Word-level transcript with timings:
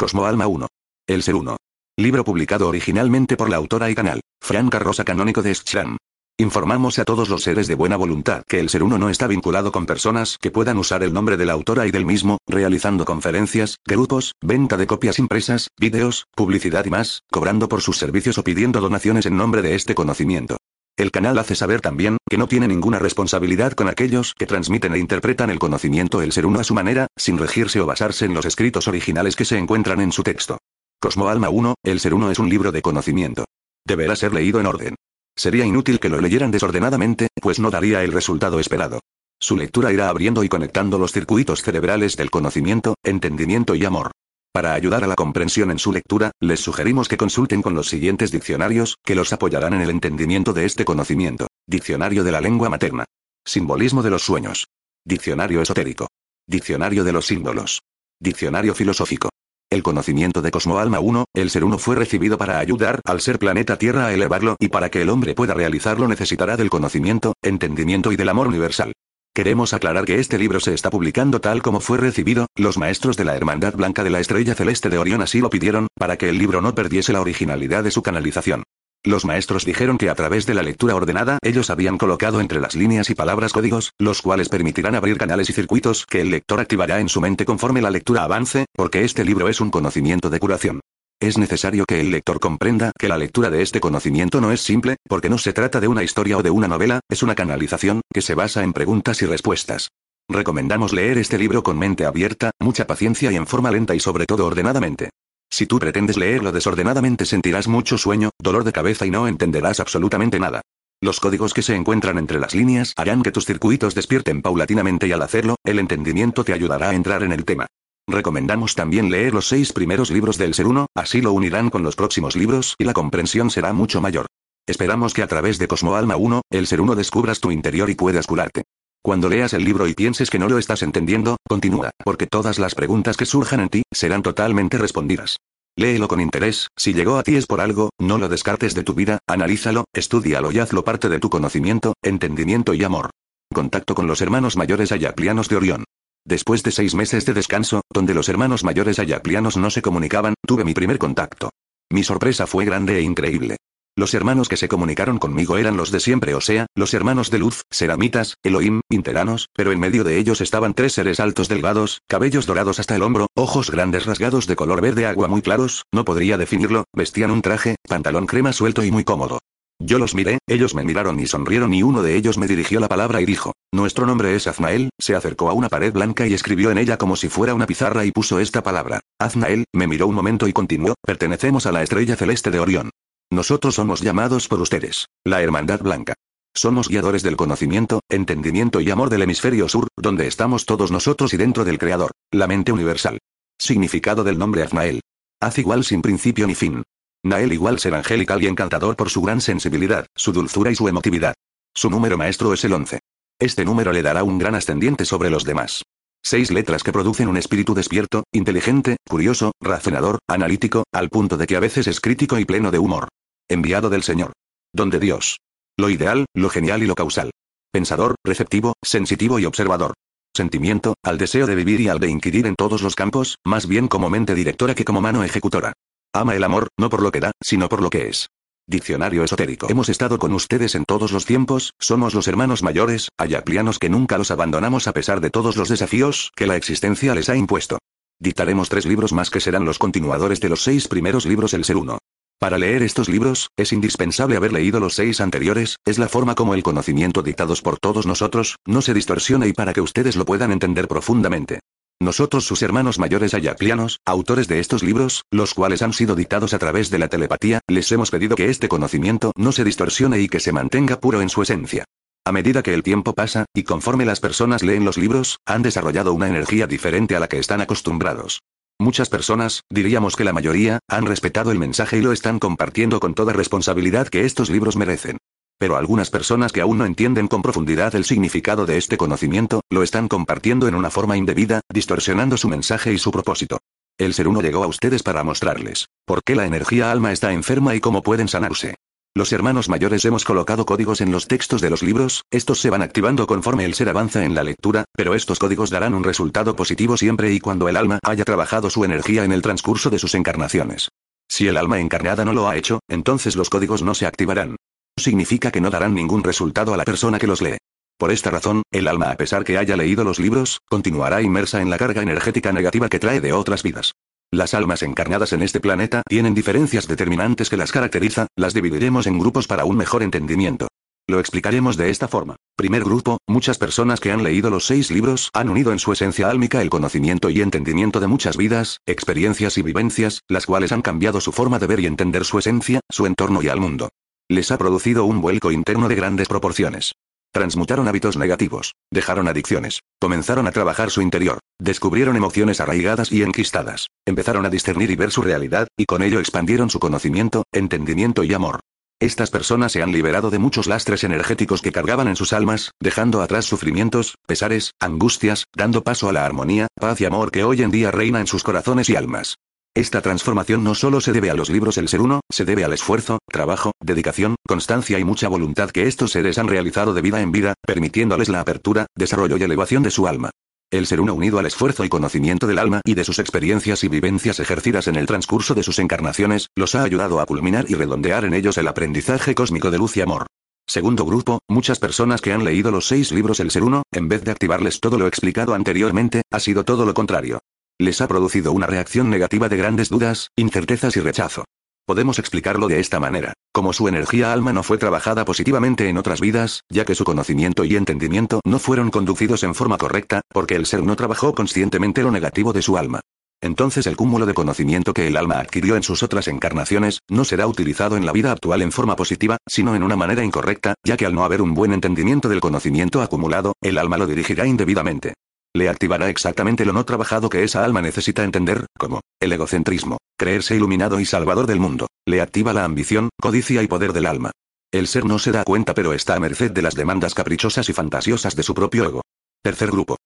Cosmo 0.00 0.24
Alma 0.24 0.46
1. 0.46 0.66
El 1.08 1.22
Ser 1.22 1.34
1. 1.34 1.58
Libro 1.98 2.24
publicado 2.24 2.66
originalmente 2.68 3.36
por 3.36 3.50
la 3.50 3.56
autora 3.56 3.90
y 3.90 3.94
canal, 3.94 4.22
Franca 4.40 4.78
Rosa 4.78 5.04
Canónico 5.04 5.42
de 5.42 5.54
Schramm. 5.54 5.98
Informamos 6.38 6.98
a 6.98 7.04
todos 7.04 7.28
los 7.28 7.42
seres 7.42 7.66
de 7.66 7.74
buena 7.74 7.98
voluntad 7.98 8.42
que 8.48 8.60
el 8.60 8.70
ser 8.70 8.82
uno 8.82 8.96
no 8.96 9.10
está 9.10 9.26
vinculado 9.26 9.72
con 9.72 9.84
personas 9.84 10.38
que 10.40 10.50
puedan 10.50 10.78
usar 10.78 11.02
el 11.02 11.12
nombre 11.12 11.36
de 11.36 11.44
la 11.44 11.52
autora 11.52 11.86
y 11.86 11.90
del 11.90 12.06
mismo, 12.06 12.38
realizando 12.46 13.04
conferencias, 13.04 13.76
grupos, 13.86 14.32
venta 14.40 14.78
de 14.78 14.86
copias 14.86 15.18
impresas, 15.18 15.68
vídeos, 15.78 16.24
publicidad 16.34 16.86
y 16.86 16.88
más, 16.88 17.20
cobrando 17.30 17.68
por 17.68 17.82
sus 17.82 17.98
servicios 17.98 18.38
o 18.38 18.42
pidiendo 18.42 18.80
donaciones 18.80 19.26
en 19.26 19.36
nombre 19.36 19.60
de 19.60 19.74
este 19.74 19.94
conocimiento. 19.94 20.56
El 21.00 21.12
canal 21.12 21.38
hace 21.38 21.54
saber 21.54 21.80
también 21.80 22.18
que 22.28 22.36
no 22.36 22.46
tiene 22.46 22.68
ninguna 22.68 22.98
responsabilidad 22.98 23.72
con 23.72 23.88
aquellos 23.88 24.34
que 24.34 24.44
transmiten 24.44 24.92
e 24.92 24.98
interpretan 24.98 25.48
el 25.48 25.58
conocimiento 25.58 26.20
el 26.20 26.30
ser 26.30 26.44
uno 26.44 26.60
a 26.60 26.64
su 26.64 26.74
manera, 26.74 27.06
sin 27.16 27.38
regirse 27.38 27.80
o 27.80 27.86
basarse 27.86 28.26
en 28.26 28.34
los 28.34 28.44
escritos 28.44 28.86
originales 28.86 29.34
que 29.34 29.46
se 29.46 29.56
encuentran 29.56 30.02
en 30.02 30.12
su 30.12 30.22
texto. 30.22 30.58
Cosmo 31.00 31.30
Alma 31.30 31.48
1, 31.48 31.76
el 31.84 32.00
ser 32.00 32.12
uno 32.12 32.30
es 32.30 32.38
un 32.38 32.50
libro 32.50 32.70
de 32.70 32.82
conocimiento. 32.82 33.46
Deberá 33.82 34.14
ser 34.14 34.34
leído 34.34 34.60
en 34.60 34.66
orden. 34.66 34.94
Sería 35.34 35.64
inútil 35.64 36.00
que 36.00 36.10
lo 36.10 36.20
leyeran 36.20 36.50
desordenadamente, 36.50 37.28
pues 37.40 37.60
no 37.60 37.70
daría 37.70 38.04
el 38.04 38.12
resultado 38.12 38.60
esperado. 38.60 39.00
Su 39.40 39.56
lectura 39.56 39.94
irá 39.94 40.10
abriendo 40.10 40.44
y 40.44 40.50
conectando 40.50 40.98
los 40.98 41.12
circuitos 41.12 41.62
cerebrales 41.62 42.18
del 42.18 42.30
conocimiento, 42.30 42.96
entendimiento 43.02 43.74
y 43.74 43.86
amor. 43.86 44.10
Para 44.52 44.74
ayudar 44.74 45.04
a 45.04 45.06
la 45.06 45.14
comprensión 45.14 45.70
en 45.70 45.78
su 45.78 45.92
lectura, 45.92 46.32
les 46.40 46.58
sugerimos 46.58 47.08
que 47.08 47.16
consulten 47.16 47.62
con 47.62 47.74
los 47.74 47.88
siguientes 47.88 48.32
diccionarios, 48.32 48.96
que 49.04 49.14
los 49.14 49.32
apoyarán 49.32 49.74
en 49.74 49.80
el 49.80 49.90
entendimiento 49.90 50.52
de 50.52 50.64
este 50.64 50.84
conocimiento. 50.84 51.46
Diccionario 51.68 52.24
de 52.24 52.32
la 52.32 52.40
lengua 52.40 52.68
materna. 52.68 53.04
Simbolismo 53.46 54.02
de 54.02 54.10
los 54.10 54.22
sueños. 54.22 54.66
Diccionario 55.04 55.62
esotérico. 55.62 56.08
Diccionario 56.48 57.04
de 57.04 57.12
los 57.12 57.26
símbolos. 57.26 57.82
Diccionario 58.18 58.74
filosófico. 58.74 59.28
El 59.70 59.84
conocimiento 59.84 60.42
de 60.42 60.50
Cosmo 60.50 60.80
Alma 60.80 60.98
1, 60.98 61.26
el 61.32 61.48
ser 61.48 61.62
uno 61.62 61.78
fue 61.78 61.94
recibido 61.94 62.36
para 62.36 62.58
ayudar 62.58 63.00
al 63.04 63.20
ser 63.20 63.38
planeta 63.38 63.78
Tierra 63.78 64.06
a 64.06 64.12
elevarlo 64.12 64.56
y 64.58 64.66
para 64.66 64.90
que 64.90 65.02
el 65.02 65.10
hombre 65.10 65.34
pueda 65.34 65.54
realizarlo 65.54 66.08
necesitará 66.08 66.56
del 66.56 66.70
conocimiento, 66.70 67.34
entendimiento 67.40 68.10
y 68.10 68.16
del 68.16 68.28
amor 68.28 68.48
universal. 68.48 68.92
Queremos 69.32 69.74
aclarar 69.74 70.06
que 70.06 70.18
este 70.18 70.38
libro 70.38 70.58
se 70.58 70.74
está 70.74 70.90
publicando 70.90 71.40
tal 71.40 71.62
como 71.62 71.78
fue 71.78 71.98
recibido, 71.98 72.46
los 72.56 72.78
maestros 72.78 73.16
de 73.16 73.24
la 73.24 73.36
Hermandad 73.36 73.74
Blanca 73.74 74.02
de 74.02 74.10
la 74.10 74.18
Estrella 74.18 74.56
Celeste 74.56 74.90
de 74.90 74.98
Orión 74.98 75.22
así 75.22 75.38
lo 75.38 75.50
pidieron, 75.50 75.86
para 75.96 76.16
que 76.16 76.28
el 76.28 76.36
libro 76.36 76.60
no 76.60 76.74
perdiese 76.74 77.12
la 77.12 77.20
originalidad 77.20 77.84
de 77.84 77.92
su 77.92 78.02
canalización. 78.02 78.64
Los 79.04 79.24
maestros 79.24 79.64
dijeron 79.64 79.98
que 79.98 80.10
a 80.10 80.16
través 80.16 80.46
de 80.46 80.54
la 80.54 80.64
lectura 80.64 80.96
ordenada 80.96 81.38
ellos 81.42 81.70
habían 81.70 81.96
colocado 81.96 82.40
entre 82.40 82.60
las 82.60 82.74
líneas 82.74 83.08
y 83.08 83.14
palabras 83.14 83.52
códigos, 83.52 83.92
los 83.98 84.20
cuales 84.20 84.48
permitirán 84.48 84.96
abrir 84.96 85.16
canales 85.16 85.48
y 85.48 85.52
circuitos 85.52 86.06
que 86.06 86.20
el 86.20 86.30
lector 86.30 86.58
activará 86.58 86.98
en 86.98 87.08
su 87.08 87.20
mente 87.20 87.44
conforme 87.44 87.80
la 87.80 87.90
lectura 87.90 88.24
avance, 88.24 88.66
porque 88.74 89.04
este 89.04 89.24
libro 89.24 89.48
es 89.48 89.60
un 89.60 89.70
conocimiento 89.70 90.28
de 90.28 90.40
curación. 90.40 90.80
Es 91.20 91.36
necesario 91.36 91.84
que 91.84 92.00
el 92.00 92.10
lector 92.10 92.40
comprenda 92.40 92.92
que 92.98 93.06
la 93.06 93.18
lectura 93.18 93.50
de 93.50 93.60
este 93.60 93.78
conocimiento 93.78 94.40
no 94.40 94.52
es 94.52 94.62
simple, 94.62 94.96
porque 95.06 95.28
no 95.28 95.36
se 95.36 95.52
trata 95.52 95.78
de 95.78 95.86
una 95.86 96.02
historia 96.02 96.38
o 96.38 96.42
de 96.42 96.48
una 96.48 96.66
novela, 96.66 97.00
es 97.10 97.22
una 97.22 97.34
canalización, 97.34 98.00
que 98.10 98.22
se 98.22 98.34
basa 98.34 98.62
en 98.62 98.72
preguntas 98.72 99.20
y 99.20 99.26
respuestas. 99.26 99.90
Recomendamos 100.30 100.94
leer 100.94 101.18
este 101.18 101.36
libro 101.36 101.62
con 101.62 101.78
mente 101.78 102.06
abierta, 102.06 102.52
mucha 102.58 102.86
paciencia 102.86 103.30
y 103.30 103.36
en 103.36 103.46
forma 103.46 103.70
lenta 103.70 103.94
y 103.94 104.00
sobre 104.00 104.24
todo 104.24 104.46
ordenadamente. 104.46 105.10
Si 105.50 105.66
tú 105.66 105.78
pretendes 105.78 106.16
leerlo 106.16 106.52
desordenadamente 106.52 107.26
sentirás 107.26 107.68
mucho 107.68 107.98
sueño, 107.98 108.30
dolor 108.38 108.64
de 108.64 108.72
cabeza 108.72 109.04
y 109.04 109.10
no 109.10 109.28
entenderás 109.28 109.78
absolutamente 109.78 110.40
nada. 110.40 110.62
Los 111.02 111.20
códigos 111.20 111.52
que 111.52 111.62
se 111.62 111.74
encuentran 111.74 112.16
entre 112.16 112.40
las 112.40 112.54
líneas 112.54 112.94
harán 112.96 113.22
que 113.22 113.32
tus 113.32 113.44
circuitos 113.44 113.94
despierten 113.94 114.40
paulatinamente 114.40 115.06
y 115.06 115.12
al 115.12 115.20
hacerlo, 115.20 115.56
el 115.64 115.80
entendimiento 115.80 116.44
te 116.44 116.54
ayudará 116.54 116.90
a 116.90 116.94
entrar 116.94 117.22
en 117.24 117.32
el 117.32 117.44
tema. 117.44 117.66
Recomendamos 118.10 118.74
también 118.74 119.08
leer 119.08 119.32
los 119.32 119.46
seis 119.46 119.72
primeros 119.72 120.10
libros 120.10 120.36
del 120.36 120.52
Ser 120.52 120.66
Uno, 120.66 120.86
así 120.96 121.20
lo 121.20 121.32
unirán 121.32 121.70
con 121.70 121.84
los 121.84 121.94
próximos 121.94 122.34
libros 122.34 122.74
y 122.76 122.84
la 122.84 122.92
comprensión 122.92 123.50
será 123.50 123.72
mucho 123.72 124.00
mayor. 124.00 124.26
Esperamos 124.66 125.14
que 125.14 125.22
a 125.22 125.28
través 125.28 125.58
de 125.60 125.68
Cosmo 125.68 125.94
Alma 125.94 126.16
1, 126.16 126.42
el 126.50 126.66
Ser 126.66 126.80
Uno 126.80 126.96
descubras 126.96 127.38
tu 127.38 127.52
interior 127.52 127.88
y 127.88 127.94
puedas 127.94 128.26
curarte. 128.26 128.64
Cuando 129.00 129.28
leas 129.28 129.54
el 129.54 129.64
libro 129.64 129.86
y 129.86 129.94
pienses 129.94 130.28
que 130.28 130.40
no 130.40 130.48
lo 130.48 130.58
estás 130.58 130.82
entendiendo, 130.82 131.36
continúa, 131.48 131.90
porque 132.04 132.26
todas 132.26 132.58
las 132.58 132.74
preguntas 132.74 133.16
que 133.16 133.26
surjan 133.26 133.60
en 133.60 133.68
ti, 133.68 133.82
serán 133.92 134.22
totalmente 134.22 134.76
respondidas. 134.76 135.36
Léelo 135.76 136.08
con 136.08 136.20
interés, 136.20 136.66
si 136.76 136.92
llegó 136.92 137.16
a 137.16 137.22
ti 137.22 137.36
es 137.36 137.46
por 137.46 137.60
algo, 137.60 137.90
no 138.00 138.18
lo 138.18 138.28
descartes 138.28 138.74
de 138.74 138.82
tu 138.82 138.94
vida, 138.94 139.20
analízalo, 139.28 139.84
estudialo 139.94 140.50
y 140.50 140.58
hazlo 140.58 140.82
parte 140.82 141.08
de 141.08 141.20
tu 141.20 141.30
conocimiento, 141.30 141.94
entendimiento 142.02 142.74
y 142.74 142.82
amor. 142.82 143.10
Contacto 143.54 143.94
con 143.94 144.08
los 144.08 144.20
hermanos 144.20 144.56
mayores 144.56 144.90
ayaplianos 144.90 145.48
de 145.48 145.56
Orión. 145.56 145.84
Después 146.30 146.62
de 146.62 146.70
seis 146.70 146.94
meses 146.94 147.26
de 147.26 147.34
descanso, 147.34 147.80
donde 147.92 148.14
los 148.14 148.28
hermanos 148.28 148.62
mayores 148.62 149.00
ayaplianos 149.00 149.56
no 149.56 149.68
se 149.68 149.82
comunicaban, 149.82 150.34
tuve 150.46 150.62
mi 150.62 150.74
primer 150.74 150.96
contacto. 150.96 151.50
Mi 151.92 152.04
sorpresa 152.04 152.46
fue 152.46 152.64
grande 152.64 152.98
e 152.98 153.02
increíble. 153.02 153.56
Los 153.96 154.14
hermanos 154.14 154.48
que 154.48 154.56
se 154.56 154.68
comunicaron 154.68 155.18
conmigo 155.18 155.58
eran 155.58 155.76
los 155.76 155.90
de 155.90 155.98
siempre, 155.98 156.36
o 156.36 156.40
sea, 156.40 156.66
los 156.76 156.94
hermanos 156.94 157.32
de 157.32 157.40
luz, 157.40 157.64
seramitas, 157.68 158.36
Elohim, 158.44 158.80
interanos, 158.88 159.48
pero 159.56 159.72
en 159.72 159.80
medio 159.80 160.04
de 160.04 160.18
ellos 160.18 160.40
estaban 160.40 160.72
tres 160.72 160.92
seres 160.92 161.18
altos 161.18 161.48
delgados, 161.48 161.98
cabellos 162.06 162.46
dorados 162.46 162.78
hasta 162.78 162.94
el 162.94 163.02
hombro, 163.02 163.26
ojos 163.34 163.72
grandes 163.72 164.06
rasgados 164.06 164.46
de 164.46 164.54
color 164.54 164.80
verde 164.80 165.06
agua 165.06 165.26
muy 165.26 165.42
claros, 165.42 165.82
no 165.92 166.04
podría 166.04 166.38
definirlo, 166.38 166.84
vestían 166.94 167.32
un 167.32 167.42
traje, 167.42 167.74
pantalón 167.88 168.26
crema 168.26 168.52
suelto 168.52 168.84
y 168.84 168.92
muy 168.92 169.02
cómodo. 169.02 169.40
Yo 169.82 169.98
los 169.98 170.14
miré, 170.14 170.38
ellos 170.46 170.74
me 170.74 170.84
miraron 170.84 171.18
y 171.20 171.26
sonrieron 171.26 171.72
y 171.72 171.82
uno 171.82 172.02
de 172.02 172.14
ellos 172.14 172.36
me 172.36 172.46
dirigió 172.46 172.80
la 172.80 172.88
palabra 172.88 173.22
y 173.22 173.24
dijo, 173.24 173.54
nuestro 173.72 174.04
nombre 174.04 174.34
es 174.36 174.46
Aznael, 174.46 174.90
se 174.98 175.14
acercó 175.14 175.48
a 175.48 175.54
una 175.54 175.70
pared 175.70 175.90
blanca 175.90 176.26
y 176.26 176.34
escribió 176.34 176.70
en 176.70 176.76
ella 176.76 176.98
como 176.98 177.16
si 177.16 177.30
fuera 177.30 177.54
una 177.54 177.66
pizarra 177.66 178.04
y 178.04 178.12
puso 178.12 178.40
esta 178.40 178.62
palabra. 178.62 179.00
Aznael, 179.18 179.64
me 179.72 179.86
miró 179.86 180.06
un 180.06 180.14
momento 180.14 180.46
y 180.46 180.52
continuó, 180.52 180.94
pertenecemos 181.00 181.64
a 181.64 181.72
la 181.72 181.82
estrella 181.82 182.14
celeste 182.14 182.50
de 182.50 182.60
Orión. 182.60 182.90
Nosotros 183.32 183.76
somos 183.76 184.02
llamados 184.02 184.48
por 184.48 184.60
ustedes, 184.60 185.06
la 185.24 185.40
Hermandad 185.40 185.80
Blanca. 185.80 186.12
Somos 186.54 186.88
guiadores 186.88 187.22
del 187.22 187.36
conocimiento, 187.36 188.00
entendimiento 188.10 188.82
y 188.82 188.90
amor 188.90 189.08
del 189.08 189.22
hemisferio 189.22 189.66
sur, 189.66 189.88
donde 189.96 190.26
estamos 190.26 190.66
todos 190.66 190.90
nosotros 190.90 191.32
y 191.32 191.38
dentro 191.38 191.64
del 191.64 191.78
Creador, 191.78 192.10
la 192.32 192.46
mente 192.46 192.70
universal. 192.70 193.18
Significado 193.58 194.24
del 194.24 194.38
nombre 194.38 194.62
Aznael. 194.62 195.00
Haz 195.40 195.58
igual 195.58 195.84
sin 195.84 196.02
principio 196.02 196.46
ni 196.46 196.54
fin. 196.54 196.82
Nael 197.22 197.52
igual 197.52 197.78
ser 197.78 197.94
angelical 197.94 198.42
y 198.42 198.46
encantador 198.46 198.96
por 198.96 199.10
su 199.10 199.20
gran 199.20 199.40
sensibilidad, 199.40 200.06
su 200.16 200.32
dulzura 200.32 200.70
y 200.70 200.74
su 200.74 200.88
emotividad. 200.88 201.34
Su 201.74 201.90
número 201.90 202.16
maestro 202.16 202.54
es 202.54 202.64
el 202.64 202.72
11. 202.72 203.00
Este 203.38 203.64
número 203.64 203.92
le 203.92 204.02
dará 204.02 204.24
un 204.24 204.38
gran 204.38 204.54
ascendiente 204.54 205.04
sobre 205.04 205.30
los 205.30 205.44
demás. 205.44 205.82
Seis 206.22 206.50
letras 206.50 206.82
que 206.82 206.92
producen 206.92 207.28
un 207.28 207.36
espíritu 207.36 207.74
despierto, 207.74 208.24
inteligente, 208.32 208.96
curioso, 209.08 209.52
razonador, 209.60 210.18
analítico, 210.28 210.84
al 210.92 211.08
punto 211.08 211.36
de 211.36 211.46
que 211.46 211.56
a 211.56 211.60
veces 211.60 211.86
es 211.86 212.00
crítico 212.00 212.38
y 212.38 212.44
pleno 212.44 212.70
de 212.70 212.78
humor. 212.78 213.08
Enviado 213.48 213.90
del 213.90 214.02
Señor. 214.02 214.32
Donde 214.72 214.98
Dios. 214.98 215.38
Lo 215.78 215.90
ideal, 215.90 216.26
lo 216.34 216.50
genial 216.50 216.82
y 216.82 216.86
lo 216.86 216.94
causal. 216.94 217.30
Pensador, 217.72 218.16
receptivo, 218.24 218.74
sensitivo 218.82 219.38
y 219.38 219.44
observador. 219.44 219.94
Sentimiento, 220.34 220.94
al 221.02 221.18
deseo 221.18 221.46
de 221.46 221.54
vivir 221.54 221.80
y 221.80 221.88
al 221.88 222.00
de 222.00 222.08
inquirir 222.08 222.46
en 222.46 222.54
todos 222.54 222.82
los 222.82 222.94
campos, 222.94 223.36
más 223.44 223.66
bien 223.66 223.88
como 223.88 224.10
mente 224.10 224.34
directora 224.34 224.74
que 224.74 224.84
como 224.84 225.00
mano 225.00 225.24
ejecutora. 225.24 225.72
Ama 226.12 226.34
el 226.34 226.42
amor, 226.42 226.68
no 226.76 226.90
por 226.90 227.02
lo 227.02 227.12
que 227.12 227.20
da, 227.20 227.30
sino 227.40 227.68
por 227.68 227.82
lo 227.82 227.88
que 227.88 228.08
es. 228.08 228.30
Diccionario 228.66 229.22
esotérico. 229.22 229.68
Hemos 229.70 229.88
estado 229.88 230.18
con 230.18 230.32
ustedes 230.32 230.74
en 230.74 230.84
todos 230.84 231.12
los 231.12 231.24
tiempos, 231.24 231.72
somos 231.78 232.14
los 232.14 232.26
hermanos 232.26 232.64
mayores, 232.64 233.10
ayaplianos 233.16 233.78
que 233.78 233.88
nunca 233.88 234.18
los 234.18 234.32
abandonamos 234.32 234.88
a 234.88 234.92
pesar 234.92 235.20
de 235.20 235.30
todos 235.30 235.56
los 235.56 235.68
desafíos 235.68 236.32
que 236.34 236.48
la 236.48 236.56
existencia 236.56 237.14
les 237.14 237.28
ha 237.28 237.36
impuesto. 237.36 237.78
Dictaremos 238.18 238.68
tres 238.68 238.86
libros 238.86 239.12
más 239.12 239.30
que 239.30 239.40
serán 239.40 239.64
los 239.64 239.78
continuadores 239.78 240.40
de 240.40 240.48
los 240.48 240.64
seis 240.64 240.88
primeros 240.88 241.26
libros 241.26 241.54
el 241.54 241.64
ser 241.64 241.76
uno. 241.76 241.98
Para 242.40 242.58
leer 242.58 242.82
estos 242.82 243.08
libros, 243.08 243.50
es 243.56 243.72
indispensable 243.72 244.36
haber 244.36 244.52
leído 244.52 244.80
los 244.80 244.94
seis 244.94 245.20
anteriores, 245.20 245.76
es 245.84 245.98
la 245.98 246.08
forma 246.08 246.34
como 246.34 246.54
el 246.54 246.64
conocimiento 246.64 247.22
dictados 247.22 247.62
por 247.62 247.78
todos 247.78 248.06
nosotros, 248.06 248.56
no 248.66 248.82
se 248.82 248.94
distorsiona 248.94 249.46
y 249.46 249.52
para 249.52 249.72
que 249.72 249.80
ustedes 249.80 250.16
lo 250.16 250.24
puedan 250.24 250.50
entender 250.50 250.88
profundamente. 250.88 251.60
Nosotros 252.02 252.46
sus 252.46 252.62
hermanos 252.62 252.98
mayores 252.98 253.34
ayaclianos, 253.34 254.00
autores 254.06 254.48
de 254.48 254.58
estos 254.58 254.82
libros, 254.82 255.24
los 255.30 255.52
cuales 255.52 255.82
han 255.82 255.92
sido 255.92 256.16
dictados 256.16 256.54
a 256.54 256.58
través 256.58 256.88
de 256.88 256.98
la 256.98 257.08
telepatía, 257.08 257.60
les 257.68 257.92
hemos 257.92 258.10
pedido 258.10 258.36
que 258.36 258.48
este 258.48 258.68
conocimiento 258.68 259.32
no 259.36 259.52
se 259.52 259.64
distorsione 259.64 260.18
y 260.18 260.28
que 260.28 260.40
se 260.40 260.50
mantenga 260.50 260.98
puro 260.98 261.20
en 261.20 261.28
su 261.28 261.42
esencia. 261.42 261.84
A 262.24 262.32
medida 262.32 262.62
que 262.62 262.72
el 262.72 262.82
tiempo 262.82 263.12
pasa, 263.12 263.44
y 263.54 263.64
conforme 263.64 264.06
las 264.06 264.20
personas 264.20 264.62
leen 264.62 264.86
los 264.86 264.96
libros, 264.96 265.40
han 265.44 265.60
desarrollado 265.60 266.14
una 266.14 266.28
energía 266.28 266.66
diferente 266.66 267.16
a 267.16 267.20
la 267.20 267.28
que 267.28 267.38
están 267.38 267.60
acostumbrados. 267.60 268.40
Muchas 268.78 269.10
personas, 269.10 269.60
diríamos 269.68 270.16
que 270.16 270.24
la 270.24 270.32
mayoría, 270.32 270.78
han 270.88 271.04
respetado 271.04 271.52
el 271.52 271.58
mensaje 271.58 271.98
y 271.98 272.00
lo 272.00 272.12
están 272.12 272.38
compartiendo 272.38 272.98
con 272.98 273.12
toda 273.12 273.34
responsabilidad 273.34 274.08
que 274.08 274.24
estos 274.24 274.48
libros 274.48 274.76
merecen. 274.76 275.18
Pero 275.60 275.76
algunas 275.76 276.08
personas 276.08 276.52
que 276.52 276.62
aún 276.62 276.78
no 276.78 276.86
entienden 276.86 277.28
con 277.28 277.42
profundidad 277.42 277.94
el 277.94 278.06
significado 278.06 278.64
de 278.64 278.78
este 278.78 278.96
conocimiento, 278.96 279.60
lo 279.68 279.82
están 279.82 280.08
compartiendo 280.08 280.66
en 280.68 280.74
una 280.74 280.88
forma 280.88 281.18
indebida, 281.18 281.60
distorsionando 281.70 282.38
su 282.38 282.48
mensaje 282.48 282.94
y 282.94 282.98
su 282.98 283.10
propósito. 283.10 283.58
El 283.98 284.14
ser 284.14 284.26
uno 284.26 284.40
llegó 284.40 284.64
a 284.64 284.68
ustedes 284.68 285.02
para 285.02 285.22
mostrarles 285.22 285.88
por 286.06 286.22
qué 286.24 286.34
la 286.34 286.46
energía 286.46 286.90
alma 286.90 287.12
está 287.12 287.34
enferma 287.34 287.74
y 287.74 287.80
cómo 287.80 288.02
pueden 288.02 288.26
sanarse. 288.26 288.76
Los 289.14 289.34
hermanos 289.34 289.68
mayores 289.68 290.02
hemos 290.06 290.24
colocado 290.24 290.64
códigos 290.64 291.02
en 291.02 291.12
los 291.12 291.28
textos 291.28 291.60
de 291.60 291.68
los 291.68 291.82
libros, 291.82 292.22
estos 292.30 292.58
se 292.58 292.70
van 292.70 292.80
activando 292.80 293.26
conforme 293.26 293.66
el 293.66 293.74
ser 293.74 293.90
avanza 293.90 294.24
en 294.24 294.34
la 294.34 294.42
lectura, 294.42 294.86
pero 294.96 295.14
estos 295.14 295.38
códigos 295.38 295.68
darán 295.68 295.92
un 295.92 296.04
resultado 296.04 296.56
positivo 296.56 296.96
siempre 296.96 297.34
y 297.34 297.38
cuando 297.38 297.68
el 297.68 297.76
alma 297.76 297.98
haya 298.02 298.24
trabajado 298.24 298.70
su 298.70 298.82
energía 298.82 299.24
en 299.24 299.32
el 299.32 299.42
transcurso 299.42 299.90
de 299.90 299.98
sus 299.98 300.14
encarnaciones. 300.14 300.88
Si 301.28 301.48
el 301.48 301.58
alma 301.58 301.80
encarnada 301.80 302.24
no 302.24 302.32
lo 302.32 302.48
ha 302.48 302.56
hecho, 302.56 302.80
entonces 302.88 303.36
los 303.36 303.50
códigos 303.50 303.82
no 303.82 303.94
se 303.94 304.06
activarán. 304.06 304.56
Significa 304.96 305.50
que 305.50 305.60
no 305.60 305.70
darán 305.70 305.94
ningún 305.94 306.22
resultado 306.24 306.74
a 306.74 306.76
la 306.76 306.84
persona 306.84 307.18
que 307.18 307.26
los 307.26 307.42
lee. 307.42 307.58
Por 307.98 308.10
esta 308.10 308.30
razón, 308.30 308.62
el 308.70 308.88
alma 308.88 309.10
a 309.10 309.16
pesar 309.16 309.44
que 309.44 309.58
haya 309.58 309.76
leído 309.76 310.04
los 310.04 310.18
libros, 310.18 310.60
continuará 310.68 311.20
inmersa 311.20 311.60
en 311.60 311.68
la 311.68 311.78
carga 311.78 312.02
energética 312.02 312.52
negativa 312.52 312.88
que 312.88 312.98
trae 312.98 313.20
de 313.20 313.32
otras 313.32 313.62
vidas. 313.62 313.92
Las 314.32 314.54
almas 314.54 314.82
encarnadas 314.82 315.32
en 315.32 315.42
este 315.42 315.60
planeta 315.60 316.02
tienen 316.08 316.34
diferencias 316.34 316.86
determinantes 316.86 317.50
que 317.50 317.56
las 317.56 317.72
caracteriza, 317.72 318.28
las 318.36 318.54
dividiremos 318.54 319.06
en 319.06 319.18
grupos 319.18 319.46
para 319.46 319.64
un 319.64 319.76
mejor 319.76 320.02
entendimiento. 320.02 320.68
Lo 321.08 321.18
explicaremos 321.18 321.76
de 321.76 321.90
esta 321.90 322.06
forma. 322.06 322.36
Primer 322.56 322.84
grupo, 322.84 323.18
muchas 323.26 323.58
personas 323.58 323.98
que 323.98 324.12
han 324.12 324.22
leído 324.22 324.48
los 324.48 324.66
seis 324.66 324.92
libros 324.92 325.28
han 325.34 325.48
unido 325.48 325.72
en 325.72 325.80
su 325.80 325.92
esencia 325.92 326.30
álmica 326.30 326.62
el 326.62 326.70
conocimiento 326.70 327.28
y 327.28 327.40
entendimiento 327.40 327.98
de 327.98 328.06
muchas 328.06 328.36
vidas, 328.36 328.78
experiencias 328.86 329.58
y 329.58 329.62
vivencias, 329.62 330.20
las 330.28 330.46
cuales 330.46 330.70
han 330.70 330.82
cambiado 330.82 331.20
su 331.20 331.32
forma 331.32 331.58
de 331.58 331.66
ver 331.66 331.80
y 331.80 331.86
entender 331.86 332.24
su 332.24 332.38
esencia, 332.38 332.80
su 332.88 333.06
entorno 333.06 333.42
y 333.42 333.48
al 333.48 333.58
mundo. 333.58 333.88
Les 334.30 334.52
ha 334.52 334.58
producido 334.58 335.06
un 335.06 335.20
vuelco 335.20 335.50
interno 335.50 335.88
de 335.88 335.96
grandes 335.96 336.28
proporciones. 336.28 336.92
Transmutaron 337.32 337.88
hábitos 337.88 338.16
negativos, 338.16 338.74
dejaron 338.88 339.26
adicciones, 339.26 339.80
comenzaron 340.00 340.46
a 340.46 340.52
trabajar 340.52 340.92
su 340.92 341.02
interior, 341.02 341.40
descubrieron 341.58 342.14
emociones 342.14 342.60
arraigadas 342.60 343.10
y 343.10 343.24
enquistadas, 343.24 343.88
empezaron 344.06 344.46
a 344.46 344.48
discernir 344.48 344.92
y 344.92 344.94
ver 344.94 345.10
su 345.10 345.22
realidad, 345.22 345.66
y 345.76 345.84
con 345.84 346.00
ello 346.04 346.20
expandieron 346.20 346.70
su 346.70 346.78
conocimiento, 346.78 347.42
entendimiento 347.50 348.22
y 348.22 348.32
amor. 348.32 348.60
Estas 349.00 349.32
personas 349.32 349.72
se 349.72 349.82
han 349.82 349.90
liberado 349.90 350.30
de 350.30 350.38
muchos 350.38 350.68
lastres 350.68 351.02
energéticos 351.02 351.60
que 351.60 351.72
cargaban 351.72 352.06
en 352.06 352.14
sus 352.14 352.32
almas, 352.32 352.70
dejando 352.78 353.22
atrás 353.22 353.46
sufrimientos, 353.46 354.14
pesares, 354.28 354.74
angustias, 354.78 355.46
dando 355.56 355.82
paso 355.82 356.08
a 356.08 356.12
la 356.12 356.24
armonía, 356.24 356.68
paz 356.76 357.00
y 357.00 357.04
amor 357.04 357.32
que 357.32 357.42
hoy 357.42 357.62
en 357.62 357.72
día 357.72 357.90
reina 357.90 358.20
en 358.20 358.28
sus 358.28 358.44
corazones 358.44 358.88
y 358.90 358.94
almas. 358.94 359.38
Esta 359.76 360.02
transformación 360.02 360.64
no 360.64 360.74
solo 360.74 361.00
se 361.00 361.12
debe 361.12 361.30
a 361.30 361.34
los 361.34 361.48
libros 361.48 361.78
El 361.78 361.86
Ser 361.86 362.00
Uno, 362.00 362.22
se 362.28 362.44
debe 362.44 362.64
al 362.64 362.72
esfuerzo, 362.72 363.20
trabajo, 363.30 363.70
dedicación, 363.80 364.34
constancia 364.44 364.98
y 364.98 365.04
mucha 365.04 365.28
voluntad 365.28 365.70
que 365.70 365.86
estos 365.86 366.10
seres 366.10 366.38
han 366.38 366.48
realizado 366.48 366.92
de 366.92 367.02
vida 367.02 367.20
en 367.20 367.30
vida, 367.30 367.54
permitiéndoles 367.64 368.28
la 368.28 368.40
apertura, 368.40 368.86
desarrollo 368.96 369.36
y 369.36 369.44
elevación 369.44 369.84
de 369.84 369.92
su 369.92 370.08
alma. 370.08 370.30
El 370.72 370.86
ser 370.86 371.00
uno 371.00 371.14
unido 371.14 371.38
al 371.38 371.46
esfuerzo 371.46 371.84
y 371.84 371.88
conocimiento 371.88 372.48
del 372.48 372.58
alma 372.58 372.80
y 372.84 372.94
de 372.94 373.04
sus 373.04 373.20
experiencias 373.20 373.84
y 373.84 373.88
vivencias 373.88 374.40
ejercidas 374.40 374.88
en 374.88 374.96
el 374.96 375.06
transcurso 375.06 375.54
de 375.54 375.62
sus 375.62 375.78
encarnaciones, 375.78 376.48
los 376.56 376.74
ha 376.74 376.82
ayudado 376.82 377.20
a 377.20 377.26
culminar 377.26 377.66
y 377.68 377.74
redondear 377.74 378.24
en 378.24 378.34
ellos 378.34 378.58
el 378.58 378.66
aprendizaje 378.66 379.36
cósmico 379.36 379.70
de 379.70 379.78
luz 379.78 379.96
y 379.96 380.00
amor. 380.00 380.26
Segundo 380.66 381.04
grupo, 381.04 381.38
muchas 381.48 381.78
personas 381.78 382.20
que 382.20 382.32
han 382.32 382.44
leído 382.44 382.72
los 382.72 382.88
seis 382.88 383.12
libros 383.12 383.38
El 383.38 383.52
Ser 383.52 383.62
Uno, 383.62 383.84
en 383.92 384.08
vez 384.08 384.24
de 384.24 384.32
activarles 384.32 384.80
todo 384.80 384.98
lo 384.98 385.06
explicado 385.06 385.54
anteriormente, 385.54 386.22
ha 386.32 386.40
sido 386.40 386.64
todo 386.64 386.84
lo 386.84 386.92
contrario 386.92 387.38
les 387.80 388.00
ha 388.00 388.08
producido 388.08 388.52
una 388.52 388.66
reacción 388.66 389.10
negativa 389.10 389.48
de 389.48 389.56
grandes 389.56 389.88
dudas, 389.88 390.28
incertezas 390.36 390.96
y 390.96 391.00
rechazo. 391.00 391.44
Podemos 391.86 392.18
explicarlo 392.18 392.68
de 392.68 392.78
esta 392.78 393.00
manera, 393.00 393.32
como 393.52 393.72
su 393.72 393.88
energía 393.88 394.32
alma 394.32 394.52
no 394.52 394.62
fue 394.62 394.78
trabajada 394.78 395.24
positivamente 395.24 395.88
en 395.88 395.98
otras 395.98 396.20
vidas, 396.20 396.62
ya 396.68 396.84
que 396.84 396.94
su 396.94 397.04
conocimiento 397.04 397.64
y 397.64 397.74
entendimiento 397.74 398.40
no 398.44 398.58
fueron 398.58 398.90
conducidos 398.90 399.42
en 399.42 399.54
forma 399.54 399.78
correcta, 399.78 400.20
porque 400.28 400.54
el 400.54 400.66
ser 400.66 400.84
no 400.84 400.94
trabajó 400.94 401.34
conscientemente 401.34 402.02
lo 402.02 402.10
negativo 402.10 402.52
de 402.52 402.62
su 402.62 402.76
alma. 402.76 403.00
Entonces 403.42 403.86
el 403.86 403.96
cúmulo 403.96 404.26
de 404.26 404.34
conocimiento 404.34 404.92
que 404.92 405.08
el 405.08 405.16
alma 405.16 405.40
adquirió 405.40 405.74
en 405.74 405.82
sus 405.82 406.02
otras 406.02 406.28
encarnaciones, 406.28 407.00
no 407.08 407.24
será 407.24 407.46
utilizado 407.46 407.96
en 407.96 408.04
la 408.04 408.12
vida 408.12 408.30
actual 408.30 408.60
en 408.60 408.70
forma 408.70 408.94
positiva, 408.94 409.38
sino 409.48 409.74
en 409.74 409.82
una 409.82 409.96
manera 409.96 410.22
incorrecta, 410.22 410.74
ya 410.84 410.98
que 410.98 411.06
al 411.06 411.14
no 411.14 411.24
haber 411.24 411.40
un 411.40 411.54
buen 411.54 411.72
entendimiento 411.72 412.28
del 412.28 412.40
conocimiento 412.40 413.00
acumulado, 413.00 413.54
el 413.62 413.78
alma 413.78 413.96
lo 413.96 414.06
dirigirá 414.06 414.46
indebidamente. 414.46 415.14
Le 415.54 415.68
activará 415.68 416.08
exactamente 416.08 416.64
lo 416.64 416.72
no 416.72 416.84
trabajado 416.84 417.28
que 417.28 417.42
esa 417.42 417.64
alma 417.64 417.82
necesita 417.82 418.22
entender, 418.22 418.66
como 418.78 419.00
el 419.20 419.32
egocentrismo, 419.32 419.98
creerse 420.16 420.54
iluminado 420.54 421.00
y 421.00 421.04
salvador 421.04 421.46
del 421.46 421.58
mundo. 421.58 421.88
Le 422.06 422.20
activa 422.20 422.52
la 422.52 422.64
ambición, 422.64 423.08
codicia 423.20 423.62
y 423.62 423.66
poder 423.66 423.92
del 423.92 424.06
alma. 424.06 424.30
El 424.72 424.86
ser 424.86 425.04
no 425.04 425.18
se 425.18 425.32
da 425.32 425.42
cuenta 425.42 425.74
pero 425.74 425.92
está 425.92 426.14
a 426.14 426.20
merced 426.20 426.52
de 426.52 426.62
las 426.62 426.76
demandas 426.76 427.14
caprichosas 427.14 427.68
y 427.68 427.72
fantasiosas 427.72 428.36
de 428.36 428.44
su 428.44 428.54
propio 428.54 428.84
ego. 428.84 429.02
Tercer 429.42 429.70
grupo. 429.72 429.96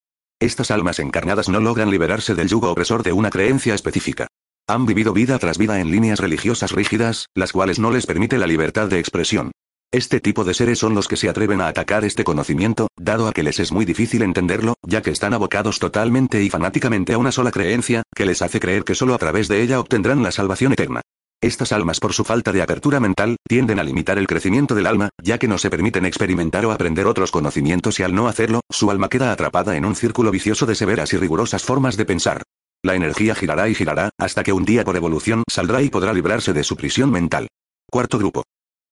Estas 0.41 0.70
almas 0.70 0.99
encarnadas 0.99 1.50
no 1.50 1.61
logran 1.61 1.90
liberarse 1.90 2.35
del 2.35 2.49
yugo 2.49 2.70
opresor 2.70 3.02
de 3.02 3.12
una 3.12 3.31
creencia 3.31 3.75
específica. 3.75 4.26
Han 4.67 4.87
vivido 4.87 5.12
vida 5.12 5.38
tras 5.38 5.58
vida 5.58 5.79
en 5.79 5.90
líneas 5.90 6.20
religiosas 6.20 6.73
rígidas, 6.73 7.26
las 7.35 7.52
cuales 7.52 7.79
no 7.79 7.90
les 7.90 8.06
permite 8.06 8.38
la 8.38 8.47
libertad 8.47 8.88
de 8.88 8.99
expresión. 8.99 9.52
Este 9.92 10.20
tipo 10.20 10.44
de 10.44 10.54
seres 10.54 10.78
son 10.78 10.94
los 10.94 11.06
que 11.06 11.16
se 11.16 11.28
atreven 11.28 11.60
a 11.60 11.69
atacar 11.69 12.04
este 12.04 12.25
conocimiento, 12.25 12.88
dado 12.96 13.28
a 13.28 13.32
que 13.32 13.42
les 13.42 13.60
es 13.60 13.70
muy 13.70 13.84
difícil 13.84 14.22
entenderlo, 14.22 14.75
ya 14.82 15.02
que 15.02 15.10
están 15.10 15.34
abocados 15.34 15.78
totalmente 15.78 16.42
y 16.42 16.50
fanáticamente 16.50 17.12
a 17.12 17.19
una 17.19 17.31
sola 17.31 17.52
creencia, 17.52 18.02
que 18.14 18.26
les 18.26 18.42
hace 18.42 18.58
creer 18.58 18.84
que 18.84 18.94
solo 18.94 19.14
a 19.14 19.19
través 19.19 19.48
de 19.48 19.62
ella 19.62 19.78
obtendrán 19.78 20.22
la 20.22 20.32
salvación 20.32 20.72
eterna. 20.72 21.00
Estas 21.40 21.72
almas 21.72 22.00
por 22.00 22.14
su 22.14 22.25
falta 22.25 22.52
de 22.52 22.62
apertura 22.62 23.00
mental, 23.00 23.36
tienden 23.46 23.78
a 23.78 23.84
limitar 23.84 24.19
el 24.19 24.26
crecimiento 24.26 24.75
del 24.75 24.86
alma, 24.86 25.10
ya 25.22 25.38
que 25.38 25.46
no 25.46 25.58
se 25.58 25.69
permiten 25.69 26.06
experimentar 26.06 26.64
o 26.64 26.72
aprender 26.72 27.06
otros 27.06 27.30
conocimientos 27.30 28.00
y 28.00 28.02
al 28.02 28.14
no 28.14 28.28
hacerlo, 28.28 28.62
su 28.70 28.90
alma 28.90 29.08
queda 29.08 29.30
atrapada 29.30 29.76
en 29.76 29.84
un 29.84 29.94
círculo 29.94 30.30
vicioso 30.30 30.64
de 30.64 30.75
severas 30.75 31.12
y 31.12 31.19
rigurosas 31.19 31.62
formas 31.62 31.96
de 31.96 32.06
pensar. 32.06 32.42
La 32.82 32.94
energía 32.94 33.34
girará 33.34 33.69
y 33.69 33.75
girará, 33.75 34.10
hasta 34.19 34.42
que 34.42 34.52
un 34.52 34.64
día 34.64 34.84
por 34.84 34.96
evolución 34.96 35.42
saldrá 35.50 35.82
y 35.82 35.90
podrá 35.90 36.12
librarse 36.12 36.52
de 36.52 36.64
su 36.64 36.76
prisión 36.76 37.10
mental. 37.10 37.48
Cuarto 37.90 38.19
grupo. 38.19 38.42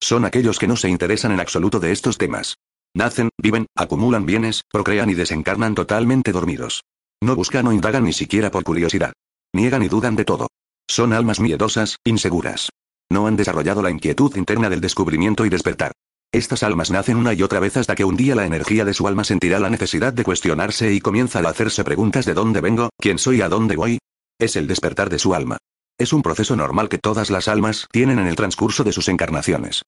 Son 0.02 0.24
aquellos 0.24 0.58
que 0.58 0.66
no 0.66 0.74
se 0.74 0.88
interesan 0.88 1.30
en 1.30 1.38
absoluto 1.38 1.78
de 1.78 1.92
estos 1.92 2.18
temas. 2.18 2.56
Nacen, 2.92 3.30
viven, 3.40 3.66
acumulan 3.76 4.26
bienes, 4.26 4.62
procrean 4.68 5.08
y 5.10 5.14
desencarnan 5.14 5.76
totalmente 5.76 6.32
dormidos. 6.32 6.82
No 7.22 7.36
buscan 7.36 7.68
o 7.68 7.72
indagan 7.72 8.02
ni 8.02 8.12
siquiera 8.12 8.50
por 8.50 8.64
curiosidad. 8.64 9.12
Niegan 9.54 9.84
y 9.84 9.88
dudan 9.88 10.16
de 10.16 10.24
todo. 10.24 10.48
Son 10.88 11.12
almas 11.12 11.38
miedosas, 11.38 11.98
inseguras. 12.02 12.70
No 13.12 13.28
han 13.28 13.36
desarrollado 13.36 13.80
la 13.80 13.92
inquietud 13.92 14.34
interna 14.36 14.68
del 14.68 14.80
descubrimiento 14.80 15.46
y 15.46 15.50
despertar. 15.50 15.92
Estas 16.32 16.64
almas 16.64 16.90
nacen 16.90 17.16
una 17.16 17.32
y 17.32 17.44
otra 17.44 17.60
vez 17.60 17.76
hasta 17.76 17.94
que 17.94 18.04
un 18.04 18.16
día 18.16 18.34
la 18.34 18.44
energía 18.44 18.84
de 18.84 18.94
su 18.94 19.06
alma 19.06 19.22
sentirá 19.22 19.60
la 19.60 19.70
necesidad 19.70 20.12
de 20.12 20.24
cuestionarse 20.24 20.92
y 20.92 21.00
comienza 21.00 21.38
a 21.38 21.48
hacerse 21.48 21.84
preguntas 21.84 22.26
de 22.26 22.34
dónde 22.34 22.60
vengo, 22.60 22.90
quién 22.98 23.18
soy 23.18 23.36
y 23.38 23.42
a 23.42 23.48
dónde 23.48 23.76
voy. 23.76 23.98
Es 24.40 24.56
el 24.56 24.66
despertar 24.66 25.10
de 25.10 25.20
su 25.20 25.32
alma. 25.32 25.58
Es 25.96 26.12
un 26.12 26.22
proceso 26.22 26.56
normal 26.56 26.88
que 26.88 26.98
todas 26.98 27.30
las 27.30 27.46
almas 27.46 27.86
tienen 27.92 28.18
en 28.18 28.26
el 28.26 28.34
transcurso 28.34 28.82
de 28.82 28.90
sus 28.90 29.06
encarnaciones. 29.06 29.82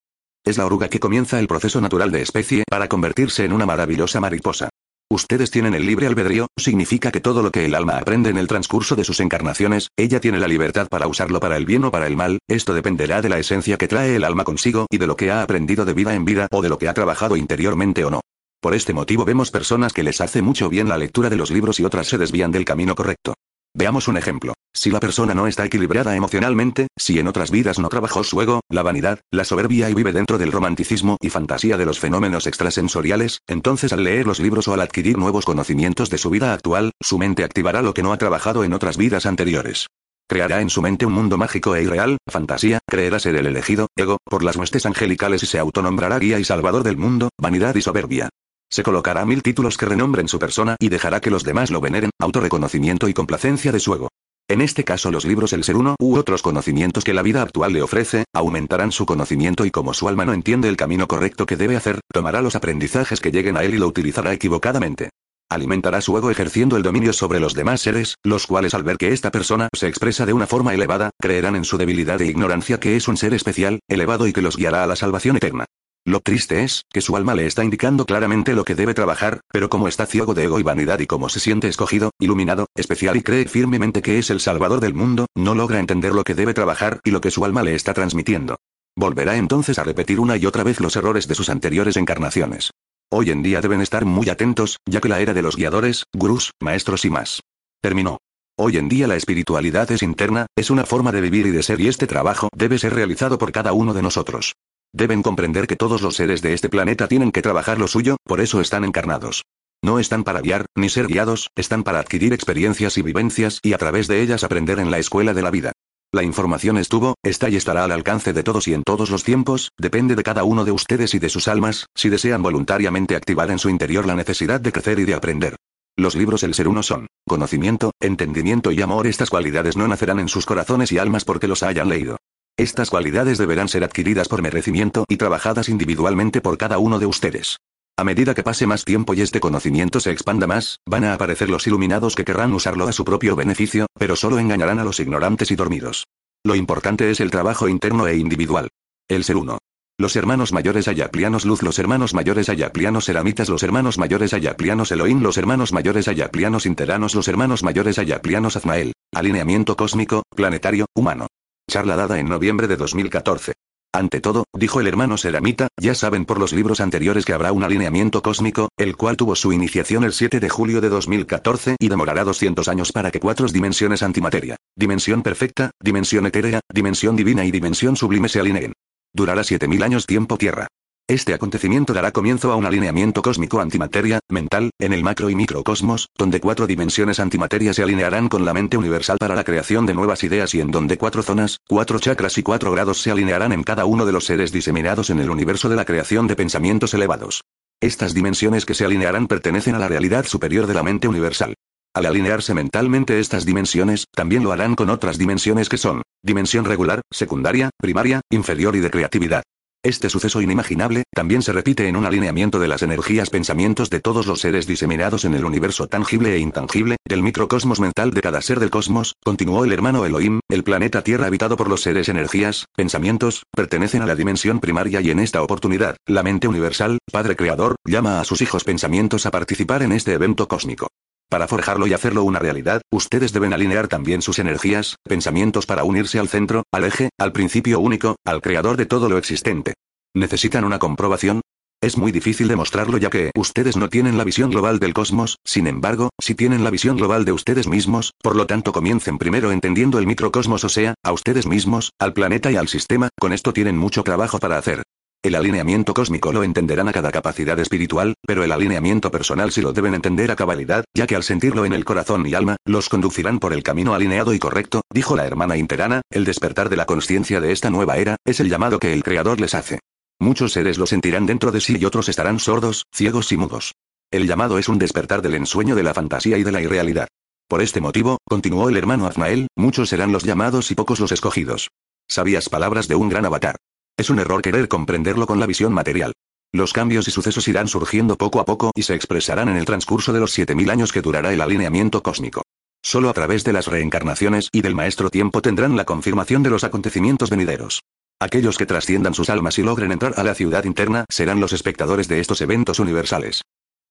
Es 0.47 0.59
la 0.59 0.67
oruga 0.67 0.89
que 0.89 1.01
comienza 1.01 1.41
el 1.41 1.47
proceso 1.47 1.81
natural 1.81 2.13
de 2.13 2.21
especie 2.21 2.65
para 2.69 2.87
convertirse 2.87 3.47
en 3.47 3.53
una 3.55 3.65
maravillosa 3.65 4.21
mariposa. 4.21 4.69
Ustedes 5.11 5.51
tienen 5.51 5.73
el 5.73 5.87
libre 5.87 6.07
albedrío, 6.07 6.49
significa 6.59 7.11
que 7.11 7.23
todo 7.23 7.43
lo 7.43 7.51
que 7.51 7.65
el 7.65 7.75
alma 7.75 7.97
aprende 7.97 8.29
en 8.29 8.37
el 8.37 8.47
transcurso 8.47 8.95
de 8.95 9.05
sus 9.05 9.21
encarnaciones, 9.21 9.89
ella 9.97 10.21
tiene 10.21 10.39
la 10.39 10.49
libertad 10.49 10.89
para 10.89 11.07
usarlo 11.07 11.41
para 11.41 11.57
el 11.57 11.65
bien 11.65 11.85
o 11.85 11.91
para 11.91 12.07
el 12.07 12.17
mal, 12.17 12.41
esto 12.47 12.75
dependerá 12.75 13.23
de 13.23 13.31
la 13.31 13.39
esencia 13.39 13.79
que 13.79 13.89
trae 13.89 14.17
el 14.17 14.25
alma 14.25 14.45
consigo 14.45 14.87
y 14.91 14.99
de 14.99 15.07
lo 15.07 15.17
que 15.17 15.31
ha 15.31 15.43
aprendido 15.43 15.87
de 15.87 15.95
vida 15.95 16.15
en 16.15 16.27
vida 16.27 16.47
o 16.51 16.61
de 16.61 16.69
lo 16.69 16.77
que 16.77 16.89
ha 16.89 16.95
trabajado 16.95 17.37
interiormente 17.37 18.05
o 18.05 18.11
no. 18.11 18.21
Por 18.61 18.75
este 18.75 18.93
motivo 18.93 19.25
vemos 19.25 19.51
personas 19.51 19.95
que 19.95 20.03
les 20.03 20.21
hace 20.21 20.43
mucho 20.43 20.69
bien 20.69 20.91
la 20.91 20.99
lectura 20.99 21.31
de 21.31 21.37
los 21.37 21.51
libros 21.51 21.81
y 21.81 21.85
otras 21.85 22.07
se 22.07 22.19
desvían 22.19 22.51
del 22.51 22.67
camino 22.67 22.95
correcto. 22.95 23.35
Veamos 23.77 24.07
un 24.07 24.17
ejemplo. 24.17 24.55
Si 24.73 24.91
la 24.91 25.01
persona 25.01 25.35
no 25.35 25.49
está 25.49 25.65
equilibrada 25.65 26.15
emocionalmente, 26.15 26.87
si 26.97 27.19
en 27.19 27.27
otras 27.27 27.51
vidas 27.51 27.81
no 27.81 27.89
trabajó 27.89 28.23
su 28.23 28.41
ego, 28.41 28.61
la 28.69 28.85
vanidad, 28.85 29.19
la 29.33 29.45
soberbia 29.45 29.91
y 29.91 29.95
vive 29.95 30.13
dentro 30.13 30.39
del 30.39 30.53
romanticismo 30.53 31.17
y 31.21 31.29
fantasía 31.29 31.77
de 31.77 31.85
los 31.85 31.99
fenómenos 31.99 32.47
extrasensoriales, 32.47 33.41
entonces 33.49 33.93
al 33.93 34.05
leer 34.05 34.27
los 34.27 34.39
libros 34.39 34.69
o 34.69 34.75
al 34.75 34.81
adquirir 34.81 35.19
nuevos 35.19 35.45
conocimientos 35.45 36.09
de 36.09 36.19
su 36.19 36.31
vida 36.31 36.53
actual, 36.53 36.93
su 37.03 37.19
mente 37.19 37.43
activará 37.43 37.83
lo 37.83 37.95
que 37.95 38.05
no 38.05 38.13
ha 38.13 38.19
trabajado 38.19 38.63
en 38.63 38.75
otras 38.75 38.97
vidas 38.97 39.27
anteriores. 39.27 39.89
Creará 40.29 40.61
en 40.61 40.71
su 40.71 40.81
mente 40.81 41.05
un 41.05 41.13
mundo 41.13 41.37
mágico 41.37 41.75
e 41.75 41.83
irreal, 41.83 42.19
fantasía, 42.31 42.79
creerá 42.87 43.19
ser 43.19 43.35
el 43.35 43.47
elegido, 43.47 43.89
ego, 43.97 44.19
por 44.25 44.45
las 44.45 44.57
huestes 44.57 44.87
angelicales 44.87 45.43
y 45.43 45.47
se 45.47 45.59
autonombrará 45.59 46.19
guía 46.21 46.39
y 46.39 46.45
salvador 46.45 46.85
del 46.85 46.97
mundo, 46.97 47.29
vanidad 47.39 47.75
y 47.75 47.83
soberbia. 47.83 48.31
Se 48.75 48.83
colocará 48.83 49.25
mil 49.25 49.41
títulos 49.41 49.77
que 49.77 49.87
renombren 49.87 50.27
su 50.27 50.41
persona 50.41 50.75
y 50.81 50.89
dejará 50.89 51.21
que 51.21 51.31
los 51.31 51.45
demás 51.45 51.71
lo 51.71 51.81
veneren, 51.81 52.11
autorreconocimiento 52.19 53.07
y 53.07 53.15
complacencia 53.15 53.71
de 53.71 53.79
su 53.79 53.95
ego. 53.95 54.09
En 54.49 54.61
este 54.61 54.83
caso 54.83 55.13
los 55.13 55.25
libros 55.25 55.53
El 55.53 55.63
Ser 55.63 55.77
Uno 55.77 55.95
u 56.01 56.17
otros 56.17 56.43
conocimientos 56.43 57.05
que 57.05 57.15
la 57.15 57.23
vida 57.23 57.41
actual 57.41 57.73
le 57.73 57.83
ofrece, 57.83 58.25
aumentarán 58.35 58.91
su 58.91 59.07
conocimiento 59.07 59.65
y 59.65 59.71
como 59.71 59.95
su 59.95 60.09
alma 60.09 60.25
no 60.25 60.33
entiende 60.33 60.69
el 60.69 60.77
camino 60.77 61.07
correcto 61.07 61.47
que 61.47 61.55
debe 61.55 61.77
hacer, 61.77 62.01
tomará 62.13 62.43
los 62.43 62.57
aprendizajes 62.57 63.21
que 63.21 63.31
lleguen 63.31 63.57
a 63.57 63.63
él 63.63 63.77
y 63.77 63.79
lo 63.79 63.87
utilizará 63.87 64.33
equivocadamente. 64.33 65.11
Alimentará 65.49 66.01
su 66.01 66.19
ego 66.19 66.33
ejerciendo 66.33 66.77
el 66.77 66.83
dominio 66.83 67.13
sobre 67.13 67.39
los 67.39 67.55
demás 67.55 67.81
seres, 67.81 68.17
los 68.25 68.49
cuales 68.49 68.75
al 68.75 68.83
ver 68.83 68.97
que 68.97 69.13
esta 69.13 69.31
persona 69.31 69.69
se 69.73 69.87
expresa 69.87 70.27
de 70.27 70.33
una 70.33 70.49
forma 70.49 70.75
elevada, 70.75 71.11
creerán 71.21 71.55
en 71.55 71.65
su 71.65 71.79
debilidad 71.79 72.21
e 72.21 72.27
ignorancia 72.27 72.81
que 72.81 72.97
es 72.97 73.07
un 73.07 73.17
ser 73.17 73.35
especial, 73.35 73.79
elevado 73.89 74.27
y 74.27 74.33
que 74.33 74.43
los 74.43 74.57
guiará 74.57 74.83
a 74.83 74.89
la 74.89 74.97
salvación 74.97 75.37
eterna. 75.37 75.65
Lo 76.07 76.21
triste 76.21 76.65
es, 76.65 76.83
que 76.93 77.01
su 77.01 77.17
alma 77.17 77.35
le 77.35 77.47
está 77.47 77.65
indicando 77.65 78.05
claramente 78.05 78.53
lo 78.53 78.65
que 78.65 78.75
debe 78.75 78.93
trabajar, 78.93 79.41
pero 79.51 79.71
como 79.71 79.89
está 79.89 80.05
ciego 80.05 80.35
de 80.35 80.45
ego 80.45 80.61
y 80.61 80.63
vanidad 80.63 80.99
y 80.99 81.07
como 81.07 81.31
se 81.31 81.41
siente 81.41 81.67
escogido, 81.67 82.11
iluminado, 82.21 82.67
especial 82.75 83.17
y 83.17 83.23
cree 83.23 83.47
firmemente 83.47 84.03
que 84.03 84.19
es 84.19 84.29
el 84.29 84.41
salvador 84.41 84.81
del 84.81 84.93
mundo, 84.93 85.27
no 85.35 85.55
logra 85.55 85.81
entender 85.81 86.13
lo 86.13 86.23
que 86.23 86.35
debe 86.35 86.53
trabajar 86.53 87.01
y 87.05 87.11
lo 87.11 87.23
que 87.23 87.31
su 87.31 87.43
alma 87.47 87.63
le 87.63 87.75
está 87.75 87.95
transmitiendo. 87.95 88.57
Volverá 88.95 89.37
entonces 89.37 89.79
a 89.79 89.85
repetir 89.85 90.21
una 90.21 90.37
y 90.37 90.45
otra 90.45 90.63
vez 90.63 90.79
los 90.79 90.95
errores 90.95 91.27
de 91.27 91.35
sus 91.35 91.49
anteriores 91.49 91.97
encarnaciones. 91.97 92.71
Hoy 93.11 93.31
en 93.31 93.43
día 93.43 93.63
deben 93.63 93.81
estar 93.81 94.05
muy 94.05 94.29
atentos, 94.29 94.77
ya 94.87 95.01
que 95.01 95.09
la 95.09 95.21
era 95.21 95.33
de 95.33 95.43
los 95.43 95.57
guiadores, 95.57 96.05
gurús, 96.13 96.51
maestros 96.61 97.07
y 97.07 97.11
más. 97.11 97.41
Terminó. 97.81 98.19
Hoy 98.59 98.77
en 98.77 98.91
día 98.91 99.09
la 99.09 99.17
espiritualidad 99.17 99.91
es 99.91 100.03
interna, 100.03 100.47
es 100.55 100.71
una 100.71 100.85
forma 100.85 101.13
de 101.13 101.23
vivir 101.23 101.47
y 101.47 101.51
de 101.51 101.63
ser 101.63 101.81
y 101.81 101.89
este 101.89 102.07
trabajo 102.07 102.51
debe 102.55 102.79
ser 102.79 102.95
realizado 102.95 103.39
por 103.39 103.53
cada 103.53 103.73
uno 103.73 103.95
de 103.95 104.03
nosotros. 104.03 104.53
Deben 104.95 105.25
comprender 105.25 105.67
que 105.67 105.75
todos 105.75 106.03
los 106.03 106.15
seres 106.15 106.41
de 106.41 106.53
este 106.53 106.69
planeta 106.69 107.09
tienen 107.09 107.33
que 107.33 107.43
trabajar 107.43 107.81
lo 107.81 107.89
suyo, 107.89 108.17
por 108.23 108.41
eso 108.41 108.61
están 108.61 108.85
encarnados. 108.85 109.43
No 109.83 109.99
están 109.99 110.23
para 110.23 110.41
guiar, 110.41 110.67
ni 110.77 110.89
ser 110.89 111.09
guiados, 111.09 111.51
están 111.57 111.83
para 111.83 111.99
adquirir 111.99 112.33
experiencias 112.33 112.97
y 112.97 113.03
vivencias 113.03 113.59
y 113.61 113.73
a 113.73 113.79
través 113.79 114.07
de 114.07 114.23
ellas 114.23 114.45
aprender 114.45 114.79
en 114.79 114.93
la 114.93 115.01
escuela 115.01 115.35
de 115.35 115.43
la 115.43 115.51
vida. 115.51 115.73
La 116.13 116.23
información 116.23 116.79
estuvo, 116.79 117.17
está 117.25 117.49
y 117.49 117.57
estará 117.57 117.83
al 117.83 117.91
alcance 117.91 118.33
de 118.33 118.45
todos 118.45 118.69
y 118.69 118.75
en 118.75 118.85
todos 118.85 119.11
los 119.11 119.25
tiempos, 119.25 119.73
depende 119.77 120.15
de 120.15 120.23
cada 120.23 120.45
uno 120.45 120.65
de 120.65 120.71
ustedes 120.71 121.13
y 121.15 121.19
de 121.19 121.29
sus 121.29 121.49
almas, 121.49 121.87
si 121.97 122.09
desean 122.09 122.45
voluntariamente 122.45 123.17
activar 123.17 123.51
en 123.51 123.59
su 123.59 123.71
interior 123.71 124.07
la 124.07 124.15
necesidad 124.15 124.61
de 124.61 124.71
crecer 124.71 125.01
y 125.01 125.07
de 125.07 125.15
aprender. 125.15 125.57
Los 125.97 126.15
libros 126.15 126.45
El 126.45 126.55
Ser 126.55 126.69
Uno 126.69 126.85
son 126.85 127.09
conocimiento, 127.27 127.91
entendimiento 128.01 128.71
y 128.71 128.81
amor. 128.81 129.09
Estas 129.09 129.29
cualidades 129.29 129.77
no 129.77 129.89
nacerán 129.89 130.21
en 130.21 130.29
sus 130.29 130.47
corazones 130.47 130.93
y 130.93 130.99
almas 130.99 131.25
porque 131.25 131.49
los 131.49 131.65
hayan 131.65 131.89
leído. 131.89 132.17
Estas 132.57 132.89
cualidades 132.89 133.39
deberán 133.39 133.69
ser 133.69 133.83
adquiridas 133.83 134.29
por 134.29 134.41
merecimiento 134.41 135.05
y 135.09 135.17
trabajadas 135.17 135.69
individualmente 135.69 136.41
por 136.41 136.57
cada 136.57 136.79
uno 136.79 137.01
de 137.01 137.07
ustedes. 137.07 137.59
A 137.97 138.05
medida 138.05 138.33
que 138.35 138.45
pase 138.45 138.67
más 138.67 138.85
tiempo 138.85 139.15
y 139.15 139.23
este 139.23 139.41
conocimiento 139.41 139.99
se 139.99 140.13
expanda 140.13 140.47
más, 140.47 140.79
van 140.87 141.03
a 141.05 141.15
aparecer 141.15 141.51
los 141.51 141.67
iluminados 141.67 142.15
que 142.15 142.25
querrán 142.25 142.53
usarlo 142.53 142.87
a 142.87 142.93
su 142.93 143.05
propio 143.05 143.35
beneficio, 143.35 143.87
pero 143.99 144.15
solo 144.15 144.39
engañarán 144.39 144.79
a 144.79 144.85
los 144.85 145.01
ignorantes 145.01 145.51
y 145.51 145.57
dormidos. 145.57 146.05
Lo 146.45 146.55
importante 146.55 147.11
es 147.11 147.19
el 147.19 147.33
trabajo 147.33 147.69
interno 147.69 148.07
e 148.07 148.17
individual. 148.17 148.69
El 149.09 149.25
ser 149.25 149.37
uno. 149.37 149.59
Los 149.99 150.15
hermanos 150.15 150.53
mayores 150.53 150.87
ayaclianos 150.87 151.45
Luz, 151.45 151.63
los 151.63 151.79
hermanos 151.81 152.15
mayores 152.15 152.49
ayaclianos 152.49 153.09
Eramitas, 153.09 153.49
los 153.49 153.63
hermanos 153.65 153.99
mayores 153.99 154.33
ayaclianos 154.33 154.93
Elohim, 154.93 155.23
los 155.23 155.39
hermanos 155.39 155.73
mayores 155.73 156.07
ayaclianos 156.07 156.67
Interanos, 156.67 157.15
los 157.15 157.27
hermanos 157.27 157.65
mayores 157.65 157.99
ayaclianos 157.99 158.57
Azmael. 158.57 158.93
Alineamiento 159.13 159.77
cósmico, 159.77 160.23
planetario, 160.35 160.87
humano. 160.95 161.29
Charla 161.69 161.97
dada 161.97 162.19
en 162.19 162.29
noviembre 162.29 162.69
de 162.69 162.77
2014. 162.77 163.53
Ante 163.93 164.21
todo, 164.21 164.45
dijo 164.53 164.81
el 164.81 164.89
hermano 164.89 165.17
Seramita, 165.17 165.69
ya 165.81 165.95
saben 165.95 166.25
por 166.25 166.41
los 166.41 166.53
libros 166.53 166.81
anteriores 166.81 167.25
que 167.25 167.33
habrá 167.33 167.53
un 167.53 167.63
alineamiento 167.63 168.23
cósmico, 168.23 168.69
el 168.77 168.97
cual 168.97 169.17
tuvo 169.17 169.37
su 169.37 169.53
iniciación 169.53 170.03
el 170.03 170.13
7 170.13 170.41
de 170.41 170.49
julio 170.49 170.81
de 170.81 170.89
2014 170.89 171.77
y 171.79 171.89
demorará 171.89 172.25
200 172.25 172.67
años 172.69 172.91
para 172.91 173.11
que 173.11 173.21
cuatro 173.21 173.47
dimensiones 173.47 174.03
antimateria, 174.03 174.57
dimensión 174.77 175.23
perfecta, 175.23 175.71
dimensión 175.81 176.27
etérea, 176.27 176.61
dimensión 176.73 177.15
divina 177.15 177.45
y 177.45 177.53
dimensión 177.53 177.97
sublime 177.97 178.29
se 178.29 178.41
alineen. 178.41 178.73
Durará 179.13 179.45
7000 179.45 179.83
años 179.85 180.07
tiempo 180.07 180.37
tierra. 180.37 180.67
Este 181.07 181.35
acontecimiento 181.35 181.93
dará 181.93 182.13
comienzo 182.13 182.51
a 182.51 182.57
un 182.57 182.65
alineamiento 182.65 183.21
cósmico 183.21 183.61
antimateria, 183.61 184.21
mental, 184.31 184.71
en 184.79 184.95
el 184.95 185.03
macro 185.03 185.29
y 185.29 185.35
microcosmos, 185.35 186.09
donde 186.17 186.41
cuatro 186.41 186.67
dimensiones 186.67 187.21
antimateria 187.21 187.75
se 187.75 187.83
alinearán 187.83 188.31
con 188.31 188.47
la 188.47 188.55
mente 188.55 188.79
universal 188.79 189.19
para 189.21 189.35
la 189.35 189.45
creación 189.45 189.85
de 189.85 189.93
nuevas 189.93 190.25
ideas 190.25 190.55
y 190.55 190.63
en 190.63 190.71
donde 190.71 190.97
cuatro 190.97 191.23
zonas, 191.23 191.59
cuatro 191.69 191.99
chakras 191.99 192.39
y 192.39 192.43
cuatro 192.43 192.73
grados 192.73 193.03
se 193.03 193.11
alinearán 193.11 193.53
en 193.53 193.65
cada 193.65 193.85
uno 193.85 194.07
de 194.07 194.13
los 194.13 194.25
seres 194.25 194.51
diseminados 194.51 195.11
en 195.11 195.21
el 195.21 195.29
universo 195.29 195.69
de 195.69 195.77
la 195.77 195.85
creación 195.85 196.27
de 196.27 196.37
pensamientos 196.37 196.95
elevados. 196.95 197.43
Estas 197.83 198.15
dimensiones 198.15 198.65
que 198.65 198.73
se 198.73 198.87
alinearán 198.87 199.27
pertenecen 199.27 199.75
a 199.75 199.79
la 199.79 199.89
realidad 199.89 200.25
superior 200.25 200.67
de 200.67 200.73
la 200.73 200.83
mente 200.83 201.07
universal. 201.07 201.53
Al 201.93 202.07
alinearse 202.07 202.55
mentalmente 202.55 203.21
estas 203.21 203.45
dimensiones, 203.45 204.07
también 204.11 204.43
lo 204.43 204.53
harán 204.53 204.75
con 204.75 204.89
otras 204.89 205.19
dimensiones 205.19 205.69
que 205.69 205.77
son, 205.77 206.01
dimensión 206.23 206.65
regular, 206.65 207.03
secundaria, 207.13 207.69
primaria, 207.79 208.23
inferior 208.31 208.75
y 208.75 208.81
de 208.81 208.91
creatividad. 208.91 209.43
Este 209.85 210.09
suceso 210.09 210.41
inimaginable, 210.41 211.03
también 211.15 211.43
se 211.43 211.53
repite 211.53 211.87
en 211.89 211.97
un 211.97 212.07
alineamiento 212.07 212.59
de 212.59 212.69
las 212.69 212.81
energías 212.81 213.29
pensamientos 213.29 213.91
de 213.91 214.01
todos 214.01 214.27
los 214.27 214.41
seres 214.41 214.67
diseminados 214.67 215.27
en 215.27 215.35
el 215.35 215.45
universo 215.45 215.89
tangible 215.89 216.35
e 216.35 216.39
intangible, 216.39 216.97
del 217.07 217.23
microcosmos 217.23 217.81
mental 217.81 218.11
de 218.13 218.23
cada 218.23 218.41
ser 218.41 218.61
del 218.61 218.71
cosmos, 218.71 219.13
continuó 219.23 219.63
el 219.63 219.73
hermano 219.73 220.07
Elohim, 220.07 220.41
el 220.49 220.65
planeta 220.65 221.03
Tierra 221.03 221.27
habitado 221.27 221.59
por 221.59 221.69
los 221.69 221.83
seres 221.83 222.09
energías, 222.09 222.65
pensamientos, 222.75 223.43
pertenecen 223.55 224.01
a 224.01 224.07
la 224.07 224.17
dimensión 224.17 224.59
primaria 224.59 225.03
y 225.03 225.11
en 225.11 225.19
esta 225.19 225.43
oportunidad, 225.43 225.99
la 226.07 226.23
mente 226.23 226.49
universal, 226.49 226.97
Padre 227.13 227.37
Creador, 227.37 227.77
llama 227.85 228.21
a 228.21 228.25
sus 228.25 228.41
hijos 228.41 228.65
pensamientos 228.65 229.27
a 229.27 229.31
participar 229.31 229.83
en 229.83 229.93
este 229.93 230.15
evento 230.15 230.49
cósmico. 230.49 230.89
Para 231.35 231.49
forjarlo 231.49 231.89
y 231.89 231.93
hacerlo 231.93 232.23
una 232.23 232.39
realidad, 232.39 232.81
ustedes 232.93 233.33
deben 233.33 233.53
alinear 233.53 233.89
también 233.89 234.23
sus 234.23 234.39
energías, 234.39 234.95
pensamientos 235.03 235.67
para 235.67 235.83
unirse 235.83 236.21
al 236.21 236.29
centro, 236.29 236.63
al 236.71 236.85
eje, 236.85 237.09
al 237.19 237.33
principio 237.33 237.81
único, 237.81 238.15
al 238.25 238.41
creador 238.41 238.77
de 238.77 238.87
todo 238.87 239.09
lo 239.09 239.19
existente. 239.19 239.75
¿Necesitan 240.15 240.65
una 240.65 240.79
comprobación? 240.79 241.41
Es 241.83 241.99
muy 241.99 242.13
difícil 242.13 242.47
demostrarlo 242.47 242.99
ya 242.99 243.11
que 243.11 243.33
ustedes 243.37 243.77
no 243.77 243.89
tienen 243.89 244.17
la 244.17 244.23
visión 244.23 244.49
global 244.49 244.79
del 244.79 244.95
cosmos, 244.95 245.39
sin 245.45 245.67
embargo, 245.67 246.11
si 246.21 246.37
tienen 246.37 246.63
la 246.63 246.71
visión 246.71 246.97
global 246.97 247.25
de 247.25 247.33
ustedes 247.33 247.67
mismos, 247.67 248.13
por 248.23 248.37
lo 248.37 248.47
tanto 248.47 248.71
comiencen 248.71 249.19
primero 249.19 249.51
entendiendo 249.51 249.99
el 249.99 250.07
microcosmos 250.07 250.63
o 250.63 250.69
sea, 250.69 250.95
a 251.03 251.11
ustedes 251.11 251.49
mismos, 251.49 251.91
al 251.99 252.13
planeta 252.13 252.53
y 252.53 252.57
al 252.57 252.69
sistema, 252.69 253.09
con 253.19 253.33
esto 253.33 253.53
tienen 253.53 253.77
mucho 253.77 254.05
trabajo 254.05 254.39
para 254.39 254.57
hacer. 254.57 254.85
El 255.25 255.37
alineamiento 255.37 255.95
cósmico 255.95 256.35
lo 256.35 256.45
entenderán 256.45 256.87
a 256.87 256.93
cada 256.93 257.11
capacidad 257.11 257.59
espiritual, 257.59 258.13
pero 258.27 258.45
el 258.45 258.53
alineamiento 258.53 259.11
personal 259.11 259.53
sí 259.53 259.63
lo 259.63 259.73
deben 259.73 259.95
entender 259.95 260.31
a 260.31 260.37
cabalidad, 260.37 260.85
ya 260.93 261.07
que 261.07 261.17
al 261.17 261.23
sentirlo 261.23 261.65
en 261.65 261.73
el 261.73 261.87
corazón 261.87 262.27
y 262.27 262.35
alma, 262.35 262.57
los 262.67 262.91
conducirán 262.91 263.39
por 263.39 263.55
el 263.55 263.63
camino 263.63 263.95
alineado 263.95 264.35
y 264.35 264.39
correcto, 264.39 264.83
dijo 264.93 265.17
la 265.17 265.25
hermana 265.25 265.57
interana, 265.57 266.03
el 266.11 266.27
despertar 266.27 266.69
de 266.69 266.77
la 266.77 266.85
conciencia 266.85 267.41
de 267.41 267.53
esta 267.53 267.71
nueva 267.71 267.97
era, 267.97 268.17
es 268.27 268.39
el 268.39 268.51
llamado 268.51 268.79
que 268.79 268.93
el 268.93 269.03
Creador 269.03 269.41
les 269.41 269.55
hace. 269.55 269.79
Muchos 270.21 270.53
seres 270.53 270.77
lo 270.77 270.85
sentirán 270.85 271.25
dentro 271.25 271.53
de 271.53 271.63
sí 271.63 271.79
y 271.81 271.87
otros 271.87 272.11
estarán 272.11 272.39
sordos, 272.39 272.85
ciegos 272.93 273.33
y 273.33 273.39
mudos. 273.39 273.73
El 274.11 274.27
llamado 274.27 274.59
es 274.59 274.69
un 274.69 274.79
despertar 274.79 275.23
del 275.23 275.37
ensueño 275.37 275.75
de 275.75 275.85
la 275.85 275.95
fantasía 275.95 276.37
y 276.37 276.45
de 276.45 276.53
la 276.53 276.61
irrealidad. 276.61 277.09
Por 277.49 277.63
este 277.63 277.81
motivo, 277.81 278.19
continuó 278.29 278.69
el 278.69 278.77
hermano 278.77 279.07
Azmael, 279.07 279.47
muchos 279.57 279.89
serán 279.89 280.13
los 280.13 280.25
llamados 280.25 280.71
y 280.71 280.75
pocos 280.75 281.01
los 281.01 281.13
escogidos. 281.13 281.71
Sabias 282.11 282.51
palabras 282.51 282.89
de 282.89 282.97
un 282.97 283.09
gran 283.09 283.25
avatar. 283.25 283.57
Es 283.97 284.11
un 284.11 284.19
error 284.19 284.43
querer 284.43 284.67
comprenderlo 284.67 285.27
con 285.27 285.39
la 285.39 285.47
visión 285.47 285.73
material. 285.73 286.13
Los 286.53 286.73
cambios 286.73 287.07
y 287.07 287.13
sucesos 287.13 287.47
irán 287.47 287.69
surgiendo 287.69 288.17
poco 288.17 288.41
a 288.41 288.45
poco 288.45 288.73
y 288.75 288.83
se 288.83 288.95
expresarán 288.95 289.49
en 289.49 289.57
el 289.57 289.65
transcurso 289.65 290.13
de 290.13 290.19
los 290.19 290.33
7000 290.33 290.71
años 290.71 290.93
que 290.93 291.01
durará 291.01 291.33
el 291.33 291.41
alineamiento 291.41 292.03
cósmico. 292.03 292.43
Solo 292.83 293.09
a 293.09 293.13
través 293.13 293.45
de 293.45 293.53
las 293.53 293.69
reencarnaciones 293.69 294.49
y 294.53 294.63
del 294.63 294.75
maestro 294.75 295.11
tiempo 295.11 295.41
tendrán 295.43 295.77
la 295.77 295.85
confirmación 295.85 296.43
de 296.43 296.51
los 296.51 296.65
acontecimientos 296.65 297.31
venideros. 297.31 297.83
Aquellos 298.21 298.59
que 298.59 298.67
trasciendan 298.67 299.15
sus 299.15 299.31
almas 299.31 299.59
y 299.59 299.63
logren 299.63 299.93
entrar 299.93 300.15
a 300.17 300.25
la 300.25 300.35
ciudad 300.35 300.65
interna 300.65 301.05
serán 301.09 301.41
los 301.41 301.53
espectadores 301.53 302.09
de 302.09 302.21
estos 302.21 302.41
eventos 302.41 302.81
universales. 302.81 303.43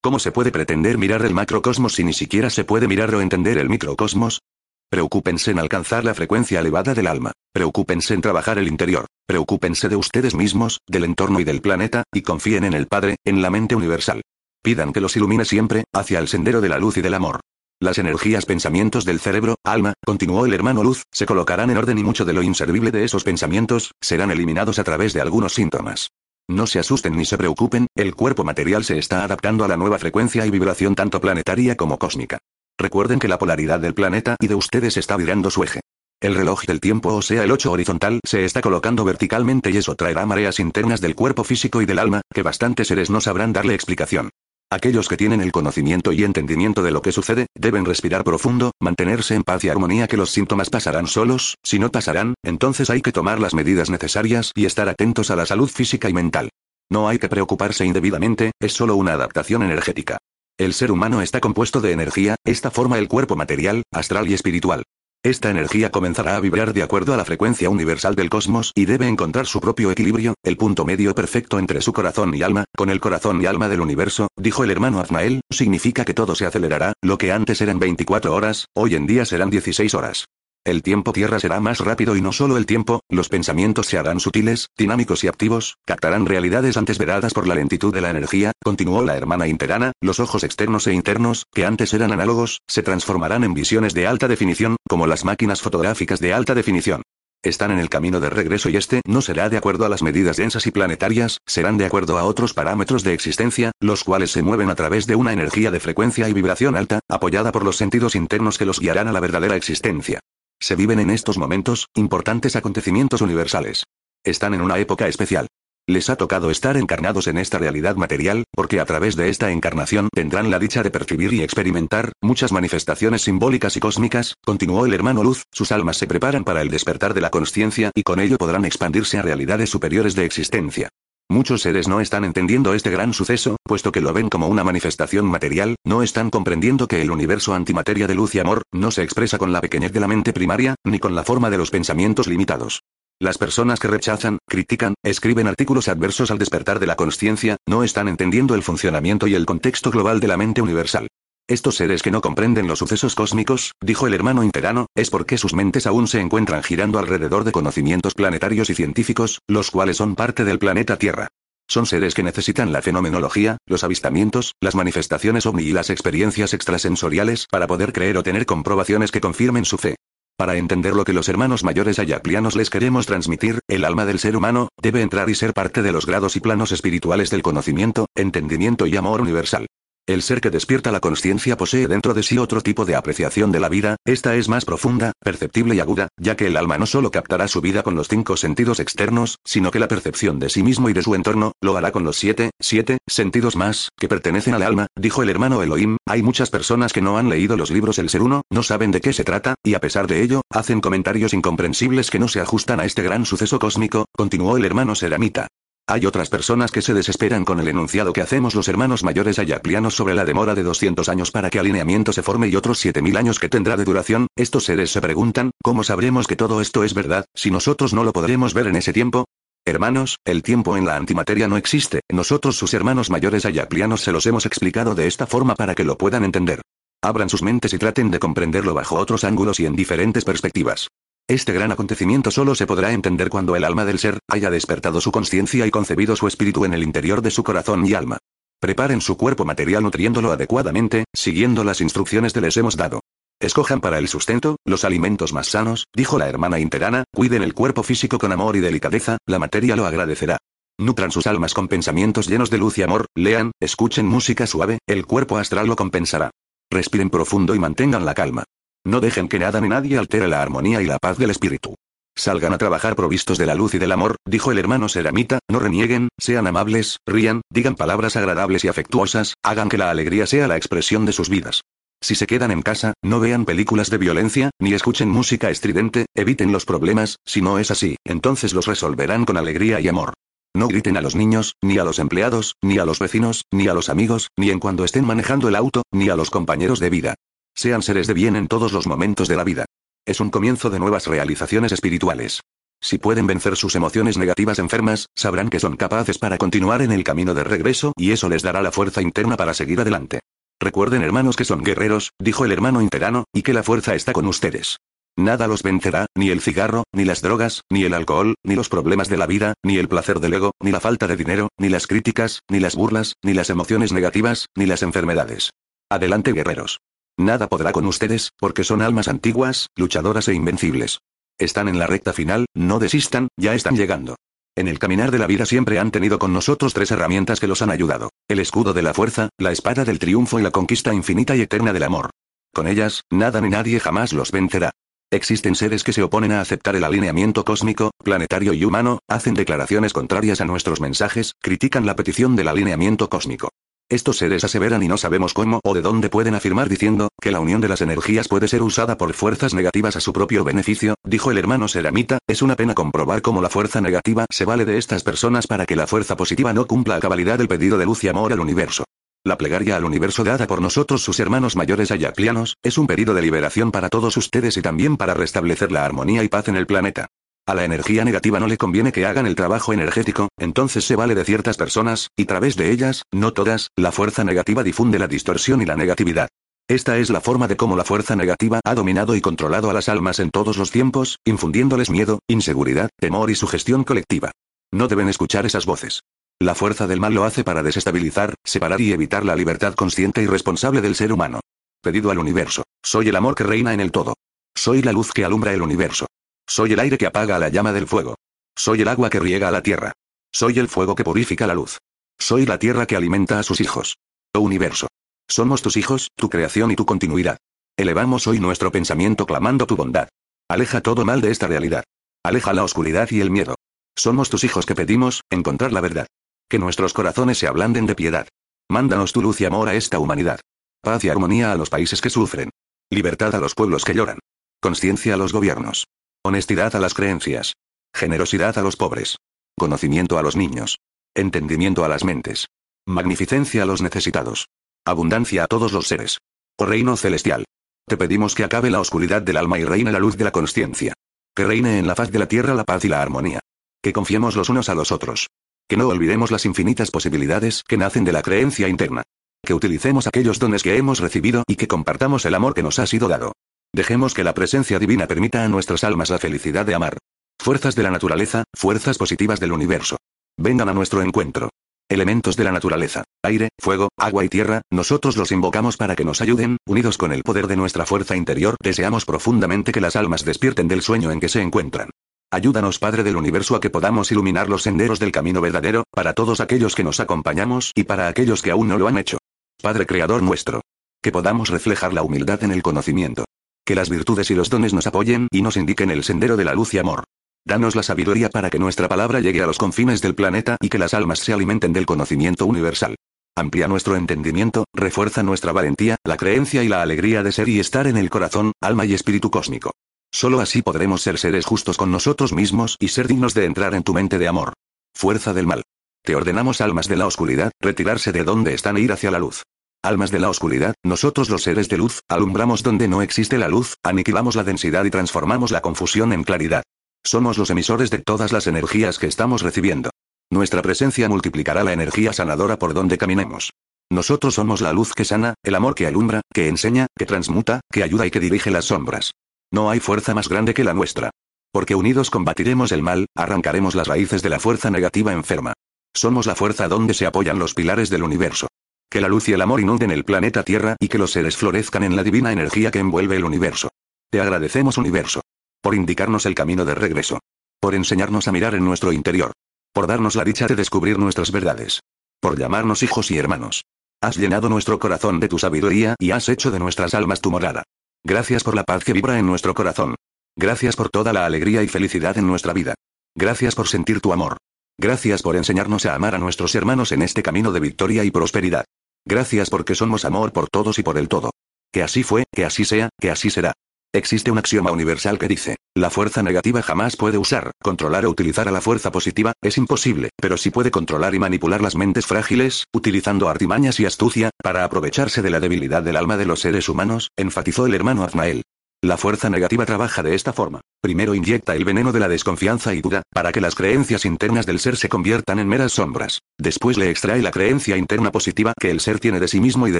¿Cómo 0.01 0.19
se 0.19 0.33
puede 0.33 0.51
pretender 0.51 0.97
mirar 0.97 1.25
el 1.25 1.33
macrocosmos 1.33 1.93
si 1.93 2.03
ni 2.03 2.13
siquiera 2.13 2.49
se 2.49 2.65
puede 2.65 2.89
mirar 2.89 3.15
o 3.15 3.21
entender 3.21 3.57
el 3.57 3.69
microcosmos? 3.69 4.41
Preocúpense 4.89 5.51
en 5.51 5.59
alcanzar 5.59 6.03
la 6.03 6.13
frecuencia 6.13 6.59
elevada 6.59 6.93
del 6.93 7.07
alma. 7.07 7.31
Preocúpense 7.53 8.13
en 8.13 8.21
trabajar 8.21 8.57
el 8.57 8.67
interior. 8.67 9.05
Preocúpense 9.25 9.87
de 9.87 9.95
ustedes 9.95 10.35
mismos, 10.35 10.79
del 10.87 11.05
entorno 11.05 11.39
y 11.39 11.45
del 11.45 11.61
planeta, 11.61 12.03
y 12.13 12.23
confíen 12.23 12.65
en 12.65 12.73
el 12.73 12.87
Padre, 12.87 13.15
en 13.23 13.41
la 13.41 13.49
mente 13.49 13.75
universal. 13.75 14.21
Pidan 14.61 14.91
que 14.91 14.99
los 14.99 15.15
ilumine 15.15 15.45
siempre, 15.45 15.85
hacia 15.93 16.19
el 16.19 16.27
sendero 16.27 16.59
de 16.59 16.69
la 16.69 16.77
luz 16.77 16.97
y 16.97 17.01
del 17.01 17.13
amor. 17.13 17.39
Las 17.79 17.97
energías 17.97 18.45
pensamientos 18.45 19.05
del 19.05 19.19
cerebro, 19.19 19.55
alma, 19.63 19.93
continuó 20.05 20.45
el 20.45 20.53
hermano 20.53 20.83
Luz, 20.83 21.03
se 21.11 21.25
colocarán 21.25 21.69
en 21.69 21.77
orden 21.77 21.97
y 21.97 22.03
mucho 22.03 22.25
de 22.25 22.33
lo 22.33 22.43
inservible 22.43 22.91
de 22.91 23.03
esos 23.03 23.23
pensamientos, 23.23 23.91
serán 24.01 24.31
eliminados 24.31 24.79
a 24.79 24.83
través 24.83 25.13
de 25.13 25.21
algunos 25.21 25.53
síntomas. 25.53 26.09
No 26.49 26.67
se 26.67 26.79
asusten 26.79 27.15
ni 27.15 27.25
se 27.25 27.37
preocupen, 27.37 27.87
el 27.95 28.15
cuerpo 28.15 28.43
material 28.43 28.83
se 28.83 28.97
está 28.97 29.23
adaptando 29.23 29.63
a 29.63 29.67
la 29.69 29.77
nueva 29.77 29.99
frecuencia 29.99 30.45
y 30.45 30.49
vibración 30.49 30.95
tanto 30.95 31.21
planetaria 31.21 31.77
como 31.77 31.97
cósmica. 31.97 32.39
Recuerden 32.77 33.19
que 33.19 33.29
la 33.29 33.37
polaridad 33.37 33.79
del 33.79 33.93
planeta 33.93 34.35
y 34.39 34.47
de 34.47 34.55
ustedes 34.55 34.97
está 34.97 35.15
virando 35.15 35.49
su 35.49 35.63
eje. 35.63 35.81
El 36.23 36.35
reloj 36.35 36.63
del 36.65 36.79
tiempo, 36.79 37.13
o 37.15 37.21
sea 37.21 37.43
el 37.43 37.51
8 37.51 37.69
horizontal, 37.69 38.21
se 38.23 38.45
está 38.45 38.61
colocando 38.61 39.03
verticalmente 39.03 39.71
y 39.71 39.75
eso 39.75 39.93
traerá 39.95 40.25
mareas 40.25 40.57
internas 40.61 41.01
del 41.01 41.15
cuerpo 41.15 41.43
físico 41.43 41.81
y 41.81 41.85
del 41.85 41.99
alma, 41.99 42.21
que 42.33 42.43
bastantes 42.43 42.87
seres 42.87 43.09
no 43.09 43.19
sabrán 43.19 43.51
darle 43.51 43.73
explicación. 43.73 44.29
Aquellos 44.69 45.09
que 45.09 45.17
tienen 45.17 45.41
el 45.41 45.51
conocimiento 45.51 46.13
y 46.13 46.23
entendimiento 46.23 46.81
de 46.81 46.91
lo 46.91 47.01
que 47.01 47.11
sucede, 47.11 47.47
deben 47.55 47.83
respirar 47.83 48.23
profundo, 48.23 48.71
mantenerse 48.79 49.35
en 49.35 49.43
paz 49.43 49.65
y 49.65 49.69
armonía 49.69 50.07
que 50.07 50.15
los 50.15 50.31
síntomas 50.31 50.69
pasarán 50.69 51.07
solos, 51.07 51.57
si 51.61 51.77
no 51.77 51.91
pasarán, 51.91 52.35
entonces 52.41 52.89
hay 52.89 53.01
que 53.01 53.11
tomar 53.11 53.41
las 53.41 53.53
medidas 53.53 53.89
necesarias 53.89 54.53
y 54.55 54.63
estar 54.63 54.87
atentos 54.87 55.29
a 55.29 55.35
la 55.35 55.45
salud 55.45 55.67
física 55.67 56.07
y 56.07 56.13
mental. 56.13 56.51
No 56.89 57.09
hay 57.09 57.19
que 57.19 57.27
preocuparse 57.27 57.83
indebidamente, 57.83 58.53
es 58.61 58.71
solo 58.71 58.95
una 58.95 59.11
adaptación 59.11 59.61
energética. 59.61 60.19
El 60.57 60.73
ser 60.73 60.89
humano 60.89 61.21
está 61.21 61.41
compuesto 61.41 61.81
de 61.81 61.91
energía, 61.91 62.37
esta 62.45 62.71
forma 62.71 62.97
el 62.97 63.09
cuerpo 63.09 63.35
material, 63.35 63.83
astral 63.91 64.29
y 64.29 64.33
espiritual. 64.33 64.83
Esta 65.25 65.49
energía 65.49 65.89
comenzará 65.89 66.35
a 66.35 66.41
vibrar 66.41 66.73
de 66.73 66.83
acuerdo 66.83 67.13
a 67.13 67.17
la 67.17 67.23
frecuencia 67.23 67.69
universal 67.69 68.13
del 68.13 68.29
cosmos 68.29 68.73
y 68.75 68.83
debe 68.83 69.07
encontrar 69.07 69.45
su 69.45 69.61
propio 69.61 69.89
equilibrio, 69.89 70.33
el 70.43 70.57
punto 70.57 70.83
medio 70.83 71.15
perfecto 71.15 71.59
entre 71.59 71.81
su 71.81 71.93
corazón 71.93 72.35
y 72.35 72.41
alma, 72.41 72.65
con 72.75 72.89
el 72.89 72.99
corazón 72.99 73.41
y 73.41 73.45
alma 73.45 73.69
del 73.69 73.79
universo, 73.79 74.27
dijo 74.35 74.65
el 74.65 74.71
hermano 74.71 74.99
Azmael, 74.99 75.39
significa 75.49 76.03
que 76.03 76.13
todo 76.13 76.35
se 76.35 76.45
acelerará, 76.45 76.91
lo 77.01 77.17
que 77.17 77.31
antes 77.31 77.61
eran 77.61 77.79
24 77.79 78.35
horas, 78.35 78.67
hoy 78.73 78.95
en 78.95 79.07
día 79.07 79.23
serán 79.23 79.49
16 79.49 79.93
horas. 79.93 80.25
El 80.65 80.81
tiempo 80.81 81.11
tierra 81.11 81.41
será 81.41 81.59
más 81.59 81.81
rápido 81.81 82.15
y 82.15 82.21
no 82.21 82.31
solo 82.31 82.55
el 82.55 82.65
tiempo, 82.65 83.01
los 83.09 83.27
pensamientos 83.27 83.87
se 83.87 83.97
harán 83.97 84.21
sutiles, 84.21 84.69
dinámicos 84.77 85.25
y 85.25 85.27
activos, 85.27 85.75
captarán 85.83 86.25
realidades 86.25 86.77
antes 86.77 86.97
veradas 86.97 87.33
por 87.33 87.49
la 87.49 87.55
lentitud 87.55 87.93
de 87.93 87.99
la 87.99 88.09
energía, 88.09 88.53
continuó 88.63 89.03
la 89.03 89.17
hermana 89.17 89.49
interana, 89.49 89.91
los 89.99 90.21
ojos 90.21 90.45
externos 90.45 90.87
e 90.87 90.93
internos, 90.93 91.47
que 91.53 91.65
antes 91.65 91.93
eran 91.93 92.13
análogos, 92.13 92.61
se 92.65 92.81
transformarán 92.81 93.43
en 93.43 93.53
visiones 93.53 93.93
de 93.93 94.07
alta 94.07 94.29
definición, 94.29 94.77
como 94.87 95.05
las 95.05 95.25
máquinas 95.25 95.61
fotográficas 95.61 96.21
de 96.21 96.33
alta 96.33 96.55
definición. 96.55 97.01
Están 97.43 97.71
en 97.71 97.79
el 97.79 97.89
camino 97.89 98.21
de 98.21 98.29
regreso 98.29 98.69
y 98.69 98.77
este 98.77 99.01
no 99.05 99.21
será 99.21 99.49
de 99.49 99.57
acuerdo 99.57 99.85
a 99.85 99.89
las 99.89 100.01
medidas 100.01 100.37
densas 100.37 100.65
y 100.65 100.71
planetarias, 100.71 101.39
serán 101.45 101.77
de 101.77 101.87
acuerdo 101.87 102.17
a 102.17 102.23
otros 102.23 102.53
parámetros 102.53 103.03
de 103.03 103.13
existencia, 103.13 103.73
los 103.81 104.05
cuales 104.05 104.31
se 104.31 104.43
mueven 104.43 104.69
a 104.69 104.75
través 104.75 105.07
de 105.07 105.17
una 105.17 105.33
energía 105.33 105.71
de 105.71 105.81
frecuencia 105.81 106.29
y 106.29 106.33
vibración 106.33 106.77
alta, 106.77 107.01
apoyada 107.09 107.51
por 107.51 107.65
los 107.65 107.75
sentidos 107.75 108.15
internos 108.15 108.57
que 108.57 108.65
los 108.65 108.79
guiarán 108.79 109.09
a 109.09 109.11
la 109.11 109.19
verdadera 109.19 109.57
existencia. 109.57 110.21
Se 110.63 110.77
viven 110.77 111.01
en 111.01 111.09
estos 111.09 111.37
momentos, 111.37 111.89
importantes 111.93 112.55
acontecimientos 112.55 113.19
universales. 113.19 113.83
Están 114.23 114.53
en 114.53 114.61
una 114.61 114.77
época 114.77 115.09
especial. 115.09 115.47
Les 115.89 116.09
ha 116.09 116.15
tocado 116.15 116.49
estar 116.51 116.77
encarnados 116.77 117.27
en 117.27 117.37
esta 117.37 117.57
realidad 117.57 117.97
material, 117.97 118.45
porque 118.49 118.79
a 118.79 118.85
través 118.85 119.17
de 119.17 119.27
esta 119.27 119.51
encarnación 119.51 120.07
tendrán 120.13 120.49
la 120.49 120.59
dicha 120.59 120.81
de 120.81 120.89
percibir 120.89 121.33
y 121.33 121.43
experimentar 121.43 122.13
muchas 122.21 122.53
manifestaciones 122.53 123.23
simbólicas 123.23 123.75
y 123.75 123.81
cósmicas, 123.81 124.35
continuó 124.41 124.85
el 124.85 124.93
hermano 124.93 125.21
Luz, 125.21 125.43
sus 125.51 125.73
almas 125.73 125.97
se 125.97 126.07
preparan 126.07 126.45
para 126.45 126.61
el 126.61 126.69
despertar 126.69 127.13
de 127.13 127.19
la 127.19 127.29
conciencia 127.29 127.91
y 127.93 128.03
con 128.03 128.21
ello 128.21 128.37
podrán 128.37 128.63
expandirse 128.63 129.17
a 129.17 129.21
realidades 129.21 129.69
superiores 129.69 130.15
de 130.15 130.23
existencia. 130.23 130.87
Muchos 131.29 131.61
seres 131.61 131.87
no 131.87 131.99
están 131.99 132.25
entendiendo 132.25 132.73
este 132.73 132.89
gran 132.91 133.13
suceso, 133.13 133.57
puesto 133.63 133.91
que 133.91 134.01
lo 134.01 134.13
ven 134.13 134.29
como 134.29 134.47
una 134.47 134.63
manifestación 134.63 135.25
material, 135.25 135.75
no 135.85 136.03
están 136.03 136.29
comprendiendo 136.29 136.87
que 136.87 137.01
el 137.01 137.11
universo 137.11 137.53
antimateria 137.53 138.07
de 138.07 138.15
luz 138.15 138.35
y 138.35 138.39
amor, 138.39 138.63
no 138.71 138.91
se 138.91 139.03
expresa 139.03 139.37
con 139.37 139.51
la 139.51 139.61
pequeñez 139.61 139.91
de 139.91 139.99
la 139.99 140.07
mente 140.07 140.33
primaria, 140.33 140.75
ni 140.83 140.99
con 140.99 141.15
la 141.15 141.23
forma 141.23 141.49
de 141.49 141.57
los 141.57 141.71
pensamientos 141.71 142.27
limitados. 142.27 142.81
Las 143.19 143.37
personas 143.37 143.79
que 143.79 143.87
rechazan, 143.87 144.39
critican, 144.47 144.95
escriben 145.03 145.47
artículos 145.47 145.87
adversos 145.87 146.29
al 146.29 146.39
despertar 146.39 146.79
de 146.79 146.87
la 146.87 146.95
conciencia, 146.95 147.57
no 147.67 147.83
están 147.83 148.07
entendiendo 148.07 148.53
el 148.53 148.63
funcionamiento 148.63 149.27
y 149.27 149.35
el 149.35 149.45
contexto 149.45 149.91
global 149.91 150.19
de 150.19 150.27
la 150.27 150.37
mente 150.37 150.61
universal. 150.61 151.07
Estos 151.49 151.75
seres 151.75 152.01
que 152.01 152.11
no 152.11 152.21
comprenden 152.21 152.67
los 152.67 152.79
sucesos 152.79 153.15
cósmicos, 153.15 153.73
dijo 153.81 154.07
el 154.07 154.13
hermano 154.13 154.43
interano, 154.43 154.85
es 154.95 155.09
porque 155.09 155.37
sus 155.37 155.53
mentes 155.53 155.85
aún 155.85 156.07
se 156.07 156.21
encuentran 156.21 156.63
girando 156.63 156.99
alrededor 156.99 157.43
de 157.43 157.51
conocimientos 157.51 158.13
planetarios 158.13 158.69
y 158.69 158.75
científicos, 158.75 159.39
los 159.49 159.69
cuales 159.69 159.97
son 159.97 160.15
parte 160.15 160.45
del 160.45 160.57
planeta 160.57 160.97
Tierra. 160.97 161.27
Son 161.67 161.85
seres 161.85 162.13
que 162.13 162.23
necesitan 162.23 162.71
la 162.71 162.81
fenomenología, 162.81 163.57
los 163.65 163.83
avistamientos, 163.83 164.53
las 164.61 164.75
manifestaciones 164.75 165.45
ovni 165.45 165.63
y 165.63 165.73
las 165.73 165.89
experiencias 165.89 166.53
extrasensoriales 166.53 167.47
para 167.51 167.67
poder 167.67 167.91
creer 167.91 168.17
o 168.17 168.23
tener 168.23 168.45
comprobaciones 168.45 169.11
que 169.11 169.21
confirmen 169.21 169.65
su 169.65 169.77
fe. 169.77 169.97
Para 170.37 170.55
entender 170.55 170.93
lo 170.93 171.03
que 171.03 171.13
los 171.13 171.27
hermanos 171.27 171.65
mayores 171.65 171.99
ayaclianos 171.99 172.55
les 172.55 172.69
queremos 172.69 173.05
transmitir, 173.05 173.59
el 173.67 173.83
alma 173.83 174.05
del 174.05 174.19
ser 174.19 174.37
humano, 174.37 174.69
debe 174.81 175.01
entrar 175.01 175.29
y 175.29 175.35
ser 175.35 175.53
parte 175.53 175.81
de 175.81 175.91
los 175.91 176.05
grados 176.05 176.37
y 176.37 176.39
planos 176.39 176.71
espirituales 176.71 177.29
del 177.29 177.43
conocimiento, 177.43 178.07
entendimiento 178.15 178.87
y 178.87 178.95
amor 178.95 179.19
universal. 179.19 179.67
El 180.05 180.21
ser 180.21 180.41
que 180.41 180.49
despierta 180.49 180.91
la 180.91 180.99
conciencia 180.99 181.55
posee 181.55 181.87
dentro 181.87 182.13
de 182.13 182.23
sí 182.23 182.37
otro 182.37 182.59
tipo 182.59 182.83
de 182.83 182.97
apreciación 182.97 183.53
de 183.53 183.61
la 183.61 183.69
vida, 183.69 183.95
esta 184.03 184.35
es 184.35 184.49
más 184.49 184.65
profunda, 184.65 185.13
perceptible 185.23 185.75
y 185.75 185.79
aguda, 185.79 186.09
ya 186.19 186.35
que 186.35 186.47
el 186.47 186.57
alma 186.57 186.77
no 186.77 186.85
solo 186.85 187.09
captará 187.09 187.47
su 187.47 187.61
vida 187.61 187.83
con 187.83 187.95
los 187.95 188.09
cinco 188.09 188.35
sentidos 188.35 188.81
externos, 188.81 189.37
sino 189.45 189.71
que 189.71 189.79
la 189.79 189.87
percepción 189.87 190.39
de 190.39 190.49
sí 190.49 190.61
mismo 190.61 190.89
y 190.89 190.93
de 190.93 191.03
su 191.03 191.15
entorno, 191.15 191.53
lo 191.61 191.77
hará 191.77 191.93
con 191.93 192.03
los 192.03 192.17
siete, 192.17 192.51
siete, 192.59 192.97
sentidos 193.07 193.55
más, 193.55 193.91
que 193.97 194.09
pertenecen 194.09 194.53
al 194.53 194.63
alma, 194.63 194.87
dijo 194.97 195.23
el 195.23 195.29
hermano 195.29 195.63
Elohim, 195.63 195.95
hay 196.05 196.21
muchas 196.21 196.49
personas 196.49 196.91
que 196.91 197.01
no 197.01 197.17
han 197.17 197.29
leído 197.29 197.55
los 197.55 197.71
libros 197.71 197.97
El 197.97 198.09
Ser 198.09 198.23
Uno, 198.23 198.41
no 198.49 198.61
saben 198.61 198.91
de 198.91 198.99
qué 198.99 199.13
se 199.13 199.23
trata, 199.23 199.55
y 199.63 199.73
a 199.73 199.79
pesar 199.79 200.07
de 200.07 200.21
ello, 200.21 200.41
hacen 200.49 200.81
comentarios 200.81 201.33
incomprensibles 201.33 202.11
que 202.11 202.19
no 202.19 202.27
se 202.27 202.41
ajustan 202.41 202.81
a 202.81 202.85
este 202.85 203.03
gran 203.03 203.25
suceso 203.25 203.57
cósmico, 203.57 204.07
continuó 204.11 204.57
el 204.57 204.65
hermano 204.65 204.95
Seramita. 204.95 205.47
Hay 205.85 206.05
otras 206.05 206.29
personas 206.29 206.71
que 206.71 206.81
se 206.81 206.93
desesperan 206.93 207.43
con 207.43 207.59
el 207.59 207.67
enunciado 207.67 208.13
que 208.13 208.21
hacemos 208.21 208.55
los 208.55 208.69
hermanos 208.69 209.03
mayores 209.03 209.37
ayaclianos 209.37 209.93
sobre 209.93 210.15
la 210.15 210.23
demora 210.23 210.55
de 210.55 210.63
200 210.63 211.09
años 211.09 211.29
para 211.29 211.49
que 211.49 211.59
alineamiento 211.59 212.13
se 212.13 212.23
forme 212.23 212.47
y 212.47 212.55
otros 212.55 212.79
7000 212.79 213.17
años 213.17 213.37
que 213.37 213.49
tendrá 213.49 213.75
de 213.75 213.83
duración. 213.83 214.27
Estos 214.37 214.63
seres 214.63 214.91
se 214.91 215.01
preguntan, 215.01 215.51
¿cómo 215.61 215.83
sabremos 215.83 216.25
que 216.25 216.37
todo 216.37 216.61
esto 216.61 216.85
es 216.85 216.93
verdad, 216.93 217.25
si 217.35 217.51
nosotros 217.51 217.93
no 217.93 218.05
lo 218.05 218.13
podremos 218.13 218.53
ver 218.53 218.67
en 218.67 218.77
ese 218.77 218.93
tiempo? 218.93 219.25
Hermanos, 219.65 220.15
el 220.23 220.41
tiempo 220.41 220.77
en 220.77 220.85
la 220.85 220.95
antimateria 220.95 221.49
no 221.49 221.57
existe, 221.57 221.99
nosotros 222.09 222.55
sus 222.55 222.73
hermanos 222.73 223.09
mayores 223.09 223.45
ayaclianos 223.45 224.01
se 224.01 224.13
los 224.13 224.25
hemos 224.25 224.45
explicado 224.45 224.95
de 224.95 225.07
esta 225.07 225.27
forma 225.27 225.55
para 225.55 225.75
que 225.75 225.83
lo 225.83 225.97
puedan 225.97 226.23
entender. 226.23 226.61
Abran 227.01 227.27
sus 227.27 227.43
mentes 227.43 227.73
y 227.73 227.77
traten 227.77 228.09
de 228.09 228.19
comprenderlo 228.19 228.73
bajo 228.73 228.95
otros 228.95 229.25
ángulos 229.25 229.59
y 229.59 229.65
en 229.65 229.75
diferentes 229.75 230.23
perspectivas. 230.23 230.87
Este 231.29 231.53
gran 231.53 231.71
acontecimiento 231.71 232.31
solo 232.31 232.53
se 232.53 232.67
podrá 232.67 232.91
entender 232.91 233.29
cuando 233.29 233.55
el 233.55 233.63
alma 233.63 233.85
del 233.85 233.97
ser 233.97 234.19
haya 234.27 234.49
despertado 234.49 234.99
su 234.99 235.11
conciencia 235.11 235.65
y 235.65 235.71
concebido 235.71 236.17
su 236.17 236.27
espíritu 236.27 236.65
en 236.65 236.73
el 236.73 236.83
interior 236.83 237.21
de 237.21 237.31
su 237.31 237.43
corazón 237.43 237.85
y 237.85 237.93
alma. 237.93 238.17
Preparen 238.59 238.99
su 238.99 239.15
cuerpo 239.15 239.45
material 239.45 239.83
nutriéndolo 239.83 240.33
adecuadamente, 240.33 241.05
siguiendo 241.13 241.63
las 241.63 241.79
instrucciones 241.79 242.33
que 242.33 242.41
les 242.41 242.57
hemos 242.57 242.75
dado. 242.75 242.99
Escojan 243.39 243.79
para 243.79 243.99
el 243.99 244.09
sustento, 244.09 244.57
los 244.65 244.83
alimentos 244.83 245.31
más 245.31 245.47
sanos, 245.47 245.85
dijo 245.95 246.17
la 246.17 246.27
hermana 246.27 246.59
interana, 246.59 247.05
cuiden 247.13 247.41
el 247.41 247.53
cuerpo 247.53 247.83
físico 247.83 248.17
con 248.17 248.33
amor 248.33 248.57
y 248.57 248.59
delicadeza, 248.59 249.17
la 249.25 249.39
materia 249.39 249.77
lo 249.77 249.85
agradecerá. 249.85 250.37
Nutran 250.77 251.11
sus 251.11 251.27
almas 251.27 251.53
con 251.53 251.69
pensamientos 251.69 252.27
llenos 252.27 252.49
de 252.49 252.57
luz 252.57 252.77
y 252.77 252.83
amor, 252.83 253.05
lean, 253.15 253.51
escuchen 253.61 254.07
música 254.07 254.45
suave, 254.45 254.79
el 254.87 255.05
cuerpo 255.05 255.37
astral 255.37 255.67
lo 255.67 255.77
compensará. 255.77 256.31
Respiren 256.69 257.09
profundo 257.09 257.55
y 257.55 257.59
mantengan 257.59 258.05
la 258.05 258.13
calma. 258.13 258.43
No 258.85 258.99
dejen 258.99 259.29
que 259.29 259.39
nada 259.39 259.61
ni 259.61 259.69
nadie 259.69 259.97
altere 259.97 260.27
la 260.27 260.41
armonía 260.41 260.81
y 260.81 260.85
la 260.85 260.99
paz 260.99 261.17
del 261.17 261.29
espíritu. 261.29 261.75
Salgan 262.15 262.53
a 262.53 262.57
trabajar 262.57 262.95
provistos 262.95 263.37
de 263.37 263.45
la 263.45 263.55
luz 263.55 263.73
y 263.73 263.79
del 263.79 263.91
amor, 263.91 264.17
dijo 264.25 264.51
el 264.51 264.59
hermano 264.59 264.89
Seramita, 264.89 265.39
no 265.49 265.59
renieguen, 265.59 266.09
sean 266.19 266.45
amables, 266.47 266.97
rían, 267.07 267.41
digan 267.49 267.75
palabras 267.75 268.15
agradables 268.17 268.63
y 268.65 268.67
afectuosas, 268.67 269.35
hagan 269.41 269.69
que 269.69 269.77
la 269.77 269.89
alegría 269.89 270.27
sea 270.27 270.47
la 270.47 270.57
expresión 270.57 271.05
de 271.05 271.13
sus 271.13 271.29
vidas. 271.29 271.61
Si 272.01 272.15
se 272.15 272.27
quedan 272.27 272.51
en 272.51 272.61
casa, 272.61 272.93
no 273.01 273.21
vean 273.21 273.45
películas 273.45 273.89
de 273.89 273.97
violencia, 273.97 274.51
ni 274.59 274.73
escuchen 274.73 275.09
música 275.09 275.49
estridente, 275.49 276.05
eviten 276.13 276.51
los 276.51 276.65
problemas, 276.65 277.15
si 277.25 277.41
no 277.41 277.59
es 277.59 277.71
así, 277.71 277.95
entonces 278.03 278.53
los 278.53 278.67
resolverán 278.67 279.23
con 279.23 279.37
alegría 279.37 279.79
y 279.79 279.87
amor. 279.87 280.13
No 280.53 280.67
griten 280.67 280.97
a 280.97 281.01
los 281.01 281.15
niños, 281.15 281.55
ni 281.63 281.77
a 281.77 281.85
los 281.85 281.97
empleados, 281.97 282.57
ni 282.61 282.77
a 282.77 282.85
los 282.85 282.99
vecinos, 282.99 283.45
ni 283.51 283.69
a 283.69 283.73
los 283.73 283.89
amigos, 283.89 284.27
ni 284.37 284.51
en 284.51 284.59
cuando 284.59 284.83
estén 284.83 285.05
manejando 285.05 285.47
el 285.47 285.55
auto, 285.55 285.83
ni 285.91 286.09
a 286.09 286.15
los 286.15 286.29
compañeros 286.29 286.79
de 286.79 286.89
vida. 286.89 287.15
Sean 287.55 287.81
seres 287.81 288.07
de 288.07 288.13
bien 288.13 288.35
en 288.35 288.47
todos 288.47 288.73
los 288.73 288.87
momentos 288.87 289.27
de 289.27 289.35
la 289.35 289.43
vida. 289.43 289.65
Es 290.05 290.19
un 290.19 290.29
comienzo 290.29 290.69
de 290.69 290.79
nuevas 290.79 291.07
realizaciones 291.07 291.71
espirituales. 291.71 292.41
Si 292.81 292.97
pueden 292.97 293.27
vencer 293.27 293.55
sus 293.55 293.75
emociones 293.75 294.17
negativas 294.17 294.59
enfermas, 294.59 295.07
sabrán 295.15 295.49
que 295.49 295.59
son 295.59 295.77
capaces 295.77 296.17
para 296.17 296.37
continuar 296.37 296.81
en 296.81 296.91
el 296.91 297.03
camino 297.03 297.33
de 297.33 297.43
regreso 297.43 297.93
y 297.95 298.11
eso 298.11 298.27
les 298.27 298.41
dará 298.41 298.61
la 298.61 298.73
fuerza 298.73 299.01
interna 299.01 299.37
para 299.37 299.53
seguir 299.53 299.79
adelante. 299.79 300.19
Recuerden 300.59 301.01
hermanos 301.01 301.35
que 301.35 301.45
son 301.45 301.63
guerreros, 301.63 302.11
dijo 302.19 302.43
el 302.43 302.51
hermano 302.51 302.81
interano, 302.81 303.25
y 303.33 303.41
que 303.41 303.53
la 303.53 303.63
fuerza 303.63 303.95
está 303.95 304.11
con 304.11 304.27
ustedes. 304.27 304.77
Nada 305.15 305.47
los 305.47 305.61
vencerá, 305.61 306.07
ni 306.15 306.29
el 306.29 306.41
cigarro, 306.41 306.83
ni 306.91 307.05
las 307.05 307.21
drogas, 307.21 307.61
ni 307.69 307.83
el 307.83 307.93
alcohol, 307.93 308.35
ni 308.43 308.55
los 308.55 308.67
problemas 308.67 309.09
de 309.09 309.17
la 309.17 309.27
vida, 309.27 309.53
ni 309.63 309.77
el 309.77 309.87
placer 309.87 310.19
del 310.19 310.33
ego, 310.33 310.51
ni 310.59 310.71
la 310.71 310.79
falta 310.79 311.07
de 311.07 311.15
dinero, 311.15 311.49
ni 311.57 311.69
las 311.69 311.85
críticas, 311.85 312.41
ni 312.49 312.59
las 312.59 312.75
burlas, 312.75 313.13
ni 313.23 313.33
las 313.33 313.49
emociones 313.49 313.93
negativas, 313.93 314.47
ni 314.55 314.65
las 314.65 314.81
enfermedades. 314.83 315.51
Adelante 315.89 316.33
guerreros. 316.33 316.79
Nada 317.17 317.47
podrá 317.47 317.71
con 317.71 317.85
ustedes, 317.85 318.31
porque 318.39 318.63
son 318.63 318.81
almas 318.81 319.07
antiguas, 319.07 319.67
luchadoras 319.75 320.27
e 320.27 320.33
invencibles. 320.33 320.99
Están 321.37 321.67
en 321.67 321.77
la 321.77 321.87
recta 321.87 322.13
final, 322.13 322.45
no 322.53 322.79
desistan, 322.79 323.27
ya 323.37 323.53
están 323.53 323.75
llegando. 323.75 324.15
En 324.55 324.67
el 324.67 324.79
caminar 324.79 325.11
de 325.11 325.19
la 325.19 325.27
vida 325.27 325.45
siempre 325.45 325.79
han 325.79 325.91
tenido 325.91 326.19
con 326.19 326.31
nosotros 326.33 326.73
tres 326.73 326.91
herramientas 326.91 327.39
que 327.39 327.47
los 327.47 327.61
han 327.61 327.71
ayudado. 327.71 328.09
El 328.27 328.39
escudo 328.39 328.73
de 328.73 328.83
la 328.83 328.93
fuerza, 328.93 329.29
la 329.37 329.51
espada 329.51 329.83
del 329.83 329.99
triunfo 329.99 330.39
y 330.39 330.43
la 330.43 330.51
conquista 330.51 330.93
infinita 330.93 331.35
y 331.35 331.41
eterna 331.41 331.73
del 331.73 331.83
amor. 331.83 332.11
Con 332.53 332.67
ellas, 332.67 333.01
nada 333.11 333.41
ni 333.41 333.49
nadie 333.49 333.79
jamás 333.79 334.13
los 334.13 334.31
vencerá. 334.31 334.71
Existen 335.11 335.55
seres 335.55 335.83
que 335.83 335.93
se 335.93 336.01
oponen 336.01 336.31
a 336.31 336.41
aceptar 336.41 336.75
el 336.75 336.83
alineamiento 336.83 337.45
cósmico, 337.45 337.91
planetario 338.03 338.53
y 338.53 338.63
humano, 338.63 338.99
hacen 339.07 339.35
declaraciones 339.35 339.93
contrarias 339.93 340.41
a 340.41 340.45
nuestros 340.45 340.81
mensajes, 340.81 341.33
critican 341.39 341.85
la 341.85 341.95
petición 341.95 342.35
del 342.35 342.47
alineamiento 342.47 343.09
cósmico. 343.09 343.49
Estos 343.89 344.17
seres 344.17 344.43
aseveran 344.43 344.81
y 344.81 344.87
no 344.87 344.97
sabemos 344.97 345.33
cómo 345.33 345.59
o 345.63 345.73
de 345.73 345.81
dónde 345.81 346.09
pueden 346.09 346.35
afirmar 346.35 346.69
diciendo, 346.69 347.09
que 347.21 347.31
la 347.31 347.39
unión 347.39 347.61
de 347.61 347.67
las 347.67 347.81
energías 347.81 348.27
puede 348.27 348.47
ser 348.47 348.63
usada 348.63 348.97
por 348.97 349.13
fuerzas 349.13 349.53
negativas 349.53 349.95
a 349.95 349.99
su 349.99 350.13
propio 350.13 350.43
beneficio, 350.43 350.95
dijo 351.03 351.31
el 351.31 351.37
hermano 351.37 351.67
Seramita, 351.67 352.17
es 352.27 352.41
una 352.41 352.55
pena 352.55 352.73
comprobar 352.73 353.21
cómo 353.21 353.41
la 353.41 353.49
fuerza 353.49 353.81
negativa 353.81 354.25
se 354.29 354.45
vale 354.45 354.65
de 354.65 354.77
estas 354.77 355.03
personas 355.03 355.47
para 355.47 355.65
que 355.65 355.75
la 355.75 355.87
fuerza 355.87 356.15
positiva 356.15 356.53
no 356.53 356.65
cumpla 356.65 356.95
a 356.95 356.99
cabalidad 356.99 357.39
el 357.39 357.47
pedido 357.47 357.77
de 357.77 357.85
luz 357.85 358.03
y 358.03 358.07
amor 358.07 358.33
al 358.33 358.39
universo. 358.39 358.83
La 359.25 359.37
plegaria 359.37 359.77
al 359.77 359.85
universo 359.85 360.23
dada 360.23 360.47
por 360.47 360.61
nosotros 360.61 361.01
sus 361.01 361.19
hermanos 361.19 361.55
mayores 361.55 361.91
ayaclianos, 361.91 362.57
es 362.61 362.77
un 362.77 362.87
pedido 362.87 363.13
de 363.13 363.21
liberación 363.21 363.71
para 363.71 363.89
todos 363.89 364.17
ustedes 364.17 364.57
y 364.57 364.61
también 364.61 364.97
para 364.97 365.13
restablecer 365.13 365.71
la 365.71 365.85
armonía 365.85 366.23
y 366.23 366.29
paz 366.29 366.47
en 366.49 366.57
el 366.57 366.65
planeta. 366.67 367.07
A 367.45 367.55
la 367.55 367.65
energía 367.65 368.05
negativa 368.05 368.39
no 368.39 368.47
le 368.47 368.57
conviene 368.57 368.93
que 368.93 369.05
hagan 369.05 369.27
el 369.27 369.35
trabajo 369.35 369.73
energético, 369.73 370.29
entonces 370.37 370.85
se 370.85 370.95
vale 370.95 371.13
de 371.13 371.25
ciertas 371.25 371.57
personas, 371.57 372.07
y 372.15 372.23
través 372.23 372.55
de 372.55 372.71
ellas, 372.71 373.03
no 373.11 373.33
todas, 373.33 373.67
la 373.75 373.91
fuerza 373.91 374.23
negativa 374.23 374.63
difunde 374.63 374.97
la 374.97 375.09
distorsión 375.09 375.61
y 375.61 375.65
la 375.65 375.75
negatividad. 375.75 376.29
Esta 376.69 376.97
es 376.97 377.09
la 377.09 377.19
forma 377.19 377.49
de 377.49 377.57
cómo 377.57 377.75
la 377.75 377.83
fuerza 377.83 378.15
negativa 378.15 378.61
ha 378.63 378.75
dominado 378.75 379.13
y 379.13 379.19
controlado 379.19 379.69
a 379.69 379.73
las 379.73 379.89
almas 379.89 380.19
en 380.19 380.29
todos 380.29 380.55
los 380.55 380.71
tiempos, 380.71 381.17
infundiéndoles 381.25 381.89
miedo, 381.89 382.19
inseguridad, 382.29 382.89
temor 382.97 383.29
y 383.29 383.35
sugestión 383.35 383.83
colectiva. 383.83 384.31
No 384.71 384.87
deben 384.87 385.09
escuchar 385.09 385.45
esas 385.45 385.65
voces. 385.65 385.99
La 386.39 386.55
fuerza 386.55 386.87
del 386.87 387.01
mal 387.01 387.13
lo 387.13 387.25
hace 387.25 387.43
para 387.43 387.61
desestabilizar, 387.61 388.35
separar 388.45 388.79
y 388.79 388.93
evitar 388.93 389.25
la 389.25 389.35
libertad 389.35 389.73
consciente 389.73 390.23
y 390.23 390.27
responsable 390.27 390.79
del 390.79 390.95
ser 390.95 391.11
humano. 391.11 391.41
Pedido 391.81 392.09
al 392.09 392.19
universo. 392.19 392.63
Soy 392.81 393.09
el 393.09 393.17
amor 393.17 393.35
que 393.35 393.43
reina 393.43 393.73
en 393.73 393.81
el 393.81 393.91
todo. 393.91 394.13
Soy 394.55 394.81
la 394.81 394.93
luz 394.93 395.11
que 395.11 395.25
alumbra 395.25 395.51
el 395.51 395.61
universo. 395.61 396.05
Soy 396.47 396.73
el 396.73 396.79
aire 396.79 396.97
que 396.97 397.05
apaga 397.05 397.39
la 397.39 397.49
llama 397.49 397.73
del 397.73 397.87
fuego. 397.87 398.15
Soy 398.55 398.81
el 398.81 398.87
agua 398.87 399.09
que 399.09 399.19
riega 399.19 399.47
a 399.47 399.51
la 399.51 399.63
tierra. 399.63 399.93
Soy 400.31 400.59
el 400.59 400.67
fuego 400.67 400.95
que 400.95 401.03
purifica 401.03 401.47
la 401.47 401.53
luz. 401.53 401.77
Soy 402.19 402.45
la 402.45 402.59
tierra 402.59 402.85
que 402.85 402.95
alimenta 402.95 403.39
a 403.39 403.43
sus 403.43 403.61
hijos. 403.61 403.97
Oh 404.33 404.39
universo. 404.39 404.87
Somos 405.27 405.61
tus 405.61 405.77
hijos, 405.77 406.09
tu 406.15 406.29
creación 406.29 406.71
y 406.71 406.75
tu 406.75 406.85
continuidad. 406.85 407.37
Elevamos 407.77 408.27
hoy 408.27 408.39
nuestro 408.39 408.71
pensamiento 408.71 409.25
clamando 409.25 409.65
tu 409.65 409.75
bondad. 409.75 410.09
Aleja 410.49 410.81
todo 410.81 411.05
mal 411.05 411.21
de 411.21 411.31
esta 411.31 411.47
realidad. 411.47 411.83
Aleja 412.23 412.53
la 412.53 412.63
oscuridad 412.63 413.09
y 413.11 413.21
el 413.21 413.31
miedo. 413.31 413.55
Somos 413.95 414.29
tus 414.29 414.43
hijos 414.43 414.65
que 414.65 414.75
pedimos, 414.75 415.21
encontrar 415.29 415.71
la 415.71 415.81
verdad. 415.81 416.07
Que 416.49 416.59
nuestros 416.59 416.93
corazones 416.93 417.37
se 417.37 417.47
ablanden 417.47 417.85
de 417.85 417.95
piedad. 417.95 418.27
Mándanos 418.69 419.13
tu 419.13 419.21
luz 419.21 419.41
y 419.41 419.45
amor 419.45 419.69
a 419.69 419.75
esta 419.75 419.99
humanidad. 419.99 420.39
Paz 420.81 421.03
y 421.03 421.09
armonía 421.09 421.51
a 421.51 421.55
los 421.55 421.69
países 421.69 422.01
que 422.01 422.09
sufren. 422.09 422.49
Libertad 422.89 423.33
a 423.35 423.39
los 423.39 423.55
pueblos 423.55 423.85
que 423.85 423.93
lloran. 423.93 424.19
Conciencia 424.61 425.15
a 425.15 425.17
los 425.17 425.33
gobiernos. 425.33 425.85
Honestidad 426.25 426.73
a 426.73 426.79
las 426.79 426.93
creencias. 426.93 427.51
Generosidad 427.93 428.57
a 428.57 428.61
los 428.61 428.77
pobres. 428.77 429.17
Conocimiento 429.57 430.17
a 430.17 430.21
los 430.21 430.37
niños. 430.37 430.77
Entendimiento 431.13 431.83
a 431.83 431.89
las 431.89 432.05
mentes. 432.05 432.47
Magnificencia 432.87 433.63
a 433.63 433.65
los 433.65 433.81
necesitados. 433.81 434.47
Abundancia 434.85 435.43
a 435.43 435.47
todos 435.47 435.73
los 435.73 435.89
seres. 435.89 436.19
Oh 436.57 436.65
Reino 436.65 436.95
Celestial. 436.95 437.43
Te 437.89 437.97
pedimos 437.97 438.35
que 438.35 438.45
acabe 438.45 438.69
la 438.69 438.79
oscuridad 438.79 439.21
del 439.21 439.35
alma 439.35 439.59
y 439.59 439.65
reine 439.65 439.91
la 439.91 439.99
luz 439.99 440.15
de 440.15 440.23
la 440.23 440.31
conciencia. 440.31 440.93
Que 441.35 441.43
reine 441.43 441.77
en 441.77 441.87
la 441.87 441.95
faz 441.95 442.09
de 442.09 442.19
la 442.19 442.29
tierra 442.29 442.53
la 442.53 442.63
paz 442.63 442.85
y 442.85 442.87
la 442.87 443.01
armonía. 443.01 443.41
Que 443.81 443.91
confiemos 443.91 444.37
los 444.37 444.47
unos 444.47 444.69
a 444.69 444.75
los 444.75 444.93
otros. 444.93 445.27
Que 445.67 445.75
no 445.75 445.89
olvidemos 445.89 446.31
las 446.31 446.45
infinitas 446.45 446.89
posibilidades 446.89 447.63
que 447.67 447.75
nacen 447.75 448.05
de 448.05 448.13
la 448.13 448.21
creencia 448.21 448.69
interna. 448.69 449.03
Que 449.45 449.53
utilicemos 449.53 450.07
aquellos 450.07 450.39
dones 450.39 450.63
que 450.63 450.77
hemos 450.77 451.01
recibido 451.01 451.43
y 451.47 451.57
que 451.57 451.67
compartamos 451.67 452.23
el 452.23 452.35
amor 452.35 452.53
que 452.53 452.63
nos 452.63 452.79
ha 452.79 452.87
sido 452.87 453.09
dado. 453.09 453.33
Dejemos 453.75 454.13
que 454.13 454.23
la 454.23 454.35
presencia 454.35 454.77
divina 454.77 455.07
permita 455.07 455.43
a 455.43 455.47
nuestras 455.47 455.83
almas 455.83 456.11
la 456.11 456.19
felicidad 456.19 456.63
de 456.63 456.75
amar. 456.75 456.99
Fuerzas 457.41 457.75
de 457.75 457.81
la 457.81 457.89
naturaleza, 457.89 458.43
fuerzas 458.53 458.99
positivas 458.99 459.39
del 459.39 459.51
universo. 459.51 459.97
Vengan 460.37 460.69
a 460.69 460.75
nuestro 460.75 461.01
encuentro. 461.01 461.49
Elementos 461.89 462.35
de 462.35 462.43
la 462.43 462.51
naturaleza, 462.51 463.03
aire, 463.23 463.49
fuego, 463.59 463.89
agua 463.97 464.23
y 464.23 464.29
tierra, 464.29 464.61
nosotros 464.71 465.17
los 465.17 465.31
invocamos 465.31 465.75
para 465.75 465.95
que 465.95 466.05
nos 466.05 466.21
ayuden, 466.21 466.57
unidos 466.67 466.99
con 466.99 467.11
el 467.11 467.23
poder 467.23 467.47
de 467.47 467.55
nuestra 467.55 467.85
fuerza 467.87 468.15
interior, 468.15 468.55
deseamos 468.63 469.05
profundamente 469.05 469.71
que 469.71 469.81
las 469.81 469.95
almas 469.95 470.23
despierten 470.23 470.67
del 470.67 470.83
sueño 470.83 471.11
en 471.11 471.19
que 471.19 471.29
se 471.29 471.41
encuentran. 471.41 471.89
Ayúdanos 472.31 472.77
Padre 472.79 473.03
del 473.03 473.17
Universo 473.17 473.55
a 473.55 473.59
que 473.59 473.69
podamos 473.71 474.11
iluminar 474.11 474.49
los 474.49 474.63
senderos 474.63 474.99
del 474.99 475.11
camino 475.11 475.41
verdadero, 475.41 475.83
para 475.91 476.13
todos 476.13 476.41
aquellos 476.41 476.75
que 476.75 476.83
nos 476.83 476.99
acompañamos 476.99 477.71
y 477.75 477.83
para 477.83 478.07
aquellos 478.07 478.43
que 478.43 478.51
aún 478.51 478.67
no 478.67 478.77
lo 478.77 478.87
han 478.87 478.97
hecho. 478.97 479.17
Padre 479.61 479.87
Creador 479.87 480.21
nuestro. 480.21 480.61
Que 481.01 481.11
podamos 481.11 481.49
reflejar 481.49 481.93
la 481.93 482.03
humildad 482.03 482.43
en 482.43 482.51
el 482.51 482.63
conocimiento. 482.63 483.25
Que 483.65 483.75
las 483.75 483.89
virtudes 483.89 484.29
y 484.29 484.35
los 484.35 484.49
dones 484.49 484.73
nos 484.73 484.87
apoyen 484.87 485.29
y 485.31 485.41
nos 485.41 485.55
indiquen 485.55 485.89
el 485.89 486.03
sendero 486.03 486.35
de 486.35 486.43
la 486.43 486.53
luz 486.53 486.73
y 486.73 486.79
amor. 486.79 487.05
Danos 487.45 487.77
la 487.77 487.83
sabiduría 487.83 488.29
para 488.29 488.49
que 488.49 488.59
nuestra 488.59 488.89
palabra 488.89 489.21
llegue 489.21 489.41
a 489.41 489.47
los 489.47 489.57
confines 489.57 490.01
del 490.01 490.15
planeta 490.15 490.57
y 490.59 490.67
que 490.67 490.77
las 490.77 490.93
almas 490.93 491.19
se 491.19 491.31
alimenten 491.31 491.71
del 491.71 491.85
conocimiento 491.85 492.45
universal. 492.45 492.95
Amplía 493.37 493.69
nuestro 493.69 493.95
entendimiento, 493.95 494.65
refuerza 494.73 495.23
nuestra 495.23 495.53
valentía, 495.53 495.95
la 496.03 496.17
creencia 496.17 496.61
y 496.63 496.67
la 496.67 496.81
alegría 496.81 497.23
de 497.23 497.31
ser 497.31 497.47
y 497.47 497.61
estar 497.61 497.87
en 497.87 497.95
el 497.95 498.09
corazón, 498.09 498.51
alma 498.61 498.85
y 498.85 498.93
espíritu 498.93 499.31
cósmico. 499.31 499.71
Solo 500.11 500.41
así 500.41 500.61
podremos 500.61 501.01
ser 501.01 501.17
seres 501.17 501.45
justos 501.45 501.77
con 501.77 501.89
nosotros 501.89 502.33
mismos 502.33 502.75
y 502.79 502.89
ser 502.89 503.07
dignos 503.07 503.33
de 503.33 503.45
entrar 503.45 503.75
en 503.75 503.83
tu 503.83 503.93
mente 503.93 504.19
de 504.19 504.27
amor. 504.27 504.53
Fuerza 504.93 505.33
del 505.33 505.47
mal. 505.47 505.63
Te 506.03 506.15
ordenamos 506.15 506.59
almas 506.59 506.89
de 506.89 506.97
la 506.97 507.07
oscuridad, 507.07 507.51
retirarse 507.61 508.11
de 508.11 508.25
donde 508.25 508.53
están 508.53 508.75
e 508.75 508.81
ir 508.81 508.91
hacia 508.91 509.09
la 509.09 509.19
luz. 509.19 509.43
Almas 509.85 510.11
de 510.11 510.19
la 510.19 510.29
oscuridad, 510.29 510.75
nosotros 510.81 511.29
los 511.29 511.43
seres 511.43 511.67
de 511.67 511.77
luz, 511.77 511.99
alumbramos 512.07 512.63
donde 512.63 512.87
no 512.87 513.01
existe 513.01 513.37
la 513.37 513.49
luz, 513.49 513.75
aniquilamos 513.83 514.37
la 514.37 514.45
densidad 514.45 514.85
y 514.85 514.89
transformamos 514.89 515.51
la 515.51 515.59
confusión 515.59 516.13
en 516.13 516.23
claridad. 516.23 516.63
Somos 517.03 517.37
los 517.37 517.49
emisores 517.49 517.89
de 517.89 517.99
todas 517.99 518.31
las 518.31 518.47
energías 518.47 518.97
que 518.97 519.07
estamos 519.07 519.41
recibiendo. 519.41 519.89
Nuestra 520.31 520.61
presencia 520.61 521.09
multiplicará 521.09 521.65
la 521.65 521.73
energía 521.73 522.13
sanadora 522.13 522.57
por 522.57 522.73
donde 522.73 522.97
caminemos. 522.97 523.51
Nosotros 523.91 524.35
somos 524.35 524.61
la 524.61 524.71
luz 524.71 524.93
que 524.93 525.03
sana, 525.03 525.33
el 525.43 525.53
amor 525.53 525.75
que 525.75 525.85
alumbra, 525.85 526.21
que 526.33 526.47
enseña, 526.47 526.87
que 526.97 527.05
transmuta, 527.05 527.59
que 527.69 527.83
ayuda 527.83 528.05
y 528.05 528.11
que 528.11 528.21
dirige 528.21 528.51
las 528.51 528.65
sombras. 528.65 529.11
No 529.51 529.69
hay 529.69 529.81
fuerza 529.81 530.13
más 530.13 530.29
grande 530.29 530.53
que 530.53 530.63
la 530.63 530.73
nuestra. 530.73 531.09
Porque 531.51 531.75
unidos 531.75 532.09
combatiremos 532.09 532.71
el 532.71 532.83
mal, 532.83 533.07
arrancaremos 533.17 533.75
las 533.75 533.89
raíces 533.89 534.23
de 534.23 534.29
la 534.29 534.39
fuerza 534.39 534.71
negativa 534.71 535.11
enferma. 535.11 535.51
Somos 535.93 536.25
la 536.25 536.35
fuerza 536.35 536.69
donde 536.69 536.93
se 536.93 537.05
apoyan 537.05 537.37
los 537.37 537.53
pilares 537.53 537.89
del 537.89 538.03
universo. 538.03 538.47
Que 538.89 539.01
la 539.01 539.07
luz 539.07 539.27
y 539.29 539.33
el 539.33 539.41
amor 539.41 539.59
inunden 539.59 539.91
el 539.91 540.05
planeta 540.05 540.43
Tierra 540.43 540.75
y 540.79 540.87
que 540.87 540.97
los 540.97 541.11
seres 541.11 541.37
florezcan 541.37 541.83
en 541.83 541.95
la 541.95 542.03
divina 542.03 542.31
energía 542.31 542.71
que 542.71 542.79
envuelve 542.79 543.15
el 543.15 543.25
universo. 543.25 543.69
Te 544.11 544.21
agradecemos 544.21 544.77
universo 544.77 545.21
por 545.63 545.75
indicarnos 545.75 546.25
el 546.25 546.35
camino 546.35 546.65
de 546.65 546.75
regreso. 546.75 547.19
Por 547.61 547.73
enseñarnos 547.73 548.27
a 548.27 548.33
mirar 548.33 548.53
en 548.53 548.65
nuestro 548.65 548.91
interior. 548.91 549.31
Por 549.71 549.87
darnos 549.87 550.15
la 550.15 550.25
dicha 550.25 550.45
de 550.45 550.57
descubrir 550.57 550.99
nuestras 550.99 551.31
verdades. 551.31 551.79
Por 552.19 552.37
llamarnos 552.37 552.83
hijos 552.83 553.09
y 553.11 553.17
hermanos. 553.17 553.63
Has 554.01 554.17
llenado 554.17 554.49
nuestro 554.49 554.77
corazón 554.77 555.21
de 555.21 555.29
tu 555.29 555.39
sabiduría 555.39 555.95
y 555.97 556.11
has 556.11 556.27
hecho 556.27 556.51
de 556.51 556.59
nuestras 556.59 556.93
almas 556.93 557.21
tu 557.21 557.31
morada. 557.31 557.63
Gracias 558.03 558.43
por 558.43 558.55
la 558.55 558.65
paz 558.65 558.83
que 558.83 558.91
vibra 558.91 559.17
en 559.17 559.25
nuestro 559.25 559.53
corazón. 559.53 559.95
Gracias 560.35 560.75
por 560.75 560.89
toda 560.89 561.13
la 561.13 561.25
alegría 561.25 561.63
y 561.63 561.69
felicidad 561.69 562.17
en 562.17 562.27
nuestra 562.27 562.51
vida. 562.51 562.75
Gracias 563.15 563.55
por 563.55 563.69
sentir 563.69 564.01
tu 564.01 564.11
amor. 564.11 564.37
Gracias 564.79 565.21
por 565.21 565.35
enseñarnos 565.35 565.85
a 565.85 565.95
amar 565.95 566.15
a 566.15 566.17
nuestros 566.17 566.55
hermanos 566.55 566.91
en 566.91 567.01
este 567.03 567.21
camino 567.21 567.51
de 567.51 567.59
victoria 567.59 568.03
y 568.03 568.11
prosperidad. 568.11 568.65
Gracias 569.05 569.49
porque 569.49 569.75
somos 569.75 570.05
amor 570.05 570.33
por 570.33 570.49
todos 570.49 570.79
y 570.79 570.83
por 570.83 570.97
el 570.97 571.07
todo. 571.07 571.31
Que 571.71 571.83
así 571.83 572.03
fue, 572.03 572.25
que 572.31 572.45
así 572.45 572.65
sea, 572.65 572.89
que 572.99 573.11
así 573.11 573.29
será. 573.29 573.53
Existe 573.95 574.31
un 574.31 574.39
axioma 574.39 574.71
universal 574.71 575.19
que 575.19 575.27
dice, 575.27 575.55
la 575.75 575.91
fuerza 575.91 576.23
negativa 576.23 576.63
jamás 576.63 576.95
puede 576.95 577.19
usar, 577.19 577.51
controlar 577.61 578.07
o 578.07 578.09
utilizar 578.09 578.47
a 578.47 578.51
la 578.51 578.61
fuerza 578.61 578.91
positiva, 578.91 579.33
es 579.43 579.59
imposible, 579.59 580.09
pero 580.19 580.35
sí 580.37 580.49
puede 580.49 580.71
controlar 580.71 581.13
y 581.13 581.19
manipular 581.19 581.61
las 581.61 581.75
mentes 581.75 582.07
frágiles, 582.07 582.63
utilizando 582.73 583.29
artimañas 583.29 583.79
y 583.79 583.85
astucia, 583.85 584.31
para 584.41 584.63
aprovecharse 584.63 585.21
de 585.21 585.29
la 585.29 585.39
debilidad 585.39 585.83
del 585.83 585.97
alma 585.97 586.17
de 586.17 586.25
los 586.25 586.39
seres 586.39 586.69
humanos, 586.69 587.09
enfatizó 587.15 587.67
el 587.67 587.75
hermano 587.75 588.03
Aznael. 588.03 588.41
La 588.83 588.97
fuerza 588.97 589.29
negativa 589.29 589.65
trabaja 589.65 590.03
de 590.03 590.13
esta 590.13 590.33
forma. 590.33 590.59
Primero 590.81 591.15
inyecta 591.15 591.55
el 591.55 591.63
veneno 591.63 591.93
de 591.93 592.01
la 592.01 592.09
desconfianza 592.09 592.73
y 592.73 592.81
duda, 592.81 593.01
para 593.13 593.31
que 593.31 593.39
las 593.39 593.55
creencias 593.55 594.03
internas 594.03 594.45
del 594.45 594.59
ser 594.59 594.75
se 594.75 594.89
conviertan 594.89 595.39
en 595.39 595.47
meras 595.47 595.71
sombras. 595.71 596.19
Después 596.37 596.75
le 596.77 596.89
extrae 596.89 597.21
la 597.21 597.31
creencia 597.31 597.77
interna 597.77 598.11
positiva 598.11 598.51
que 598.59 598.71
el 598.71 598.81
ser 598.81 598.99
tiene 598.99 599.21
de 599.21 599.29
sí 599.29 599.39
mismo 599.39 599.69
y 599.69 599.71
de 599.71 599.79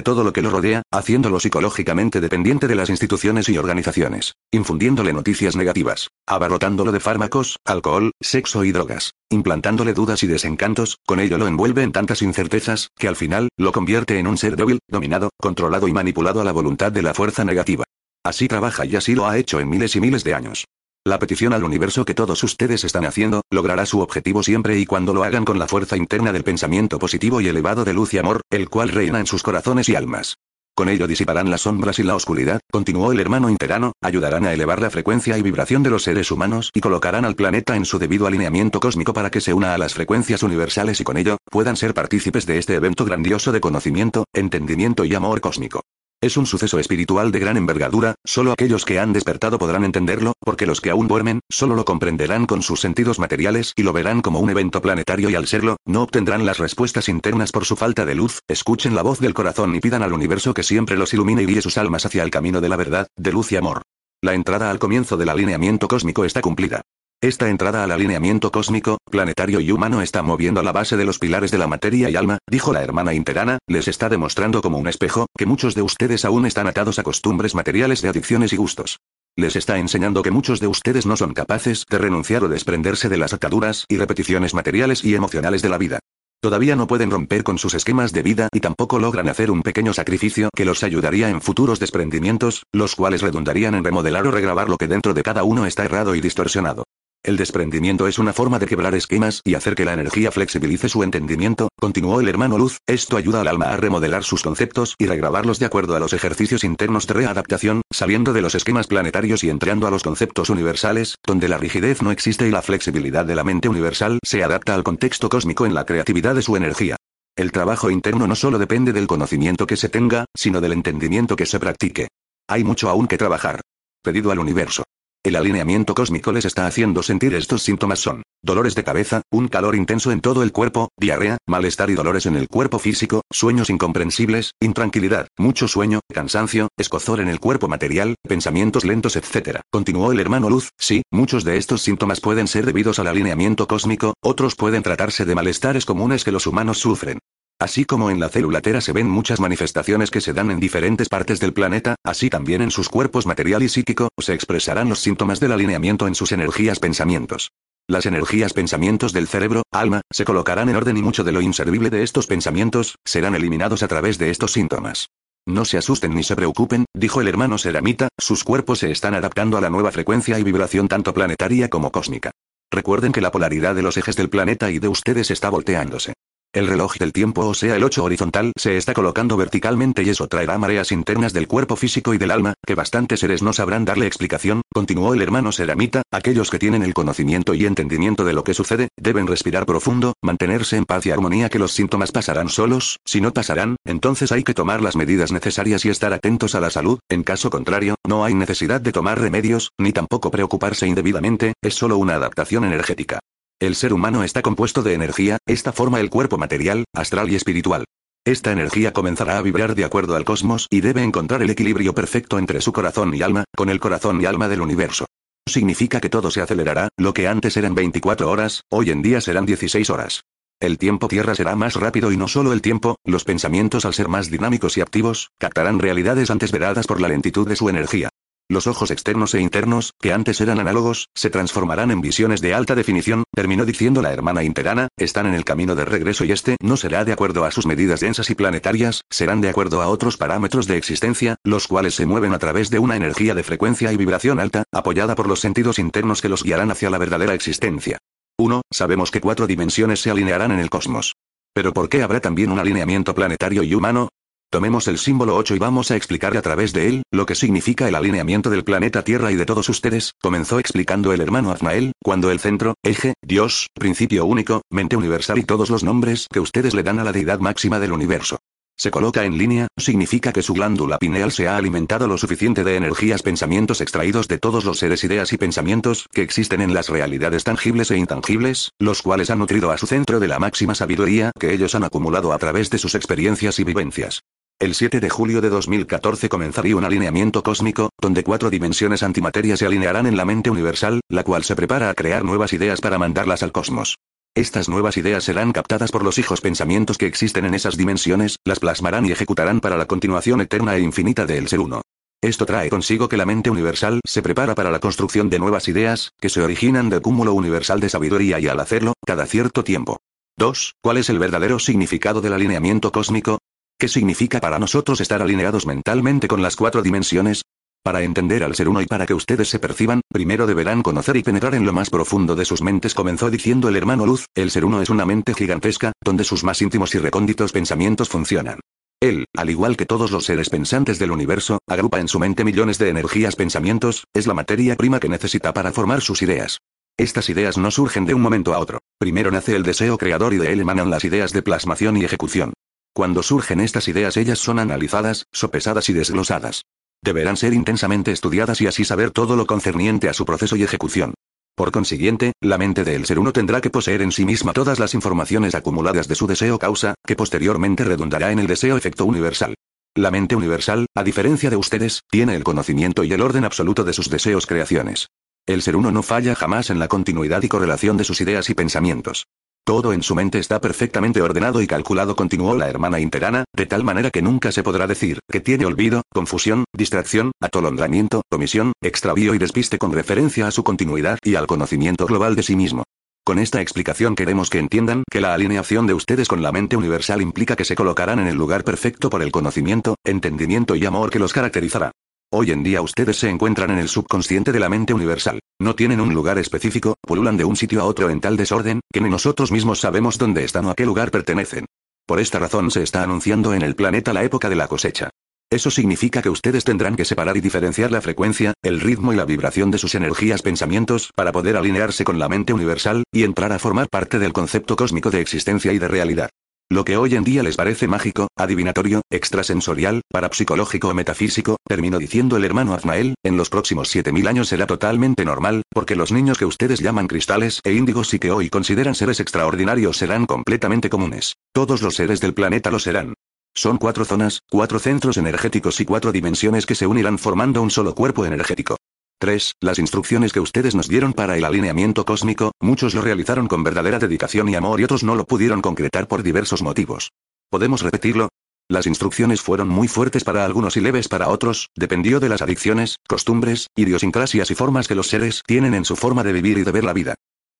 todo 0.00 0.24
lo 0.24 0.32
que 0.32 0.40
lo 0.40 0.48
rodea, 0.48 0.84
haciéndolo 0.90 1.38
psicológicamente 1.38 2.22
dependiente 2.22 2.66
de 2.66 2.76
las 2.76 2.88
instituciones 2.88 3.50
y 3.50 3.58
organizaciones, 3.58 4.36
infundiéndole 4.50 5.12
noticias 5.12 5.54
negativas, 5.54 6.08
abarrotándolo 6.26 6.90
de 6.90 7.00
fármacos, 7.00 7.58
alcohol, 7.66 8.12
sexo 8.22 8.64
y 8.64 8.72
drogas, 8.72 9.10
implantándole 9.28 9.92
dudas 9.92 10.22
y 10.22 10.28
desencantos, 10.28 10.96
con 11.04 11.20
ello 11.20 11.36
lo 11.36 11.46
envuelve 11.46 11.82
en 11.82 11.92
tantas 11.92 12.22
incertezas, 12.22 12.88
que 12.98 13.08
al 13.08 13.16
final, 13.16 13.50
lo 13.58 13.72
convierte 13.72 14.18
en 14.18 14.26
un 14.26 14.38
ser 14.38 14.56
débil, 14.56 14.78
dominado, 14.88 15.28
controlado 15.38 15.88
y 15.88 15.92
manipulado 15.92 16.40
a 16.40 16.44
la 16.44 16.52
voluntad 16.52 16.90
de 16.90 17.02
la 17.02 17.12
fuerza 17.12 17.44
negativa. 17.44 17.84
Así 18.24 18.48
trabaja 18.48 18.86
y 18.86 18.96
así 18.96 19.14
lo 19.14 19.26
ha 19.26 19.36
hecho 19.36 19.60
en 19.60 19.68
miles 19.68 19.94
y 19.96 20.00
miles 20.00 20.24
de 20.24 20.32
años. 20.32 20.64
La 21.04 21.18
petición 21.18 21.52
al 21.52 21.62
universo 21.62 22.06
que 22.06 22.14
todos 22.14 22.42
ustedes 22.42 22.82
están 22.82 23.04
haciendo, 23.04 23.42
logrará 23.50 23.84
su 23.84 24.00
objetivo 24.00 24.42
siempre 24.42 24.78
y 24.78 24.86
cuando 24.86 25.12
lo 25.12 25.24
hagan 25.24 25.44
con 25.44 25.58
la 25.58 25.68
fuerza 25.68 25.98
interna 25.98 26.32
del 26.32 26.42
pensamiento 26.42 26.98
positivo 26.98 27.42
y 27.42 27.48
elevado 27.48 27.84
de 27.84 27.92
luz 27.92 28.14
y 28.14 28.18
amor, 28.18 28.40
el 28.48 28.70
cual 28.70 28.88
reina 28.88 29.20
en 29.20 29.26
sus 29.26 29.42
corazones 29.42 29.90
y 29.90 29.94
almas. 29.94 30.36
Con 30.74 30.88
ello 30.88 31.06
disiparán 31.06 31.50
las 31.50 31.60
sombras 31.60 31.98
y 31.98 32.02
la 32.02 32.16
oscuridad, 32.16 32.60
continuó 32.72 33.12
el 33.12 33.20
hermano 33.20 33.50
interano, 33.50 33.92
ayudarán 34.00 34.46
a 34.46 34.54
elevar 34.54 34.80
la 34.80 34.88
frecuencia 34.88 35.36
y 35.36 35.42
vibración 35.42 35.82
de 35.82 35.90
los 35.90 36.04
seres 36.04 36.30
humanos 36.30 36.70
y 36.72 36.80
colocarán 36.80 37.26
al 37.26 37.36
planeta 37.36 37.76
en 37.76 37.84
su 37.84 37.98
debido 37.98 38.26
alineamiento 38.26 38.80
cósmico 38.80 39.12
para 39.12 39.30
que 39.30 39.42
se 39.42 39.52
una 39.52 39.74
a 39.74 39.78
las 39.78 39.92
frecuencias 39.92 40.42
universales 40.42 40.98
y 40.98 41.04
con 41.04 41.18
ello, 41.18 41.36
puedan 41.50 41.76
ser 41.76 41.92
partícipes 41.92 42.46
de 42.46 42.56
este 42.56 42.74
evento 42.74 43.04
grandioso 43.04 43.52
de 43.52 43.60
conocimiento, 43.60 44.24
entendimiento 44.32 45.04
y 45.04 45.14
amor 45.14 45.42
cósmico. 45.42 45.82
Es 46.20 46.36
un 46.36 46.46
suceso 46.46 46.78
espiritual 46.78 47.32
de 47.32 47.38
gran 47.38 47.56
envergadura, 47.56 48.14
solo 48.24 48.52
aquellos 48.52 48.84
que 48.84 48.98
han 48.98 49.12
despertado 49.12 49.58
podrán 49.58 49.84
entenderlo, 49.84 50.32
porque 50.40 50.66
los 50.66 50.80
que 50.80 50.90
aún 50.90 51.06
duermen, 51.06 51.40
solo 51.50 51.74
lo 51.74 51.84
comprenderán 51.84 52.46
con 52.46 52.62
sus 52.62 52.80
sentidos 52.80 53.18
materiales 53.18 53.74
y 53.76 53.82
lo 53.82 53.92
verán 53.92 54.22
como 54.22 54.40
un 54.40 54.48
evento 54.48 54.80
planetario 54.80 55.28
y 55.28 55.34
al 55.34 55.46
serlo, 55.46 55.76
no 55.84 56.02
obtendrán 56.02 56.46
las 56.46 56.58
respuestas 56.58 57.08
internas 57.08 57.52
por 57.52 57.66
su 57.66 57.76
falta 57.76 58.06
de 58.06 58.14
luz, 58.14 58.40
escuchen 58.48 58.94
la 58.94 59.02
voz 59.02 59.20
del 59.20 59.34
corazón 59.34 59.74
y 59.74 59.80
pidan 59.80 60.02
al 60.02 60.14
universo 60.14 60.54
que 60.54 60.62
siempre 60.62 60.96
los 60.96 61.12
ilumine 61.12 61.42
y 61.42 61.46
guíe 61.46 61.62
sus 61.62 61.76
almas 61.76 62.06
hacia 62.06 62.22
el 62.22 62.30
camino 62.30 62.60
de 62.60 62.68
la 62.70 62.76
verdad, 62.76 63.06
de 63.16 63.32
luz 63.32 63.52
y 63.52 63.56
amor. 63.56 63.82
La 64.22 64.32
entrada 64.32 64.70
al 64.70 64.78
comienzo 64.78 65.18
del 65.18 65.28
alineamiento 65.28 65.88
cósmico 65.88 66.24
está 66.24 66.40
cumplida. 66.40 66.82
Esta 67.24 67.48
entrada 67.48 67.82
al 67.82 67.90
alineamiento 67.90 68.52
cósmico, 68.52 68.98
planetario 69.10 69.58
y 69.58 69.72
humano 69.72 70.02
está 70.02 70.22
moviendo 70.22 70.62
la 70.62 70.72
base 70.72 70.98
de 70.98 71.06
los 71.06 71.18
pilares 71.18 71.50
de 71.50 71.56
la 71.56 71.66
materia 71.66 72.10
y 72.10 72.16
alma, 72.16 72.36
dijo 72.50 72.70
la 72.70 72.82
hermana 72.82 73.14
interana, 73.14 73.56
les 73.66 73.88
está 73.88 74.10
demostrando 74.10 74.60
como 74.60 74.76
un 74.76 74.88
espejo, 74.88 75.24
que 75.34 75.46
muchos 75.46 75.74
de 75.74 75.80
ustedes 75.80 76.26
aún 76.26 76.44
están 76.44 76.66
atados 76.66 76.98
a 76.98 77.02
costumbres 77.02 77.54
materiales 77.54 78.02
de 78.02 78.10
adicciones 78.10 78.52
y 78.52 78.56
gustos. 78.56 78.98
Les 79.36 79.56
está 79.56 79.78
enseñando 79.78 80.22
que 80.22 80.30
muchos 80.30 80.60
de 80.60 80.66
ustedes 80.66 81.06
no 81.06 81.16
son 81.16 81.32
capaces 81.32 81.86
de 81.88 81.96
renunciar 81.96 82.44
o 82.44 82.50
desprenderse 82.50 83.08
de 83.08 83.16
las 83.16 83.32
ataduras 83.32 83.86
y 83.88 83.96
repeticiones 83.96 84.52
materiales 84.52 85.02
y 85.02 85.14
emocionales 85.14 85.62
de 85.62 85.70
la 85.70 85.78
vida. 85.78 86.00
Todavía 86.42 86.76
no 86.76 86.86
pueden 86.86 87.10
romper 87.10 87.42
con 87.42 87.56
sus 87.56 87.72
esquemas 87.72 88.12
de 88.12 88.22
vida 88.22 88.48
y 88.52 88.60
tampoco 88.60 88.98
logran 88.98 89.30
hacer 89.30 89.50
un 89.50 89.62
pequeño 89.62 89.94
sacrificio 89.94 90.50
que 90.54 90.66
los 90.66 90.84
ayudaría 90.84 91.30
en 91.30 91.40
futuros 91.40 91.80
desprendimientos, 91.80 92.64
los 92.70 92.94
cuales 92.94 93.22
redundarían 93.22 93.74
en 93.76 93.84
remodelar 93.84 94.26
o 94.26 94.30
regrabar 94.30 94.68
lo 94.68 94.76
que 94.76 94.88
dentro 94.88 95.14
de 95.14 95.22
cada 95.22 95.42
uno 95.42 95.64
está 95.64 95.86
errado 95.86 96.14
y 96.14 96.20
distorsionado. 96.20 96.84
El 97.24 97.38
desprendimiento 97.38 98.06
es 98.06 98.18
una 98.18 98.34
forma 98.34 98.58
de 98.58 98.66
quebrar 98.66 98.94
esquemas 98.94 99.40
y 99.46 99.54
hacer 99.54 99.74
que 99.74 99.86
la 99.86 99.94
energía 99.94 100.30
flexibilice 100.30 100.90
su 100.90 101.02
entendimiento, 101.02 101.70
continuó 101.80 102.20
el 102.20 102.28
hermano 102.28 102.58
Luz, 102.58 102.76
esto 102.86 103.16
ayuda 103.16 103.40
al 103.40 103.48
alma 103.48 103.70
a 103.70 103.78
remodelar 103.78 104.24
sus 104.24 104.42
conceptos 104.42 104.94
y 104.98 105.06
regrabarlos 105.06 105.58
de 105.58 105.64
acuerdo 105.64 105.96
a 105.96 106.00
los 106.00 106.12
ejercicios 106.12 106.64
internos 106.64 107.06
de 107.06 107.14
readaptación, 107.14 107.80
saliendo 107.90 108.34
de 108.34 108.42
los 108.42 108.54
esquemas 108.54 108.88
planetarios 108.88 109.42
y 109.42 109.48
entrando 109.48 109.86
a 109.86 109.90
los 109.90 110.02
conceptos 110.02 110.50
universales, 110.50 111.16
donde 111.26 111.48
la 111.48 111.56
rigidez 111.56 112.02
no 112.02 112.10
existe 112.10 112.46
y 112.46 112.50
la 112.50 112.60
flexibilidad 112.60 113.24
de 113.24 113.36
la 113.36 113.42
mente 113.44 113.70
universal 113.70 114.18
se 114.22 114.44
adapta 114.44 114.74
al 114.74 114.84
contexto 114.84 115.30
cósmico 115.30 115.64
en 115.64 115.72
la 115.72 115.86
creatividad 115.86 116.34
de 116.34 116.42
su 116.42 116.56
energía. 116.56 116.96
El 117.36 117.52
trabajo 117.52 117.88
interno 117.88 118.26
no 118.26 118.36
solo 118.36 118.58
depende 118.58 118.92
del 118.92 119.06
conocimiento 119.06 119.66
que 119.66 119.78
se 119.78 119.88
tenga, 119.88 120.26
sino 120.36 120.60
del 120.60 120.72
entendimiento 120.72 121.36
que 121.36 121.46
se 121.46 121.58
practique. 121.58 122.08
Hay 122.48 122.64
mucho 122.64 122.90
aún 122.90 123.06
que 123.08 123.16
trabajar. 123.16 123.62
Pedido 124.02 124.30
al 124.30 124.40
universo. 124.40 124.84
El 125.24 125.36
alineamiento 125.36 125.94
cósmico 125.94 126.32
les 126.32 126.44
está 126.44 126.66
haciendo 126.66 127.02
sentir 127.02 127.32
estos 127.32 127.62
síntomas 127.62 127.98
son 127.98 128.24
dolores 128.42 128.74
de 128.74 128.84
cabeza, 128.84 129.22
un 129.32 129.48
calor 129.48 129.74
intenso 129.74 130.12
en 130.12 130.20
todo 130.20 130.42
el 130.42 130.52
cuerpo, 130.52 130.90
diarrea, 131.00 131.38
malestar 131.46 131.88
y 131.88 131.94
dolores 131.94 132.26
en 132.26 132.36
el 132.36 132.46
cuerpo 132.46 132.78
físico, 132.78 133.22
sueños 133.32 133.70
incomprensibles, 133.70 134.50
intranquilidad, 134.60 135.28
mucho 135.38 135.66
sueño, 135.66 136.00
cansancio, 136.12 136.68
escozor 136.76 137.20
en 137.20 137.28
el 137.28 137.40
cuerpo 137.40 137.68
material, 137.68 138.16
pensamientos 138.28 138.84
lentos, 138.84 139.16
etc. 139.16 139.60
Continuó 139.72 140.12
el 140.12 140.20
hermano 140.20 140.50
Luz, 140.50 140.68
sí, 140.78 141.04
muchos 141.10 141.42
de 141.44 141.56
estos 141.56 141.80
síntomas 141.80 142.20
pueden 142.20 142.46
ser 142.46 142.66
debidos 142.66 142.98
al 142.98 143.06
alineamiento 143.06 143.66
cósmico, 143.66 144.12
otros 144.22 144.56
pueden 144.56 144.82
tratarse 144.82 145.24
de 145.24 145.34
malestares 145.34 145.86
comunes 145.86 146.22
que 146.22 146.32
los 146.32 146.46
humanos 146.46 146.76
sufren. 146.76 147.18
Así 147.64 147.86
como 147.86 148.10
en 148.10 148.20
la 148.20 148.28
célula 148.28 148.60
tera 148.60 148.82
se 148.82 148.92
ven 148.92 149.08
muchas 149.08 149.40
manifestaciones 149.40 150.10
que 150.10 150.20
se 150.20 150.34
dan 150.34 150.50
en 150.50 150.60
diferentes 150.60 151.08
partes 151.08 151.40
del 151.40 151.54
planeta, 151.54 151.94
así 152.04 152.28
también 152.28 152.60
en 152.60 152.70
sus 152.70 152.90
cuerpos 152.90 153.24
material 153.24 153.62
y 153.62 153.70
psíquico, 153.70 154.10
se 154.18 154.34
expresarán 154.34 154.90
los 154.90 154.98
síntomas 154.98 155.40
del 155.40 155.50
alineamiento 155.50 156.06
en 156.06 156.14
sus 156.14 156.32
energías 156.32 156.78
pensamientos. 156.78 157.52
Las 157.88 158.04
energías 158.04 158.52
pensamientos 158.52 159.14
del 159.14 159.28
cerebro, 159.28 159.62
alma, 159.72 160.02
se 160.12 160.26
colocarán 160.26 160.68
en 160.68 160.76
orden 160.76 160.98
y 160.98 161.02
mucho 161.02 161.24
de 161.24 161.32
lo 161.32 161.40
inservible 161.40 161.88
de 161.88 162.02
estos 162.02 162.26
pensamientos, 162.26 162.96
serán 163.02 163.34
eliminados 163.34 163.82
a 163.82 163.88
través 163.88 164.18
de 164.18 164.28
estos 164.28 164.52
síntomas. 164.52 165.08
No 165.46 165.64
se 165.64 165.78
asusten 165.78 166.14
ni 166.14 166.22
se 166.22 166.36
preocupen, 166.36 166.84
dijo 166.94 167.22
el 167.22 167.28
hermano 167.28 167.56
Seramita, 167.56 168.08
sus 168.20 168.44
cuerpos 168.44 168.80
se 168.80 168.90
están 168.90 169.14
adaptando 169.14 169.56
a 169.56 169.62
la 169.62 169.70
nueva 169.70 169.90
frecuencia 169.90 170.38
y 170.38 170.42
vibración 170.42 170.86
tanto 170.86 171.14
planetaria 171.14 171.70
como 171.70 171.90
cósmica. 171.90 172.30
Recuerden 172.70 173.12
que 173.12 173.22
la 173.22 173.30
polaridad 173.30 173.74
de 173.74 173.82
los 173.82 173.96
ejes 173.96 174.16
del 174.16 174.28
planeta 174.28 174.70
y 174.70 174.80
de 174.80 174.88
ustedes 174.88 175.30
está 175.30 175.48
volteándose. 175.48 176.12
El 176.54 176.68
reloj 176.68 176.98
del 176.98 177.12
tiempo, 177.12 177.48
o 177.48 177.52
sea 177.52 177.74
el 177.74 177.82
8 177.82 178.04
horizontal, 178.04 178.52
se 178.56 178.76
está 178.76 178.94
colocando 178.94 179.36
verticalmente 179.36 180.04
y 180.04 180.10
eso 180.10 180.28
traerá 180.28 180.56
mareas 180.56 180.92
internas 180.92 181.32
del 181.32 181.48
cuerpo 181.48 181.74
físico 181.74 182.14
y 182.14 182.18
del 182.18 182.30
alma, 182.30 182.54
que 182.64 182.76
bastantes 182.76 183.18
seres 183.18 183.42
no 183.42 183.52
sabrán 183.52 183.84
darle 183.84 184.06
explicación, 184.06 184.62
continuó 184.72 185.14
el 185.14 185.22
hermano 185.22 185.50
Seramita, 185.50 186.02
aquellos 186.12 186.50
que 186.50 186.60
tienen 186.60 186.84
el 186.84 186.94
conocimiento 186.94 187.54
y 187.54 187.66
entendimiento 187.66 188.24
de 188.24 188.34
lo 188.34 188.44
que 188.44 188.54
sucede, 188.54 188.86
deben 188.96 189.26
respirar 189.26 189.66
profundo, 189.66 190.14
mantenerse 190.22 190.76
en 190.76 190.84
paz 190.84 191.04
y 191.06 191.10
armonía 191.10 191.48
que 191.48 191.58
los 191.58 191.72
síntomas 191.72 192.12
pasarán 192.12 192.48
solos, 192.48 193.00
si 193.04 193.20
no 193.20 193.32
pasarán, 193.32 193.74
entonces 193.84 194.30
hay 194.30 194.44
que 194.44 194.54
tomar 194.54 194.80
las 194.80 194.94
medidas 194.94 195.32
necesarias 195.32 195.84
y 195.84 195.88
estar 195.88 196.12
atentos 196.12 196.54
a 196.54 196.60
la 196.60 196.70
salud, 196.70 197.00
en 197.08 197.24
caso 197.24 197.50
contrario, 197.50 197.96
no 198.06 198.24
hay 198.24 198.34
necesidad 198.34 198.80
de 198.80 198.92
tomar 198.92 199.20
remedios, 199.20 199.72
ni 199.76 199.92
tampoco 199.92 200.30
preocuparse 200.30 200.86
indebidamente, 200.86 201.54
es 201.60 201.74
solo 201.74 201.98
una 201.98 202.14
adaptación 202.14 202.62
energética. 202.62 203.18
El 203.60 203.76
ser 203.76 203.92
humano 203.92 204.24
está 204.24 204.42
compuesto 204.42 204.82
de 204.82 204.94
energía, 204.94 205.38
esta 205.46 205.72
forma 205.72 206.00
el 206.00 206.10
cuerpo 206.10 206.38
material, 206.38 206.84
astral 206.92 207.30
y 207.30 207.36
espiritual. 207.36 207.84
Esta 208.26 208.52
energía 208.52 208.92
comenzará 208.92 209.38
a 209.38 209.42
vibrar 209.42 209.74
de 209.74 209.84
acuerdo 209.84 210.16
al 210.16 210.24
cosmos 210.24 210.66
y 210.70 210.80
debe 210.80 211.02
encontrar 211.02 211.42
el 211.42 211.50
equilibrio 211.50 211.94
perfecto 211.94 212.38
entre 212.38 212.60
su 212.60 212.72
corazón 212.72 213.14
y 213.14 213.22
alma, 213.22 213.44
con 213.56 213.68
el 213.68 213.80
corazón 213.80 214.20
y 214.20 214.24
alma 214.24 214.48
del 214.48 214.60
universo. 214.60 215.06
Significa 215.46 216.00
que 216.00 216.08
todo 216.08 216.30
se 216.30 216.40
acelerará, 216.40 216.88
lo 216.96 217.14
que 217.14 217.28
antes 217.28 217.56
eran 217.56 217.74
24 217.74 218.30
horas, 218.30 218.62
hoy 218.70 218.90
en 218.90 219.02
día 219.02 219.20
serán 219.20 219.46
16 219.46 219.88
horas. 219.90 220.22
El 220.58 220.78
tiempo 220.78 221.06
tierra 221.08 221.34
será 221.34 221.54
más 221.54 221.74
rápido 221.74 222.10
y 222.10 222.16
no 222.16 222.28
solo 222.28 222.52
el 222.52 222.62
tiempo, 222.62 222.96
los 223.04 223.24
pensamientos 223.24 223.84
al 223.84 223.94
ser 223.94 224.08
más 224.08 224.30
dinámicos 224.30 224.78
y 224.78 224.80
activos, 224.80 225.30
captarán 225.38 225.78
realidades 225.78 226.30
antes 226.30 226.50
veradas 226.50 226.86
por 226.86 227.00
la 227.00 227.08
lentitud 227.08 227.46
de 227.46 227.56
su 227.56 227.68
energía. 227.68 228.08
Los 228.54 228.68
ojos 228.68 228.92
externos 228.92 229.34
e 229.34 229.40
internos, 229.40 229.94
que 230.00 230.12
antes 230.12 230.40
eran 230.40 230.60
análogos, 230.60 231.08
se 231.12 231.28
transformarán 231.28 231.90
en 231.90 232.00
visiones 232.00 232.40
de 232.40 232.54
alta 232.54 232.76
definición, 232.76 233.24
terminó 233.34 233.64
diciendo 233.64 234.00
la 234.00 234.12
hermana 234.12 234.44
interana, 234.44 234.86
están 234.96 235.26
en 235.26 235.34
el 235.34 235.44
camino 235.44 235.74
de 235.74 235.84
regreso 235.84 236.24
y 236.24 236.30
este 236.30 236.56
no 236.60 236.76
será 236.76 237.04
de 237.04 237.12
acuerdo 237.12 237.44
a 237.44 237.50
sus 237.50 237.66
medidas 237.66 237.98
densas 237.98 238.30
y 238.30 238.36
planetarias, 238.36 239.02
serán 239.10 239.40
de 239.40 239.48
acuerdo 239.48 239.82
a 239.82 239.88
otros 239.88 240.16
parámetros 240.16 240.68
de 240.68 240.76
existencia, 240.76 241.34
los 241.42 241.66
cuales 241.66 241.96
se 241.96 242.06
mueven 242.06 242.32
a 242.32 242.38
través 242.38 242.70
de 242.70 242.78
una 242.78 242.94
energía 242.94 243.34
de 243.34 243.42
frecuencia 243.42 243.92
y 243.92 243.96
vibración 243.96 244.38
alta, 244.38 244.62
apoyada 244.70 245.16
por 245.16 245.26
los 245.26 245.40
sentidos 245.40 245.80
internos 245.80 246.22
que 246.22 246.28
los 246.28 246.44
guiarán 246.44 246.70
hacia 246.70 246.90
la 246.90 246.98
verdadera 246.98 247.34
existencia. 247.34 247.98
1. 248.38 248.62
Sabemos 248.70 249.10
que 249.10 249.20
cuatro 249.20 249.48
dimensiones 249.48 250.00
se 250.00 250.12
alinearán 250.12 250.52
en 250.52 250.60
el 250.60 250.70
cosmos. 250.70 251.16
Pero 251.54 251.72
¿por 251.72 251.88
qué 251.88 252.04
habrá 252.04 252.20
también 252.20 252.52
un 252.52 252.60
alineamiento 252.60 253.16
planetario 253.16 253.64
y 253.64 253.74
humano? 253.74 254.10
Tomemos 254.54 254.86
el 254.86 254.98
símbolo 254.98 255.34
8 255.34 255.56
y 255.56 255.58
vamos 255.58 255.90
a 255.90 255.96
explicar 255.96 256.36
a 256.36 256.40
través 256.40 256.72
de 256.72 256.86
él, 256.86 257.02
lo 257.10 257.26
que 257.26 257.34
significa 257.34 257.88
el 257.88 257.96
alineamiento 257.96 258.50
del 258.50 258.62
planeta 258.62 259.02
Tierra 259.02 259.32
y 259.32 259.34
de 259.34 259.46
todos 259.46 259.68
ustedes, 259.68 260.12
comenzó 260.22 260.60
explicando 260.60 261.12
el 261.12 261.20
hermano 261.20 261.50
Azmael, 261.50 261.90
cuando 262.00 262.30
el 262.30 262.38
centro, 262.38 262.74
eje, 262.84 263.14
Dios, 263.20 263.66
principio 263.74 264.24
único, 264.26 264.62
mente 264.70 264.94
universal 264.94 265.38
y 265.38 265.42
todos 265.42 265.70
los 265.70 265.82
nombres 265.82 266.28
que 266.32 266.38
ustedes 266.38 266.72
le 266.72 266.84
dan 266.84 267.00
a 267.00 267.04
la 267.04 267.10
deidad 267.10 267.40
máxima 267.40 267.80
del 267.80 267.90
universo. 267.90 268.38
Se 268.76 268.92
coloca 268.92 269.24
en 269.24 269.38
línea, 269.38 269.66
significa 269.76 270.32
que 270.32 270.42
su 270.42 270.54
glándula 270.54 270.98
pineal 270.98 271.32
se 271.32 271.48
ha 271.48 271.56
alimentado 271.56 272.06
lo 272.06 272.16
suficiente 272.16 272.62
de 272.62 272.76
energías 272.76 273.22
pensamientos 273.22 273.80
extraídos 273.80 274.28
de 274.28 274.38
todos 274.38 274.64
los 274.64 274.78
seres 274.78 275.02
ideas 275.02 275.32
y 275.32 275.36
pensamientos 275.36 276.06
que 276.12 276.22
existen 276.22 276.60
en 276.60 276.74
las 276.74 276.90
realidades 276.90 277.42
tangibles 277.42 277.90
e 277.90 277.96
intangibles, 277.96 278.70
los 278.78 279.02
cuales 279.02 279.30
han 279.30 279.40
nutrido 279.40 279.72
a 279.72 279.78
su 279.78 279.88
centro 279.88 280.20
de 280.20 280.28
la 280.28 280.38
máxima 280.38 280.76
sabiduría 280.76 281.32
que 281.40 281.52
ellos 281.52 281.74
han 281.74 281.82
acumulado 281.82 282.32
a 282.32 282.38
través 282.38 282.70
de 282.70 282.78
sus 282.78 282.94
experiencias 282.94 283.58
y 283.58 283.64
vivencias. 283.64 284.22
El 284.64 284.74
7 284.74 284.98
de 284.98 285.10
julio 285.10 285.42
de 285.42 285.50
2014 285.50 286.30
comenzaría 286.30 286.74
un 286.74 286.86
alineamiento 286.86 287.42
cósmico, 287.42 287.90
donde 288.00 288.24
cuatro 288.24 288.48
dimensiones 288.48 289.02
antimateria 289.02 289.58
se 289.58 289.66
alinearán 289.66 290.06
en 290.06 290.16
la 290.16 290.24
mente 290.24 290.48
universal, 290.48 291.02
la 291.10 291.22
cual 291.22 291.44
se 291.44 291.54
prepara 291.54 291.90
a 291.90 291.94
crear 291.94 292.24
nuevas 292.24 292.54
ideas 292.54 292.80
para 292.80 292.96
mandarlas 292.96 293.42
al 293.42 293.52
cosmos. 293.52 293.98
Estas 294.34 294.70
nuevas 294.70 294.96
ideas 294.96 295.24
serán 295.24 295.52
captadas 295.52 295.92
por 295.92 296.02
los 296.02 296.16
hijos 296.16 296.40
pensamientos 296.40 296.96
que 296.96 297.04
existen 297.04 297.44
en 297.44 297.52
esas 297.52 297.76
dimensiones, 297.76 298.38
las 298.42 298.58
plasmarán 298.58 299.04
y 299.04 299.12
ejecutarán 299.12 299.60
para 299.60 299.76
la 299.76 299.84
continuación 299.84 300.40
eterna 300.40 300.74
e 300.76 300.80
infinita 300.80 301.26
del 301.26 301.46
ser 301.46 301.60
uno. 301.60 301.82
Esto 302.22 302.46
trae 302.46 302.70
consigo 302.70 303.06
que 303.06 303.18
la 303.18 303.26
mente 303.26 303.50
universal 303.50 304.00
se 304.06 304.22
prepara 304.22 304.54
para 304.54 304.70
la 304.70 304.78
construcción 304.78 305.28
de 305.28 305.40
nuevas 305.40 305.68
ideas, 305.68 306.12
que 306.18 306.30
se 306.30 306.40
originan 306.40 306.88
del 306.88 307.02
cúmulo 307.02 307.34
universal 307.34 307.80
de 307.80 307.90
sabiduría 307.90 308.40
y 308.40 308.48
al 308.48 308.60
hacerlo, 308.60 308.94
cada 309.04 309.26
cierto 309.26 309.62
tiempo. 309.62 309.98
2. 310.38 310.76
¿Cuál 310.82 310.96
es 310.96 311.10
el 311.10 311.18
verdadero 311.18 311.58
significado 311.58 312.22
del 312.22 312.32
alineamiento 312.32 312.90
cósmico? 312.90 313.40
¿Qué 313.78 313.88
significa 313.88 314.40
para 314.40 314.58
nosotros 314.58 315.00
estar 315.00 315.20
alineados 315.20 315.66
mentalmente 315.66 316.28
con 316.28 316.42
las 316.42 316.56
cuatro 316.56 316.82
dimensiones? 316.82 317.42
Para 317.82 318.02
entender 318.02 318.44
al 318.44 318.54
ser 318.54 318.68
uno 318.68 318.80
y 318.80 318.86
para 318.86 319.04
que 319.04 319.14
ustedes 319.14 319.48
se 319.48 319.58
perciban, 319.58 320.00
primero 320.10 320.46
deberán 320.46 320.82
conocer 320.82 321.16
y 321.16 321.22
penetrar 321.22 321.54
en 321.54 321.66
lo 321.66 321.72
más 321.72 321.90
profundo 321.90 322.34
de 322.34 322.46
sus 322.46 322.62
mentes, 322.62 322.94
comenzó 322.94 323.30
diciendo 323.30 323.68
el 323.68 323.76
hermano 323.76 324.06
Luz, 324.06 324.26
el 324.34 324.50
ser 324.50 324.64
uno 324.64 324.80
es 324.80 324.88
una 324.88 325.04
mente 325.04 325.34
gigantesca, 325.34 325.92
donde 326.02 326.24
sus 326.24 326.44
más 326.44 326.62
íntimos 326.62 326.94
y 326.94 326.98
recónditos 326.98 327.52
pensamientos 327.52 328.08
funcionan. 328.08 328.60
Él, 329.00 329.26
al 329.36 329.50
igual 329.50 329.76
que 329.76 329.84
todos 329.84 330.10
los 330.12 330.24
seres 330.24 330.48
pensantes 330.48 330.98
del 330.98 331.10
universo, 331.10 331.58
agrupa 331.68 332.00
en 332.00 332.08
su 332.08 332.18
mente 332.18 332.42
millones 332.42 332.78
de 332.78 332.88
energías 332.88 333.36
pensamientos, 333.36 334.04
es 334.14 334.26
la 334.26 334.32
materia 334.32 334.76
prima 334.76 334.98
que 334.98 335.10
necesita 335.10 335.52
para 335.52 335.72
formar 335.72 336.00
sus 336.00 336.22
ideas. 336.22 336.58
Estas 336.96 337.28
ideas 337.28 337.58
no 337.58 337.70
surgen 337.70 338.06
de 338.06 338.14
un 338.14 338.22
momento 338.22 338.54
a 338.54 338.60
otro. 338.60 338.78
Primero 338.98 339.30
nace 339.30 339.56
el 339.56 339.64
deseo 339.64 339.98
creador 339.98 340.32
y 340.32 340.38
de 340.38 340.52
él 340.52 340.60
emanan 340.60 340.88
las 340.88 341.04
ideas 341.04 341.32
de 341.32 341.42
plasmación 341.42 341.98
y 341.98 342.04
ejecución. 342.04 342.54
Cuando 342.94 343.24
surgen 343.24 343.58
estas 343.58 343.88
ideas 343.88 344.16
ellas 344.16 344.38
son 344.38 344.60
analizadas, 344.60 345.26
sopesadas 345.32 345.88
y 345.88 345.92
desglosadas. 345.92 346.62
Deberán 347.02 347.36
ser 347.36 347.52
intensamente 347.52 348.12
estudiadas 348.12 348.60
y 348.60 348.68
así 348.68 348.84
saber 348.84 349.10
todo 349.10 349.34
lo 349.34 349.46
concerniente 349.46 350.08
a 350.08 350.14
su 350.14 350.24
proceso 350.24 350.54
y 350.54 350.62
ejecución. 350.62 351.12
Por 351.56 351.72
consiguiente, 351.72 352.34
la 352.40 352.56
mente 352.56 352.84
del 352.84 353.04
ser 353.04 353.18
uno 353.18 353.32
tendrá 353.32 353.60
que 353.60 353.70
poseer 353.70 354.00
en 354.00 354.12
sí 354.12 354.24
misma 354.24 354.52
todas 354.52 354.78
las 354.78 354.94
informaciones 354.94 355.56
acumuladas 355.56 356.06
de 356.06 356.14
su 356.14 356.28
deseo 356.28 356.56
causa, 356.60 356.94
que 357.04 357.16
posteriormente 357.16 357.82
redundará 357.82 358.30
en 358.30 358.38
el 358.38 358.46
deseo 358.46 358.76
efecto 358.76 359.04
universal. 359.06 359.56
La 359.96 360.12
mente 360.12 360.36
universal, 360.36 360.86
a 360.94 361.02
diferencia 361.02 361.50
de 361.50 361.56
ustedes, 361.56 362.00
tiene 362.08 362.36
el 362.36 362.44
conocimiento 362.44 363.02
y 363.02 363.12
el 363.12 363.22
orden 363.22 363.44
absoluto 363.44 363.82
de 363.82 363.92
sus 363.92 364.08
deseos 364.08 364.46
creaciones. 364.46 365.08
El 365.46 365.62
ser 365.62 365.74
uno 365.74 365.90
no 365.90 366.04
falla 366.04 366.36
jamás 366.36 366.70
en 366.70 366.78
la 366.78 366.86
continuidad 366.86 367.42
y 367.42 367.48
correlación 367.48 367.96
de 367.96 368.04
sus 368.04 368.20
ideas 368.20 368.50
y 368.50 368.54
pensamientos. 368.54 369.26
Todo 369.66 369.94
en 369.94 370.02
su 370.02 370.14
mente 370.14 370.38
está 370.38 370.60
perfectamente 370.60 371.22
ordenado 371.22 371.62
y 371.62 371.66
calculado, 371.66 372.14
continuó 372.16 372.54
la 372.54 372.68
hermana 372.68 373.00
interana, 373.00 373.44
de 373.56 373.64
tal 373.64 373.82
manera 373.82 374.10
que 374.10 374.20
nunca 374.20 374.52
se 374.52 374.62
podrá 374.62 374.86
decir 374.86 375.20
que 375.26 375.40
tiene 375.40 375.64
olvido, 375.64 376.02
confusión, 376.12 376.64
distracción, 376.76 377.32
atolondramiento, 377.40 378.20
omisión, 378.30 378.74
extravío 378.82 379.34
y 379.34 379.38
despiste 379.38 379.78
con 379.78 379.92
referencia 379.92 380.46
a 380.46 380.50
su 380.50 380.64
continuidad 380.64 381.18
y 381.24 381.36
al 381.36 381.46
conocimiento 381.46 382.04
global 382.04 382.36
de 382.36 382.42
sí 382.42 382.56
mismo. 382.56 382.84
Con 383.24 383.38
esta 383.38 383.62
explicación 383.62 384.16
queremos 384.16 384.50
que 384.50 384.58
entiendan 384.58 385.02
que 385.10 385.22
la 385.22 385.32
alineación 385.32 385.86
de 385.86 385.94
ustedes 385.94 386.28
con 386.28 386.42
la 386.42 386.52
mente 386.52 386.76
universal 386.76 387.22
implica 387.22 387.56
que 387.56 387.64
se 387.64 387.74
colocarán 387.74 388.18
en 388.18 388.26
el 388.26 388.36
lugar 388.36 388.64
perfecto 388.64 389.08
por 389.08 389.22
el 389.22 389.32
conocimiento, 389.32 389.94
entendimiento 390.04 390.76
y 390.76 390.84
amor 390.84 391.08
que 391.08 391.18
los 391.18 391.32
caracterizará. 391.32 391.90
Hoy 392.36 392.50
en 392.50 392.64
día 392.64 392.82
ustedes 392.82 393.16
se 393.16 393.28
encuentran 393.28 393.70
en 393.70 393.78
el 393.78 393.88
subconsciente 393.88 394.50
de 394.50 394.58
la 394.58 394.68
mente 394.68 394.92
universal. 394.92 395.38
No 395.60 395.76
tienen 395.76 396.00
un 396.00 396.12
lugar 396.12 396.36
específico, 396.36 396.96
pululan 397.00 397.36
de 397.36 397.44
un 397.44 397.54
sitio 397.54 397.80
a 397.80 397.84
otro 397.84 398.10
en 398.10 398.20
tal 398.20 398.36
desorden, 398.36 398.80
que 398.92 399.00
ni 399.00 399.08
nosotros 399.08 399.52
mismos 399.52 399.78
sabemos 399.78 400.18
dónde 400.18 400.42
están 400.42 400.64
o 400.64 400.70
a 400.70 400.74
qué 400.74 400.84
lugar 400.84 401.12
pertenecen. 401.12 401.66
Por 402.08 402.18
esta 402.18 402.40
razón 402.40 402.72
se 402.72 402.82
está 402.82 403.04
anunciando 403.04 403.54
en 403.54 403.62
el 403.62 403.76
planeta 403.76 404.12
la 404.12 404.24
época 404.24 404.48
de 404.48 404.56
la 404.56 404.66
cosecha. 404.66 405.10
Eso 405.48 405.70
significa 405.70 406.22
que 406.22 406.28
ustedes 406.28 406.64
tendrán 406.64 406.96
que 406.96 407.04
separar 407.04 407.36
y 407.36 407.40
diferenciar 407.40 407.92
la 407.92 408.00
frecuencia, 408.00 408.52
el 408.64 408.80
ritmo 408.80 409.12
y 409.12 409.16
la 409.16 409.26
vibración 409.26 409.70
de 409.70 409.78
sus 409.78 409.94
energías 409.94 410.42
pensamientos 410.42 411.12
para 411.14 411.30
poder 411.30 411.56
alinearse 411.56 412.02
con 412.02 412.18
la 412.18 412.28
mente 412.28 412.52
universal, 412.52 413.04
y 413.12 413.22
entrar 413.22 413.52
a 413.52 413.60
formar 413.60 413.88
parte 413.88 414.18
del 414.18 414.32
concepto 414.32 414.74
cósmico 414.74 415.12
de 415.12 415.20
existencia 415.20 415.72
y 415.72 415.78
de 415.78 415.86
realidad. 415.86 416.30
Lo 416.70 416.84
que 416.84 416.96
hoy 416.96 417.14
en 417.14 417.24
día 417.24 417.42
les 417.42 417.56
parece 417.56 417.86
mágico, 417.86 418.28
adivinatorio, 418.36 419.02
extrasensorial, 419.10 420.00
parapsicológico 420.10 420.88
o 420.88 420.94
metafísico, 420.94 421.56
terminó 421.68 421.98
diciendo 421.98 422.36
el 422.36 422.44
hermano 422.44 422.72
Azmael, 422.72 423.14
en 423.22 423.36
los 423.36 423.50
próximos 423.50 423.88
7000 423.88 424.26
años 424.26 424.48
será 424.48 424.66
totalmente 424.66 425.24
normal, 425.24 425.62
porque 425.70 425.94
los 425.94 426.10
niños 426.10 426.38
que 426.38 426.46
ustedes 426.46 426.80
llaman 426.80 427.06
cristales 427.06 427.60
e 427.64 427.74
índigos 427.74 428.14
y 428.14 428.18
que 428.18 428.30
hoy 428.30 428.48
consideran 428.48 428.94
seres 428.94 429.20
extraordinarios 429.20 429.98
serán 429.98 430.24
completamente 430.26 430.88
comunes. 430.88 431.34
Todos 431.52 431.82
los 431.82 431.96
seres 431.96 432.20
del 432.20 432.34
planeta 432.34 432.70
lo 432.70 432.78
serán. 432.78 433.14
Son 433.54 433.76
cuatro 433.76 434.04
zonas, 434.04 434.40
cuatro 434.50 434.78
centros 434.78 435.16
energéticos 435.16 435.80
y 435.80 435.84
cuatro 435.84 436.12
dimensiones 436.12 436.66
que 436.66 436.74
se 436.74 436.86
unirán 436.86 437.18
formando 437.18 437.62
un 437.62 437.70
solo 437.70 437.94
cuerpo 437.94 438.24
energético. 438.24 438.76
3. 439.18 439.54
Las 439.60 439.78
instrucciones 439.78 440.32
que 440.32 440.40
ustedes 440.40 440.74
nos 440.74 440.88
dieron 440.88 441.12
para 441.12 441.36
el 441.36 441.44
alineamiento 441.44 442.04
cósmico, 442.04 442.52
muchos 442.60 442.94
lo 442.94 443.02
realizaron 443.02 443.48
con 443.48 443.64
verdadera 443.64 443.98
dedicación 443.98 444.48
y 444.48 444.54
amor 444.54 444.80
y 444.80 444.84
otros 444.84 445.04
no 445.04 445.14
lo 445.14 445.24
pudieron 445.24 445.62
concretar 445.62 446.08
por 446.08 446.22
diversos 446.22 446.62
motivos. 446.62 447.12
¿Podemos 447.50 447.82
repetirlo? 447.82 448.28
Las 448.68 448.86
instrucciones 448.86 449.42
fueron 449.42 449.68
muy 449.68 449.88
fuertes 449.88 450.24
para 450.24 450.44
algunos 450.44 450.76
y 450.76 450.80
leves 450.80 451.08
para 451.08 451.28
otros, 451.28 451.68
dependió 451.76 452.18
de 452.18 452.30
las 452.30 452.40
adicciones, 452.40 452.96
costumbres, 453.06 453.68
idiosincrasias 453.76 454.50
y 454.50 454.54
formas 454.54 454.88
que 454.88 454.94
los 454.94 455.08
seres 455.08 455.42
tienen 455.46 455.74
en 455.74 455.84
su 455.84 455.96
forma 455.96 456.24
de 456.24 456.32
vivir 456.32 456.56
y 456.56 456.64
de 456.64 456.72
ver 456.72 456.84
la 456.84 456.94
vida. 456.94 457.14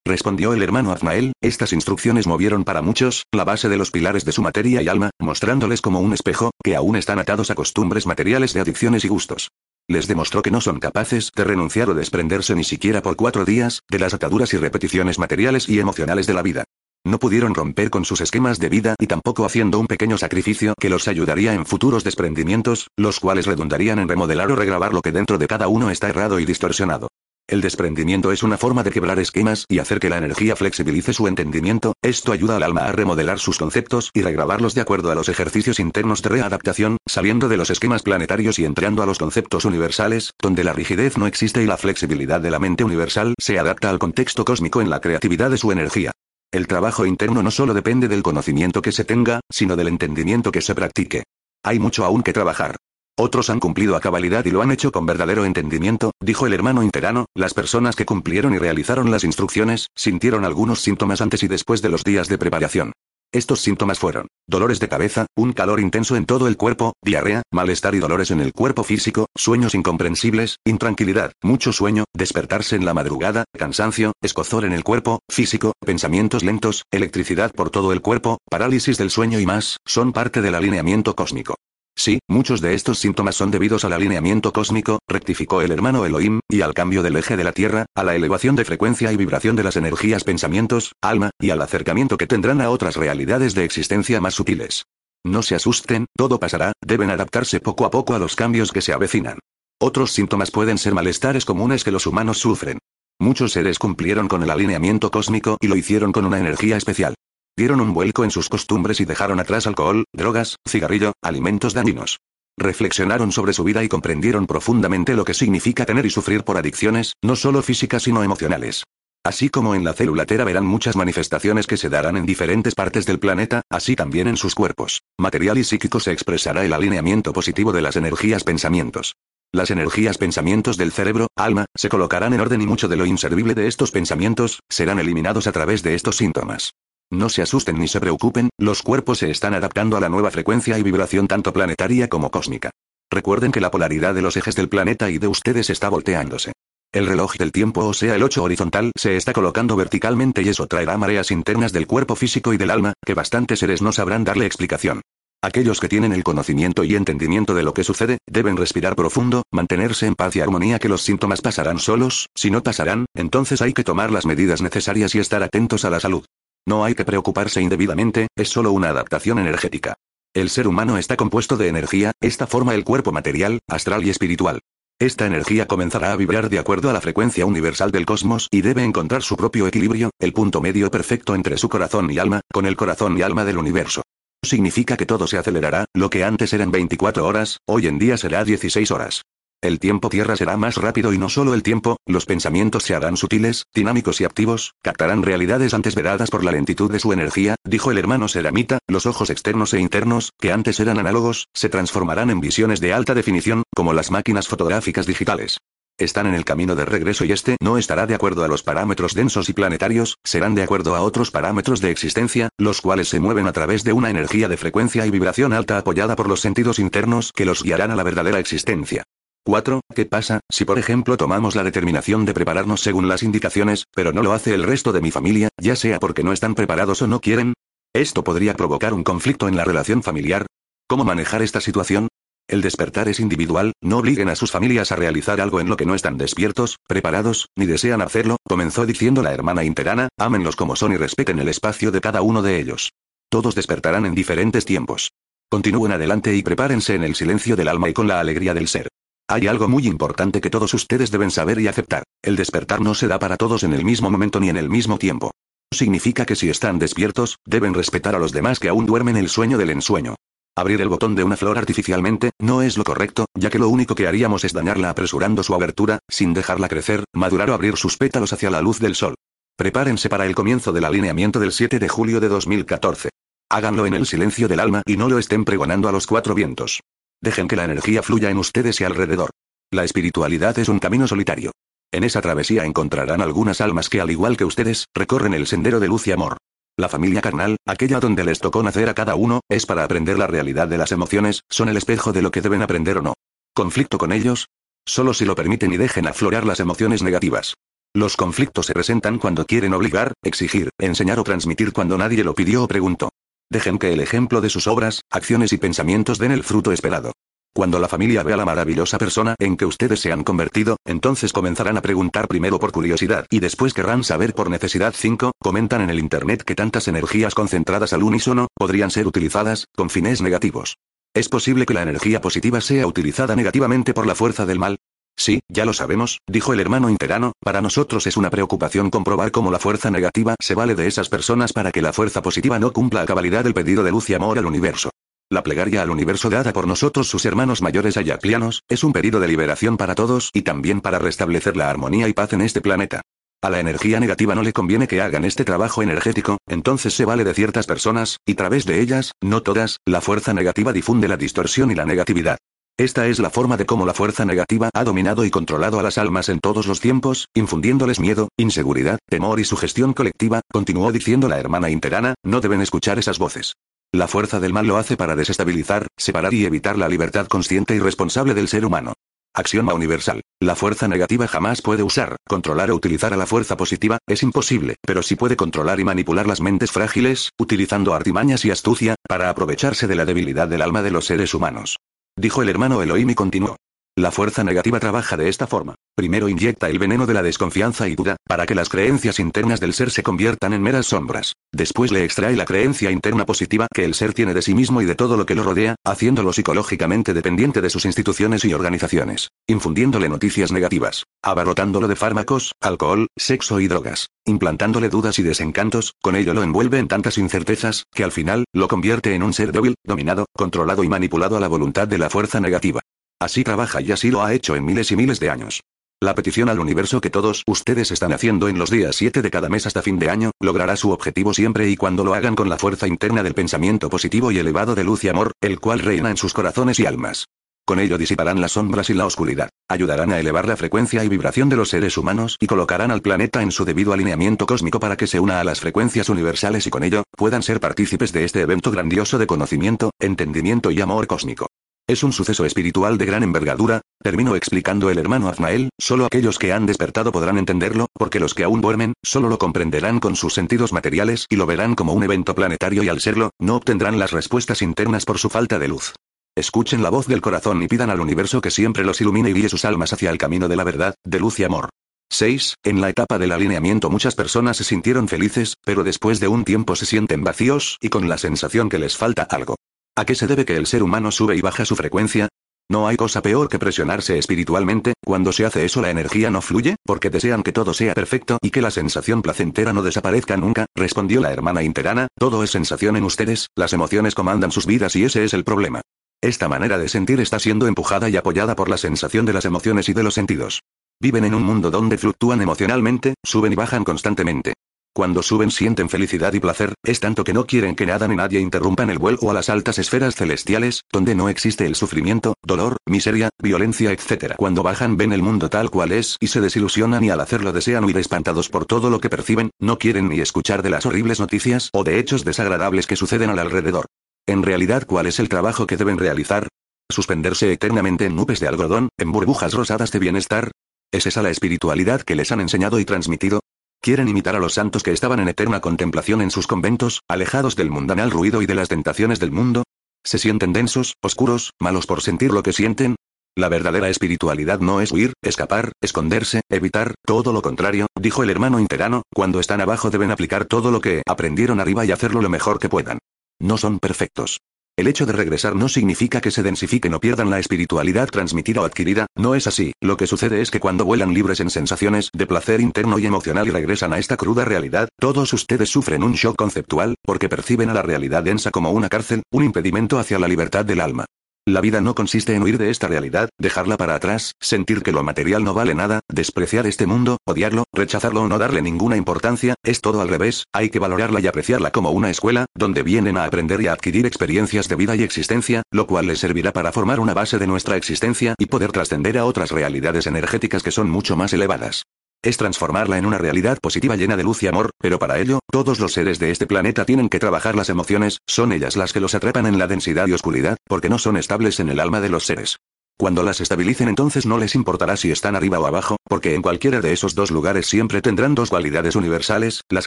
Respondió 0.06 0.52
el 0.52 0.62
hermano 0.62 0.92
Azmael, 0.92 1.32
estas 1.42 1.72
instrucciones 1.72 2.26
movieron 2.26 2.64
para 2.64 2.82
muchos, 2.82 3.24
la 3.32 3.44
base 3.44 3.68
de 3.70 3.78
los 3.78 3.90
pilares 3.90 4.24
de 4.24 4.32
su 4.32 4.42
materia 4.42 4.82
y 4.82 4.88
alma, 4.88 5.10
mostrándoles 5.18 5.80
como 5.80 6.00
un 6.00 6.12
espejo, 6.12 6.50
que 6.62 6.76
aún 6.76 6.96
están 6.96 7.18
atados 7.18 7.50
a 7.50 7.54
costumbres 7.54 8.06
materiales 8.06 8.52
de 8.52 8.60
adicciones 8.60 9.04
y 9.04 9.08
gustos. 9.08 9.48
Les 9.86 10.08
demostró 10.08 10.40
que 10.40 10.50
no 10.50 10.62
son 10.62 10.80
capaces 10.80 11.30
de 11.36 11.44
renunciar 11.44 11.90
o 11.90 11.94
desprenderse 11.94 12.54
ni 12.54 12.64
siquiera 12.64 13.02
por 13.02 13.16
cuatro 13.16 13.44
días, 13.44 13.82
de 13.90 13.98
las 13.98 14.14
ataduras 14.14 14.54
y 14.54 14.56
repeticiones 14.56 15.18
materiales 15.18 15.68
y 15.68 15.78
emocionales 15.78 16.26
de 16.26 16.32
la 16.32 16.40
vida. 16.40 16.64
No 17.06 17.18
pudieron 17.18 17.54
romper 17.54 17.90
con 17.90 18.06
sus 18.06 18.22
esquemas 18.22 18.58
de 18.58 18.70
vida 18.70 18.94
y 18.98 19.06
tampoco 19.06 19.44
haciendo 19.44 19.78
un 19.78 19.86
pequeño 19.86 20.16
sacrificio 20.16 20.72
que 20.80 20.88
los 20.88 21.06
ayudaría 21.06 21.52
en 21.52 21.66
futuros 21.66 22.02
desprendimientos, 22.02 22.88
los 22.96 23.20
cuales 23.20 23.44
redundarían 23.44 23.98
en 23.98 24.08
remodelar 24.08 24.50
o 24.50 24.56
regrabar 24.56 24.94
lo 24.94 25.02
que 25.02 25.12
dentro 25.12 25.36
de 25.36 25.46
cada 25.46 25.68
uno 25.68 25.90
está 25.90 26.08
errado 26.08 26.40
y 26.40 26.46
distorsionado. 26.46 27.08
El 27.46 27.60
desprendimiento 27.60 28.32
es 28.32 28.42
una 28.42 28.56
forma 28.56 28.82
de 28.82 28.90
quebrar 28.90 29.18
esquemas 29.18 29.66
y 29.68 29.78
hacer 29.78 30.00
que 30.00 30.08
la 30.08 30.16
energía 30.16 30.56
flexibilice 30.56 31.12
su 31.12 31.28
entendimiento, 31.28 31.92
esto 32.00 32.32
ayuda 32.32 32.56
al 32.56 32.62
alma 32.62 32.86
a 32.86 32.92
remodelar 32.92 33.38
sus 33.38 33.58
conceptos 33.58 34.10
y 34.14 34.22
regrabarlos 34.22 34.74
de 34.74 34.80
acuerdo 34.80 35.10
a 35.10 35.14
los 35.14 35.28
ejercicios 35.28 35.78
internos 35.78 36.22
de 36.22 36.30
readaptación, 36.30 36.96
saliendo 37.06 37.50
de 37.50 37.58
los 37.58 37.68
esquemas 37.68 38.02
planetarios 38.02 38.58
y 38.58 38.64
entrando 38.64 39.02
a 39.02 39.06
los 39.06 39.18
conceptos 39.18 39.66
universales, 39.66 40.30
donde 40.40 40.64
la 40.64 40.72
rigidez 40.72 41.18
no 41.18 41.26
existe 41.26 41.62
y 41.62 41.66
la 41.66 41.76
flexibilidad 41.76 42.40
de 42.40 42.50
la 42.50 42.58
mente 42.58 42.82
universal 42.82 43.34
se 43.38 43.58
adapta 43.58 43.90
al 43.90 43.98
contexto 43.98 44.46
cósmico 44.46 44.80
en 44.80 44.88
la 44.88 45.02
creatividad 45.02 45.50
de 45.50 45.58
su 45.58 45.70
energía. 45.70 46.12
El 46.50 46.66
trabajo 46.66 47.04
interno 47.04 47.42
no 47.42 47.50
solo 47.50 47.74
depende 47.74 48.08
del 48.08 48.22
conocimiento 48.22 48.80
que 48.80 48.92
se 48.92 49.04
tenga, 49.04 49.40
sino 49.50 49.76
del 49.76 49.88
entendimiento 49.88 50.50
que 50.50 50.62
se 50.62 50.74
practique. 50.74 51.24
Hay 51.62 51.78
mucho 51.78 52.06
aún 52.06 52.22
que 52.22 52.32
trabajar. 52.32 52.76
Otros 53.16 53.48
han 53.48 53.60
cumplido 53.60 53.94
a 53.94 54.00
cabalidad 54.00 54.44
y 54.44 54.50
lo 54.50 54.60
han 54.60 54.72
hecho 54.72 54.90
con 54.90 55.06
verdadero 55.06 55.44
entendimiento, 55.44 56.10
dijo 56.20 56.46
el 56.46 56.52
hermano 56.52 56.82
interano, 56.82 57.26
las 57.34 57.54
personas 57.54 57.94
que 57.94 58.04
cumplieron 58.04 58.54
y 58.54 58.58
realizaron 58.58 59.12
las 59.12 59.22
instrucciones, 59.22 59.86
sintieron 59.94 60.44
algunos 60.44 60.80
síntomas 60.80 61.20
antes 61.20 61.44
y 61.44 61.48
después 61.48 61.80
de 61.80 61.90
los 61.90 62.02
días 62.02 62.28
de 62.28 62.38
preparación. 62.38 62.92
Estos 63.32 63.60
síntomas 63.60 64.00
fueron 64.00 64.26
dolores 64.48 64.80
de 64.80 64.88
cabeza, 64.88 65.26
un 65.36 65.52
calor 65.52 65.78
intenso 65.78 66.16
en 66.16 66.26
todo 66.26 66.48
el 66.48 66.56
cuerpo, 66.56 66.92
diarrea, 67.02 67.42
malestar 67.52 67.94
y 67.94 68.00
dolores 68.00 68.32
en 68.32 68.40
el 68.40 68.52
cuerpo 68.52 68.82
físico, 68.82 69.26
sueños 69.36 69.76
incomprensibles, 69.76 70.58
intranquilidad, 70.64 71.32
mucho 71.42 71.72
sueño, 71.72 72.04
despertarse 72.14 72.74
en 72.74 72.84
la 72.84 72.94
madrugada, 72.94 73.44
cansancio, 73.56 74.12
escozor 74.22 74.64
en 74.64 74.72
el 74.72 74.82
cuerpo, 74.82 75.20
físico, 75.30 75.72
pensamientos 75.84 76.42
lentos, 76.42 76.82
electricidad 76.90 77.52
por 77.52 77.70
todo 77.70 77.92
el 77.92 78.02
cuerpo, 78.02 78.38
parálisis 78.50 78.98
del 78.98 79.10
sueño 79.10 79.38
y 79.38 79.46
más, 79.46 79.78
son 79.84 80.12
parte 80.12 80.42
del 80.42 80.56
alineamiento 80.56 81.14
cósmico. 81.14 81.54
Sí, 81.96 82.18
muchos 82.28 82.60
de 82.60 82.74
estos 82.74 82.98
síntomas 82.98 83.36
son 83.36 83.50
debidos 83.50 83.84
al 83.84 83.92
alineamiento 83.92 84.52
cósmico, 84.52 84.98
rectificó 85.08 85.62
el 85.62 85.70
hermano 85.70 86.04
Elohim, 86.04 86.40
y 86.48 86.60
al 86.60 86.74
cambio 86.74 87.02
del 87.02 87.16
eje 87.16 87.36
de 87.36 87.44
la 87.44 87.52
Tierra, 87.52 87.86
a 87.94 88.02
la 88.02 88.14
elevación 88.16 88.56
de 88.56 88.64
frecuencia 88.64 89.12
y 89.12 89.16
vibración 89.16 89.56
de 89.56 89.64
las 89.64 89.76
energías 89.76 90.24
pensamientos, 90.24 90.92
alma, 91.00 91.30
y 91.40 91.50
al 91.50 91.62
acercamiento 91.62 92.16
que 92.16 92.26
tendrán 92.26 92.60
a 92.60 92.70
otras 92.70 92.96
realidades 92.96 93.54
de 93.54 93.64
existencia 93.64 94.20
más 94.20 94.34
sutiles. 94.34 94.84
No 95.24 95.42
se 95.42 95.54
asusten, 95.54 96.06
todo 96.16 96.38
pasará, 96.38 96.72
deben 96.84 97.10
adaptarse 97.10 97.60
poco 97.60 97.86
a 97.86 97.90
poco 97.90 98.14
a 98.14 98.18
los 98.18 98.36
cambios 98.36 98.72
que 98.72 98.82
se 98.82 98.92
avecinan. 98.92 99.38
Otros 99.80 100.12
síntomas 100.12 100.50
pueden 100.50 100.78
ser 100.78 100.94
malestares 100.94 101.44
comunes 101.44 101.84
que 101.84 101.90
los 101.90 102.06
humanos 102.06 102.38
sufren. 102.38 102.78
Muchos 103.18 103.52
seres 103.52 103.78
cumplieron 103.78 104.28
con 104.28 104.42
el 104.42 104.50
alineamiento 104.50 105.10
cósmico 105.10 105.56
y 105.60 105.68
lo 105.68 105.76
hicieron 105.76 106.12
con 106.12 106.26
una 106.26 106.38
energía 106.38 106.76
especial. 106.76 107.14
Dieron 107.56 107.80
un 107.80 107.94
vuelco 107.94 108.24
en 108.24 108.32
sus 108.32 108.48
costumbres 108.48 109.00
y 109.00 109.04
dejaron 109.04 109.38
atrás 109.38 109.68
alcohol, 109.68 110.06
drogas, 110.12 110.56
cigarrillo, 110.66 111.12
alimentos 111.22 111.72
dañinos. 111.72 112.18
Reflexionaron 112.58 113.30
sobre 113.30 113.52
su 113.52 113.62
vida 113.62 113.84
y 113.84 113.88
comprendieron 113.88 114.48
profundamente 114.48 115.14
lo 115.14 115.24
que 115.24 115.34
significa 115.34 115.86
tener 115.86 116.04
y 116.04 116.10
sufrir 116.10 116.42
por 116.42 116.56
adicciones, 116.56 117.14
no 117.22 117.36
solo 117.36 117.62
físicas 117.62 118.02
sino 118.02 118.24
emocionales. 118.24 118.82
Así 119.24 119.50
como 119.50 119.76
en 119.76 119.84
la 119.84 119.92
célula 119.92 120.26
tera 120.26 120.42
verán 120.42 120.66
muchas 120.66 120.96
manifestaciones 120.96 121.68
que 121.68 121.76
se 121.76 121.88
darán 121.88 122.16
en 122.16 122.26
diferentes 122.26 122.74
partes 122.74 123.06
del 123.06 123.20
planeta, 123.20 123.62
así 123.70 123.94
también 123.94 124.26
en 124.26 124.36
sus 124.36 124.56
cuerpos, 124.56 125.02
material 125.16 125.56
y 125.56 125.64
psíquico 125.64 126.00
se 126.00 126.10
expresará 126.10 126.64
el 126.64 126.72
alineamiento 126.72 127.32
positivo 127.32 127.72
de 127.72 127.82
las 127.82 127.94
energías 127.94 128.42
pensamientos. 128.42 129.14
Las 129.52 129.70
energías 129.70 130.18
pensamientos 130.18 130.76
del 130.76 130.90
cerebro, 130.90 131.28
alma, 131.36 131.66
se 131.76 131.88
colocarán 131.88 132.34
en 132.34 132.40
orden 132.40 132.62
y 132.62 132.66
mucho 132.66 132.88
de 132.88 132.96
lo 132.96 133.06
inservible 133.06 133.54
de 133.54 133.68
estos 133.68 133.92
pensamientos, 133.92 134.58
serán 134.68 134.98
eliminados 134.98 135.46
a 135.46 135.52
través 135.52 135.84
de 135.84 135.94
estos 135.94 136.16
síntomas. 136.16 136.72
No 137.10 137.28
se 137.28 137.42
asusten 137.42 137.78
ni 137.78 137.88
se 137.88 138.00
preocupen, 138.00 138.50
los 138.58 138.82
cuerpos 138.82 139.18
se 139.18 139.30
están 139.30 139.54
adaptando 139.54 139.96
a 139.96 140.00
la 140.00 140.08
nueva 140.08 140.30
frecuencia 140.30 140.78
y 140.78 140.82
vibración 140.82 141.28
tanto 141.28 141.52
planetaria 141.52 142.08
como 142.08 142.30
cósmica. 142.30 142.70
Recuerden 143.10 143.52
que 143.52 143.60
la 143.60 143.70
polaridad 143.70 144.14
de 144.14 144.22
los 144.22 144.36
ejes 144.36 144.56
del 144.56 144.68
planeta 144.68 145.10
y 145.10 145.18
de 145.18 145.28
ustedes 145.28 145.70
está 145.70 145.88
volteándose. 145.88 146.52
El 146.92 147.06
reloj 147.06 147.36
del 147.36 147.52
tiempo, 147.52 147.84
o 147.84 147.92
sea 147.92 148.14
el 148.14 148.22
8 148.22 148.42
horizontal, 148.42 148.92
se 148.96 149.16
está 149.16 149.32
colocando 149.32 149.74
verticalmente 149.74 150.42
y 150.42 150.48
eso 150.48 150.66
traerá 150.66 150.96
mareas 150.96 151.30
internas 151.30 151.72
del 151.72 151.86
cuerpo 151.86 152.14
físico 152.14 152.52
y 152.52 152.56
del 152.56 152.70
alma, 152.70 152.92
que 153.04 153.14
bastantes 153.14 153.58
seres 153.58 153.82
no 153.82 153.90
sabrán 153.90 154.22
darle 154.22 154.46
explicación. 154.46 155.00
Aquellos 155.42 155.78
que 155.78 155.88
tienen 155.88 156.12
el 156.12 156.24
conocimiento 156.24 156.84
y 156.84 156.94
entendimiento 156.94 157.54
de 157.54 157.64
lo 157.64 157.74
que 157.74 157.84
sucede, 157.84 158.18
deben 158.26 158.56
respirar 158.56 158.96
profundo, 158.96 159.42
mantenerse 159.50 160.06
en 160.06 160.14
paz 160.14 160.34
y 160.36 160.40
armonía 160.40 160.78
que 160.78 160.88
los 160.88 161.02
síntomas 161.02 161.42
pasarán 161.42 161.78
solos, 161.78 162.30
si 162.34 162.50
no 162.50 162.62
pasarán, 162.62 163.06
entonces 163.14 163.60
hay 163.60 163.74
que 163.74 163.84
tomar 163.84 164.10
las 164.10 164.24
medidas 164.24 164.62
necesarias 164.62 165.14
y 165.14 165.18
estar 165.18 165.42
atentos 165.42 165.84
a 165.84 165.90
la 165.90 166.00
salud. 166.00 166.24
No 166.66 166.84
hay 166.84 166.94
que 166.94 167.04
preocuparse 167.04 167.60
indebidamente, 167.60 168.28
es 168.36 168.48
solo 168.48 168.72
una 168.72 168.88
adaptación 168.88 169.38
energética. 169.38 169.94
El 170.34 170.48
ser 170.48 170.66
humano 170.66 170.96
está 170.96 171.16
compuesto 171.16 171.56
de 171.56 171.68
energía, 171.68 172.12
esta 172.20 172.46
forma 172.46 172.74
el 172.74 172.84
cuerpo 172.84 173.12
material, 173.12 173.60
astral 173.68 174.04
y 174.04 174.10
espiritual. 174.10 174.60
Esta 174.98 175.26
energía 175.26 175.66
comenzará 175.66 176.12
a 176.12 176.16
vibrar 176.16 176.48
de 176.48 176.58
acuerdo 176.58 176.88
a 176.88 176.92
la 176.92 177.00
frecuencia 177.00 177.44
universal 177.44 177.90
del 177.90 178.06
cosmos 178.06 178.48
y 178.50 178.62
debe 178.62 178.82
encontrar 178.82 179.22
su 179.22 179.36
propio 179.36 179.66
equilibrio, 179.66 180.10
el 180.18 180.32
punto 180.32 180.60
medio 180.62 180.90
perfecto 180.90 181.34
entre 181.34 181.58
su 181.58 181.68
corazón 181.68 182.10
y 182.10 182.18
alma, 182.18 182.40
con 182.52 182.64
el 182.64 182.76
corazón 182.76 183.18
y 183.18 183.22
alma 183.22 183.44
del 183.44 183.58
universo. 183.58 184.02
Significa 184.42 184.96
que 184.96 185.06
todo 185.06 185.26
se 185.26 185.36
acelerará, 185.36 185.84
lo 185.92 186.10
que 186.10 186.24
antes 186.24 186.52
eran 186.52 186.70
24 186.70 187.26
horas, 187.26 187.58
hoy 187.66 187.88
en 187.88 187.98
día 187.98 188.16
será 188.16 188.44
16 188.44 188.90
horas. 188.90 189.22
El 189.64 189.78
tiempo 189.78 190.10
tierra 190.10 190.36
será 190.36 190.58
más 190.58 190.76
rápido 190.76 191.14
y 191.14 191.16
no 191.16 191.30
solo 191.30 191.54
el 191.54 191.62
tiempo, 191.62 191.96
los 192.04 192.26
pensamientos 192.26 192.82
se 192.82 192.94
harán 192.94 193.16
sutiles, 193.16 193.64
dinámicos 193.74 194.20
y 194.20 194.24
activos, 194.24 194.74
captarán 194.82 195.22
realidades 195.22 195.72
antes 195.72 195.94
veradas 195.94 196.28
por 196.28 196.44
la 196.44 196.52
lentitud 196.52 196.92
de 196.92 197.00
su 197.00 197.14
energía, 197.14 197.54
dijo 197.64 197.90
el 197.90 197.96
hermano 197.96 198.28
Seramita, 198.28 198.78
los 198.86 199.06
ojos 199.06 199.30
externos 199.30 199.72
e 199.72 199.80
internos, 199.80 200.32
que 200.38 200.52
antes 200.52 200.80
eran 200.80 200.98
análogos, 200.98 201.48
se 201.54 201.70
transformarán 201.70 202.28
en 202.28 202.40
visiones 202.40 202.78
de 202.80 202.92
alta 202.92 203.14
definición, 203.14 203.62
como 203.74 203.94
las 203.94 204.10
máquinas 204.10 204.48
fotográficas 204.48 205.06
digitales. 205.06 205.56
Están 205.96 206.26
en 206.26 206.34
el 206.34 206.44
camino 206.44 206.74
de 206.76 206.84
regreso 206.84 207.24
y 207.24 207.32
este 207.32 207.56
no 207.62 207.78
estará 207.78 208.06
de 208.06 208.14
acuerdo 208.14 208.44
a 208.44 208.48
los 208.48 208.64
parámetros 208.64 209.14
densos 209.14 209.48
y 209.48 209.54
planetarios, 209.54 210.18
serán 210.24 210.54
de 210.54 210.62
acuerdo 210.62 210.94
a 210.94 211.00
otros 211.00 211.30
parámetros 211.30 211.80
de 211.80 211.90
existencia, 211.90 212.50
los 212.58 212.82
cuales 212.82 213.08
se 213.08 213.18
mueven 213.18 213.46
a 213.46 213.52
través 213.52 213.82
de 213.82 213.94
una 213.94 214.10
energía 214.10 214.48
de 214.48 214.58
frecuencia 214.58 215.06
y 215.06 215.10
vibración 215.10 215.54
alta 215.54 215.78
apoyada 215.78 216.16
por 216.16 216.28
los 216.28 216.42
sentidos 216.42 216.78
internos 216.78 217.32
que 217.34 217.46
los 217.46 217.62
guiarán 217.62 217.92
a 217.92 217.96
la 217.96 218.02
verdadera 218.02 218.38
existencia. 218.38 219.04
4. 219.44 219.82
¿Qué 219.94 220.06
pasa, 220.06 220.40
si 220.50 220.64
por 220.64 220.78
ejemplo 220.78 221.18
tomamos 221.18 221.54
la 221.54 221.64
determinación 221.64 222.24
de 222.24 222.32
prepararnos 222.32 222.80
según 222.80 223.08
las 223.08 223.22
indicaciones, 223.22 223.84
pero 223.94 224.10
no 224.10 224.22
lo 224.22 224.32
hace 224.32 224.54
el 224.54 224.62
resto 224.62 224.90
de 224.90 225.02
mi 225.02 225.10
familia, 225.10 225.50
ya 225.60 225.76
sea 225.76 226.00
porque 226.00 226.24
no 226.24 226.32
están 226.32 226.54
preparados 226.54 227.02
o 227.02 227.06
no 227.06 227.20
quieren? 227.20 227.52
Esto 227.94 228.24
podría 228.24 228.54
provocar 228.54 228.94
un 228.94 229.04
conflicto 229.04 229.46
en 229.46 229.56
la 229.56 229.64
relación 229.64 230.02
familiar. 230.02 230.46
¿Cómo 230.88 231.04
manejar 231.04 231.42
esta 231.42 231.60
situación? 231.60 232.08
El 232.48 232.62
despertar 232.62 233.08
es 233.08 233.20
individual, 233.20 233.72
no 233.82 233.98
obliguen 233.98 234.30
a 234.30 234.34
sus 234.34 234.50
familias 234.50 234.92
a 234.92 234.96
realizar 234.96 235.42
algo 235.42 235.60
en 235.60 235.68
lo 235.68 235.76
que 235.76 235.86
no 235.86 235.94
están 235.94 236.16
despiertos, 236.16 236.78
preparados, 236.88 237.48
ni 237.54 237.66
desean 237.66 238.00
hacerlo, 238.00 238.38
comenzó 238.48 238.86
diciendo 238.86 239.22
la 239.22 239.34
hermana 239.34 239.62
interana, 239.62 240.08
ámenlos 240.18 240.56
como 240.56 240.74
son 240.74 240.94
y 240.94 240.96
respeten 240.96 241.38
el 241.38 241.48
espacio 241.48 241.90
de 241.90 242.00
cada 242.00 242.22
uno 242.22 242.40
de 242.40 242.60
ellos. 242.60 242.92
Todos 243.28 243.54
despertarán 243.54 244.06
en 244.06 244.14
diferentes 244.14 244.64
tiempos. 244.64 245.10
Continúen 245.50 245.92
adelante 245.92 246.34
y 246.34 246.42
prepárense 246.42 246.94
en 246.94 247.04
el 247.04 247.14
silencio 247.14 247.56
del 247.56 247.68
alma 247.68 247.90
y 247.90 247.92
con 247.92 248.08
la 248.08 248.20
alegría 248.20 248.54
del 248.54 248.68
ser. 248.68 248.88
Hay 249.26 249.46
algo 249.46 249.68
muy 249.68 249.86
importante 249.86 250.42
que 250.42 250.50
todos 250.50 250.74
ustedes 250.74 251.10
deben 251.10 251.30
saber 251.30 251.58
y 251.58 251.66
aceptar. 251.66 252.02
El 252.22 252.36
despertar 252.36 252.82
no 252.82 252.94
se 252.94 253.08
da 253.08 253.18
para 253.18 253.38
todos 253.38 253.62
en 253.62 253.72
el 253.72 253.84
mismo 253.84 254.10
momento 254.10 254.38
ni 254.38 254.50
en 254.50 254.58
el 254.58 254.68
mismo 254.68 254.98
tiempo. 254.98 255.30
Significa 255.72 256.26
que 256.26 256.36
si 256.36 256.50
están 256.50 256.78
despiertos, 256.78 257.38
deben 257.46 257.72
respetar 257.72 258.14
a 258.14 258.18
los 258.18 258.32
demás 258.32 258.60
que 258.60 258.68
aún 258.68 258.84
duermen 258.84 259.16
el 259.16 259.30
sueño 259.30 259.56
del 259.56 259.70
ensueño. 259.70 260.14
Abrir 260.56 260.82
el 260.82 260.90
botón 260.90 261.14
de 261.14 261.24
una 261.24 261.38
flor 261.38 261.56
artificialmente, 261.56 262.30
no 262.38 262.60
es 262.60 262.76
lo 262.76 262.84
correcto, 262.84 263.24
ya 263.34 263.48
que 263.48 263.58
lo 263.58 263.70
único 263.70 263.94
que 263.94 264.06
haríamos 264.06 264.44
es 264.44 264.52
dañarla 264.52 264.90
apresurando 264.90 265.42
su 265.42 265.54
abertura, 265.54 266.00
sin 266.08 266.34
dejarla 266.34 266.68
crecer, 266.68 267.02
madurar 267.14 267.50
o 267.50 267.54
abrir 267.54 267.76
sus 267.76 267.96
pétalos 267.96 268.32
hacia 268.32 268.50
la 268.50 268.60
luz 268.60 268.78
del 268.78 268.94
sol. 268.94 269.14
Prepárense 269.56 270.08
para 270.08 270.26
el 270.26 270.34
comienzo 270.34 270.70
del 270.70 270.84
alineamiento 270.84 271.40
del 271.40 271.50
7 271.50 271.78
de 271.78 271.88
julio 271.88 272.20
de 272.20 272.28
2014. 272.28 273.08
Háganlo 273.50 273.86
en 273.86 273.94
el 273.94 274.06
silencio 274.06 274.48
del 274.48 274.60
alma 274.60 274.82
y 274.84 274.96
no 274.96 275.08
lo 275.08 275.18
estén 275.18 275.44
pregonando 275.44 275.88
a 275.88 275.92
los 275.92 276.06
cuatro 276.06 276.34
vientos. 276.34 276.80
Dejen 277.24 277.48
que 277.48 277.56
la 277.56 277.64
energía 277.64 278.02
fluya 278.02 278.28
en 278.28 278.36
ustedes 278.36 278.82
y 278.82 278.84
alrededor. 278.84 279.30
La 279.72 279.82
espiritualidad 279.82 280.58
es 280.58 280.68
un 280.68 280.78
camino 280.78 281.08
solitario. 281.08 281.52
En 281.90 282.04
esa 282.04 282.20
travesía 282.20 282.66
encontrarán 282.66 283.22
algunas 283.22 283.62
almas 283.62 283.88
que 283.88 284.02
al 284.02 284.10
igual 284.10 284.36
que 284.36 284.44
ustedes, 284.44 284.84
recorren 284.94 285.32
el 285.32 285.46
sendero 285.46 285.80
de 285.80 285.88
luz 285.88 286.06
y 286.06 286.12
amor. 286.12 286.36
La 286.76 286.90
familia 286.90 287.22
carnal, 287.22 287.56
aquella 287.64 287.98
donde 287.98 288.24
les 288.24 288.40
tocó 288.40 288.62
nacer 288.62 288.90
a 288.90 288.94
cada 288.94 289.14
uno, 289.14 289.40
es 289.48 289.64
para 289.64 289.84
aprender 289.84 290.18
la 290.18 290.26
realidad 290.26 290.68
de 290.68 290.76
las 290.76 290.92
emociones, 290.92 291.40
son 291.48 291.70
el 291.70 291.78
espejo 291.78 292.12
de 292.12 292.20
lo 292.20 292.30
que 292.30 292.42
deben 292.42 292.60
aprender 292.60 292.98
o 292.98 293.02
no. 293.02 293.14
¿Conflicto 293.54 293.96
con 293.96 294.12
ellos? 294.12 294.48
Solo 294.84 295.14
si 295.14 295.24
lo 295.24 295.34
permiten 295.34 295.72
y 295.72 295.78
dejen 295.78 296.06
aflorar 296.06 296.44
las 296.44 296.60
emociones 296.60 297.02
negativas. 297.02 297.54
Los 297.94 298.18
conflictos 298.18 298.66
se 298.66 298.74
presentan 298.74 299.18
cuando 299.18 299.46
quieren 299.46 299.72
obligar, 299.72 300.12
exigir, 300.22 300.68
enseñar 300.78 301.18
o 301.18 301.24
transmitir 301.24 301.72
cuando 301.72 301.96
nadie 301.96 302.22
lo 302.22 302.34
pidió 302.34 302.64
o 302.64 302.68
preguntó. 302.68 303.08
Dejen 303.50 303.78
que 303.78 303.94
el 303.94 304.00
ejemplo 304.00 304.42
de 304.42 304.50
sus 304.50 304.66
obras, 304.66 305.00
acciones 305.10 305.54
y 305.54 305.56
pensamientos 305.56 306.18
den 306.18 306.32
el 306.32 306.44
fruto 306.44 306.70
esperado. 306.70 307.13
Cuando 307.56 307.78
la 307.78 307.86
familia 307.86 308.24
vea 308.24 308.36
la 308.36 308.44
maravillosa 308.44 308.98
persona 308.98 309.36
en 309.38 309.56
que 309.56 309.64
ustedes 309.64 310.00
se 310.00 310.10
han 310.10 310.24
convertido, 310.24 310.76
entonces 310.84 311.32
comenzarán 311.32 311.76
a 311.76 311.82
preguntar 311.82 312.26
primero 312.26 312.58
por 312.58 312.72
curiosidad 312.72 313.26
y 313.30 313.38
después 313.38 313.72
querrán 313.72 314.02
saber 314.02 314.34
por 314.34 314.50
necesidad 314.50 314.92
5. 314.92 315.30
Comentan 315.40 315.80
en 315.80 315.90
el 315.90 316.00
Internet 316.00 316.42
que 316.42 316.56
tantas 316.56 316.88
energías 316.88 317.32
concentradas 317.32 317.92
al 317.92 318.02
unísono, 318.02 318.48
podrían 318.54 318.90
ser 318.90 319.06
utilizadas, 319.06 319.66
con 319.76 319.88
fines 319.88 320.20
negativos. 320.20 320.78
¿Es 321.14 321.28
posible 321.28 321.64
que 321.64 321.74
la 321.74 321.82
energía 321.82 322.20
positiva 322.20 322.60
sea 322.60 322.88
utilizada 322.88 323.36
negativamente 323.36 323.94
por 323.94 324.08
la 324.08 324.16
fuerza 324.16 324.46
del 324.46 324.58
mal? 324.58 324.78
Sí, 325.16 325.38
ya 325.48 325.64
lo 325.64 325.74
sabemos, 325.74 326.18
dijo 326.28 326.54
el 326.54 326.58
hermano 326.58 326.90
interano, 326.90 327.34
para 327.38 327.60
nosotros 327.60 328.08
es 328.08 328.16
una 328.16 328.30
preocupación 328.30 328.90
comprobar 328.90 329.30
cómo 329.30 329.52
la 329.52 329.60
fuerza 329.60 329.92
negativa 329.92 330.34
se 330.40 330.56
vale 330.56 330.74
de 330.74 330.88
esas 330.88 331.08
personas 331.08 331.52
para 331.52 331.70
que 331.70 331.82
la 331.82 331.92
fuerza 331.92 332.20
positiva 332.20 332.58
no 332.58 332.72
cumpla 332.72 333.02
a 333.02 333.06
cabalidad 333.06 333.46
el 333.46 333.54
pedido 333.54 333.84
de 333.84 333.92
luz 333.92 334.10
y 334.10 334.14
amor 334.14 334.40
al 334.40 334.46
universo. 334.46 334.90
La 335.30 335.42
plegaria 335.42 335.82
al 335.82 335.90
universo 335.90 336.28
dada 336.28 336.52
por 336.52 336.66
nosotros 336.66 337.08
sus 337.08 337.24
hermanos 337.24 337.62
mayores 337.62 337.96
ayaclianos, 337.96 338.62
es 338.68 338.84
un 338.84 338.92
pedido 338.92 339.20
de 339.20 339.28
liberación 339.28 339.76
para 339.76 339.94
todos 339.94 340.30
y 340.34 340.42
también 340.42 340.80
para 340.80 340.98
restablecer 340.98 341.56
la 341.56 341.70
armonía 341.70 342.08
y 342.08 342.12
paz 342.12 342.34
en 342.34 342.42
este 342.42 342.60
planeta. 342.60 343.00
A 343.42 343.50
la 343.50 343.60
energía 343.60 344.00
negativa 344.00 344.34
no 344.34 344.42
le 344.42 344.52
conviene 344.52 344.86
que 344.86 345.00
hagan 345.00 345.24
este 345.24 345.44
trabajo 345.44 345.82
energético, 345.82 346.38
entonces 346.46 346.94
se 346.94 347.04
vale 347.04 347.24
de 347.24 347.34
ciertas 347.34 347.66
personas, 347.66 348.18
y 348.26 348.34
través 348.34 348.64
de 348.64 348.80
ellas, 348.80 349.12
no 349.22 349.42
todas, 349.42 349.78
la 349.86 350.00
fuerza 350.00 350.34
negativa 350.34 350.72
difunde 350.72 351.08
la 351.08 351.16
distorsión 351.16 351.70
y 351.70 351.74
la 351.74 351.84
negatividad. 351.84 352.38
Esta 352.76 353.06
es 353.06 353.18
la 353.18 353.30
forma 353.30 353.56
de 353.56 353.66
cómo 353.66 353.86
la 353.86 353.94
fuerza 353.94 354.24
negativa 354.24 354.68
ha 354.74 354.84
dominado 354.84 355.24
y 355.24 355.30
controlado 355.30 355.78
a 355.78 355.82
las 355.82 355.96
almas 355.96 356.28
en 356.28 356.40
todos 356.40 356.66
los 356.66 356.80
tiempos, 356.80 357.28
infundiéndoles 357.34 358.00
miedo, 358.00 358.28
inseguridad, 358.36 358.98
temor 359.08 359.40
y 359.40 359.44
sugestión 359.44 359.92
colectiva, 359.94 360.40
continuó 360.50 360.90
diciendo 360.90 361.28
la 361.28 361.38
hermana 361.38 361.70
interana, 361.70 362.14
no 362.24 362.40
deben 362.40 362.62
escuchar 362.62 362.98
esas 362.98 363.18
voces. 363.18 363.54
La 363.94 364.08
fuerza 364.08 364.40
del 364.40 364.52
mal 364.52 364.66
lo 364.66 364.76
hace 364.76 364.96
para 364.96 365.14
desestabilizar, 365.14 365.86
separar 365.96 366.34
y 366.34 366.44
evitar 366.44 366.76
la 366.76 366.88
libertad 366.88 367.28
consciente 367.28 367.76
y 367.76 367.78
responsable 367.78 368.34
del 368.34 368.48
ser 368.48 368.64
humano. 368.66 368.94
Axioma 369.32 369.72
universal. 369.72 370.20
La 370.40 370.56
fuerza 370.56 370.88
negativa 370.88 371.28
jamás 371.28 371.62
puede 371.62 371.84
usar, 371.84 372.16
controlar 372.26 372.72
o 372.72 372.74
utilizar 372.74 373.14
a 373.14 373.16
la 373.16 373.26
fuerza 373.26 373.56
positiva, 373.56 373.98
es 374.08 374.24
imposible, 374.24 374.74
pero 374.84 375.04
sí 375.04 375.14
puede 375.14 375.36
controlar 375.36 375.78
y 375.78 375.84
manipular 375.84 376.26
las 376.26 376.40
mentes 376.40 376.72
frágiles, 376.72 377.30
utilizando 377.38 377.94
artimañas 377.94 378.44
y 378.44 378.50
astucia, 378.50 378.96
para 379.08 379.30
aprovecharse 379.30 379.86
de 379.86 379.94
la 379.94 380.04
debilidad 380.04 380.48
del 380.48 380.62
alma 380.62 380.82
de 380.82 380.90
los 380.90 381.06
seres 381.06 381.32
humanos. 381.32 381.76
Dijo 382.16 382.42
el 382.42 382.48
hermano 382.48 382.82
Elohim 382.82 383.10
y 383.10 383.14
continuó. 383.14 383.54
La 383.96 384.10
fuerza 384.10 384.42
negativa 384.42 384.80
trabaja 384.80 385.16
de 385.16 385.28
esta 385.28 385.46
forma. 385.46 385.76
Primero 385.94 386.28
inyecta 386.28 386.68
el 386.68 386.80
veneno 386.80 387.06
de 387.06 387.14
la 387.14 387.22
desconfianza 387.22 387.86
y 387.86 387.94
duda, 387.94 388.16
para 388.26 388.44
que 388.44 388.56
las 388.56 388.68
creencias 388.68 389.20
internas 389.20 389.60
del 389.60 389.72
ser 389.72 389.92
se 389.92 390.02
conviertan 390.02 390.52
en 390.52 390.62
meras 390.62 390.86
sombras. 390.86 391.34
Después 391.52 391.92
le 391.92 392.02
extrae 392.02 392.34
la 392.34 392.44
creencia 392.44 392.90
interna 392.90 393.24
positiva 393.24 393.68
que 393.72 393.84
el 393.84 393.94
ser 393.94 394.12
tiene 394.12 394.34
de 394.34 394.42
sí 394.42 394.52
mismo 394.52 394.82
y 394.82 394.84
de 394.84 394.96
todo 394.96 395.16
lo 395.16 395.26
que 395.26 395.36
lo 395.36 395.44
rodea, 395.44 395.76
haciéndolo 395.84 396.32
psicológicamente 396.32 397.14
dependiente 397.14 397.60
de 397.60 397.70
sus 397.70 397.84
instituciones 397.84 398.44
y 398.44 398.52
organizaciones. 398.52 399.28
Infundiéndole 399.46 400.08
noticias 400.08 400.50
negativas. 400.50 401.04
Abarrotándolo 401.22 401.86
de 401.86 401.94
fármacos, 401.94 402.50
alcohol, 402.60 403.06
sexo 403.16 403.60
y 403.60 403.68
drogas. 403.68 404.08
Implantándole 404.26 404.88
dudas 404.88 405.20
y 405.20 405.22
desencantos, 405.22 405.92
con 406.02 406.16
ello 406.16 406.34
lo 406.34 406.42
envuelve 406.42 406.80
en 406.80 406.88
tantas 406.88 407.16
incertezas, 407.16 407.84
que 407.92 408.02
al 408.02 408.10
final, 408.10 408.44
lo 408.52 408.66
convierte 408.66 409.14
en 409.14 409.22
un 409.22 409.32
ser 409.32 409.52
débil, 409.52 409.76
dominado, 409.84 410.26
controlado 410.32 410.82
y 410.82 410.88
manipulado 410.88 411.36
a 411.36 411.40
la 411.40 411.46
voluntad 411.46 411.86
de 411.86 411.98
la 411.98 412.10
fuerza 412.10 412.40
negativa. 412.40 412.80
Así 413.24 413.42
trabaja 413.42 413.80
y 413.80 413.90
así 413.90 414.10
lo 414.10 414.22
ha 414.22 414.34
hecho 414.34 414.54
en 414.54 414.66
miles 414.66 414.92
y 414.92 414.96
miles 414.96 415.18
de 415.18 415.30
años. 415.30 415.62
La 415.98 416.14
petición 416.14 416.50
al 416.50 416.60
universo 416.60 417.00
que 417.00 417.08
todos 417.08 417.42
ustedes 417.46 417.90
están 417.90 418.12
haciendo 418.12 418.48
en 418.48 418.58
los 418.58 418.68
días 418.68 418.96
7 418.96 419.22
de 419.22 419.30
cada 419.30 419.48
mes 419.48 419.66
hasta 419.66 419.80
fin 419.80 419.98
de 419.98 420.10
año, 420.10 420.30
logrará 420.40 420.76
su 420.76 420.90
objetivo 420.90 421.32
siempre 421.32 421.70
y 421.70 421.76
cuando 421.76 422.04
lo 422.04 422.12
hagan 422.12 422.34
con 422.34 422.50
la 422.50 422.58
fuerza 422.58 422.86
interna 422.86 423.22
del 423.22 423.32
pensamiento 423.32 423.88
positivo 423.88 424.30
y 424.30 424.36
elevado 424.36 424.74
de 424.74 424.84
luz 424.84 425.04
y 425.04 425.08
amor, 425.08 425.32
el 425.40 425.58
cual 425.58 425.78
reina 425.78 426.10
en 426.10 426.18
sus 426.18 426.34
corazones 426.34 426.78
y 426.80 426.84
almas. 426.84 427.24
Con 427.64 427.80
ello 427.80 427.96
disiparán 427.96 428.42
las 428.42 428.52
sombras 428.52 428.90
y 428.90 428.92
la 428.92 429.06
oscuridad, 429.06 429.48
ayudarán 429.70 430.12
a 430.12 430.20
elevar 430.20 430.46
la 430.46 430.58
frecuencia 430.58 431.02
y 431.02 431.08
vibración 431.08 431.48
de 431.48 431.56
los 431.56 431.70
seres 431.70 431.96
humanos 431.96 432.36
y 432.38 432.46
colocarán 432.46 432.90
al 432.90 433.00
planeta 433.00 433.40
en 433.40 433.52
su 433.52 433.64
debido 433.64 433.94
alineamiento 433.94 434.44
cósmico 434.44 434.80
para 434.80 434.98
que 434.98 435.06
se 435.06 435.18
una 435.18 435.40
a 435.40 435.44
las 435.44 435.60
frecuencias 435.60 436.10
universales 436.10 436.66
y 436.66 436.70
con 436.70 436.84
ello, 436.84 437.04
puedan 437.16 437.42
ser 437.42 437.58
partícipes 437.58 438.12
de 438.12 438.24
este 438.24 438.42
evento 438.42 438.70
grandioso 438.70 439.16
de 439.16 439.26
conocimiento, 439.26 439.92
entendimiento 439.98 440.70
y 440.70 440.82
amor 440.82 441.06
cósmico. 441.06 441.46
Es 441.86 442.02
un 442.02 442.14
suceso 442.14 442.46
espiritual 442.46 442.96
de 442.96 443.04
gran 443.04 443.22
envergadura, 443.22 443.82
terminó 444.02 444.36
explicando 444.36 444.88
el 444.88 444.96
hermano 444.96 445.28
Azmael, 445.28 445.68
solo 445.78 446.06
aquellos 446.06 446.38
que 446.38 446.50
han 446.50 446.64
despertado 446.64 447.12
podrán 447.12 447.36
entenderlo, 447.36 447.88
porque 447.92 448.20
los 448.20 448.32
que 448.32 448.44
aún 448.44 448.62
duermen, 448.62 448.94
solo 449.02 449.28
lo 449.28 449.36
comprenderán 449.36 450.00
con 450.00 450.16
sus 450.16 450.32
sentidos 450.32 450.72
materiales 450.72 451.26
y 451.28 451.36
lo 451.36 451.44
verán 451.44 451.74
como 451.74 451.92
un 451.92 452.02
evento 452.02 452.34
planetario 452.34 452.82
y 452.82 452.88
al 452.88 453.02
serlo, 453.02 453.32
no 453.38 453.56
obtendrán 453.56 453.98
las 453.98 454.12
respuestas 454.12 454.62
internas 454.62 455.04
por 455.04 455.18
su 455.18 455.28
falta 455.28 455.58
de 455.58 455.68
luz. 455.68 455.92
Escuchen 456.34 456.82
la 456.82 456.88
voz 456.88 457.06
del 457.06 457.20
corazón 457.20 457.62
y 457.62 457.68
pidan 457.68 457.90
al 457.90 458.00
universo 458.00 458.40
que 458.40 458.50
siempre 458.50 458.82
los 458.82 459.02
ilumine 459.02 459.28
y 459.28 459.34
guíe 459.34 459.50
sus 459.50 459.66
almas 459.66 459.92
hacia 459.92 460.08
el 460.08 460.16
camino 460.16 460.48
de 460.48 460.56
la 460.56 460.64
verdad, 460.64 460.94
de 461.04 461.20
luz 461.20 461.38
y 461.38 461.44
amor. 461.44 461.68
6. 462.08 462.54
En 462.64 462.80
la 462.80 462.88
etapa 462.88 463.18
del 463.18 463.32
alineamiento 463.32 463.90
muchas 463.90 464.14
personas 464.14 464.56
se 464.56 464.64
sintieron 464.64 465.06
felices, 465.06 465.56
pero 465.62 465.84
después 465.84 466.18
de 466.18 466.28
un 466.28 466.44
tiempo 466.44 466.76
se 466.76 466.86
sienten 466.86 467.24
vacíos 467.24 467.76
y 467.82 467.90
con 467.90 468.08
la 468.08 468.16
sensación 468.16 468.70
que 468.70 468.78
les 468.78 468.96
falta 468.96 469.24
algo. 469.24 469.56
¿A 469.96 470.04
qué 470.04 470.16
se 470.16 470.26
debe 470.26 470.44
que 470.44 470.56
el 470.56 470.66
ser 470.66 470.82
humano 470.82 471.12
sube 471.12 471.36
y 471.36 471.40
baja 471.40 471.64
su 471.64 471.76
frecuencia? 471.76 472.28
No 472.68 472.88
hay 472.88 472.96
cosa 472.96 473.22
peor 473.22 473.48
que 473.48 473.60
presionarse 473.60 474.18
espiritualmente, 474.18 474.94
cuando 475.04 475.30
se 475.30 475.46
hace 475.46 475.64
eso 475.64 475.80
la 475.80 475.90
energía 475.90 476.30
no 476.30 476.40
fluye, 476.40 476.74
porque 476.84 477.10
desean 477.10 477.44
que 477.44 477.52
todo 477.52 477.74
sea 477.74 477.94
perfecto 477.94 478.38
y 478.42 478.50
que 478.50 478.62
la 478.62 478.72
sensación 478.72 479.22
placentera 479.22 479.72
no 479.72 479.82
desaparezca 479.82 480.36
nunca, 480.36 480.66
respondió 480.74 481.20
la 481.20 481.32
hermana 481.32 481.62
interana, 481.62 482.08
todo 482.18 482.42
es 482.42 482.50
sensación 482.50 482.96
en 482.96 483.04
ustedes, 483.04 483.46
las 483.54 483.72
emociones 483.72 484.16
comandan 484.16 484.50
sus 484.50 484.66
vidas 484.66 484.96
y 484.96 485.04
ese 485.04 485.22
es 485.24 485.32
el 485.32 485.44
problema. 485.44 485.82
Esta 486.20 486.48
manera 486.48 486.76
de 486.76 486.88
sentir 486.88 487.20
está 487.20 487.38
siendo 487.38 487.68
empujada 487.68 488.08
y 488.08 488.16
apoyada 488.16 488.56
por 488.56 488.68
la 488.68 488.78
sensación 488.78 489.26
de 489.26 489.34
las 489.34 489.44
emociones 489.44 489.88
y 489.88 489.92
de 489.92 490.02
los 490.02 490.14
sentidos. 490.14 490.62
Viven 491.00 491.24
en 491.24 491.34
un 491.34 491.44
mundo 491.44 491.70
donde 491.70 491.98
fluctúan 491.98 492.42
emocionalmente, 492.42 493.14
suben 493.22 493.52
y 493.52 493.56
bajan 493.56 493.84
constantemente. 493.84 494.54
Cuando 494.96 495.24
suben 495.24 495.50
sienten 495.50 495.88
felicidad 495.88 496.32
y 496.34 496.38
placer, 496.38 496.72
es 496.84 497.00
tanto 497.00 497.24
que 497.24 497.32
no 497.32 497.46
quieren 497.46 497.74
que 497.74 497.84
nada 497.84 498.06
ni 498.06 498.14
nadie 498.14 498.38
interrumpan 498.38 498.90
el 498.90 499.00
vuelo 499.00 499.28
a 499.28 499.34
las 499.34 499.48
altas 499.48 499.80
esferas 499.80 500.14
celestiales, 500.14 500.82
donde 500.92 501.16
no 501.16 501.28
existe 501.28 501.66
el 501.66 501.74
sufrimiento, 501.74 502.34
dolor, 502.44 502.76
miseria, 502.86 503.28
violencia, 503.42 503.90
etc. 503.90 504.34
Cuando 504.36 504.62
bajan 504.62 504.96
ven 504.96 505.12
el 505.12 505.20
mundo 505.20 505.50
tal 505.50 505.70
cual 505.70 505.90
es 505.90 506.16
y 506.20 506.28
se 506.28 506.40
desilusionan 506.40 507.02
y 507.02 507.10
al 507.10 507.18
hacerlo 507.18 507.52
desean 507.52 507.82
huir 507.82 507.98
espantados 507.98 508.48
por 508.48 508.66
todo 508.66 508.88
lo 508.88 509.00
que 509.00 509.10
perciben, 509.10 509.50
no 509.58 509.78
quieren 509.78 510.08
ni 510.08 510.20
escuchar 510.20 510.62
de 510.62 510.70
las 510.70 510.86
horribles 510.86 511.18
noticias 511.18 511.70
o 511.72 511.82
de 511.82 511.98
hechos 511.98 512.24
desagradables 512.24 512.86
que 512.86 512.94
suceden 512.94 513.30
al 513.30 513.40
alrededor. 513.40 513.86
En 514.28 514.44
realidad, 514.44 514.86
¿cuál 514.86 515.06
es 515.06 515.18
el 515.18 515.28
trabajo 515.28 515.66
que 515.66 515.76
deben 515.76 515.98
realizar? 515.98 516.46
¿Suspenderse 516.88 517.52
eternamente 517.52 518.04
en 518.04 518.14
nubes 518.14 518.38
de 518.38 518.46
algodón, 518.46 518.90
en 518.96 519.10
burbujas 519.10 519.54
rosadas 519.54 519.90
de 519.90 519.98
bienestar? 519.98 520.52
¿Es 520.92 521.08
esa 521.08 521.20
la 521.20 521.30
espiritualidad 521.30 522.02
que 522.02 522.14
les 522.14 522.30
han 522.30 522.40
enseñado 522.40 522.78
y 522.78 522.84
transmitido? 522.84 523.40
Quieren 523.84 524.08
imitar 524.08 524.34
a 524.34 524.38
los 524.38 524.54
santos 524.54 524.82
que 524.82 524.92
estaban 524.92 525.20
en 525.20 525.28
eterna 525.28 525.60
contemplación 525.60 526.22
en 526.22 526.30
sus 526.30 526.46
conventos, 526.46 527.02
alejados 527.06 527.54
del 527.54 527.68
mundanal 527.68 528.10
ruido 528.10 528.40
y 528.40 528.46
de 528.46 528.54
las 528.54 528.70
tentaciones 528.70 529.20
del 529.20 529.30
mundo. 529.30 529.64
¿Se 530.02 530.18
sienten 530.18 530.54
densos, 530.54 530.94
oscuros, 531.02 531.50
malos 531.60 531.86
por 531.86 532.00
sentir 532.00 532.32
lo 532.32 532.42
que 532.42 532.54
sienten? 532.54 532.96
La 533.36 533.50
verdadera 533.50 533.90
espiritualidad 533.90 534.60
no 534.60 534.80
es 534.80 534.90
huir, 534.90 535.12
escapar, 535.20 535.72
esconderse, 535.82 536.40
evitar, 536.48 536.94
todo 537.04 537.34
lo 537.34 537.42
contrario, 537.42 537.86
dijo 538.00 538.22
el 538.22 538.30
hermano 538.30 538.58
interano, 538.58 539.02
cuando 539.14 539.38
están 539.38 539.60
abajo 539.60 539.90
deben 539.90 540.10
aplicar 540.10 540.46
todo 540.46 540.70
lo 540.70 540.80
que 540.80 541.02
aprendieron 541.06 541.60
arriba 541.60 541.84
y 541.84 541.92
hacerlo 541.92 542.22
lo 542.22 542.30
mejor 542.30 542.58
que 542.58 542.70
puedan. 542.70 543.00
No 543.38 543.58
son 543.58 543.80
perfectos. 543.80 544.38
El 544.76 544.88
hecho 544.88 545.06
de 545.06 545.12
regresar 545.12 545.54
no 545.54 545.68
significa 545.68 546.20
que 546.20 546.32
se 546.32 546.42
densifiquen 546.42 546.94
o 546.94 547.00
pierdan 547.00 547.30
la 547.30 547.38
espiritualidad 547.38 548.08
transmitida 548.08 548.60
o 548.60 548.64
adquirida, 548.64 549.06
no 549.16 549.36
es 549.36 549.46
así, 549.46 549.72
lo 549.80 549.96
que 549.96 550.08
sucede 550.08 550.40
es 550.40 550.50
que 550.50 550.58
cuando 550.58 550.84
vuelan 550.84 551.14
libres 551.14 551.38
en 551.38 551.48
sensaciones 551.48 552.10
de 552.12 552.26
placer 552.26 552.60
interno 552.60 552.98
y 552.98 553.06
emocional 553.06 553.46
y 553.46 553.50
regresan 553.50 553.92
a 553.92 553.98
esta 553.98 554.16
cruda 554.16 554.44
realidad, 554.44 554.88
todos 554.98 555.32
ustedes 555.32 555.68
sufren 555.68 556.02
un 556.02 556.14
shock 556.14 556.34
conceptual, 556.34 556.96
porque 557.04 557.28
perciben 557.28 557.70
a 557.70 557.74
la 557.74 557.82
realidad 557.82 558.24
densa 558.24 558.50
como 558.50 558.72
una 558.72 558.88
cárcel, 558.88 559.22
un 559.32 559.44
impedimento 559.44 560.00
hacia 560.00 560.18
la 560.18 560.26
libertad 560.26 560.64
del 560.64 560.80
alma. 560.80 561.06
La 561.46 561.60
vida 561.60 561.82
no 561.82 561.94
consiste 561.94 562.34
en 562.34 562.42
huir 562.42 562.56
de 562.56 562.70
esta 562.70 562.88
realidad, 562.88 563.28
dejarla 563.38 563.76
para 563.76 563.94
atrás, 563.94 564.32
sentir 564.40 564.82
que 564.82 564.92
lo 564.92 565.02
material 565.02 565.44
no 565.44 565.52
vale 565.52 565.74
nada, 565.74 566.00
despreciar 566.10 566.66
este 566.66 566.86
mundo, 566.86 567.18
odiarlo, 567.26 567.64
rechazarlo 567.70 568.22
o 568.22 568.28
no 568.28 568.38
darle 568.38 568.62
ninguna 568.62 568.96
importancia, 568.96 569.54
es 569.62 569.82
todo 569.82 570.00
al 570.00 570.08
revés, 570.08 570.44
hay 570.54 570.70
que 570.70 570.78
valorarla 570.78 571.20
y 571.20 571.26
apreciarla 571.26 571.70
como 571.70 571.90
una 571.90 572.08
escuela, 572.08 572.46
donde 572.54 572.82
vienen 572.82 573.18
a 573.18 573.24
aprender 573.24 573.60
y 573.60 573.66
a 573.66 573.74
adquirir 573.74 574.06
experiencias 574.06 574.68
de 574.68 574.76
vida 574.76 574.96
y 574.96 575.02
existencia, 575.02 575.62
lo 575.70 575.86
cual 575.86 576.06
les 576.06 576.20
servirá 576.20 576.54
para 576.54 576.72
formar 576.72 576.98
una 576.98 577.12
base 577.12 577.38
de 577.38 577.46
nuestra 577.46 577.76
existencia 577.76 578.34
y 578.38 578.46
poder 578.46 578.72
trascender 578.72 579.18
a 579.18 579.26
otras 579.26 579.50
realidades 579.50 580.06
energéticas 580.06 580.62
que 580.62 580.70
son 580.70 580.88
mucho 580.88 581.14
más 581.14 581.34
elevadas 581.34 581.84
es 582.24 582.38
transformarla 582.38 582.98
en 582.98 583.06
una 583.06 583.18
realidad 583.18 583.58
positiva 583.60 583.96
llena 583.96 584.16
de 584.16 584.24
luz 584.24 584.42
y 584.42 584.48
amor, 584.48 584.70
pero 584.80 584.98
para 584.98 585.20
ello, 585.20 585.40
todos 585.50 585.78
los 585.78 585.92
seres 585.92 586.18
de 586.18 586.30
este 586.30 586.46
planeta 586.46 586.84
tienen 586.84 587.08
que 587.08 587.18
trabajar 587.18 587.54
las 587.54 587.68
emociones, 587.68 588.18
son 588.26 588.52
ellas 588.52 588.76
las 588.76 588.92
que 588.92 589.00
los 589.00 589.14
atrapan 589.14 589.46
en 589.46 589.58
la 589.58 589.66
densidad 589.66 590.06
y 590.08 590.12
oscuridad, 590.12 590.56
porque 590.66 590.88
no 590.88 590.98
son 590.98 591.16
estables 591.16 591.60
en 591.60 591.68
el 591.68 591.78
alma 591.78 592.00
de 592.00 592.08
los 592.08 592.24
seres. 592.24 592.56
Cuando 592.96 593.22
las 593.22 593.40
estabilicen 593.40 593.88
entonces 593.88 594.24
no 594.24 594.38
les 594.38 594.54
importará 594.54 594.96
si 594.96 595.10
están 595.10 595.36
arriba 595.36 595.58
o 595.58 595.66
abajo, 595.66 595.96
porque 596.04 596.34
en 596.34 596.42
cualquiera 596.42 596.80
de 596.80 596.92
esos 596.92 597.14
dos 597.14 597.30
lugares 597.30 597.66
siempre 597.66 598.00
tendrán 598.00 598.34
dos 598.34 598.50
cualidades 598.50 598.96
universales, 598.96 599.62
las 599.68 599.86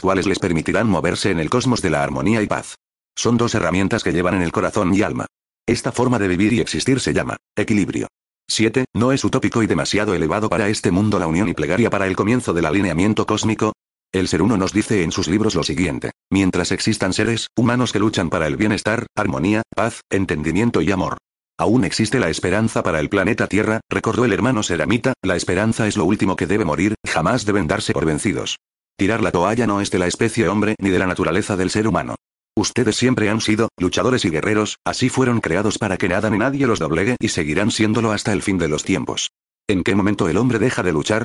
cuales 0.00 0.26
les 0.26 0.38
permitirán 0.38 0.88
moverse 0.88 1.30
en 1.30 1.40
el 1.40 1.50
cosmos 1.50 1.82
de 1.82 1.90
la 1.90 2.02
armonía 2.02 2.42
y 2.42 2.46
paz. 2.46 2.76
Son 3.16 3.36
dos 3.36 3.54
herramientas 3.54 4.04
que 4.04 4.12
llevan 4.12 4.34
en 4.34 4.42
el 4.42 4.52
corazón 4.52 4.94
y 4.94 5.02
alma. 5.02 5.26
Esta 5.66 5.90
forma 5.90 6.18
de 6.18 6.28
vivir 6.28 6.52
y 6.52 6.60
existir 6.60 7.00
se 7.00 7.12
llama 7.12 7.36
equilibrio. 7.56 8.06
7. 8.48 8.86
¿No 8.94 9.12
es 9.12 9.24
utópico 9.24 9.62
y 9.62 9.66
demasiado 9.66 10.14
elevado 10.14 10.48
para 10.48 10.68
este 10.68 10.90
mundo 10.90 11.18
la 11.18 11.26
unión 11.26 11.48
y 11.48 11.54
plegaria 11.54 11.90
para 11.90 12.06
el 12.06 12.16
comienzo 12.16 12.52
del 12.54 12.66
alineamiento 12.66 13.26
cósmico? 13.26 13.72
El 14.12 14.26
ser 14.26 14.40
uno 14.40 14.56
nos 14.56 14.72
dice 14.72 15.02
en 15.02 15.12
sus 15.12 15.28
libros 15.28 15.54
lo 15.54 15.62
siguiente, 15.62 16.12
mientras 16.30 16.72
existan 16.72 17.12
seres 17.12 17.48
humanos 17.56 17.92
que 17.92 17.98
luchan 17.98 18.30
para 18.30 18.46
el 18.46 18.56
bienestar, 18.56 19.06
armonía, 19.14 19.62
paz, 19.76 20.00
entendimiento 20.10 20.80
y 20.80 20.90
amor. 20.90 21.18
Aún 21.58 21.84
existe 21.84 22.18
la 22.18 22.30
esperanza 22.30 22.82
para 22.82 23.00
el 23.00 23.10
planeta 23.10 23.48
Tierra, 23.48 23.80
recordó 23.90 24.24
el 24.24 24.32
hermano 24.32 24.62
Seramita, 24.62 25.12
la 25.22 25.36
esperanza 25.36 25.86
es 25.86 25.96
lo 25.96 26.06
último 26.06 26.36
que 26.36 26.46
debe 26.46 26.64
morir, 26.64 26.94
jamás 27.06 27.44
deben 27.44 27.66
darse 27.66 27.92
por 27.92 28.06
vencidos. 28.06 28.56
Tirar 28.96 29.22
la 29.22 29.30
toalla 29.30 29.66
no 29.66 29.80
es 29.80 29.90
de 29.90 29.98
la 29.98 30.06
especie 30.06 30.48
hombre 30.48 30.74
ni 30.80 30.88
de 30.90 30.98
la 30.98 31.06
naturaleza 31.06 31.56
del 31.56 31.70
ser 31.70 31.86
humano. 31.86 32.16
Ustedes 32.58 32.96
siempre 32.96 33.30
han 33.30 33.40
sido, 33.40 33.68
luchadores 33.78 34.24
y 34.24 34.30
guerreros, 34.30 34.78
así 34.84 35.08
fueron 35.08 35.40
creados 35.40 35.78
para 35.78 35.96
que 35.96 36.08
nada 36.08 36.28
ni 36.28 36.38
nadie 36.38 36.66
los 36.66 36.80
doblegue 36.80 37.14
y 37.20 37.28
seguirán 37.28 37.70
siéndolo 37.70 38.10
hasta 38.10 38.32
el 38.32 38.42
fin 38.42 38.58
de 38.58 38.66
los 38.66 38.82
tiempos. 38.82 39.30
¿En 39.68 39.84
qué 39.84 39.94
momento 39.94 40.28
el 40.28 40.36
hombre 40.38 40.58
deja 40.58 40.82
de 40.82 40.90
luchar? 40.90 41.24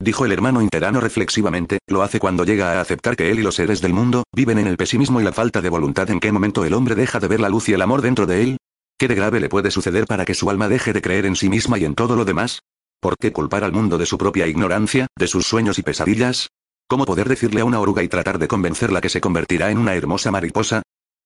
Dijo 0.00 0.24
el 0.24 0.32
hermano 0.32 0.60
interano 0.60 0.98
reflexivamente, 0.98 1.78
lo 1.86 2.02
hace 2.02 2.18
cuando 2.18 2.44
llega 2.44 2.72
a 2.72 2.80
aceptar 2.80 3.14
que 3.14 3.30
él 3.30 3.38
y 3.38 3.42
los 3.42 3.54
seres 3.54 3.80
del 3.80 3.92
mundo, 3.92 4.24
viven 4.34 4.58
en 4.58 4.66
el 4.66 4.76
pesimismo 4.76 5.20
y 5.20 5.24
la 5.24 5.30
falta 5.30 5.60
de 5.60 5.68
voluntad. 5.68 6.10
¿En 6.10 6.18
qué 6.18 6.32
momento 6.32 6.64
el 6.64 6.74
hombre 6.74 6.96
deja 6.96 7.20
de 7.20 7.28
ver 7.28 7.38
la 7.38 7.48
luz 7.48 7.68
y 7.68 7.74
el 7.74 7.82
amor 7.82 8.02
dentro 8.02 8.26
de 8.26 8.42
él? 8.42 8.56
¿Qué 8.98 9.06
de 9.06 9.14
grave 9.14 9.38
le 9.38 9.48
puede 9.48 9.70
suceder 9.70 10.06
para 10.06 10.24
que 10.24 10.34
su 10.34 10.50
alma 10.50 10.68
deje 10.68 10.92
de 10.92 11.00
creer 11.00 11.26
en 11.26 11.36
sí 11.36 11.48
misma 11.48 11.78
y 11.78 11.84
en 11.84 11.94
todo 11.94 12.16
lo 12.16 12.24
demás? 12.24 12.58
¿Por 12.98 13.14
qué 13.20 13.30
culpar 13.30 13.62
al 13.62 13.70
mundo 13.70 13.98
de 13.98 14.06
su 14.06 14.18
propia 14.18 14.48
ignorancia, 14.48 15.06
de 15.16 15.28
sus 15.28 15.46
sueños 15.46 15.78
y 15.78 15.82
pesadillas? 15.82 16.48
¿Cómo 16.92 17.06
poder 17.06 17.26
decirle 17.26 17.62
a 17.62 17.64
una 17.64 17.80
oruga 17.80 18.02
y 18.02 18.08
tratar 18.08 18.38
de 18.38 18.48
convencerla 18.48 19.00
que 19.00 19.08
se 19.08 19.22
convertirá 19.22 19.70
en 19.70 19.78
una 19.78 19.94
hermosa 19.94 20.30
mariposa? 20.30 20.82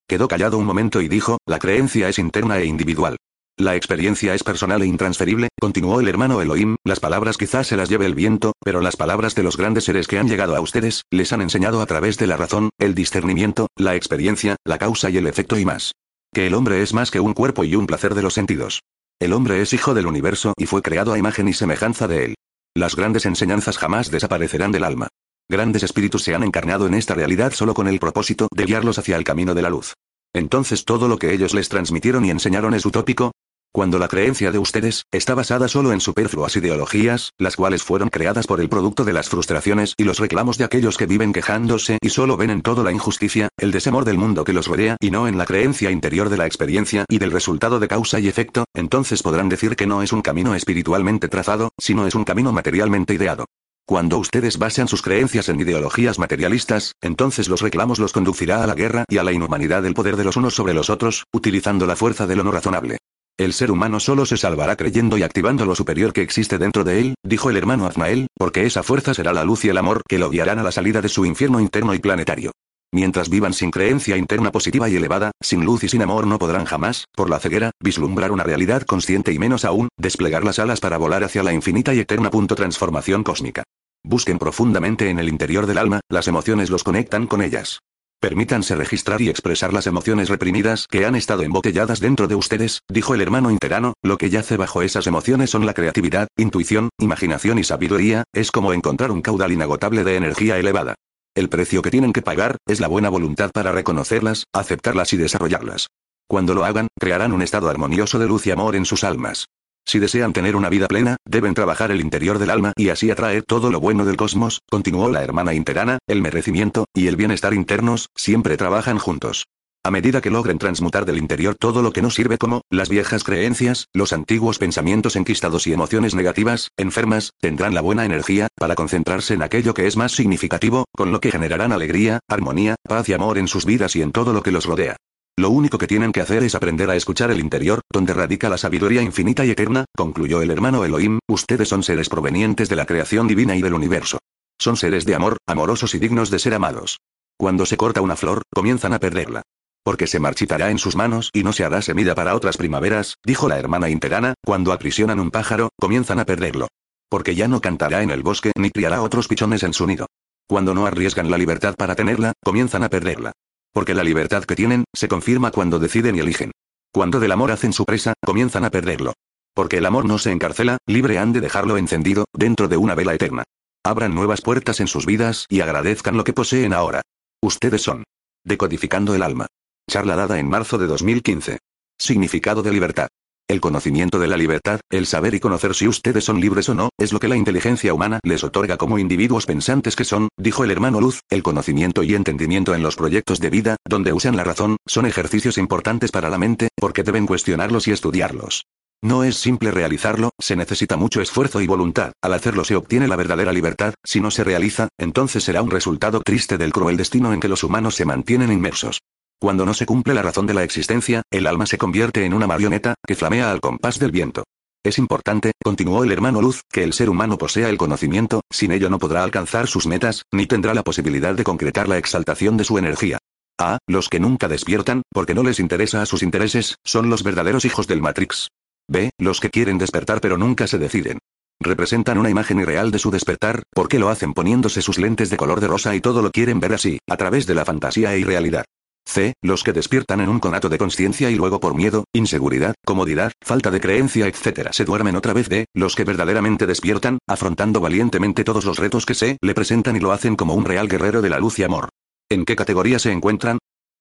Quedó 0.09 0.29
callado 0.29 0.59
un 0.59 0.65
momento 0.65 1.01
y 1.01 1.09
dijo, 1.09 1.39
la 1.45 1.59
creencia 1.59 2.09
es 2.09 2.21
interna 2.21 2.59
e 2.59 2.67
individual. 2.67 3.17
La 3.59 3.75
experiencia 3.75 4.33
es 4.37 4.45
personal 4.45 4.81
e 4.83 4.87
intransferible, 4.87 5.49
continuó 5.61 5.99
el 5.99 6.07
hermano 6.07 6.41
Elohim, 6.41 6.77
las 6.85 7.01
palabras 7.01 7.37
quizás 7.37 7.67
se 7.67 7.77
las 7.77 7.89
lleve 7.89 8.07
el 8.07 8.15
viento, 8.15 8.53
pero 8.65 8.81
las 8.81 8.95
palabras 8.95 9.35
de 9.35 9.43
los 9.43 9.57
grandes 9.57 9.83
seres 9.83 10.07
que 10.07 10.21
han 10.21 10.29
llegado 10.29 10.55
a 10.55 10.61
ustedes, 10.61 11.03
les 11.11 11.33
han 11.33 11.41
enseñado 11.41 11.81
a 11.81 11.87
través 11.87 12.17
de 12.17 12.29
la 12.29 12.37
razón, 12.37 12.71
el 12.79 12.95
discernimiento, 12.95 13.67
la 13.75 13.97
experiencia, 13.97 14.55
la 14.65 14.79
causa 14.79 15.11
y 15.11 15.17
el 15.17 15.27
efecto 15.27 15.59
y 15.59 15.65
más. 15.65 15.95
Que 16.33 16.47
el 16.47 16.55
hombre 16.55 16.81
es 16.81 16.95
más 16.95 17.11
que 17.11 17.19
un 17.19 17.35
cuerpo 17.35 17.65
y 17.65 17.75
un 17.75 17.89
placer 17.89 18.15
de 18.15 18.23
los 18.23 18.35
sentidos. 18.35 18.83
El 19.19 19.33
hombre 19.33 19.61
es 19.63 19.73
hijo 19.73 19.95
del 19.95 20.07
universo 20.07 20.53
y 20.57 20.67
fue 20.67 20.81
creado 20.81 21.13
a 21.13 21.19
imagen 21.19 21.49
y 21.49 21.55
semejanza 21.55 22.07
de 22.07 22.25
él. 22.25 22.35
Las 22.77 22.95
grandes 22.95 23.27
enseñanzas 23.27 23.79
jamás 23.79 24.13
desaparecerán 24.13 24.71
del 24.71 24.85
alma. 24.85 25.09
Grandes 25.49 25.83
espíritus 25.83 26.25
se 26.25 26.35
han 26.35 26.43
encarnado 26.43 26.87
en 26.87 26.95
esta 26.95 27.15
realidad 27.15 27.53
solo 27.53 27.75
con 27.75 27.87
el 27.89 27.99
propósito 27.99 28.49
de 28.55 28.65
guiarlos 28.65 28.99
hacia 28.99 29.17
el 29.17 29.25
camino 29.25 29.55
de 29.55 29.63
la 29.63 29.71
luz. 29.71 29.95
Entonces 30.35 30.85
todo 30.85 31.09
lo 31.09 31.19
que 31.19 31.33
ellos 31.33 31.55
les 31.55 31.69
transmitieron 31.69 32.25
y 32.25 32.31
enseñaron 32.31 32.75
es 32.75 32.85
utópico, 32.85 33.33
cuando 33.77 33.99
la 33.99 34.09
creencia 34.09 34.51
de 34.51 34.59
ustedes 34.59 35.05
está 35.13 35.35
basada 35.35 35.69
solo 35.69 35.93
en 35.93 36.01
superfluas 36.01 36.57
ideologías, 36.57 37.33
las 37.37 37.57
cuales 37.57 37.83
fueron 37.83 38.09
creadas 38.09 38.47
por 38.47 38.63
el 38.63 38.71
producto 38.71 39.05
de 39.05 39.13
las 39.13 39.29
frustraciones 39.29 39.93
y 39.99 40.05
los 40.05 40.19
reclamos 40.19 40.57
de 40.57 40.65
aquellos 40.65 40.97
que 40.97 41.05
viven 41.05 41.35
quejándose 41.35 41.99
y 42.01 42.09
solo 42.09 42.39
ven 42.39 42.49
en 42.49 42.63
todo 42.63 42.83
la 42.83 42.91
injusticia, 42.91 43.51
el 43.59 43.73
desamor 43.73 44.07
del 44.07 44.17
mundo 44.17 44.45
que 44.45 44.55
los 44.55 44.67
rodea 44.67 44.97
y 44.99 45.11
no 45.11 45.29
en 45.29 45.37
la 45.37 45.45
creencia 45.45 45.91
interior 45.91 46.31
de 46.31 46.39
la 46.39 46.47
experiencia 46.47 47.05
y 47.07 47.19
del 47.19 47.33
resultado 47.33 47.79
de 47.79 47.87
causa 47.87 48.19
y 48.19 48.29
efecto, 48.29 48.65
entonces 48.75 49.23
podrán 49.23 49.51
decir 49.51 49.77
que 49.77 49.87
no 49.87 50.03
es 50.03 50.11
un 50.11 50.23
camino 50.23 50.55
espiritualmente 50.55 51.29
trazado, 51.29 51.69
sino 51.77 52.07
es 52.07 52.15
un 52.15 52.25
camino 52.25 52.53
materialmente 52.53 53.13
ideado. 53.13 53.45
Cuando 53.89 54.19
ustedes 54.19 54.59
basan 54.59 54.89
sus 54.89 55.01
creencias 55.01 55.49
en 55.49 55.61
ideologías 55.61 56.19
materialistas, 56.19 56.97
entonces 57.01 57.49
los 57.49 57.63
reclamos 57.63 58.01
los 58.01 58.13
conducirá 58.13 58.65
a 58.65 58.67
la 58.67 58.75
guerra 58.75 59.05
y 59.09 59.19
a 59.19 59.23
la 59.23 59.31
inhumanidad 59.31 59.85
del 59.85 59.95
poder 59.95 60.17
de 60.17 60.25
los 60.25 60.37
unos 60.37 60.57
sobre 60.57 60.75
los 60.75 60.91
otros, 60.91 61.23
utilizando 61.33 61.87
la 61.87 61.95
fuerza 61.95 62.27
de 62.27 62.35
lo 62.35 62.43
no 62.43 62.51
razonable. 62.51 62.99
El 63.39 63.53
ser 63.53 63.71
humano 63.71 64.01
solo 64.01 64.27
se 64.27 64.39
salvará 64.39 64.75
creyendo 64.75 65.19
y 65.19 65.23
activando 65.23 65.65
lo 65.67 65.77
superior 65.77 66.13
que 66.13 66.23
existe 66.23 66.59
dentro 66.59 66.83
de 66.83 66.99
él, 66.99 67.15
dijo 67.25 67.49
el 67.49 67.57
hermano 67.57 67.87
Azmael, 67.87 68.27
porque 68.37 68.67
esa 68.67 68.83
fuerza 68.83 69.15
será 69.15 69.33
la 69.33 69.45
luz 69.45 69.65
y 69.65 69.69
el 69.69 69.79
amor 69.79 70.03
que 70.09 70.19
lo 70.19 70.31
guiarán 70.31 70.59
a 70.59 70.65
la 70.65 70.73
salida 70.73 71.01
de 71.01 71.09
su 71.09 71.25
infierno 71.25 71.61
interno 71.61 71.95
y 71.95 72.01
planetario. 72.01 72.51
Mientras 72.93 73.29
vivan 73.29 73.53
sin 73.53 73.71
creencia 73.71 74.17
interna 74.17 74.51
positiva 74.51 74.89
y 74.89 74.97
elevada, 74.97 75.31
sin 75.41 75.65
luz 75.65 75.85
y 75.85 75.89
sin 75.89 76.03
amor 76.03 76.27
no 76.27 76.41
podrán 76.41 76.65
jamás, 76.65 77.05
por 77.15 77.31
la 77.31 77.39
ceguera, 77.39 77.71
vislumbrar 77.81 78.33
una 78.33 78.43
realidad 78.43 78.83
consciente 78.83 79.33
y 79.33 79.39
menos 79.39 79.65
aún, 79.65 79.89
desplegar 79.97 80.43
las 80.43 80.59
alas 80.59 80.81
para 80.81 80.99
volar 80.99 81.23
hacia 81.23 81.45
la 81.45 81.53
infinita 81.53 81.95
y 81.95 82.01
eterna 82.01 82.31
punto 82.31 82.57
transformación 82.57 83.23
cósmica. 83.23 83.63
Busquen 84.07 84.39
profundamente 84.39 85.11
en 85.11 85.19
el 85.19 85.29
interior 85.29 85.67
del 85.67 85.79
alma, 85.79 85.99
las 86.09 86.29
emociones 86.29 86.71
los 86.71 86.85
conectan 86.85 87.27
con 87.27 87.43
ellas. 87.43 87.81
Permítanse 88.21 88.77
registrar 88.77 89.21
y 89.21 89.29
expresar 89.29 89.73
las 89.73 89.89
emociones 89.89 90.29
reprimidas 90.29 90.87
que 90.87 91.05
han 91.07 91.17
estado 91.17 91.43
embotelladas 91.43 91.99
dentro 91.99 92.29
de 92.29 92.37
ustedes, 92.37 92.83
dijo 92.89 93.15
el 93.15 93.21
hermano 93.21 93.51
interano, 93.51 93.95
lo 94.05 94.17
que 94.17 94.31
yace 94.31 94.57
bajo 94.57 94.83
esas 94.83 95.09
emociones 95.09 95.51
son 95.51 95.67
la 95.67 95.75
creatividad, 95.75 96.29
intuición, 96.37 96.91
imaginación 97.01 97.59
y 97.59 97.65
sabiduría, 97.65 98.23
es 98.33 98.53
como 98.53 98.73
encontrar 98.73 99.11
un 99.11 99.23
caudal 99.23 99.51
inagotable 99.51 100.05
de 100.05 100.15
energía 100.15 100.57
elevada. 100.57 100.95
El 101.35 101.49
precio 101.49 101.83
que 101.83 101.91
tienen 101.91 102.13
que 102.13 102.23
pagar, 102.23 102.59
es 102.69 102.79
la 102.79 102.87
buena 102.87 103.09
voluntad 103.09 103.51
para 103.53 103.73
reconocerlas, 103.73 104.45
aceptarlas 104.55 105.13
y 105.15 105.17
desarrollarlas. 105.17 105.89
Cuando 106.29 106.55
lo 106.55 106.65
hagan, 106.65 106.87
crearán 106.97 107.33
un 107.33 107.43
estado 107.43 107.69
armonioso 107.69 108.21
de 108.21 108.29
luz 108.29 108.47
y 108.47 108.53
amor 108.53 108.77
en 108.77 108.85
sus 108.85 109.03
almas. 109.03 109.47
Si 109.89 110.01
desean 110.01 110.33
tener 110.33 110.57
una 110.57 110.69
vida 110.69 110.89
plena, 110.89 111.17
deben 111.25 111.55
trabajar 111.55 111.93
el 111.93 112.01
interior 112.01 112.41
del 112.41 112.51
alma 112.51 112.73
y 112.77 112.89
así 112.89 113.09
atraer 113.13 113.45
todo 113.45 113.71
lo 113.71 113.79
bueno 113.79 114.05
del 114.05 114.17
cosmos, 114.17 114.63
continuó 114.69 115.09
la 115.09 115.23
hermana 115.23 115.55
interana, 115.55 115.99
el 116.09 116.21
merecimiento 116.21 116.87
y 116.93 117.07
el 117.07 117.15
bienestar 117.15 117.55
internos, 117.55 118.09
siempre 118.17 118.57
trabajan 118.57 118.99
juntos. 118.99 119.47
A 119.85 119.93
medida 119.93 120.21
que 120.21 120.31
logren 120.31 120.59
transmutar 120.59 121.05
del 121.05 121.19
interior 121.19 121.55
todo 121.55 121.83
lo 121.83 121.93
que 121.93 122.03
no 122.03 122.11
sirve 122.11 122.37
como, 122.37 122.63
las 122.69 122.89
viejas 122.89 123.23
creencias, 123.23 123.87
los 123.93 124.13
antiguos 124.13 124.59
pensamientos 124.59 125.15
enquistados 125.15 125.69
y 125.69 125.73
emociones 125.73 126.17
negativas, 126.17 126.71
enfermas, 126.77 127.31
tendrán 127.41 127.73
la 127.73 127.83
buena 127.83 128.05
energía, 128.05 128.49
para 128.57 128.75
concentrarse 128.75 129.35
en 129.35 129.43
aquello 129.43 129.73
que 129.73 129.87
es 129.87 129.97
más 129.97 130.11
significativo, 130.11 130.87
con 130.97 131.13
lo 131.13 131.21
que 131.21 131.31
generarán 131.31 131.71
alegría, 131.71 132.19
armonía, 132.27 132.75
paz 132.83 133.09
y 133.09 133.13
amor 133.13 133.39
en 133.39 133.47
sus 133.47 133.65
vidas 133.65 133.95
y 133.95 134.03
en 134.03 134.11
todo 134.11 134.33
lo 134.33 134.43
que 134.43 134.51
los 134.51 134.67
rodea. 134.67 134.97
Lo 135.39 135.51
único 135.51 135.79
que 135.79 135.87
tienen 135.87 136.13
que 136.13 136.23
hacer 136.23 136.43
es 136.43 136.55
aprender 136.55 136.89
a 136.91 136.97
escuchar 136.97 137.31
el 137.31 137.41
interior, 137.41 137.83
donde 137.93 138.15
radica 138.15 138.49
la 138.49 138.59
sabiduría 138.59 139.03
infinita 139.03 139.45
y 139.45 139.51
eterna, 139.51 139.85
concluyó 139.95 140.41
el 140.41 140.51
hermano 140.51 140.85
Elohim, 140.85 141.19
ustedes 141.29 141.69
son 141.69 141.83
seres 141.83 142.09
provenientes 142.09 142.69
de 142.69 142.77
la 142.77 142.87
creación 142.87 143.29
divina 143.29 143.55
y 143.55 143.63
del 143.63 143.75
universo. 143.75 144.19
Son 144.59 144.77
seres 144.77 145.05
de 145.05 145.15
amor, 145.15 145.37
amorosos 145.47 145.95
y 145.95 145.99
dignos 145.99 146.31
de 146.31 146.39
ser 146.39 146.55
amados. 146.55 146.99
Cuando 147.39 147.67
se 147.67 147.77
corta 147.77 148.01
una 148.01 148.17
flor, 148.17 148.43
comienzan 148.55 148.95
a 148.95 148.99
perderla 148.99 149.43
porque 149.87 150.09
se 150.09 150.19
marchitará 150.19 150.73
en 150.73 150.79
sus 150.79 150.97
manos 150.97 151.31
y 151.33 151.45
no 151.45 151.53
se 151.53 151.63
hará 151.63 151.81
semilla 151.81 152.17
para 152.17 152.35
otras 152.35 152.57
primaveras, 152.57 153.19
dijo 153.25 153.49
la 153.49 153.57
hermana 153.57 153.89
interana, 153.89 154.35
cuando 154.45 154.73
aprisionan 154.73 155.21
un 155.21 155.31
pájaro, 155.31 155.69
comienzan 155.79 156.19
a 156.19 156.25
perderlo. 156.25 156.67
Porque 157.09 157.37
ya 157.37 157.47
no 157.47 157.61
cantará 157.61 158.03
en 158.03 158.11
el 158.11 158.25
bosque 158.25 158.51
ni 158.59 158.71
criará 158.71 159.01
otros 159.01 159.29
pichones 159.29 159.63
en 159.63 159.73
su 159.73 159.87
nido. 159.87 160.07
Cuando 160.49 160.75
no 160.75 160.87
arriesgan 160.87 161.31
la 161.31 161.39
libertad 161.39 161.77
para 161.77 161.95
tenerla, 161.95 162.33
comienzan 162.43 162.83
a 162.83 162.89
perderla. 162.89 163.31
Porque 163.77 163.93
la 163.93 164.05
libertad 164.05 164.45
que 164.45 164.57
tienen, 164.57 164.87
se 164.95 165.07
confirma 165.07 165.51
cuando 165.51 165.79
deciden 165.79 166.17
y 166.17 166.21
eligen. 166.21 166.51
Cuando 166.95 167.21
del 167.21 167.31
amor 167.31 167.51
hacen 167.51 167.75
su 167.75 167.85
presa, 167.85 168.15
comienzan 168.25 168.65
a 168.65 168.71
perderlo. 168.71 169.13
Porque 169.55 169.77
el 169.77 169.85
amor 169.85 170.07
no 170.07 170.17
se 170.17 170.31
encarcela, 170.31 170.79
libre 170.87 171.19
han 171.19 171.35
de 171.35 171.43
dejarlo 171.43 171.77
encendido, 171.77 172.25
dentro 172.33 172.69
de 172.69 172.79
una 172.79 172.95
vela 172.95 173.13
eterna. 173.13 173.45
Abran 173.85 174.15
nuevas 174.15 174.41
puertas 174.41 174.81
en 174.81 174.87
sus 174.87 175.05
vidas 175.05 175.45
y 175.51 175.61
agradezcan 175.61 176.17
lo 176.17 176.25
que 176.25 176.33
poseen 176.33 176.73
ahora. 176.73 177.03
Ustedes 177.43 177.83
son. 177.83 178.05
Decodificando 178.45 179.15
el 179.15 179.23
alma. 179.23 179.47
Charla 179.91 180.17
dada 180.17 180.39
en 180.39 180.49
marzo 180.49 180.79
de 180.79 180.87
2015. 180.87 181.59
Significado 181.99 182.63
de 182.63 182.73
libertad. 182.73 183.09
El 183.49 183.61
conocimiento 183.61 184.19
de 184.19 184.27
la 184.27 184.37
libertad, 184.37 184.81
el 184.91 185.07
saber 185.07 185.35
y 185.35 185.41
conocer 185.41 185.73
si 185.77 185.87
ustedes 185.87 186.25
son 186.25 186.41
libres 186.41 186.69
o 186.69 186.75
no, 186.75 186.89
es 186.99 187.13
lo 187.13 187.21
que 187.21 187.29
la 187.29 187.37
inteligencia 187.37 187.95
humana 187.95 188.19
les 188.25 188.43
otorga 188.43 188.77
como 188.77 188.99
individuos 188.99 189.47
pensantes 189.47 189.95
que 189.95 190.05
son, 190.05 190.29
dijo 190.37 190.65
el 190.65 190.73
hermano 190.73 191.01
Luz, 191.01 191.21
el 191.31 191.45
conocimiento 191.45 192.03
y 192.03 192.17
entendimiento 192.17 192.75
en 192.75 192.83
los 192.83 192.97
proyectos 192.97 193.39
de 193.39 193.51
vida, 193.51 193.77
donde 193.89 194.13
usan 194.13 194.37
la 194.37 194.43
razón, 194.43 194.79
son 194.85 195.07
ejercicios 195.07 195.59
importantes 195.59 196.11
para 196.11 196.29
la 196.29 196.39
mente, 196.39 196.71
porque 196.75 197.05
deben 197.05 197.25
cuestionarlos 197.25 197.87
y 197.87 197.93
estudiarlos. 197.93 198.65
No 199.01 199.23
es 199.23 199.37
simple 199.37 199.71
realizarlo, 199.71 200.31
se 200.41 200.57
necesita 200.57 200.97
mucho 200.97 201.21
esfuerzo 201.21 201.61
y 201.61 201.69
voluntad, 201.69 202.11
al 202.21 202.33
hacerlo 202.33 202.65
se 202.65 202.75
obtiene 202.75 203.07
la 203.07 203.15
verdadera 203.15 203.53
libertad, 203.53 203.95
si 204.03 204.21
no 204.21 204.33
se 204.33 204.43
realiza, 204.43 204.89
entonces 204.99 205.45
será 205.45 205.63
un 205.63 205.71
resultado 205.71 206.21
triste 206.21 206.59
del 206.59 206.73
cruel 206.73 206.97
destino 206.97 207.33
en 207.33 207.39
que 207.39 207.49
los 207.49 207.63
humanos 207.63 207.95
se 207.95 208.07
mantienen 208.07 208.51
inmersos. 208.51 208.99
Cuando 209.39 209.67
no 209.67 209.75
se 209.75 209.85
cumple 209.85 210.15
la 210.15 210.23
razón 210.23 210.47
de 210.47 210.55
la 210.55 210.65
existencia, 210.65 211.23
el 211.31 211.47
alma 211.47 211.67
se 211.67 211.77
convierte 211.77 212.25
en 212.25 212.33
una 212.33 212.47
marioneta, 212.47 212.95
que 213.07 213.15
flamea 213.15 213.51
al 213.51 213.61
compás 213.61 213.99
del 213.99 214.11
viento. 214.11 214.45
Es 214.83 214.99
importante, 214.99 215.53
continuó 215.63 216.05
el 216.05 216.13
hermano 216.13 216.41
Luz, 216.41 216.63
que 216.73 216.85
el 216.85 216.95
ser 216.95 217.11
humano 217.11 217.37
posea 217.37 217.69
el 217.69 217.77
conocimiento, 217.77 218.41
sin 218.51 218.73
ello 218.73 218.89
no 218.89 218.99
podrá 218.99 219.25
alcanzar 219.25 219.67
sus 219.67 219.87
metas, 219.87 220.23
ni 220.33 220.47
tendrá 220.47 220.73
la 220.73 220.85
posibilidad 220.85 221.35
de 221.35 221.45
concretar 221.45 221.87
la 221.87 221.99
exaltación 221.99 222.57
de 222.57 222.65
su 222.65 222.79
energía. 222.79 223.19
A. 223.59 223.79
Los 223.87 224.09
que 224.09 224.21
nunca 224.21 224.49
despiertan, 224.49 225.03
porque 225.13 225.35
no 225.35 225.43
les 225.43 225.61
interesa 225.61 226.03
a 226.03 226.07
sus 226.07 226.23
intereses, 226.23 226.77
son 226.85 227.11
los 227.11 227.23
verdaderos 227.23 227.65
hijos 227.65 227.87
del 227.87 228.01
Matrix. 228.01 228.49
B. 228.89 229.11
Los 229.19 229.41
que 229.41 229.51
quieren 229.51 229.77
despertar 229.77 230.21
pero 230.21 230.39
nunca 230.39 230.67
se 230.67 230.79
deciden. 230.79 231.19
Representan 231.61 232.19
una 232.19 232.31
imagen 232.31 232.61
irreal 232.61 232.91
de 232.91 232.99
su 232.99 233.11
despertar, 233.11 233.65
porque 233.75 233.99
lo 233.99 234.09
hacen 234.09 234.35
poniéndose 234.35 234.83
sus 234.83 234.99
lentes 234.99 235.29
de 235.31 235.37
color 235.37 235.61
de 235.61 235.69
rosa 235.69 235.95
y 235.95 236.01
todo 236.01 236.23
lo 236.23 236.31
quieren 236.31 236.61
ver 236.61 236.75
así, 236.75 237.01
a 237.09 237.17
través 237.17 237.47
de 237.47 237.55
la 237.55 237.65
fantasía 237.65 238.15
e 238.15 238.21
irrealidad. 238.21 238.65
C. 239.07 239.35
Los 239.43 239.63
que 239.63 239.73
despiertan 239.73 240.21
en 240.21 240.29
un 240.29 240.41
conato 240.41 240.69
de 240.69 240.79
conciencia 240.79 241.31
y 241.31 241.37
luego 241.37 241.61
por 241.61 241.75
miedo, 241.75 242.05
inseguridad, 242.13 242.75
comodidad, 242.85 243.33
falta 243.41 243.71
de 243.71 243.81
creencia, 243.81 244.27
etc. 244.27 244.69
se 244.73 244.85
duermen 244.85 245.17
otra 245.17 245.33
vez 245.33 245.49
D. 245.49 245.67
Los 245.75 245.95
que 245.95 246.05
verdaderamente 246.05 246.67
despiertan, 246.67 247.19
afrontando 247.27 247.81
valientemente 247.81 248.45
todos 248.45 248.65
los 248.65 248.79
retos 248.79 249.07
que 249.07 249.15
se 249.15 249.39
le 249.41 249.55
presentan 249.55 249.97
y 249.97 250.01
lo 250.01 250.13
hacen 250.13 250.37
como 250.37 250.55
un 250.55 250.65
real 250.65 250.89
guerrero 250.89 251.23
de 251.23 251.31
la 251.31 251.39
luz 251.39 251.59
y 251.59 251.63
amor. 251.63 251.89
¿En 252.29 252.45
qué 252.45 252.57
categoría 252.57 252.99
se 252.99 253.13
encuentran? 253.13 253.59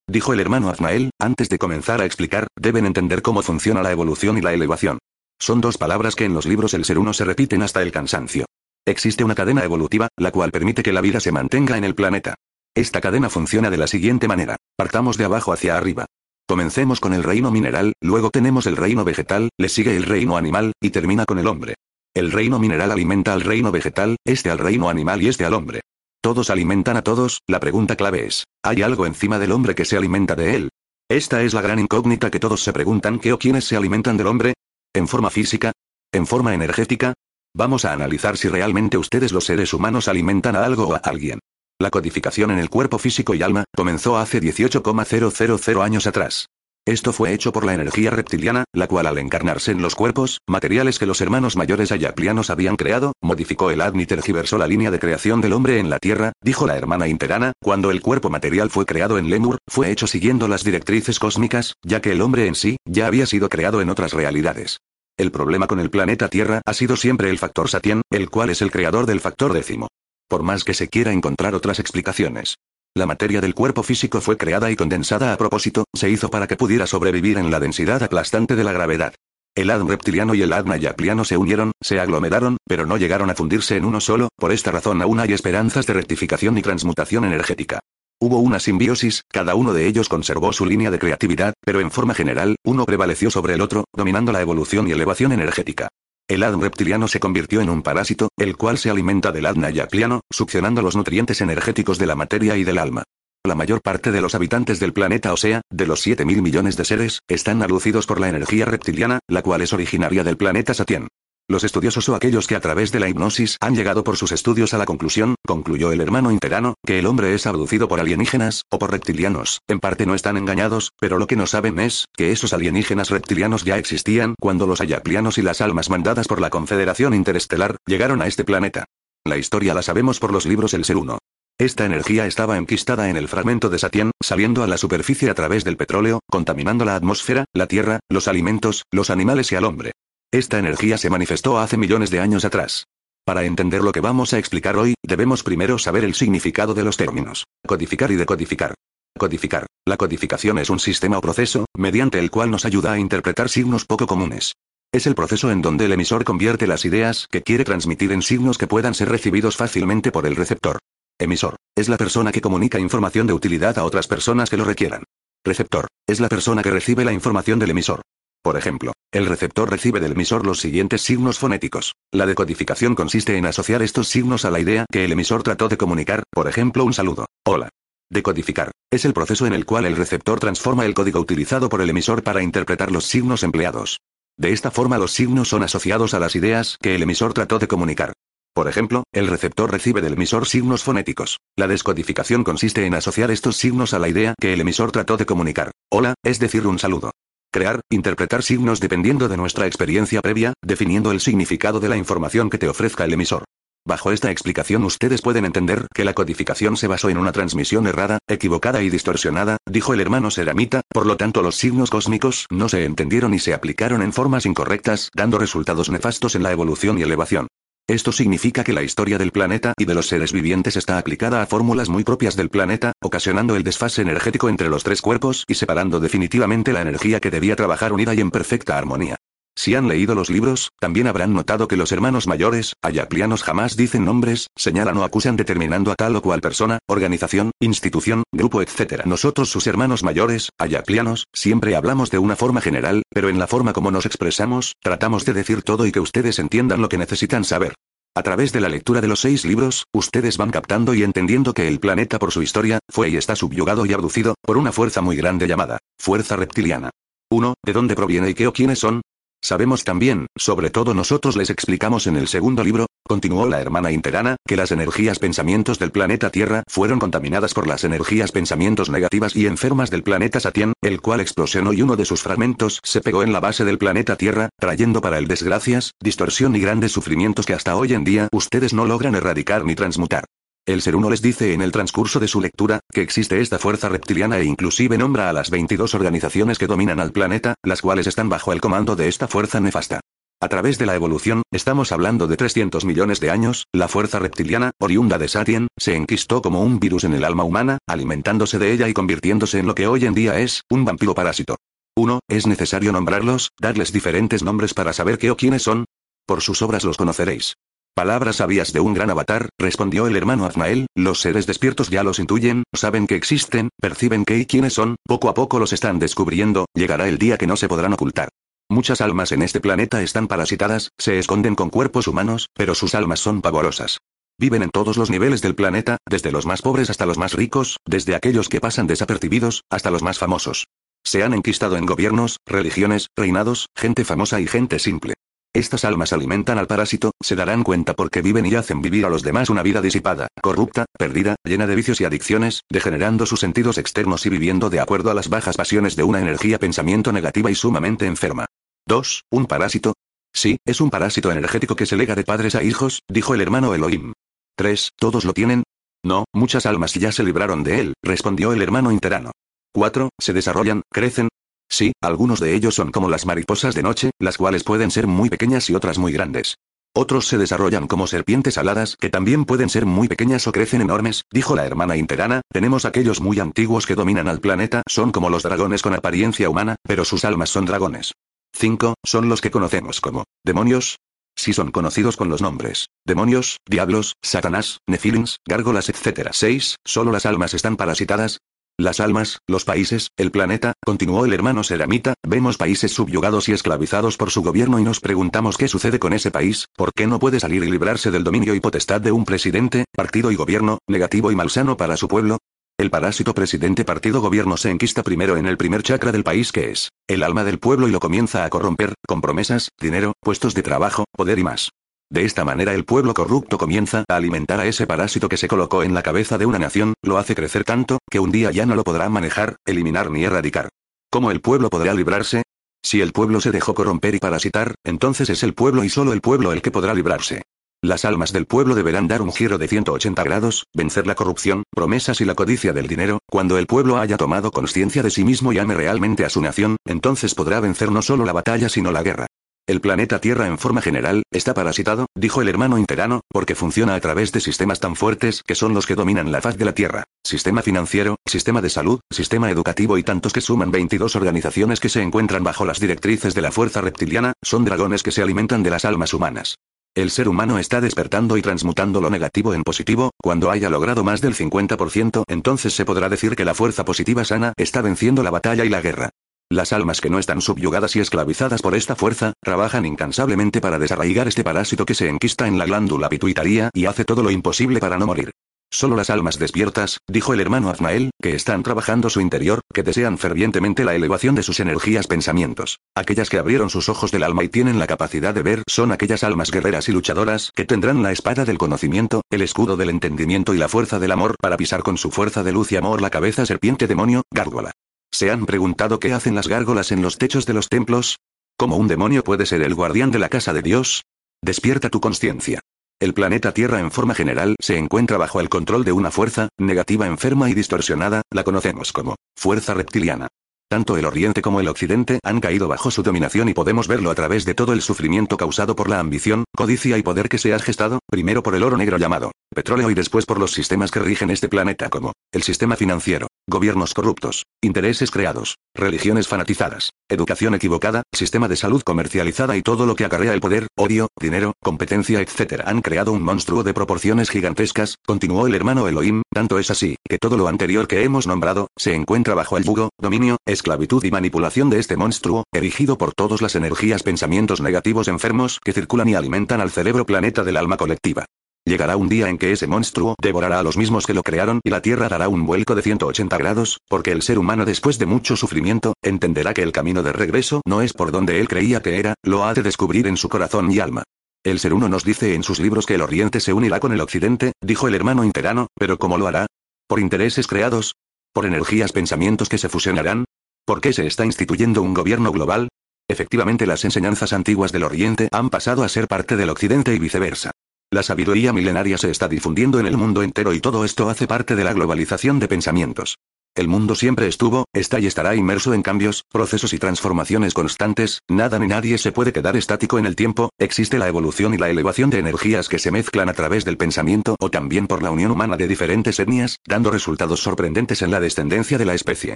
Dijo 0.08 0.34
el 0.34 0.40
hermano 0.40 0.70
Azmael, 0.70 1.12
antes 1.20 1.50
de 1.50 1.58
comenzar 1.58 2.02
a 2.02 2.06
explicar, 2.06 2.48
deben 2.60 2.86
entender 2.86 3.22
cómo 3.22 3.42
funciona 3.42 3.82
la 3.82 3.92
evolución 3.92 4.38
y 4.38 4.42
la 4.42 4.54
elevación. 4.54 5.00
Son 5.40 5.62
dos 5.62 5.78
palabras 5.78 6.16
que 6.16 6.26
en 6.26 6.34
los 6.34 6.46
libros 6.46 6.74
el 6.74 6.86
ser 6.86 6.98
uno 6.98 7.14
se 7.14 7.26
repiten 7.26 7.62
hasta 7.62 7.82
el 7.82 7.92
cansancio. 7.92 8.46
Existe 8.86 9.24
una 9.24 9.36
cadena 9.36 9.64
evolutiva, 9.64 10.10
la 10.18 10.32
cual 10.32 10.52
permite 10.52 10.84
que 10.84 10.94
la 10.94 11.02
vida 11.02 11.20
se 11.20 11.32
mantenga 11.32 11.78
en 11.78 11.84
el 11.84 11.96
planeta. 11.96 12.36
Esta 12.76 13.00
cadena 13.00 13.30
funciona 13.30 13.70
de 13.70 13.78
la 13.78 13.88
siguiente 13.88 14.28
manera. 14.28 14.58
Partamos 14.76 15.18
de 15.18 15.24
abajo 15.24 15.54
hacia 15.54 15.78
arriba. 15.78 16.08
Comencemos 16.46 17.00
con 17.00 17.14
el 17.14 17.24
reino 17.24 17.50
mineral, 17.50 17.94
luego 18.02 18.30
tenemos 18.32 18.68
el 18.68 18.76
reino 18.76 19.06
vegetal, 19.06 19.50
le 19.58 19.70
sigue 19.70 19.96
el 19.96 20.04
reino 20.04 20.36
animal, 20.36 20.74
y 20.82 20.90
termina 20.90 21.26
con 21.26 21.40
el 21.40 21.48
hombre. 21.48 21.76
El 22.14 22.34
reino 22.34 22.60
mineral 22.60 22.92
alimenta 22.92 23.32
al 23.34 23.42
reino 23.42 23.72
vegetal, 23.72 24.18
este 24.26 24.52
al 24.52 24.60
reino 24.60 24.90
animal 24.90 25.24
y 25.24 25.30
este 25.30 25.46
al 25.46 25.54
hombre. 25.54 25.82
Todos 26.22 26.50
alimentan 26.50 26.98
a 26.98 27.02
todos, 27.02 27.40
la 27.48 27.62
pregunta 27.62 27.96
clave 27.96 28.26
es, 28.26 28.44
¿hay 28.62 28.82
algo 28.82 29.06
encima 29.06 29.40
del 29.40 29.54
hombre 29.54 29.74
que 29.74 29.86
se 29.86 29.96
alimenta 29.96 30.36
de 30.36 30.56
él? 30.56 30.70
Esta 31.10 31.44
es 31.44 31.54
la 31.54 31.62
gran 31.62 31.80
incógnita 31.80 32.30
que 32.30 32.40
todos 32.40 32.62
se 32.62 32.74
preguntan 32.74 33.20
qué 33.20 33.32
o 33.32 33.40
quiénes 33.40 33.64
se 33.64 33.78
alimentan 33.78 34.18
del 34.18 34.28
hombre. 34.28 34.54
¿En 34.94 35.08
forma 35.08 35.30
física? 35.30 35.72
¿En 36.12 36.28
forma 36.28 36.54
energética? 36.54 37.14
Vamos 37.56 37.86
a 37.86 37.94
analizar 37.94 38.38
si 38.38 38.50
realmente 38.50 38.98
ustedes 38.98 39.32
los 39.32 39.46
seres 39.46 39.74
humanos 39.74 40.10
alimentan 40.10 40.56
a 40.58 40.66
algo 40.66 40.88
o 40.88 40.94
a 40.96 40.98
alguien. 40.98 41.40
La 41.78 41.90
codificación 41.90 42.52
en 42.52 42.60
el 42.60 42.70
cuerpo 42.70 42.98
físico 42.98 43.36
y 43.36 43.44
alma 43.44 43.66
comenzó 43.76 44.18
hace 44.18 44.40
18,000 44.40 45.82
años 45.82 46.08
atrás. 46.08 46.48
Esto 46.88 47.12
fue 47.12 47.34
hecho 47.34 47.52
por 47.52 47.66
la 47.66 47.74
energía 47.74 48.12
reptiliana, 48.12 48.64
la 48.72 48.88
cual 48.88 49.08
al 49.08 49.18
encarnarse 49.18 49.72
en 49.72 49.82
los 49.82 49.94
cuerpos, 49.94 50.38
materiales 50.48 51.00
que 51.00 51.06
los 51.06 51.20
hermanos 51.20 51.58
mayores 51.58 51.92
ayaplianos 51.92 52.50
habían 52.50 52.78
creado, 52.78 53.12
modificó 53.22 53.72
el 53.72 53.82
ADN 53.82 54.00
y 54.00 54.06
tergiversó 54.06 54.58
la 54.58 54.68
línea 54.68 54.90
de 54.90 55.00
creación 55.00 55.42
del 55.42 55.52
hombre 55.52 55.80
en 55.80 55.90
la 55.90 56.00
Tierra, 56.00 56.32
dijo 56.42 56.66
la 56.66 56.78
hermana 56.78 57.10
interana, 57.10 57.52
cuando 57.62 57.92
el 57.92 58.02
cuerpo 58.02 58.30
material 58.30 58.70
fue 58.70 58.86
creado 58.86 59.18
en 59.18 59.30
Lemur, 59.30 59.58
fue 59.68 59.92
hecho 59.92 60.08
siguiendo 60.08 60.48
las 60.48 60.64
directrices 60.64 61.20
cósmicas, 61.20 61.74
ya 61.84 62.00
que 62.02 62.14
el 62.14 62.22
hombre 62.22 62.48
en 62.48 62.56
sí, 62.56 62.78
ya 62.86 63.08
había 63.08 63.26
sido 63.26 63.50
creado 63.50 63.82
en 63.82 63.90
otras 63.90 64.14
realidades. 64.14 64.78
El 65.18 65.32
problema 65.32 65.68
con 65.68 65.82
el 65.82 65.90
planeta 65.90 66.30
Tierra 66.30 66.62
ha 66.66 66.74
sido 66.74 66.96
siempre 66.96 67.30
el 67.30 67.38
factor 67.38 67.68
Satien, 67.68 68.02
el 68.12 68.30
cual 68.30 68.50
es 68.50 68.62
el 68.62 68.72
creador 68.72 69.08
del 69.08 69.20
factor 69.20 69.52
décimo. 69.52 69.88
Por 70.28 70.44
más 70.44 70.64
que 70.64 70.74
se 70.74 70.88
quiera 70.88 71.12
encontrar 71.12 71.54
otras 71.54 71.80
explicaciones. 71.80 72.56
La 72.96 73.06
materia 73.06 73.42
del 73.42 73.54
cuerpo 73.54 73.84
físico 73.84 74.22
fue 74.22 74.38
creada 74.38 74.72
y 74.72 74.76
condensada 74.76 75.34
a 75.34 75.38
propósito, 75.38 75.86
se 75.94 76.10
hizo 76.10 76.30
para 76.30 76.48
que 76.48 76.56
pudiera 76.56 76.88
sobrevivir 76.88 77.38
en 77.38 77.52
la 77.52 77.60
densidad 77.60 78.02
aplastante 78.02 78.56
de 78.56 78.64
la 78.64 78.72
gravedad. 78.72 79.14
El 79.54 79.70
ADN 79.70 79.88
reptiliano 79.88 80.34
y 80.34 80.42
el 80.42 80.52
ADN 80.52 80.72
ayapliano 80.72 81.26
se 81.26 81.38
unieron, 81.38 81.72
se 81.82 82.00
aglomeraron, 82.00 82.58
pero 82.68 82.86
no 82.86 82.98
llegaron 82.98 83.30
a 83.30 83.36
fundirse 83.36 83.78
en 83.78 83.86
uno 83.86 84.02
solo, 84.02 84.30
por 84.38 84.52
esta 84.52 84.72
razón 84.72 85.02
aún 85.02 85.20
hay 85.20 85.34
esperanzas 85.34 85.86
de 85.86 85.94
rectificación 85.94 86.58
y 86.58 86.62
transmutación 86.62 87.26
energética. 87.26 87.80
Hubo 88.20 88.40
una 88.40 88.60
simbiosis, 88.60 89.24
cada 89.30 89.56
uno 89.56 89.74
de 89.74 89.88
ellos 89.88 90.10
conservó 90.10 90.54
su 90.54 90.66
línea 90.66 90.90
de 90.90 91.00
creatividad, 91.00 91.54
pero 91.66 91.82
en 91.82 91.92
forma 91.92 92.14
general, 92.14 92.56
uno 92.66 92.86
prevaleció 92.86 93.30
sobre 93.30 93.54
el 93.54 93.62
otro, 93.62 93.84
dominando 93.94 94.32
la 94.32 94.42
evolución 94.42 94.88
y 94.88 94.92
elevación 94.92 95.34
energética. 95.34 95.90
El 96.28 96.42
ADN 96.42 96.62
reptiliano 96.62 97.08
se 97.08 97.20
convirtió 97.20 97.62
en 97.62 97.70
un 97.70 97.84
parásito, 97.84 98.30
el 98.38 98.58
cual 98.58 98.80
se 98.80 98.90
alimenta 98.90 99.32
del 99.32 99.46
ADN 99.46 99.66
ayapliano, 99.66 100.22
succionando 100.32 100.82
los 100.82 100.96
nutrientes 100.96 101.40
energéticos 101.42 102.00
de 102.00 102.08
la 102.08 102.16
materia 102.16 102.58
y 102.58 102.64
del 102.64 102.80
alma. 102.80 103.04
La 103.46 103.54
mayor 103.54 103.84
parte 103.84 104.12
de 104.12 104.22
los 104.22 104.34
habitantes 104.34 104.80
del 104.80 104.92
planeta, 104.92 105.32
o 105.34 105.38
sea, 105.38 105.62
de 105.70 105.86
los 105.86 106.02
7 106.02 106.26
mil 106.26 106.42
millones 106.42 106.78
de 106.78 106.86
seres, 106.86 107.20
están 107.28 107.62
alucidos 107.62 108.08
por 108.08 108.20
la 108.20 108.30
energía 108.30 108.66
reptiliana, 108.66 109.20
la 109.28 109.44
cual 109.44 109.62
es 109.62 109.72
originaria 109.72 110.24
del 110.24 110.36
planeta 110.36 110.74
Satien. 110.74 111.10
Los 111.48 111.64
estudiosos 111.64 112.10
o 112.10 112.16
aquellos 112.16 112.48
que 112.48 112.56
a 112.56 112.60
través 112.60 112.92
de 112.92 113.00
la 113.00 113.08
hipnosis 113.08 113.58
han 113.62 113.76
llegado 113.76 114.04
por 114.04 114.18
sus 114.18 114.32
estudios 114.32 114.74
a 114.74 114.80
la 114.80 114.88
conclusión, 114.88 115.36
concluyó 115.46 115.92
el 115.92 116.02
hermano 116.02 116.32
interano, 116.32 116.74
que 116.84 116.98
el 116.98 117.06
hombre 117.06 117.36
es 117.36 117.46
abducido 117.46 117.88
por 117.88 118.00
alienígenas, 118.00 118.64
o 118.72 118.80
por 118.80 118.92
reptilianos, 118.92 119.60
en 119.68 119.80
parte 119.80 120.08
no 120.08 120.16
están 120.16 120.38
engañados, 120.38 120.94
pero 121.00 121.20
lo 121.20 121.28
que 121.28 121.36
no 121.36 121.46
saben 121.46 121.78
es, 121.78 122.06
que 122.18 122.32
esos 122.32 122.52
alienígenas 122.54 123.12
reptilianos 123.12 123.64
ya 123.64 123.78
existían 123.78 124.34
cuando 124.40 124.66
los 124.66 124.82
ayaplianos 124.82 125.38
y 125.38 125.44
las 125.44 125.62
almas 125.62 125.92
mandadas 125.92 126.28
por 126.28 126.42
la 126.42 126.50
Confederación 126.50 127.14
Interestelar, 127.14 127.78
llegaron 127.86 128.24
a 128.24 128.28
este 128.28 128.44
planeta. 128.44 128.86
La 129.24 129.38
historia 129.38 129.76
la 129.76 129.84
sabemos 129.84 130.20
por 130.20 130.34
los 130.34 130.48
libros 130.48 130.74
El 130.74 130.84
Ser 130.84 130.98
Uno. 130.98 131.20
Esta 131.60 131.86
energía 131.86 132.26
estaba 132.26 132.58
enquistada 132.58 133.08
en 133.12 133.18
el 133.18 133.28
fragmento 133.28 133.70
de 133.70 133.78
Satien, 133.78 134.12
saliendo 134.20 134.64
a 134.64 134.68
la 134.68 134.78
superficie 134.78 135.30
a 135.30 135.36
través 135.36 135.64
del 135.64 135.78
petróleo, 135.78 136.22
contaminando 136.28 136.86
la 136.86 136.96
atmósfera, 136.96 137.46
la 137.54 137.68
tierra, 137.68 138.00
los 138.10 138.28
alimentos, 138.28 138.84
los 138.92 139.12
animales 139.12 139.52
y 139.52 139.56
al 139.56 139.66
hombre. 139.66 139.92
Esta 140.36 140.60
energía 140.60 140.98
se 140.98 141.10
manifestó 141.10 141.60
hace 141.60 141.78
millones 141.78 142.12
de 142.12 142.20
años 142.20 142.44
atrás. 142.44 142.88
Para 143.24 143.46
entender 143.46 143.82
lo 143.82 143.94
que 143.94 144.02
vamos 144.02 144.34
a 144.34 144.38
explicar 144.38 144.76
hoy, 144.76 144.94
debemos 145.02 145.44
primero 145.44 145.80
saber 145.80 146.04
el 146.04 146.14
significado 146.14 146.74
de 146.74 146.84
los 146.84 146.98
términos. 146.98 147.46
Codificar 147.66 148.12
y 148.12 148.16
decodificar. 148.16 148.74
Codificar. 149.18 149.66
La 149.86 149.96
codificación 149.96 150.58
es 150.58 150.70
un 150.70 150.82
sistema 150.82 151.18
o 151.18 151.22
proceso, 151.22 151.68
mediante 151.78 152.20
el 152.20 152.32
cual 152.32 152.52
nos 152.52 152.66
ayuda 152.66 152.92
a 152.92 153.00
interpretar 153.00 153.48
signos 153.48 153.86
poco 153.86 154.08
comunes. 154.08 154.56
Es 154.92 155.08
el 155.08 155.16
proceso 155.16 155.52
en 155.52 155.62
donde 155.62 155.86
el 155.86 155.94
emisor 155.94 156.26
convierte 156.26 156.68
las 156.68 156.84
ideas 156.84 157.28
que 157.32 157.42
quiere 157.42 157.64
transmitir 157.64 158.12
en 158.12 158.22
signos 158.22 158.58
que 158.58 158.68
puedan 158.68 158.94
ser 158.94 159.08
recibidos 159.08 159.56
fácilmente 159.56 160.12
por 160.12 160.26
el 160.26 160.36
receptor. 160.36 160.80
Emisor. 161.18 161.56
Es 161.78 161.88
la 161.88 161.96
persona 161.96 162.34
que 162.34 162.42
comunica 162.42 162.78
información 162.78 163.26
de 163.26 163.32
utilidad 163.32 163.80
a 163.80 163.86
otras 163.86 164.10
personas 164.10 164.50
que 164.50 164.58
lo 164.58 164.66
requieran. 164.66 165.06
Receptor. 165.46 165.88
Es 166.06 166.20
la 166.20 166.28
persona 166.28 166.62
que 166.62 166.72
recibe 166.72 167.06
la 167.06 167.14
información 167.14 167.58
del 167.58 167.70
emisor. 167.70 168.02
Por 168.46 168.58
ejemplo, 168.58 168.94
el 169.12 169.26
receptor 169.26 169.72
recibe 169.72 170.00
del 170.00 170.12
emisor 170.12 170.46
los 170.46 170.60
siguientes 170.60 171.02
signos 171.02 171.40
fonéticos. 171.40 171.96
La 172.12 172.28
decodificación 172.28 172.94
consiste 172.94 173.38
en 173.38 173.48
asociar 173.48 173.82
estos 173.82 174.08
signos 174.08 174.46
a 174.46 174.52
la 174.52 174.60
idea 174.60 174.86
que 174.92 175.04
el 175.04 175.12
emisor 175.12 175.42
trató 175.42 175.68
de 175.68 175.78
comunicar, 175.78 176.22
por 176.32 176.48
ejemplo 176.48 176.86
un 176.86 176.94
saludo. 176.94 177.26
Hola. 177.44 177.70
Decodificar. 178.12 178.70
Es 178.92 179.04
el 179.04 179.14
proceso 179.14 179.48
en 179.48 179.54
el 179.54 179.66
cual 179.66 179.88
el 179.88 179.96
receptor 179.96 180.40
transforma 180.40 180.86
el 180.86 180.94
código 180.94 181.20
utilizado 181.20 181.70
por 181.70 181.82
el 181.82 181.90
emisor 181.90 182.22
para 182.22 182.44
interpretar 182.44 182.92
los 182.92 183.06
signos 183.06 183.42
empleados. 183.42 183.98
De 184.38 184.54
esta 184.54 184.70
forma 184.70 185.00
los 185.00 185.12
signos 185.12 185.50
son 185.50 185.64
asociados 185.64 186.14
a 186.14 186.20
las 186.20 186.36
ideas 186.36 186.78
que 186.80 186.94
el 186.94 187.02
emisor 187.02 187.34
trató 187.34 187.58
de 187.58 187.68
comunicar. 187.68 188.14
Por 188.54 188.68
ejemplo, 188.68 189.06
el 189.12 189.26
receptor 189.26 189.72
recibe 189.72 190.02
del 190.02 190.14
emisor 190.14 190.46
signos 190.46 190.84
fonéticos. 190.84 191.40
La 191.58 191.68
descodificación 191.68 192.44
consiste 192.44 192.86
en 192.86 192.94
asociar 192.94 193.32
estos 193.32 193.58
signos 193.58 193.96
a 193.96 194.00
la 194.00 194.08
idea 194.08 194.36
que 194.40 194.54
el 194.54 194.62
emisor 194.62 194.92
trató 194.92 195.18
de 195.18 195.26
comunicar. 195.26 195.72
Hola, 195.90 196.14
es 196.24 196.38
decir, 196.38 196.68
un 196.68 196.78
saludo 196.78 197.10
crear, 197.56 197.80
interpretar 197.90 198.44
signos 198.44 198.82
dependiendo 198.82 199.30
de 199.30 199.38
nuestra 199.38 199.66
experiencia 199.66 200.22
previa, 200.22 200.52
definiendo 200.62 201.14
el 201.14 201.22
significado 201.22 201.80
de 201.80 201.88
la 201.88 201.96
información 201.96 202.50
que 202.50 202.58
te 202.58 202.68
ofrezca 202.68 203.06
el 203.06 203.14
emisor. 203.14 203.46
Bajo 203.88 204.12
esta 204.12 204.30
explicación 204.30 204.84
ustedes 204.84 205.22
pueden 205.22 205.46
entender 205.46 205.88
que 205.94 206.04
la 206.04 206.14
codificación 206.14 206.76
se 206.76 206.88
basó 206.88 207.08
en 207.10 207.18
una 207.18 207.32
transmisión 207.32 207.88
errada, 207.88 208.20
equivocada 208.28 208.82
y 208.82 208.90
distorsionada, 208.90 209.56
dijo 209.66 209.94
el 209.94 210.02
hermano 210.02 210.32
Seramita, 210.32 210.82
por 210.90 211.06
lo 211.06 211.16
tanto 211.16 211.42
los 211.42 211.56
signos 211.56 211.92
cósmicos 211.92 212.46
no 212.50 212.68
se 212.68 212.84
entendieron 212.84 213.34
y 213.34 213.40
se 213.40 213.54
aplicaron 213.54 214.02
en 214.02 214.12
formas 214.12 214.46
incorrectas, 214.46 215.10
dando 215.16 215.38
resultados 215.38 215.90
nefastos 215.90 216.36
en 216.36 216.44
la 216.44 216.52
evolución 216.52 216.98
y 217.00 217.04
elevación. 217.04 217.48
Esto 217.88 218.12
significa 218.12 218.64
que 218.64 218.74
la 218.74 218.82
historia 218.82 219.20
del 219.20 219.32
planeta 219.32 219.74
y 219.78 219.86
de 219.86 219.94
los 219.94 220.08
seres 220.08 220.34
vivientes 220.34 220.76
está 220.76 220.98
aplicada 220.98 221.44
a 221.44 221.46
fórmulas 221.46 221.88
muy 221.88 222.04
propias 222.04 222.36
del 222.36 222.50
planeta, 222.50 222.94
ocasionando 223.00 223.56
el 223.56 223.64
desfase 223.64 224.02
energético 224.02 224.50
entre 224.50 224.70
los 224.70 224.84
tres 224.84 225.04
cuerpos 225.04 225.44
y 225.48 225.54
separando 225.54 226.00
definitivamente 226.00 226.74
la 226.74 226.82
energía 226.82 227.20
que 227.20 227.30
debía 227.30 227.56
trabajar 227.56 227.94
unida 227.94 228.16
y 228.16 228.22
en 228.22 228.32
perfecta 228.32 228.76
armonía. 228.76 229.18
Si 229.58 229.74
han 229.74 229.88
leído 229.88 230.16
los 230.16 230.30
libros, 230.30 230.72
también 230.80 231.08
habrán 231.08 231.34
notado 231.34 231.68
que 231.70 231.78
los 231.78 231.94
hermanos 231.94 232.28
mayores, 232.28 232.74
ayaclianos 232.82 233.42
jamás 233.42 233.78
dicen 233.78 234.04
nombres, 234.04 234.48
señalan 234.56 234.98
o 234.98 235.04
acusan 235.04 235.38
determinando 235.38 235.92
a 235.92 235.96
tal 235.96 236.16
o 236.18 236.22
cual 236.22 236.42
persona, 236.42 236.80
organización, 236.88 237.52
institución, 237.62 238.24
grupo 238.34 238.62
etc. 238.62 239.06
Nosotros 239.06 239.50
sus 239.50 239.66
hermanos 239.68 240.04
mayores, 240.04 240.50
ayaclianos, 240.60 241.28
siempre 241.34 241.76
hablamos 241.76 242.12
de 242.12 242.18
una 242.18 242.36
forma 242.36 242.60
general, 242.60 243.04
pero 243.14 243.30
en 243.30 243.40
la 243.40 243.48
forma 243.48 243.72
como 243.72 243.92
nos 243.92 244.06
expresamos, 244.06 244.74
tratamos 244.84 245.24
de 245.24 245.34
decir 245.34 245.64
todo 245.64 245.86
y 245.86 245.94
que 245.94 246.02
ustedes 246.02 246.38
entiendan 246.40 246.82
lo 246.82 246.90
que 246.90 246.98
necesitan 246.98 247.46
saber. 247.46 247.74
A 248.18 248.24
través 248.24 248.52
de 248.52 248.62
la 248.62 248.70
lectura 248.70 249.02
de 249.02 249.08
los 249.08 249.22
seis 249.22 249.46
libros, 249.46 249.86
ustedes 249.94 250.38
van 250.38 250.52
captando 250.52 250.94
y 250.94 251.04
entendiendo 251.04 251.54
que 251.54 251.68
el 251.68 251.80
planeta 251.80 252.20
por 252.20 252.32
su 252.32 252.42
historia, 252.42 252.80
fue 252.90 253.10
y 253.10 253.18
está 253.18 253.36
subyugado 253.36 253.86
y 253.86 253.94
abducido, 253.94 254.36
por 254.42 254.58
una 254.58 254.72
fuerza 254.72 255.02
muy 255.02 255.16
grande 255.16 255.48
llamada, 255.48 255.80
fuerza 255.98 256.36
reptiliana. 256.36 256.92
1. 257.32 257.56
¿De 257.66 257.74
dónde 257.74 257.96
proviene 257.96 258.30
y 258.30 258.34
qué 258.34 258.48
o 258.48 258.54
quiénes 258.54 258.80
son? 258.80 259.02
Sabemos 259.46 259.84
también, 259.84 260.26
sobre 260.36 260.72
todo 260.72 260.96
nosotros 260.96 261.36
les 261.36 261.52
explicamos 261.52 262.08
en 262.08 262.16
el 262.16 262.28
segundo 262.28 262.64
libro, 262.64 262.88
continuó 263.04 263.48
la 263.48 263.62
hermana 263.62 263.92
interana, 263.92 264.38
que 264.44 264.56
las 264.56 264.72
energías 264.72 265.20
pensamientos 265.20 265.78
del 265.78 265.92
planeta 265.92 266.32
Tierra 266.32 266.64
fueron 266.68 266.98
contaminadas 266.98 267.54
por 267.54 267.68
las 267.68 267.84
energías 267.84 268.32
pensamientos 268.32 268.90
negativas 268.90 269.36
y 269.36 269.46
enfermas 269.46 269.92
del 269.92 270.02
planeta 270.02 270.40
Satien, 270.40 270.74
el 270.82 271.00
cual 271.00 271.20
explosionó 271.20 271.74
y 271.74 271.84
uno 271.84 271.96
de 271.96 272.06
sus 272.06 272.24
fragmentos 272.24 272.80
se 272.82 273.02
pegó 273.02 273.22
en 273.22 273.34
la 273.34 273.40
base 273.40 273.66
del 273.66 273.78
planeta 273.78 274.16
Tierra, 274.16 274.50
trayendo 274.60 275.00
para 275.00 275.20
él 275.20 275.28
desgracias, 275.28 275.92
distorsión 276.02 276.56
y 276.56 276.60
grandes 276.60 276.92
sufrimientos 276.92 277.46
que 277.46 277.54
hasta 277.54 277.76
hoy 277.76 277.94
en 277.94 278.04
día 278.04 278.30
ustedes 278.32 278.74
no 278.74 278.86
logran 278.86 279.14
erradicar 279.14 279.64
ni 279.64 279.76
transmutar. 279.76 280.26
El 280.68 280.82
ser 280.82 280.96
uno 280.96 281.12
les 281.12 281.22
dice 281.22 281.54
en 281.54 281.62
el 281.62 281.72
transcurso 281.72 282.20
de 282.20 282.28
su 282.28 282.42
lectura, 282.42 282.80
que 282.92 283.04
existe 283.04 283.40
esta 283.40 283.60
fuerza 283.60 283.88
reptiliana 283.88 284.40
e 284.40 284.46
inclusive 284.46 284.98
nombra 284.98 285.30
a 285.30 285.34
las 285.34 285.52
22 285.52 285.94
organizaciones 285.94 286.58
que 286.58 286.66
dominan 286.66 287.00
al 287.00 287.12
planeta, 287.12 287.54
las 287.64 287.82
cuales 287.82 288.08
están 288.08 288.30
bajo 288.30 288.52
el 288.52 288.62
comando 288.62 288.96
de 288.96 289.08
esta 289.08 289.28
fuerza 289.28 289.60
nefasta. 289.60 290.00
A 290.42 290.50
través 290.50 290.80
de 290.80 290.88
la 290.88 290.96
evolución, 290.96 291.44
estamos 291.52 291.92
hablando 291.92 292.26
de 292.26 292.36
300 292.36 292.84
millones 292.84 293.20
de 293.20 293.30
años, 293.30 293.66
la 293.74 293.88
fuerza 293.88 294.18
reptiliana, 294.18 294.72
oriunda 294.80 295.20
de 295.20 295.28
Satien, 295.28 295.68
se 295.78 295.96
enquistó 295.96 296.42
como 296.42 296.62
un 296.62 296.80
virus 296.80 297.04
en 297.04 297.14
el 297.14 297.26
alma 297.26 297.44
humana, 297.44 297.78
alimentándose 297.88 298.58
de 298.58 298.74
ella 298.74 298.90
y 298.90 298.94
convirtiéndose 298.94 299.60
en 299.60 299.68
lo 299.68 299.76
que 299.76 299.86
hoy 299.86 300.06
en 300.06 300.16
día 300.16 300.40
es, 300.40 300.64
un 300.72 300.84
vampiro 300.84 301.14
parásito. 301.14 301.58
1. 301.96 302.22
Es 302.28 302.48
necesario 302.48 302.92
nombrarlos, 302.92 303.52
darles 303.62 303.94
diferentes 303.94 304.42
nombres 304.42 304.74
para 304.74 304.94
saber 304.94 305.20
qué 305.20 305.30
o 305.30 305.38
quiénes 305.38 305.62
son. 305.62 305.86
Por 306.26 306.42
sus 306.42 306.64
obras 306.64 306.84
los 306.84 306.98
conoceréis. 306.98 307.56
Palabras 307.96 308.36
sabias 308.36 308.74
de 308.74 308.82
un 308.82 308.94
gran 308.94 309.10
avatar, 309.10 309.48
respondió 309.58 310.06
el 310.08 310.18
hermano 310.18 310.46
Azmael, 310.46 310.88
los 310.96 311.22
seres 311.22 311.48
despiertos 311.48 311.90
ya 311.90 312.04
los 312.04 312.20
intuyen, 312.20 312.66
saben 312.74 313.08
que 313.08 313.16
existen, 313.16 313.70
perciben 313.80 314.26
qué 314.26 314.38
y 314.38 314.46
quiénes 314.46 314.74
son, 314.74 314.98
poco 315.08 315.30
a 315.30 315.34
poco 315.34 315.60
los 315.60 315.72
están 315.72 315.98
descubriendo, 315.98 316.66
llegará 316.74 317.08
el 317.08 317.18
día 317.18 317.38
que 317.38 317.48
no 317.48 317.56
se 317.56 317.70
podrán 317.70 317.94
ocultar. 317.94 318.28
Muchas 318.70 319.00
almas 319.00 319.32
en 319.32 319.44
este 319.44 319.62
planeta 319.62 320.02
están 320.02 320.28
parasitadas, 320.28 320.90
se 320.98 321.20
esconden 321.20 321.56
con 321.56 321.70
cuerpos 321.70 322.10
humanos, 322.10 322.50
pero 322.54 322.76
sus 322.76 322.96
almas 322.96 323.22
son 323.22 323.42
pavorosas. 323.42 324.00
Viven 324.38 324.64
en 324.64 324.72
todos 324.72 324.98
los 324.98 325.10
niveles 325.10 325.42
del 325.42 325.56
planeta, 325.56 325.96
desde 326.06 326.34
los 326.34 326.46
más 326.46 326.62
pobres 326.62 326.90
hasta 326.90 327.06
los 327.06 327.18
más 327.18 327.32
ricos, 327.32 327.78
desde 327.86 328.14
aquellos 328.14 328.50
que 328.50 328.60
pasan 328.60 328.88
desapercibidos, 328.88 329.64
hasta 329.70 329.90
los 329.90 330.04
más 330.04 330.20
famosos. 330.20 330.66
Se 331.06 331.24
han 331.24 331.34
enquistado 331.34 331.78
en 331.78 331.86
gobiernos, 331.86 332.40
religiones, 332.46 333.08
reinados, 333.16 333.68
gente 333.74 334.04
famosa 334.04 334.42
y 334.42 334.48
gente 334.48 334.80
simple. 334.80 335.14
Estas 335.56 335.86
almas 335.86 336.12
alimentan 336.12 336.58
al 336.58 336.68
parásito, 336.68 337.12
se 337.24 337.34
darán 337.34 337.64
cuenta 337.64 337.94
porque 337.94 338.22
viven 338.22 338.46
y 338.46 338.56
hacen 338.56 338.82
vivir 338.82 339.06
a 339.06 339.10
los 339.10 339.24
demás 339.24 339.50
una 339.50 339.64
vida 339.64 339.82
disipada, 339.82 340.28
corrupta, 340.42 340.84
perdida, 341.00 341.38
llena 341.46 341.66
de 341.66 341.76
vicios 341.76 342.02
y 342.02 342.04
adicciones, 342.04 342.60
degenerando 342.70 343.26
sus 343.26 343.40
sentidos 343.40 343.78
externos 343.78 344.26
y 344.26 344.30
viviendo 344.30 344.70
de 344.70 344.82
acuerdo 344.82 345.12
a 345.12 345.14
las 345.14 345.30
bajas 345.30 345.56
pasiones 345.56 345.96
de 345.96 346.04
una 346.04 346.20
energía 346.20 346.60
pensamiento 346.60 347.14
negativa 347.14 347.50
y 347.50 347.56
sumamente 347.56 348.06
enferma. 348.06 348.48
2. 348.86 349.24
¿Un 349.32 349.46
parásito? 349.46 349.94
Sí, 350.34 350.58
es 350.66 350.82
un 350.82 350.90
parásito 350.90 351.32
energético 351.32 351.78
que 351.78 351.86
se 351.86 351.96
lega 351.96 352.16
de 352.16 352.26
padres 352.26 352.56
a 352.56 352.62
hijos, 352.62 353.00
dijo 353.08 353.34
el 353.34 353.40
hermano 353.40 353.74
Elohim. 353.74 354.12
3. 354.58 354.90
¿Todos 354.98 355.24
lo 355.24 355.32
tienen? 355.32 355.64
No, 356.04 356.26
muchas 356.34 356.66
almas 356.66 356.94
ya 356.96 357.14
se 357.14 357.24
libraron 357.24 357.64
de 357.64 357.80
él, 357.80 357.94
respondió 358.04 358.52
el 358.52 358.62
hermano 358.62 358.92
interano. 358.92 359.32
4. 359.74 360.10
Se 360.20 360.34
desarrollan, 360.34 360.82
crecen, 360.92 361.30
Sí, 361.70 361.94
algunos 362.02 362.40
de 362.40 362.56
ellos 362.56 362.76
son 362.76 362.92
como 362.92 363.10
las 363.10 363.26
mariposas 363.26 363.76
de 363.76 363.84
noche, 363.84 364.12
las 364.20 364.38
cuales 364.38 364.64
pueden 364.64 364.92
ser 364.92 365.08
muy 365.08 365.30
pequeñas 365.30 365.70
y 365.70 365.76
otras 365.76 365.98
muy 365.98 366.12
grandes. 366.12 366.56
Otros 366.98 367.28
se 367.28 367.38
desarrollan 367.38 367.88
como 367.88 368.08
serpientes 368.08 368.58
aladas 368.58 368.96
que 368.96 369.10
también 369.10 369.44
pueden 369.44 369.68
ser 369.68 369.86
muy 369.86 370.08
pequeñas 370.08 370.48
o 370.48 370.54
crecen 370.54 370.82
enormes, 370.82 371.24
dijo 371.30 371.54
la 371.54 371.66
hermana 371.66 371.98
interana, 371.98 372.40
tenemos 372.50 372.86
aquellos 372.86 373.20
muy 373.20 373.42
antiguos 373.42 373.86
que 373.86 373.96
dominan 373.96 374.30
al 374.30 374.40
planeta, 374.40 374.82
son 374.88 375.12
como 375.12 375.30
los 375.30 375.44
dragones 375.44 375.82
con 375.82 375.94
apariencia 375.94 376.50
humana, 376.50 376.78
pero 376.84 377.04
sus 377.04 377.26
almas 377.26 377.50
son 377.50 377.66
dragones. 377.66 378.14
5. 378.54 378.96
Son 379.04 379.28
los 379.28 379.42
que 379.42 379.52
conocemos 379.52 380.00
como 380.00 380.24
demonios. 380.46 380.96
Sí 381.38 381.52
son 381.52 381.72
conocidos 381.72 382.16
con 382.16 382.30
los 382.30 382.42
nombres. 382.42 382.88
Demonios, 383.06 383.58
diablos, 383.70 384.14
satanás, 384.22 384.78
nefilins, 384.88 385.40
gárgolas 385.46 385.90
etc. 385.90 386.30
6. 386.32 386.78
Solo 386.86 387.12
las 387.12 387.26
almas 387.26 387.54
están 387.54 387.76
parasitadas, 387.76 388.40
las 388.78 389.00
almas, 389.00 389.40
los 389.48 389.64
países, 389.64 390.10
el 390.18 390.32
planeta, 390.32 390.74
continuó 390.86 391.26
el 391.26 391.34
hermano 391.34 391.64
Seramita, 391.64 392.14
vemos 392.28 392.58
países 392.58 392.92
subyugados 392.92 393.48
y 393.48 393.54
esclavizados 393.54 394.18
por 394.18 394.32
su 394.32 394.42
gobierno 394.42 394.80
y 394.80 394.84
nos 394.84 395.00
preguntamos 395.00 395.58
qué 395.58 395.68
sucede 395.68 395.98
con 395.98 396.12
ese 396.14 396.30
país, 396.30 396.68
por 396.76 396.92
qué 396.94 397.08
no 397.08 397.20
puede 397.20 397.40
salir 397.40 397.64
y 397.64 397.72
librarse 397.72 398.12
del 398.12 398.26
dominio 398.26 398.54
y 398.54 398.60
potestad 398.60 399.00
de 399.00 399.14
un 399.14 399.24
presidente, 399.24 399.86
partido 399.94 400.30
y 400.32 400.36
gobierno, 400.36 400.80
negativo 400.88 401.32
y 401.32 401.36
malsano 401.36 401.78
para 401.78 401.96
su 401.96 402.08
pueblo. 402.08 402.38
El 402.78 402.92
parásito 402.92 403.34
presidente 403.34 403.86
partido 403.86 404.20
gobierno 404.20 404.58
se 404.58 404.70
enquista 404.70 405.02
primero 405.04 405.38
en 405.38 405.46
el 405.46 405.56
primer 405.56 405.82
chakra 405.82 406.12
del 406.12 406.26
país 406.26 406.52
que 406.52 406.72
es 406.72 406.90
el 407.08 407.24
alma 407.24 407.46
del 407.46 407.60
pueblo 407.60 407.88
y 407.88 407.92
lo 407.92 408.02
comienza 408.02 408.44
a 408.44 408.50
corromper, 408.50 408.96
con 409.08 409.22
promesas, 409.22 409.70
dinero, 409.80 410.14
puestos 410.20 410.54
de 410.54 410.64
trabajo, 410.64 411.06
poder 411.14 411.40
y 411.40 411.46
más. 411.46 411.70
De 412.10 412.24
esta 412.24 412.46
manera 412.46 412.74
el 412.74 412.86
pueblo 412.86 413.14
corrupto 413.14 413.58
comienza 413.58 414.06
a 414.08 414.16
alimentar 414.16 414.60
a 414.60 414.66
ese 414.66 414.86
parásito 414.86 415.28
que 415.28 415.38
se 415.38 415.48
colocó 415.48 415.84
en 415.84 415.94
la 415.94 416.04
cabeza 416.04 416.38
de 416.38 416.46
una 416.46 416.60
nación, 416.60 416.94
lo 417.02 417.18
hace 417.18 417.36
crecer 417.36 417.64
tanto, 417.64 417.98
que 418.10 418.20
un 418.20 418.32
día 418.32 418.52
ya 418.52 418.66
no 418.66 418.76
lo 418.76 418.84
podrá 418.84 419.10
manejar, 419.10 419.58
eliminar 419.66 420.12
ni 420.12 420.24
erradicar. 420.24 420.70
¿Cómo 421.10 421.32
el 421.32 421.42
pueblo 421.42 421.70
podrá 421.70 421.94
librarse? 421.94 422.44
Si 422.84 423.02
el 423.02 423.12
pueblo 423.12 423.42
se 423.42 423.52
dejó 423.52 423.74
corromper 423.74 424.14
y 424.14 424.20
parasitar, 424.20 424.76
entonces 424.84 425.30
es 425.32 425.42
el 425.42 425.56
pueblo 425.56 425.84
y 425.84 425.90
solo 425.90 426.14
el 426.14 426.22
pueblo 426.22 426.54
el 426.54 426.62
que 426.62 426.72
podrá 426.72 426.94
librarse. 426.94 427.42
Las 427.82 428.06
almas 428.06 428.32
del 428.32 428.46
pueblo 428.46 428.76
deberán 428.76 429.08
dar 429.08 429.22
un 429.22 429.32
giro 429.32 429.58
de 429.58 429.68
180 429.68 430.24
grados, 430.24 430.66
vencer 430.74 431.08
la 431.08 431.16
corrupción, 431.16 431.64
promesas 431.72 432.22
y 432.22 432.26
la 432.26 432.36
codicia 432.36 432.74
del 432.74 432.88
dinero, 432.88 433.20
cuando 433.30 433.58
el 433.58 433.68
pueblo 433.68 433.98
haya 433.98 434.18
tomado 434.18 434.52
conciencia 434.52 435.04
de 435.04 435.10
sí 435.10 435.24
mismo 435.24 435.54
y 435.54 435.60
ame 435.60 435.74
realmente 435.74 436.26
a 436.26 436.30
su 436.30 436.42
nación, 436.42 436.78
entonces 436.86 437.34
podrá 437.36 437.60
vencer 437.60 437.92
no 437.92 438.02
solo 438.02 438.26
la 438.26 438.34
batalla 438.34 438.70
sino 438.70 438.92
la 438.92 439.04
guerra. 439.04 439.28
El 439.68 439.82
planeta 439.82 440.20
Tierra 440.20 440.46
en 440.46 440.60
forma 440.60 440.80
general, 440.80 441.24
está 441.32 441.56
parasitado, 441.56 442.06
dijo 442.14 442.40
el 442.40 442.50
hermano 442.50 442.78
interano, 442.78 443.22
porque 443.30 443.56
funciona 443.56 443.96
a 443.96 444.00
través 444.00 444.32
de 444.32 444.40
sistemas 444.40 444.80
tan 444.80 444.96
fuertes 444.96 445.42
que 445.42 445.56
son 445.56 445.74
los 445.74 445.88
que 445.88 445.96
dominan 445.96 446.32
la 446.32 446.40
faz 446.40 446.56
de 446.56 446.66
la 446.66 446.76
Tierra. 446.76 447.06
Sistema 447.24 447.64
financiero, 447.64 448.18
sistema 448.28 448.62
de 448.62 448.70
salud, 448.70 449.00
sistema 449.12 449.50
educativo 449.50 449.98
y 449.98 450.04
tantos 450.04 450.34
que 450.34 450.42
suman 450.42 450.70
22 450.70 451.16
organizaciones 451.16 451.80
que 451.80 451.90
se 451.90 452.04
encuentran 452.04 452.44
bajo 452.44 452.64
las 452.64 452.80
directrices 452.80 453.34
de 453.34 453.42
la 453.42 453.52
fuerza 453.52 453.82
reptiliana, 453.82 454.34
son 454.44 454.66
dragones 454.66 455.02
que 455.02 455.12
se 455.12 455.24
alimentan 455.24 455.64
de 455.64 455.72
las 455.72 455.84
almas 455.84 456.14
humanas. 456.14 456.58
El 456.94 457.10
ser 457.10 457.28
humano 457.28 457.58
está 457.58 457.82
despertando 457.82 458.38
y 458.38 458.44
transmutando 458.44 459.02
lo 459.02 459.10
negativo 459.10 459.56
en 459.56 459.64
positivo, 459.64 460.12
cuando 460.22 460.52
haya 460.52 460.70
logrado 460.70 461.04
más 461.04 461.22
del 461.22 461.34
50%, 461.34 462.24
entonces 462.28 462.74
se 462.74 462.86
podrá 462.86 463.10
decir 463.10 463.36
que 463.36 463.46
la 463.46 463.56
fuerza 463.56 463.84
positiva 463.84 464.24
sana 464.26 464.54
está 464.58 464.84
venciendo 464.84 465.24
la 465.24 465.32
batalla 465.32 465.66
y 465.66 465.70
la 465.70 465.82
guerra. 465.82 466.12
Las 466.52 466.74
almas 466.74 467.02
que 467.02 467.10
no 467.10 467.18
están 467.18 467.42
subyugadas 467.42 467.96
y 467.96 468.02
esclavizadas 468.02 468.62
por 468.62 468.76
esta 468.76 468.96
fuerza, 468.96 469.34
trabajan 469.42 469.84
incansablemente 469.84 470.62
para 470.62 470.78
desarraigar 470.78 471.28
este 471.28 471.44
parásito 471.44 471.88
que 471.88 471.96
se 471.96 472.08
enquista 472.08 472.48
en 472.48 472.60
la 472.60 472.66
glándula 472.66 473.10
pituitaria 473.10 473.72
y 473.74 473.88
hace 473.88 474.06
todo 474.06 474.22
lo 474.22 474.30
imposible 474.30 474.80
para 474.80 475.00
no 475.00 475.08
morir. 475.08 475.32
Solo 475.72 475.96
las 475.96 476.12
almas 476.12 476.38
despiertas, 476.38 477.00
dijo 477.08 477.34
el 477.34 477.40
hermano 477.40 477.72
Azmael, 477.72 478.12
que 478.22 478.36
están 478.36 478.62
trabajando 478.62 479.10
su 479.10 479.22
interior, 479.22 479.62
que 479.74 479.82
desean 479.82 480.20
fervientemente 480.20 480.86
la 480.86 480.94
elevación 480.94 481.34
de 481.34 481.42
sus 481.42 481.60
energías 481.60 482.06
pensamientos. 482.06 482.78
Aquellas 482.96 483.32
que 483.32 483.40
abrieron 483.40 483.72
sus 483.72 483.90
ojos 483.90 484.12
del 484.12 484.22
alma 484.22 484.44
y 484.44 484.50
tienen 484.50 484.78
la 484.78 484.86
capacidad 484.86 485.34
de 485.34 485.42
ver 485.42 485.64
son 485.68 485.92
aquellas 485.92 486.24
almas 486.24 486.52
guerreras 486.52 486.88
y 486.88 486.92
luchadoras 486.92 487.52
que 487.56 487.66
tendrán 487.66 488.04
la 488.04 488.12
espada 488.12 488.46
del 488.46 488.60
conocimiento, 488.60 489.24
el 489.32 489.42
escudo 489.42 489.78
del 489.78 489.90
entendimiento 489.90 490.54
y 490.54 490.60
la 490.60 490.70
fuerza 490.70 491.00
del 491.00 491.12
amor 491.12 491.36
para 491.42 491.58
pisar 491.58 491.82
con 491.82 491.98
su 491.98 492.12
fuerza 492.12 492.44
de 492.44 492.52
luz 492.52 492.72
y 492.72 492.78
amor 492.78 493.02
la 493.02 493.10
cabeza 493.10 493.48
serpiente 493.48 493.88
demonio, 493.88 494.22
gárgola. 494.32 494.72
¿Se 495.12 495.32
han 495.32 495.46
preguntado 495.46 496.00
qué 496.00 496.14
hacen 496.14 496.36
las 496.36 496.48
gárgolas 496.48 496.92
en 496.92 497.02
los 497.02 497.18
techos 497.18 497.46
de 497.46 497.54
los 497.54 497.70
templos? 497.70 498.18
¿Cómo 498.58 498.78
un 498.78 498.88
demonio 498.88 499.24
puede 499.24 499.46
ser 499.46 499.62
el 499.62 499.74
guardián 499.74 500.12
de 500.12 500.20
la 500.20 500.30
casa 500.30 500.54
de 500.54 500.62
Dios? 500.62 501.04
Despierta 501.42 501.90
tu 501.90 502.00
conciencia. 502.00 502.62
El 503.00 503.14
planeta 503.14 503.54
Tierra 503.54 503.82
en 503.82 503.92
forma 503.92 504.16
general 504.16 504.56
se 504.60 504.78
encuentra 504.78 505.18
bajo 505.18 505.42
el 505.42 505.50
control 505.50 505.84
de 505.84 505.92
una 505.92 506.12
fuerza, 506.12 506.50
negativa 506.58 507.08
enferma 507.08 507.50
y 507.50 507.54
distorsionada, 507.54 508.22
la 508.32 508.44
conocemos 508.44 508.94
como 508.94 509.16
fuerza 509.38 509.74
reptiliana. 509.74 510.28
Tanto 510.68 510.98
el 510.98 511.06
Oriente 511.06 511.42
como 511.42 511.60
el 511.60 511.68
Occidente 511.68 512.20
han 512.24 512.40
caído 512.40 512.68
bajo 512.68 512.90
su 512.90 513.04
dominación 513.04 513.50
y 513.50 513.54
podemos 513.54 513.88
verlo 513.88 514.10
a 514.10 514.16
través 514.16 514.46
de 514.46 514.56
todo 514.56 514.74
el 514.74 514.82
sufrimiento 514.82 515.38
causado 515.38 515.76
por 515.76 515.90
la 515.90 516.00
ambición, 516.00 516.46
codicia 516.56 516.98
y 516.98 517.04
poder 517.04 517.30
que 517.30 517.38
se 517.38 517.54
ha 517.54 517.60
gestado, 517.60 518.00
primero 518.08 518.42
por 518.42 518.56
el 518.56 518.64
oro 518.64 518.78
negro 518.78 518.98
llamado 518.98 519.32
petróleo 519.54 519.90
y 519.90 519.94
después 519.94 520.26
por 520.26 520.38
los 520.38 520.52
sistemas 520.52 520.92
que 520.92 521.00
rigen 521.00 521.30
este 521.30 521.48
planeta 521.48 521.90
como 521.90 522.12
el 522.34 522.44
sistema 522.44 522.76
financiero, 522.76 523.28
Gobiernos 523.48 523.94
corruptos, 523.94 524.48
intereses 524.60 525.12
creados, 525.12 525.60
religiones 525.76 526.28
fanatizadas, 526.28 526.94
educación 527.08 527.54
equivocada, 527.54 528.02
sistema 528.12 528.48
de 528.48 528.56
salud 528.56 528.82
comercializada 528.82 529.56
y 529.56 529.62
todo 529.62 529.86
lo 529.86 529.96
que 529.96 530.04
acarrea 530.04 530.34
el 530.34 530.40
poder, 530.40 530.66
odio, 530.76 531.10
dinero, 531.22 531.54
competencia, 531.62 532.22
etc. 532.22 532.64
Han 532.66 532.82
creado 532.82 533.12
un 533.12 533.22
monstruo 533.22 533.62
de 533.62 533.76
proporciones 533.76 534.32
gigantescas, 534.32 534.98
continuó 535.06 535.46
el 535.46 535.54
hermano 535.54 535.88
Elohim, 535.88 536.24
tanto 536.34 536.58
es 536.58 536.72
así, 536.72 536.96
que 537.08 537.20
todo 537.20 537.38
lo 537.38 537.48
anterior 537.48 537.88
que 537.88 538.04
hemos 538.04 538.26
nombrado, 538.26 538.70
se 538.76 538.96
encuentra 538.96 539.36
bajo 539.36 539.58
el 539.58 539.64
yugo, 539.64 539.90
dominio, 540.02 540.38
esclavitud 540.56 541.04
y 541.04 541.12
manipulación 541.12 541.70
de 541.70 541.78
este 541.78 541.96
monstruo, 541.96 542.46
erigido 542.52 542.98
por 542.98 543.14
todas 543.14 543.42
las 543.42 543.56
energías 543.56 544.02
pensamientos 544.02 544.60
negativos 544.60 545.08
enfermos 545.08 545.60
que 545.64 545.74
circulan 545.74 546.10
y 546.10 546.16
alimentan 546.16 546.60
al 546.60 546.72
cerebro 546.72 547.06
planeta 547.06 547.44
del 547.44 547.58
alma 547.58 547.78
colectiva. 547.78 548.26
Llegará 548.68 548.98
un 548.98 549.10
día 549.10 549.30
en 549.30 549.38
que 549.38 549.52
ese 549.52 549.68
monstruo 549.68 550.16
devorará 550.20 550.58
a 550.58 550.64
los 550.64 550.76
mismos 550.76 551.06
que 551.06 551.14
lo 551.14 551.22
crearon 551.22 551.60
y 551.64 551.70
la 551.70 551.84
Tierra 551.84 552.10
dará 552.10 552.30
un 552.30 552.48
vuelco 552.48 552.74
de 552.74 552.82
180 552.82 553.38
grados, 553.38 553.80
porque 553.88 554.12
el 554.12 554.24
ser 554.24 554.40
humano 554.40 554.66
después 554.66 554.98
de 554.98 555.06
mucho 555.06 555.36
sufrimiento, 555.36 555.94
entenderá 556.02 556.52
que 556.56 556.64
el 556.64 556.72
camino 556.72 557.04
de 557.04 557.14
regreso 557.14 557.62
no 557.68 557.84
es 557.84 557.94
por 557.94 558.12
donde 558.12 558.40
él 558.40 558.48
creía 558.48 558.82
que 558.82 558.98
era, 558.98 559.14
lo 559.22 559.46
ha 559.46 559.54
de 559.54 559.62
descubrir 559.62 560.08
en 560.08 560.18
su 560.18 560.30
corazón 560.30 560.72
y 560.72 560.80
alma. 560.80 561.04
El 561.44 561.60
ser 561.60 561.76
uno 561.76 561.88
nos 561.90 562.04
dice 562.04 562.34
en 562.34 562.42
sus 562.42 562.60
libros 562.60 562.88
que 562.88 562.96
el 562.96 563.04
Oriente 563.04 563.40
se 563.40 563.54
unirá 563.54 563.80
con 563.80 563.94
el 563.94 564.02
Occidente, 564.02 564.54
dijo 564.62 564.88
el 564.88 564.96
hermano 564.96 565.24
interano, 565.24 565.68
pero 565.78 566.00
¿cómo 566.00 566.18
lo 566.18 566.26
hará? 566.26 566.48
¿Por 566.88 567.00
intereses 567.00 567.46
creados? 567.46 567.94
¿Por 568.34 568.48
energías 568.48 568.92
pensamientos 568.92 569.48
que 569.48 569.60
se 569.60 569.70
fusionarán? 569.70 570.25
¿Por 570.66 570.82
qué 570.82 570.94
se 570.94 571.06
está 571.06 571.24
instituyendo 571.26 571.84
un 571.84 571.94
gobierno 571.94 572.32
global? 572.32 572.70
Efectivamente 573.08 573.68
las 573.68 573.86
enseñanzas 573.86 574.34
antiguas 574.34 574.72
del 574.72 574.84
Oriente 574.84 575.30
han 575.32 575.52
pasado 575.52 575.84
a 575.84 575.90
ser 575.90 576.08
parte 576.08 576.36
del 576.36 576.50
Occidente 576.50 576.96
y 576.96 576.98
viceversa. 576.98 577.52
La 577.92 578.02
sabiduría 578.02 578.52
milenaria 578.52 578.98
se 578.98 579.12
está 579.12 579.28
difundiendo 579.28 579.80
en 579.80 579.86
el 579.86 579.96
mundo 579.96 580.24
entero 580.24 580.54
y 580.54 580.60
todo 580.60 580.84
esto 580.84 581.08
hace 581.12 581.28
parte 581.28 581.56
de 581.56 581.64
la 581.64 581.74
globalización 581.74 582.40
de 582.40 582.48
pensamientos. 582.48 583.18
El 583.54 583.68
mundo 583.68 583.94
siempre 583.94 584.28
estuvo, 584.28 584.66
está 584.74 585.00
y 585.00 585.06
estará 585.06 585.36
inmerso 585.36 585.76
en 585.76 585.84
cambios, 585.84 586.24
procesos 586.32 586.74
y 586.74 586.80
transformaciones 586.80 587.54
constantes, 587.54 588.22
nada 588.28 588.58
ni 588.58 588.66
nadie 588.66 588.98
se 588.98 589.12
puede 589.12 589.32
quedar 589.34 589.56
estático 589.56 590.00
en 590.00 590.08
el 590.08 590.16
tiempo, 590.16 590.50
existe 590.58 590.98
la 590.98 591.08
evolución 591.08 591.54
y 591.54 591.58
la 591.58 591.70
elevación 591.70 592.10
de 592.10 592.20
energías 592.20 592.70
que 592.70 592.80
se 592.80 592.90
mezclan 592.90 593.30
a 593.30 593.34
través 593.34 593.66
del 593.66 593.78
pensamiento 593.78 594.36
o 594.40 594.50
también 594.50 594.88
por 594.88 595.04
la 595.04 595.12
unión 595.12 595.30
humana 595.30 595.58
de 595.58 595.68
diferentes 595.68 596.20
etnias, 596.20 596.58
dando 596.66 596.90
resultados 596.90 597.44
sorprendentes 597.44 598.02
en 598.02 598.10
la 598.10 598.20
descendencia 598.20 598.80
de 598.80 598.86
la 598.86 598.96
especie. 598.96 599.36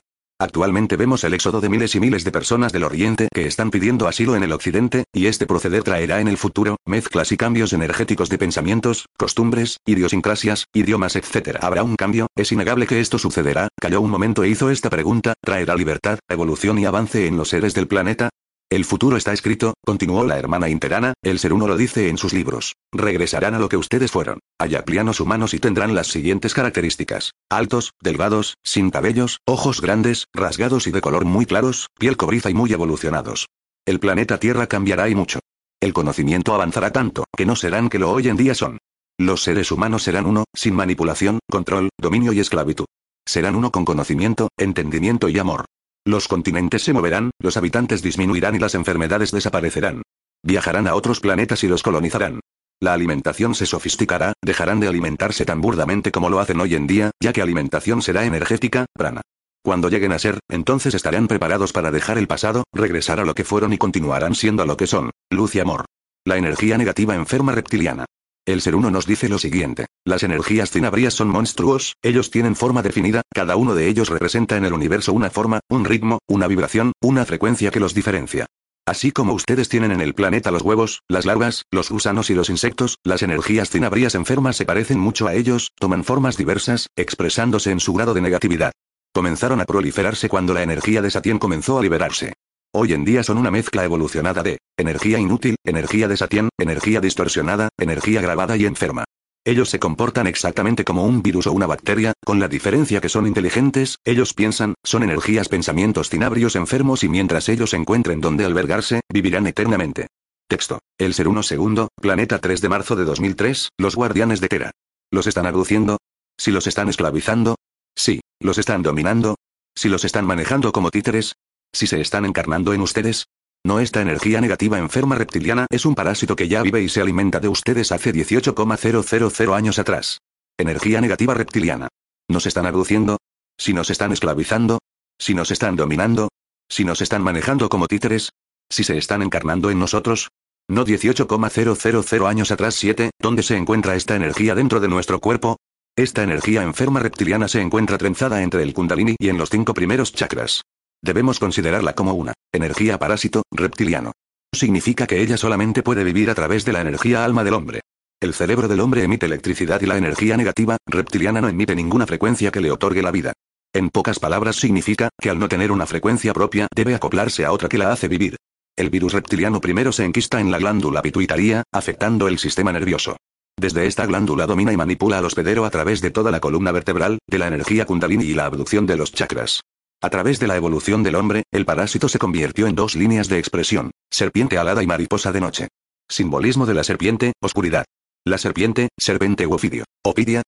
Actualmente 0.41 0.95
vemos 0.95 1.25
el 1.25 1.33
éxodo 1.33 1.59
de 1.59 1.67
miles 1.67 1.95
y 1.95 1.99
miles 1.99 2.23
de 2.23 2.31
personas 2.31 2.71
del 2.71 2.85
Oriente 2.85 3.27
que 3.33 3.45
están 3.45 3.71
pidiendo 3.71 4.07
asilo 4.07 4.37
en 4.37 4.43
el 4.43 4.53
Occidente, 4.53 5.03
y 5.13 5.25
este 5.25 5.45
proceder 5.45 5.83
traerá 5.83 6.21
en 6.21 6.29
el 6.29 6.37
futuro, 6.37 6.77
mezclas 6.85 7.33
y 7.33 7.37
cambios 7.37 7.73
energéticos 7.73 8.29
de 8.29 8.37
pensamientos, 8.37 9.07
costumbres, 9.17 9.79
idiosincrasias, 9.85 10.63
idiomas, 10.73 11.17
etc. 11.17 11.57
Habrá 11.59 11.83
un 11.83 11.97
cambio, 11.97 12.27
es 12.37 12.53
innegable 12.53 12.87
que 12.87 13.01
esto 13.01 13.19
sucederá, 13.19 13.67
calló 13.81 13.99
un 13.99 14.11
momento 14.11 14.45
e 14.45 14.47
hizo 14.47 14.69
esta 14.69 14.89
pregunta, 14.89 15.33
¿traerá 15.43 15.75
libertad, 15.75 16.19
evolución 16.29 16.79
y 16.79 16.85
avance 16.85 17.27
en 17.27 17.35
los 17.35 17.49
seres 17.49 17.73
del 17.73 17.89
planeta? 17.89 18.29
El 18.72 18.86
futuro 18.86 19.17
está 19.17 19.34
escrito, 19.34 19.74
continuó 19.84 20.24
la 20.24 20.38
hermana 20.38 20.70
interana, 20.70 21.13
el 21.24 21.39
ser 21.39 21.53
uno 21.53 21.67
lo 21.67 21.76
dice 21.76 22.07
en 22.07 22.20
sus 22.20 22.34
libros. 22.34 22.76
Regresarán 22.91 23.55
a 23.55 23.59
lo 23.59 23.67
que 23.67 23.78
ustedes 23.78 24.11
fueron, 24.11 24.41
ayaplianos 24.59 25.20
humanos 25.20 25.55
y 25.55 25.59
tendrán 25.59 25.95
las 25.95 26.05
siguientes 26.05 26.53
características. 26.53 27.32
Altos, 27.49 27.93
delgados, 27.99 28.57
sin 28.63 28.91
cabellos, 28.91 29.39
ojos 29.47 29.82
grandes, 29.82 30.26
rasgados 30.36 30.86
y 30.86 30.91
de 30.91 31.01
color 31.01 31.26
muy 31.26 31.47
claros, 31.47 31.88
piel 31.97 32.15
cobriza 32.15 32.51
y 32.51 32.53
muy 32.53 32.72
evolucionados. 32.72 33.47
El 33.88 33.99
planeta 33.99 34.38
Tierra 34.38 34.67
cambiará 34.67 35.09
y 35.09 35.15
mucho. 35.15 35.39
El 35.82 35.93
conocimiento 35.93 36.53
avanzará 36.53 36.91
tanto, 36.91 37.24
que 37.36 37.47
no 37.47 37.55
serán 37.55 37.89
que 37.89 37.97
lo 37.97 38.11
hoy 38.11 38.28
en 38.28 38.38
día 38.38 38.53
son. 38.53 38.78
Los 39.17 39.41
seres 39.41 39.72
humanos 39.72 40.03
serán 40.03 40.28
uno, 40.28 40.43
sin 40.53 40.76
manipulación, 40.76 41.39
control, 41.49 41.89
dominio 41.97 42.34
y 42.34 42.39
esclavitud. 42.39 42.86
Serán 43.26 43.55
uno 43.55 43.72
con 43.72 43.84
conocimiento, 43.84 44.49
entendimiento 44.57 45.28
y 45.28 45.39
amor. 45.39 45.65
Los 46.05 46.27
continentes 46.27 46.83
se 46.83 46.93
moverán, 46.93 47.31
los 47.39 47.57
habitantes 47.57 48.01
disminuirán 48.01 48.55
y 48.55 48.59
las 48.59 48.75
enfermedades 48.75 49.31
desaparecerán. 49.31 50.01
Viajarán 50.43 50.87
a 50.87 50.95
otros 50.95 51.19
planetas 51.19 51.63
y 51.63 51.67
los 51.67 51.83
colonizarán. 51.83 52.39
La 52.81 52.93
alimentación 52.93 53.55
se 53.55 53.65
sofisticará, 53.65 54.33
dejarán 54.41 54.79
de 54.79 54.87
alimentarse 54.87 55.45
tan 55.45 55.59
burdamente 55.59 56.11
como 56.11 56.29
lo 56.29 56.39
hacen 56.39 56.61
hoy 56.61 56.75
en 56.75 56.87
día, 56.87 57.11
ya 57.21 57.33
que 57.33 57.41
alimentación 57.41 58.01
será 58.01 58.23
energética, 58.23 58.85
prana. 58.93 59.21
Cuando 59.61 59.89
lleguen 59.89 60.13
a 60.13 60.19
ser, 60.19 60.39
entonces 60.49 60.93
estarán 60.93 61.27
preparados 61.27 61.73
para 61.73 61.91
dejar 61.91 62.17
el 62.17 62.27
pasado, 62.27 62.63
regresar 62.73 63.19
a 63.19 63.25
lo 63.25 63.35
que 63.35 63.43
fueron 63.43 63.73
y 63.73 63.77
continuarán 63.77 64.33
siendo 64.33 64.65
lo 64.65 64.77
que 64.77 64.87
son, 64.87 65.11
luz 65.29 65.55
y 65.55 65.59
amor. 65.59 65.85
La 66.25 66.37
energía 66.37 66.77
negativa 66.77 67.15
enferma 67.15 67.51
reptiliana. 67.51 68.05
El 68.45 68.61
ser 68.61 68.75
uno 68.75 68.89
nos 68.89 69.05
dice 69.05 69.29
lo 69.29 69.37
siguiente. 69.37 69.85
Las 70.05 70.23
energías 70.23 70.71
cinabrías 70.71 71.13
son 71.13 71.27
monstruos, 71.27 71.95
ellos 72.01 72.31
tienen 72.31 72.55
forma 72.55 72.81
definida, 72.81 73.21
cada 73.33 73.55
uno 73.55 73.75
de 73.75 73.87
ellos 73.87 74.09
representa 74.09 74.57
en 74.57 74.65
el 74.65 74.73
universo 74.73 75.13
una 75.13 75.29
forma, 75.29 75.59
un 75.69 75.85
ritmo, 75.85 76.19
una 76.27 76.47
vibración, 76.47 76.93
una 77.01 77.25
frecuencia 77.25 77.71
que 77.71 77.79
los 77.79 77.93
diferencia. 77.93 78.47
Así 78.87 79.11
como 79.11 79.33
ustedes 79.33 79.69
tienen 79.69 79.91
en 79.91 80.01
el 80.01 80.15
planeta 80.15 80.49
los 80.49 80.63
huevos, 80.63 81.03
las 81.07 81.25
larvas, 81.25 81.63
los 81.69 81.91
gusanos 81.91 82.31
y 82.31 82.33
los 82.33 82.49
insectos, 82.49 82.97
las 83.03 83.21
energías 83.21 83.69
cinabrías 83.69 84.15
enfermas 84.15 84.57
se 84.57 84.65
parecen 84.65 84.99
mucho 84.99 85.27
a 85.27 85.35
ellos, 85.35 85.71
toman 85.79 86.03
formas 86.03 86.37
diversas, 86.37 86.87
expresándose 86.95 87.69
en 87.69 87.79
su 87.79 87.93
grado 87.93 88.15
de 88.15 88.21
negatividad. 88.21 88.71
Comenzaron 89.13 89.61
a 89.61 89.65
proliferarse 89.65 90.27
cuando 90.27 90.55
la 90.55 90.63
energía 90.63 91.03
de 91.03 91.11
Satien 91.11 91.37
comenzó 91.37 91.77
a 91.77 91.83
liberarse. 91.83 92.33
Hoy 92.72 92.93
en 92.93 93.03
día 93.03 93.24
son 93.24 93.39
una 93.39 93.49
mezcla 93.49 93.84
evolucionada 93.84 94.43
de 94.43 94.59
energía 94.78 95.17
inútil, 95.17 95.55
energía 95.63 96.07
de 96.07 96.15
Satien, 96.15 96.49
energía 96.59 97.01
distorsionada, 97.01 97.70
energía 97.80 98.22
grabada 98.22 98.57
y 98.57 98.65
enferma. 98.65 99.05
Ellos 99.43 99.72
se 99.72 99.80
comportan 99.80 100.28
exactamente 100.28 100.84
como 100.84 101.03
un 101.03 101.24
virus 101.24 101.47
o 101.47 101.51
una 101.51 101.65
bacteria, 101.65 102.13
con 102.24 102.39
la 102.39 102.47
diferencia 102.47 103.01
que 103.01 103.09
son 103.09 103.26
inteligentes, 103.26 103.97
ellos 104.05 104.36
piensan, 104.36 104.76
son 104.84 105.01
energías 105.01 105.49
pensamientos 105.49 106.09
cinabrios 106.09 106.55
enfermos 106.55 107.03
y 107.03 107.09
mientras 107.09 107.49
ellos 107.49 107.74
encuentren 107.74 108.22
donde 108.22 108.45
albergarse, 108.45 109.01
vivirán 109.11 109.47
eternamente. 109.47 110.05
Texto. 110.47 110.78
El 110.99 111.15
ser 111.15 111.28
uno 111.28 111.41
segundo, 111.41 111.88
planeta 111.99 112.38
3 112.38 112.61
de 112.61 112.70
marzo 112.70 112.95
de 112.95 113.05
2003, 113.05 113.70
los 113.80 113.95
guardianes 113.95 114.41
de 114.41 114.47
Tera. 114.47 114.72
¿Los 115.09 115.26
están 115.26 115.47
aduciendo? 115.47 115.97
¿Si 116.38 116.51
los 116.51 116.67
están 116.67 116.88
esclavizando? 116.88 117.55
Sí. 117.95 118.22
¿Los 118.39 118.59
están 118.59 118.84
dominando? 118.84 119.38
¿Si 119.76 119.89
los 119.89 120.05
están 120.05 120.26
manejando 120.26 120.72
como 120.72 120.91
títeres? 120.91 121.34
Si 121.74 121.88
se 121.88 122.01
están 122.01 122.26
encarnando 122.26 122.74
en 122.74 122.82
ustedes. 122.82 123.26
No 123.65 123.80
esta 123.80 124.01
energía 124.01 124.39
negativa 124.39 124.80
enferma 124.80 125.15
reptiliana 125.15 125.67
es 125.70 125.86
un 125.86 125.93
parásito 125.93 126.36
que 126.36 126.47
ya 126.47 126.61
vive 126.61 126.82
y 126.82 126.89
se 126.89 127.01
alimenta 127.01 127.39
de 127.39 127.49
ustedes 127.49 127.91
hace 127.91 128.11
18,000 128.11 129.53
años 129.53 129.80
atrás. 129.80 130.20
Energía 130.57 131.01
negativa 131.01 131.34
reptiliana. 131.34 131.89
¿Nos 132.30 132.45
están 132.45 132.65
aduciendo? 132.65 133.17
¿Si 133.57 133.74
nos 133.74 133.89
están 133.89 134.11
esclavizando? 134.11 134.80
¿Si 135.17 135.34
nos 135.34 135.51
están 135.51 135.76
dominando? 135.76 136.30
¿Si 136.70 136.86
nos 136.86 137.01
están 137.01 137.22
manejando 137.22 137.67
como 137.67 137.88
títeres? 137.88 138.30
¿Si 138.70 138.84
se 138.84 138.97
están 138.97 139.22
encarnando 139.22 139.70
en 139.72 139.80
nosotros? 139.80 140.30
No 140.70 140.86
18,000 140.86 142.26
años 142.26 142.51
atrás 142.51 142.76
7, 142.76 143.11
¿dónde 143.20 143.43
se 143.43 143.57
encuentra 143.57 143.95
esta 143.95 144.15
energía 144.15 144.55
dentro 144.55 144.80
de 144.80 144.88
nuestro 144.88 145.20
cuerpo? 145.20 145.57
Esta 145.95 146.24
energía 146.24 146.61
enferma 146.63 146.99
reptiliana 146.99 147.47
se 147.47 147.59
encuentra 147.59 147.97
trenzada 147.97 148.43
entre 148.43 148.63
el 148.63 148.74
kundalini 148.74 149.15
y 149.20 149.30
en 149.30 149.38
los 149.38 149.49
cinco 149.49 149.74
primeros 149.74 150.13
chakras. 150.13 150.61
Debemos 151.01 151.39
considerarla 151.39 151.93
como 151.93 152.13
una 152.13 152.33
energía 152.51 152.99
parásito 152.99 153.43
reptiliano. 153.51 154.11
Significa 154.53 155.07
que 155.07 155.21
ella 155.21 155.37
solamente 155.37 155.83
puede 155.83 156.03
vivir 156.03 156.29
a 156.29 156.35
través 156.35 156.65
de 156.65 156.73
la 156.73 156.81
energía 156.81 157.23
alma 157.23 157.43
del 157.43 157.53
hombre. 157.53 157.81
El 158.21 158.33
cerebro 158.33 158.67
del 158.67 158.81
hombre 158.81 159.03
emite 159.03 159.25
electricidad 159.25 159.79
y 159.81 159.85
la 159.85 159.97
energía 159.97 160.35
negativa, 160.35 160.77
reptiliana 160.85 161.39
no 161.39 161.47
emite 161.47 161.75
ninguna 161.75 162.05
frecuencia 162.05 162.51
que 162.51 162.59
le 162.59 162.71
otorgue 162.71 163.01
la 163.01 163.11
vida. 163.11 163.33
En 163.73 163.89
pocas 163.91 164.19
palabras 164.19 164.57
significa, 164.57 165.09
que 165.21 165.29
al 165.29 165.39
no 165.39 165.47
tener 165.47 165.71
una 165.71 165.85
frecuencia 165.85 166.33
propia, 166.33 166.67
debe 166.75 166.95
acoplarse 166.95 167.45
a 167.45 167.51
otra 167.51 167.69
que 167.69 167.77
la 167.77 167.91
hace 167.91 168.07
vivir. 168.07 168.35
El 168.75 168.89
virus 168.89 169.13
reptiliano 169.13 169.61
primero 169.61 169.91
se 169.91 170.03
enquista 170.03 170.39
en 170.41 170.51
la 170.51 170.57
glándula 170.57 171.01
pituitaria, 171.01 171.63
afectando 171.71 172.27
el 172.27 172.39
sistema 172.39 172.73
nervioso. 172.73 173.15
Desde 173.57 173.85
esta 173.85 174.05
glándula 174.05 174.47
domina 174.47 174.73
y 174.73 174.77
manipula 174.77 175.19
al 175.19 175.25
hospedero 175.25 175.65
a 175.65 175.69
través 175.69 176.01
de 176.01 176.11
toda 176.11 176.31
la 176.31 176.39
columna 176.39 176.71
vertebral, 176.71 177.19
de 177.27 177.37
la 177.37 177.47
energía 177.47 177.85
kundalini 177.85 178.25
y 178.25 178.33
la 178.33 178.45
abducción 178.45 178.85
de 178.85 178.97
los 178.97 179.11
chakras. 179.11 179.61
A 180.01 180.09
través 180.09 180.39
de 180.39 180.47
la 180.47 180.55
evolución 180.55 181.03
del 181.03 181.15
hombre, 181.15 181.43
el 181.51 181.65
parásito 181.65 182.07
se 182.07 182.19
convirtió 182.19 182.67
en 182.67 182.75
dos 182.75 182.95
líneas 182.95 183.27
de 183.27 183.37
expresión, 183.37 183.91
serpiente 184.09 184.57
alada 184.57 184.81
y 184.81 184.87
mariposa 184.87 185.33
de 185.33 185.41
noche. 185.41 185.67
Simbolismo 186.07 186.65
de 186.65 186.73
la 186.73 186.85
serpiente, 186.85 187.33
oscuridad. 187.41 187.83
La 188.25 188.37
serpiente, 188.37 188.87
serpente 188.97 189.45
u 189.45 189.53
ofidio. 189.53 189.83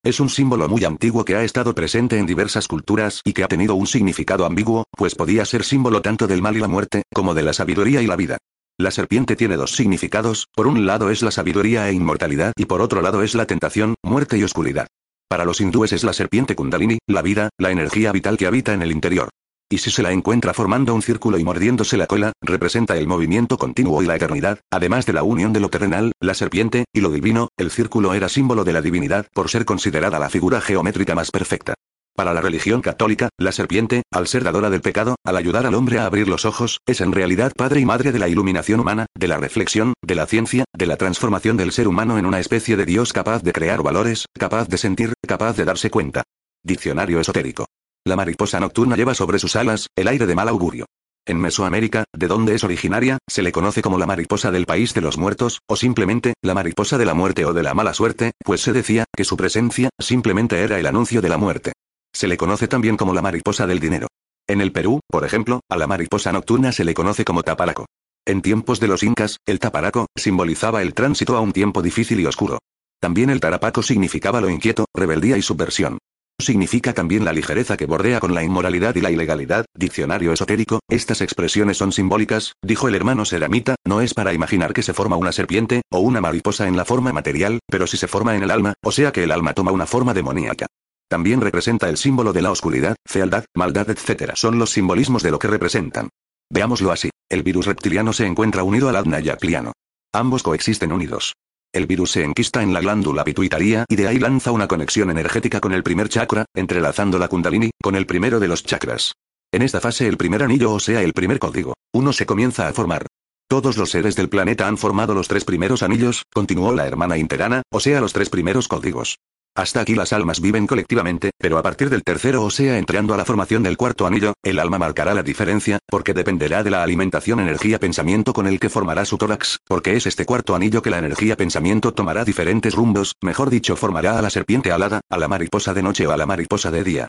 Es 0.03 0.21
un 0.21 0.29
símbolo 0.29 0.69
muy 0.69 0.85
antiguo 0.85 1.25
que 1.25 1.35
ha 1.35 1.43
estado 1.43 1.75
presente 1.75 2.17
en 2.17 2.25
diversas 2.25 2.69
culturas 2.69 3.21
y 3.25 3.33
que 3.33 3.43
ha 3.43 3.49
tenido 3.49 3.75
un 3.75 3.87
significado 3.87 4.45
ambiguo, 4.45 4.85
pues 4.91 5.15
podía 5.15 5.43
ser 5.43 5.63
símbolo 5.65 6.01
tanto 6.01 6.27
del 6.27 6.41
mal 6.41 6.55
y 6.55 6.59
la 6.59 6.69
muerte, 6.69 7.03
como 7.13 7.33
de 7.33 7.43
la 7.43 7.53
sabiduría 7.53 8.01
y 8.01 8.07
la 8.07 8.15
vida. 8.15 8.37
La 8.79 8.89
serpiente 8.89 9.35
tiene 9.35 9.57
dos 9.57 9.75
significados, 9.75 10.47
por 10.55 10.65
un 10.65 10.85
lado 10.85 11.09
es 11.09 11.21
la 11.21 11.31
sabiduría 11.31 11.89
e 11.89 11.93
inmortalidad 11.93 12.53
y 12.55 12.65
por 12.65 12.81
otro 12.81 13.01
lado 13.01 13.21
es 13.21 13.35
la 13.35 13.45
tentación, 13.45 13.95
muerte 14.01 14.37
y 14.37 14.43
oscuridad. 14.43 14.87
Para 15.29 15.43
los 15.45 15.59
hindúes 15.59 15.91
es 15.91 16.05
la 16.05 16.13
serpiente 16.13 16.55
kundalini, 16.55 16.99
la 17.07 17.21
vida, 17.21 17.49
la 17.57 17.71
energía 17.71 18.11
vital 18.13 18.37
que 18.37 18.47
habita 18.47 18.73
en 18.73 18.81
el 18.81 18.91
interior. 18.91 19.29
Y 19.71 19.77
si 19.77 19.89
se 19.89 20.03
la 20.03 20.11
encuentra 20.11 20.53
formando 20.53 20.93
un 20.93 21.01
círculo 21.01 21.39
y 21.39 21.45
mordiéndose 21.45 21.95
la 21.95 22.05
cola, 22.05 22.33
representa 22.41 22.97
el 22.97 23.07
movimiento 23.07 23.57
continuo 23.57 24.03
y 24.03 24.05
la 24.05 24.17
eternidad, 24.17 24.59
además 24.69 25.05
de 25.05 25.13
la 25.13 25.23
unión 25.23 25.53
de 25.53 25.61
lo 25.61 25.69
terrenal, 25.69 26.11
la 26.19 26.33
serpiente, 26.33 26.83
y 26.91 26.99
lo 26.99 27.09
divino, 27.09 27.47
el 27.55 27.71
círculo 27.71 28.13
era 28.13 28.27
símbolo 28.27 28.65
de 28.65 28.73
la 28.73 28.81
divinidad 28.81 29.27
por 29.33 29.49
ser 29.49 29.63
considerada 29.63 30.19
la 30.19 30.29
figura 30.29 30.59
geométrica 30.59 31.15
más 31.15 31.31
perfecta. 31.31 31.73
Para 32.17 32.33
la 32.33 32.41
religión 32.41 32.81
católica, 32.81 33.29
la 33.37 33.53
serpiente, 33.53 34.03
al 34.11 34.27
ser 34.27 34.43
dadora 34.43 34.69
del 34.69 34.81
pecado, 34.81 35.15
al 35.23 35.37
ayudar 35.37 35.65
al 35.65 35.75
hombre 35.75 35.99
a 35.99 36.05
abrir 36.05 36.27
los 36.27 36.43
ojos, 36.43 36.79
es 36.85 36.99
en 36.99 37.13
realidad 37.13 37.53
padre 37.55 37.79
y 37.79 37.85
madre 37.85 38.11
de 38.11 38.19
la 38.19 38.27
iluminación 38.27 38.81
humana, 38.81 39.05
de 39.17 39.29
la 39.29 39.37
reflexión, 39.37 39.93
de 40.01 40.15
la 40.15 40.25
ciencia, 40.25 40.65
de 40.77 40.85
la 40.85 40.97
transformación 40.97 41.55
del 41.55 41.71
ser 41.71 41.87
humano 41.87 42.17
en 42.17 42.25
una 42.25 42.41
especie 42.41 42.75
de 42.75 42.85
Dios 42.85 43.13
capaz 43.13 43.41
de 43.41 43.53
crear 43.53 43.81
valores, 43.81 44.25
capaz 44.37 44.67
de 44.67 44.77
sentir, 44.77 45.13
capaz 45.25 45.55
de 45.55 45.63
darse 45.63 45.89
cuenta. 45.89 46.23
Diccionario 46.61 47.21
esotérico. 47.21 47.67
La 48.03 48.15
mariposa 48.15 48.59
nocturna 48.59 48.95
lleva 48.95 49.13
sobre 49.13 49.37
sus 49.37 49.55
alas, 49.55 49.87
el 49.95 50.07
aire 50.07 50.25
de 50.25 50.33
mal 50.33 50.49
augurio. 50.49 50.87
En 51.27 51.39
Mesoamérica, 51.39 52.05
de 52.17 52.27
donde 52.27 52.55
es 52.55 52.63
originaria, 52.63 53.19
se 53.29 53.43
le 53.43 53.51
conoce 53.51 53.83
como 53.83 53.99
la 53.99 54.07
mariposa 54.07 54.49
del 54.49 54.65
país 54.65 54.95
de 54.95 55.01
los 55.01 55.19
muertos, 55.19 55.59
o 55.69 55.75
simplemente, 55.75 56.33
la 56.41 56.55
mariposa 56.55 56.97
de 56.97 57.05
la 57.05 57.13
muerte 57.13 57.45
o 57.45 57.53
de 57.53 57.61
la 57.61 57.75
mala 57.75 57.93
suerte, 57.93 58.31
pues 58.43 58.61
se 58.61 58.73
decía, 58.73 59.05
que 59.15 59.23
su 59.23 59.37
presencia, 59.37 59.91
simplemente 59.99 60.63
era 60.63 60.79
el 60.79 60.87
anuncio 60.87 61.21
de 61.21 61.29
la 61.29 61.37
muerte. 61.37 61.73
Se 62.11 62.27
le 62.27 62.37
conoce 62.37 62.67
también 62.67 62.97
como 62.97 63.13
la 63.13 63.21
mariposa 63.21 63.67
del 63.67 63.79
dinero. 63.79 64.07
En 64.47 64.61
el 64.61 64.71
Perú, 64.71 64.99
por 65.07 65.23
ejemplo, 65.23 65.59
a 65.69 65.77
la 65.77 65.85
mariposa 65.85 66.31
nocturna 66.31 66.71
se 66.71 66.83
le 66.83 66.95
conoce 66.95 67.23
como 67.23 67.43
taparaco. 67.43 67.85
En 68.25 68.41
tiempos 68.41 68.79
de 68.79 68.87
los 68.87 69.03
incas, 69.03 69.37
el 69.45 69.59
taparaco, 69.59 70.07
simbolizaba 70.17 70.81
el 70.81 70.95
tránsito 70.95 71.37
a 71.37 71.41
un 71.41 71.51
tiempo 71.51 71.83
difícil 71.83 72.19
y 72.19 72.25
oscuro. 72.25 72.57
También 72.99 73.29
el 73.29 73.39
tarapaco 73.39 73.83
significaba 73.83 74.41
lo 74.41 74.49
inquieto, 74.49 74.85
rebeldía 74.95 75.37
y 75.37 75.43
subversión 75.43 75.99
significa 76.41 76.93
también 76.93 77.23
la 77.23 77.33
ligereza 77.33 77.77
que 77.77 77.85
bordea 77.85 78.19
con 78.19 78.33
la 78.33 78.43
inmoralidad 78.43 78.95
y 78.95 79.01
la 79.01 79.11
ilegalidad. 79.11 79.65
Diccionario 79.75 80.33
esotérico, 80.33 80.79
estas 80.89 81.21
expresiones 81.21 81.77
son 81.77 81.91
simbólicas, 81.91 82.53
dijo 82.61 82.87
el 82.87 82.95
hermano 82.95 83.25
Seramita, 83.25 83.75
no 83.85 84.01
es 84.01 84.13
para 84.13 84.33
imaginar 84.33 84.73
que 84.73 84.83
se 84.83 84.93
forma 84.93 85.15
una 85.15 85.31
serpiente, 85.31 85.81
o 85.91 85.99
una 85.99 86.21
mariposa 86.21 86.67
en 86.67 86.75
la 86.75 86.85
forma 86.85 87.13
material, 87.13 87.59
pero 87.69 87.87
si 87.87 87.97
se 87.97 88.07
forma 88.07 88.35
en 88.35 88.43
el 88.43 88.51
alma, 88.51 88.73
o 88.83 88.91
sea 88.91 89.11
que 89.11 89.23
el 89.23 89.31
alma 89.31 89.53
toma 89.53 89.71
una 89.71 89.85
forma 89.85 90.13
demoníaca. 90.13 90.67
También 91.09 91.41
representa 91.41 91.89
el 91.89 91.97
símbolo 91.97 92.31
de 92.31 92.41
la 92.41 92.51
oscuridad, 92.51 92.95
fealdad, 93.05 93.43
maldad, 93.53 93.89
etc. 93.89 94.31
Son 94.35 94.57
los 94.57 94.71
simbolismos 94.71 95.23
de 95.23 95.31
lo 95.31 95.39
que 95.39 95.49
representan. 95.49 96.09
Veámoslo 96.49 96.91
así. 96.91 97.09
El 97.29 97.43
virus 97.43 97.65
reptiliano 97.65 98.13
se 98.13 98.25
encuentra 98.25 98.63
unido 98.63 98.89
al 98.89 98.95
adnayacliano. 98.95 99.73
Ambos 100.13 100.43
coexisten 100.43 100.91
unidos. 100.91 101.33
El 101.73 101.87
virus 101.87 102.11
se 102.11 102.25
enquista 102.25 102.61
en 102.61 102.73
la 102.73 102.81
glándula 102.81 103.23
pituitaria 103.23 103.85
y 103.87 103.95
de 103.95 104.07
ahí 104.07 104.19
lanza 104.19 104.51
una 104.51 104.67
conexión 104.67 105.09
energética 105.09 105.61
con 105.61 105.71
el 105.71 105.83
primer 105.83 106.09
chakra, 106.09 106.43
entrelazando 106.53 107.17
la 107.17 107.29
kundalini, 107.29 107.71
con 107.81 107.95
el 107.95 108.05
primero 108.05 108.41
de 108.41 108.49
los 108.49 108.63
chakras. 108.63 109.13
En 109.53 109.61
esta 109.61 109.79
fase 109.79 110.05
el 110.07 110.17
primer 110.17 110.43
anillo 110.43 110.73
o 110.73 110.79
sea 110.81 111.01
el 111.01 111.13
primer 111.13 111.39
código, 111.39 111.73
uno 111.93 112.11
se 112.11 112.25
comienza 112.25 112.67
a 112.67 112.73
formar. 112.73 113.07
Todos 113.47 113.77
los 113.77 113.89
seres 113.89 114.17
del 114.17 114.27
planeta 114.27 114.67
han 114.67 114.77
formado 114.77 115.13
los 115.13 115.29
tres 115.29 115.45
primeros 115.45 115.81
anillos, 115.81 116.23
continuó 116.33 116.73
la 116.73 116.87
hermana 116.87 117.17
interana, 117.17 117.61
o 117.71 117.79
sea 117.79 118.01
los 118.01 118.11
tres 118.11 118.29
primeros 118.29 118.67
códigos. 118.67 119.17
Hasta 119.53 119.81
aquí 119.81 119.95
las 119.95 120.13
almas 120.13 120.39
viven 120.39 120.65
colectivamente, 120.65 121.31
pero 121.37 121.57
a 121.57 121.63
partir 121.63 121.89
del 121.89 122.03
tercero 122.03 122.43
o 122.43 122.49
sea 122.49 122.77
entrando 122.77 123.13
a 123.13 123.17
la 123.17 123.25
formación 123.25 123.63
del 123.63 123.75
cuarto 123.75 124.07
anillo, 124.07 124.33
el 124.43 124.59
alma 124.59 124.79
marcará 124.79 125.13
la 125.13 125.23
diferencia, 125.23 125.79
porque 125.89 126.13
dependerá 126.13 126.63
de 126.63 126.71
la 126.71 126.83
alimentación 126.83 127.41
energía-pensamiento 127.41 128.31
con 128.31 128.47
el 128.47 128.61
que 128.61 128.69
formará 128.69 129.03
su 129.03 129.17
tórax, 129.17 129.59
porque 129.67 129.97
es 129.97 130.07
este 130.07 130.25
cuarto 130.25 130.55
anillo 130.55 130.81
que 130.81 130.89
la 130.89 130.99
energía-pensamiento 130.99 131.93
tomará 131.93 132.23
diferentes 132.23 132.73
rumbos, 132.73 133.15
mejor 133.21 133.49
dicho 133.49 133.75
formará 133.75 134.17
a 134.17 134.21
la 134.21 134.29
serpiente 134.29 134.71
alada, 134.71 135.01
a 135.09 135.17
la 135.17 135.27
mariposa 135.27 135.73
de 135.73 135.83
noche 135.83 136.07
o 136.07 136.11
a 136.13 136.17
la 136.17 136.25
mariposa 136.25 136.71
de 136.71 136.83
día. 136.85 137.07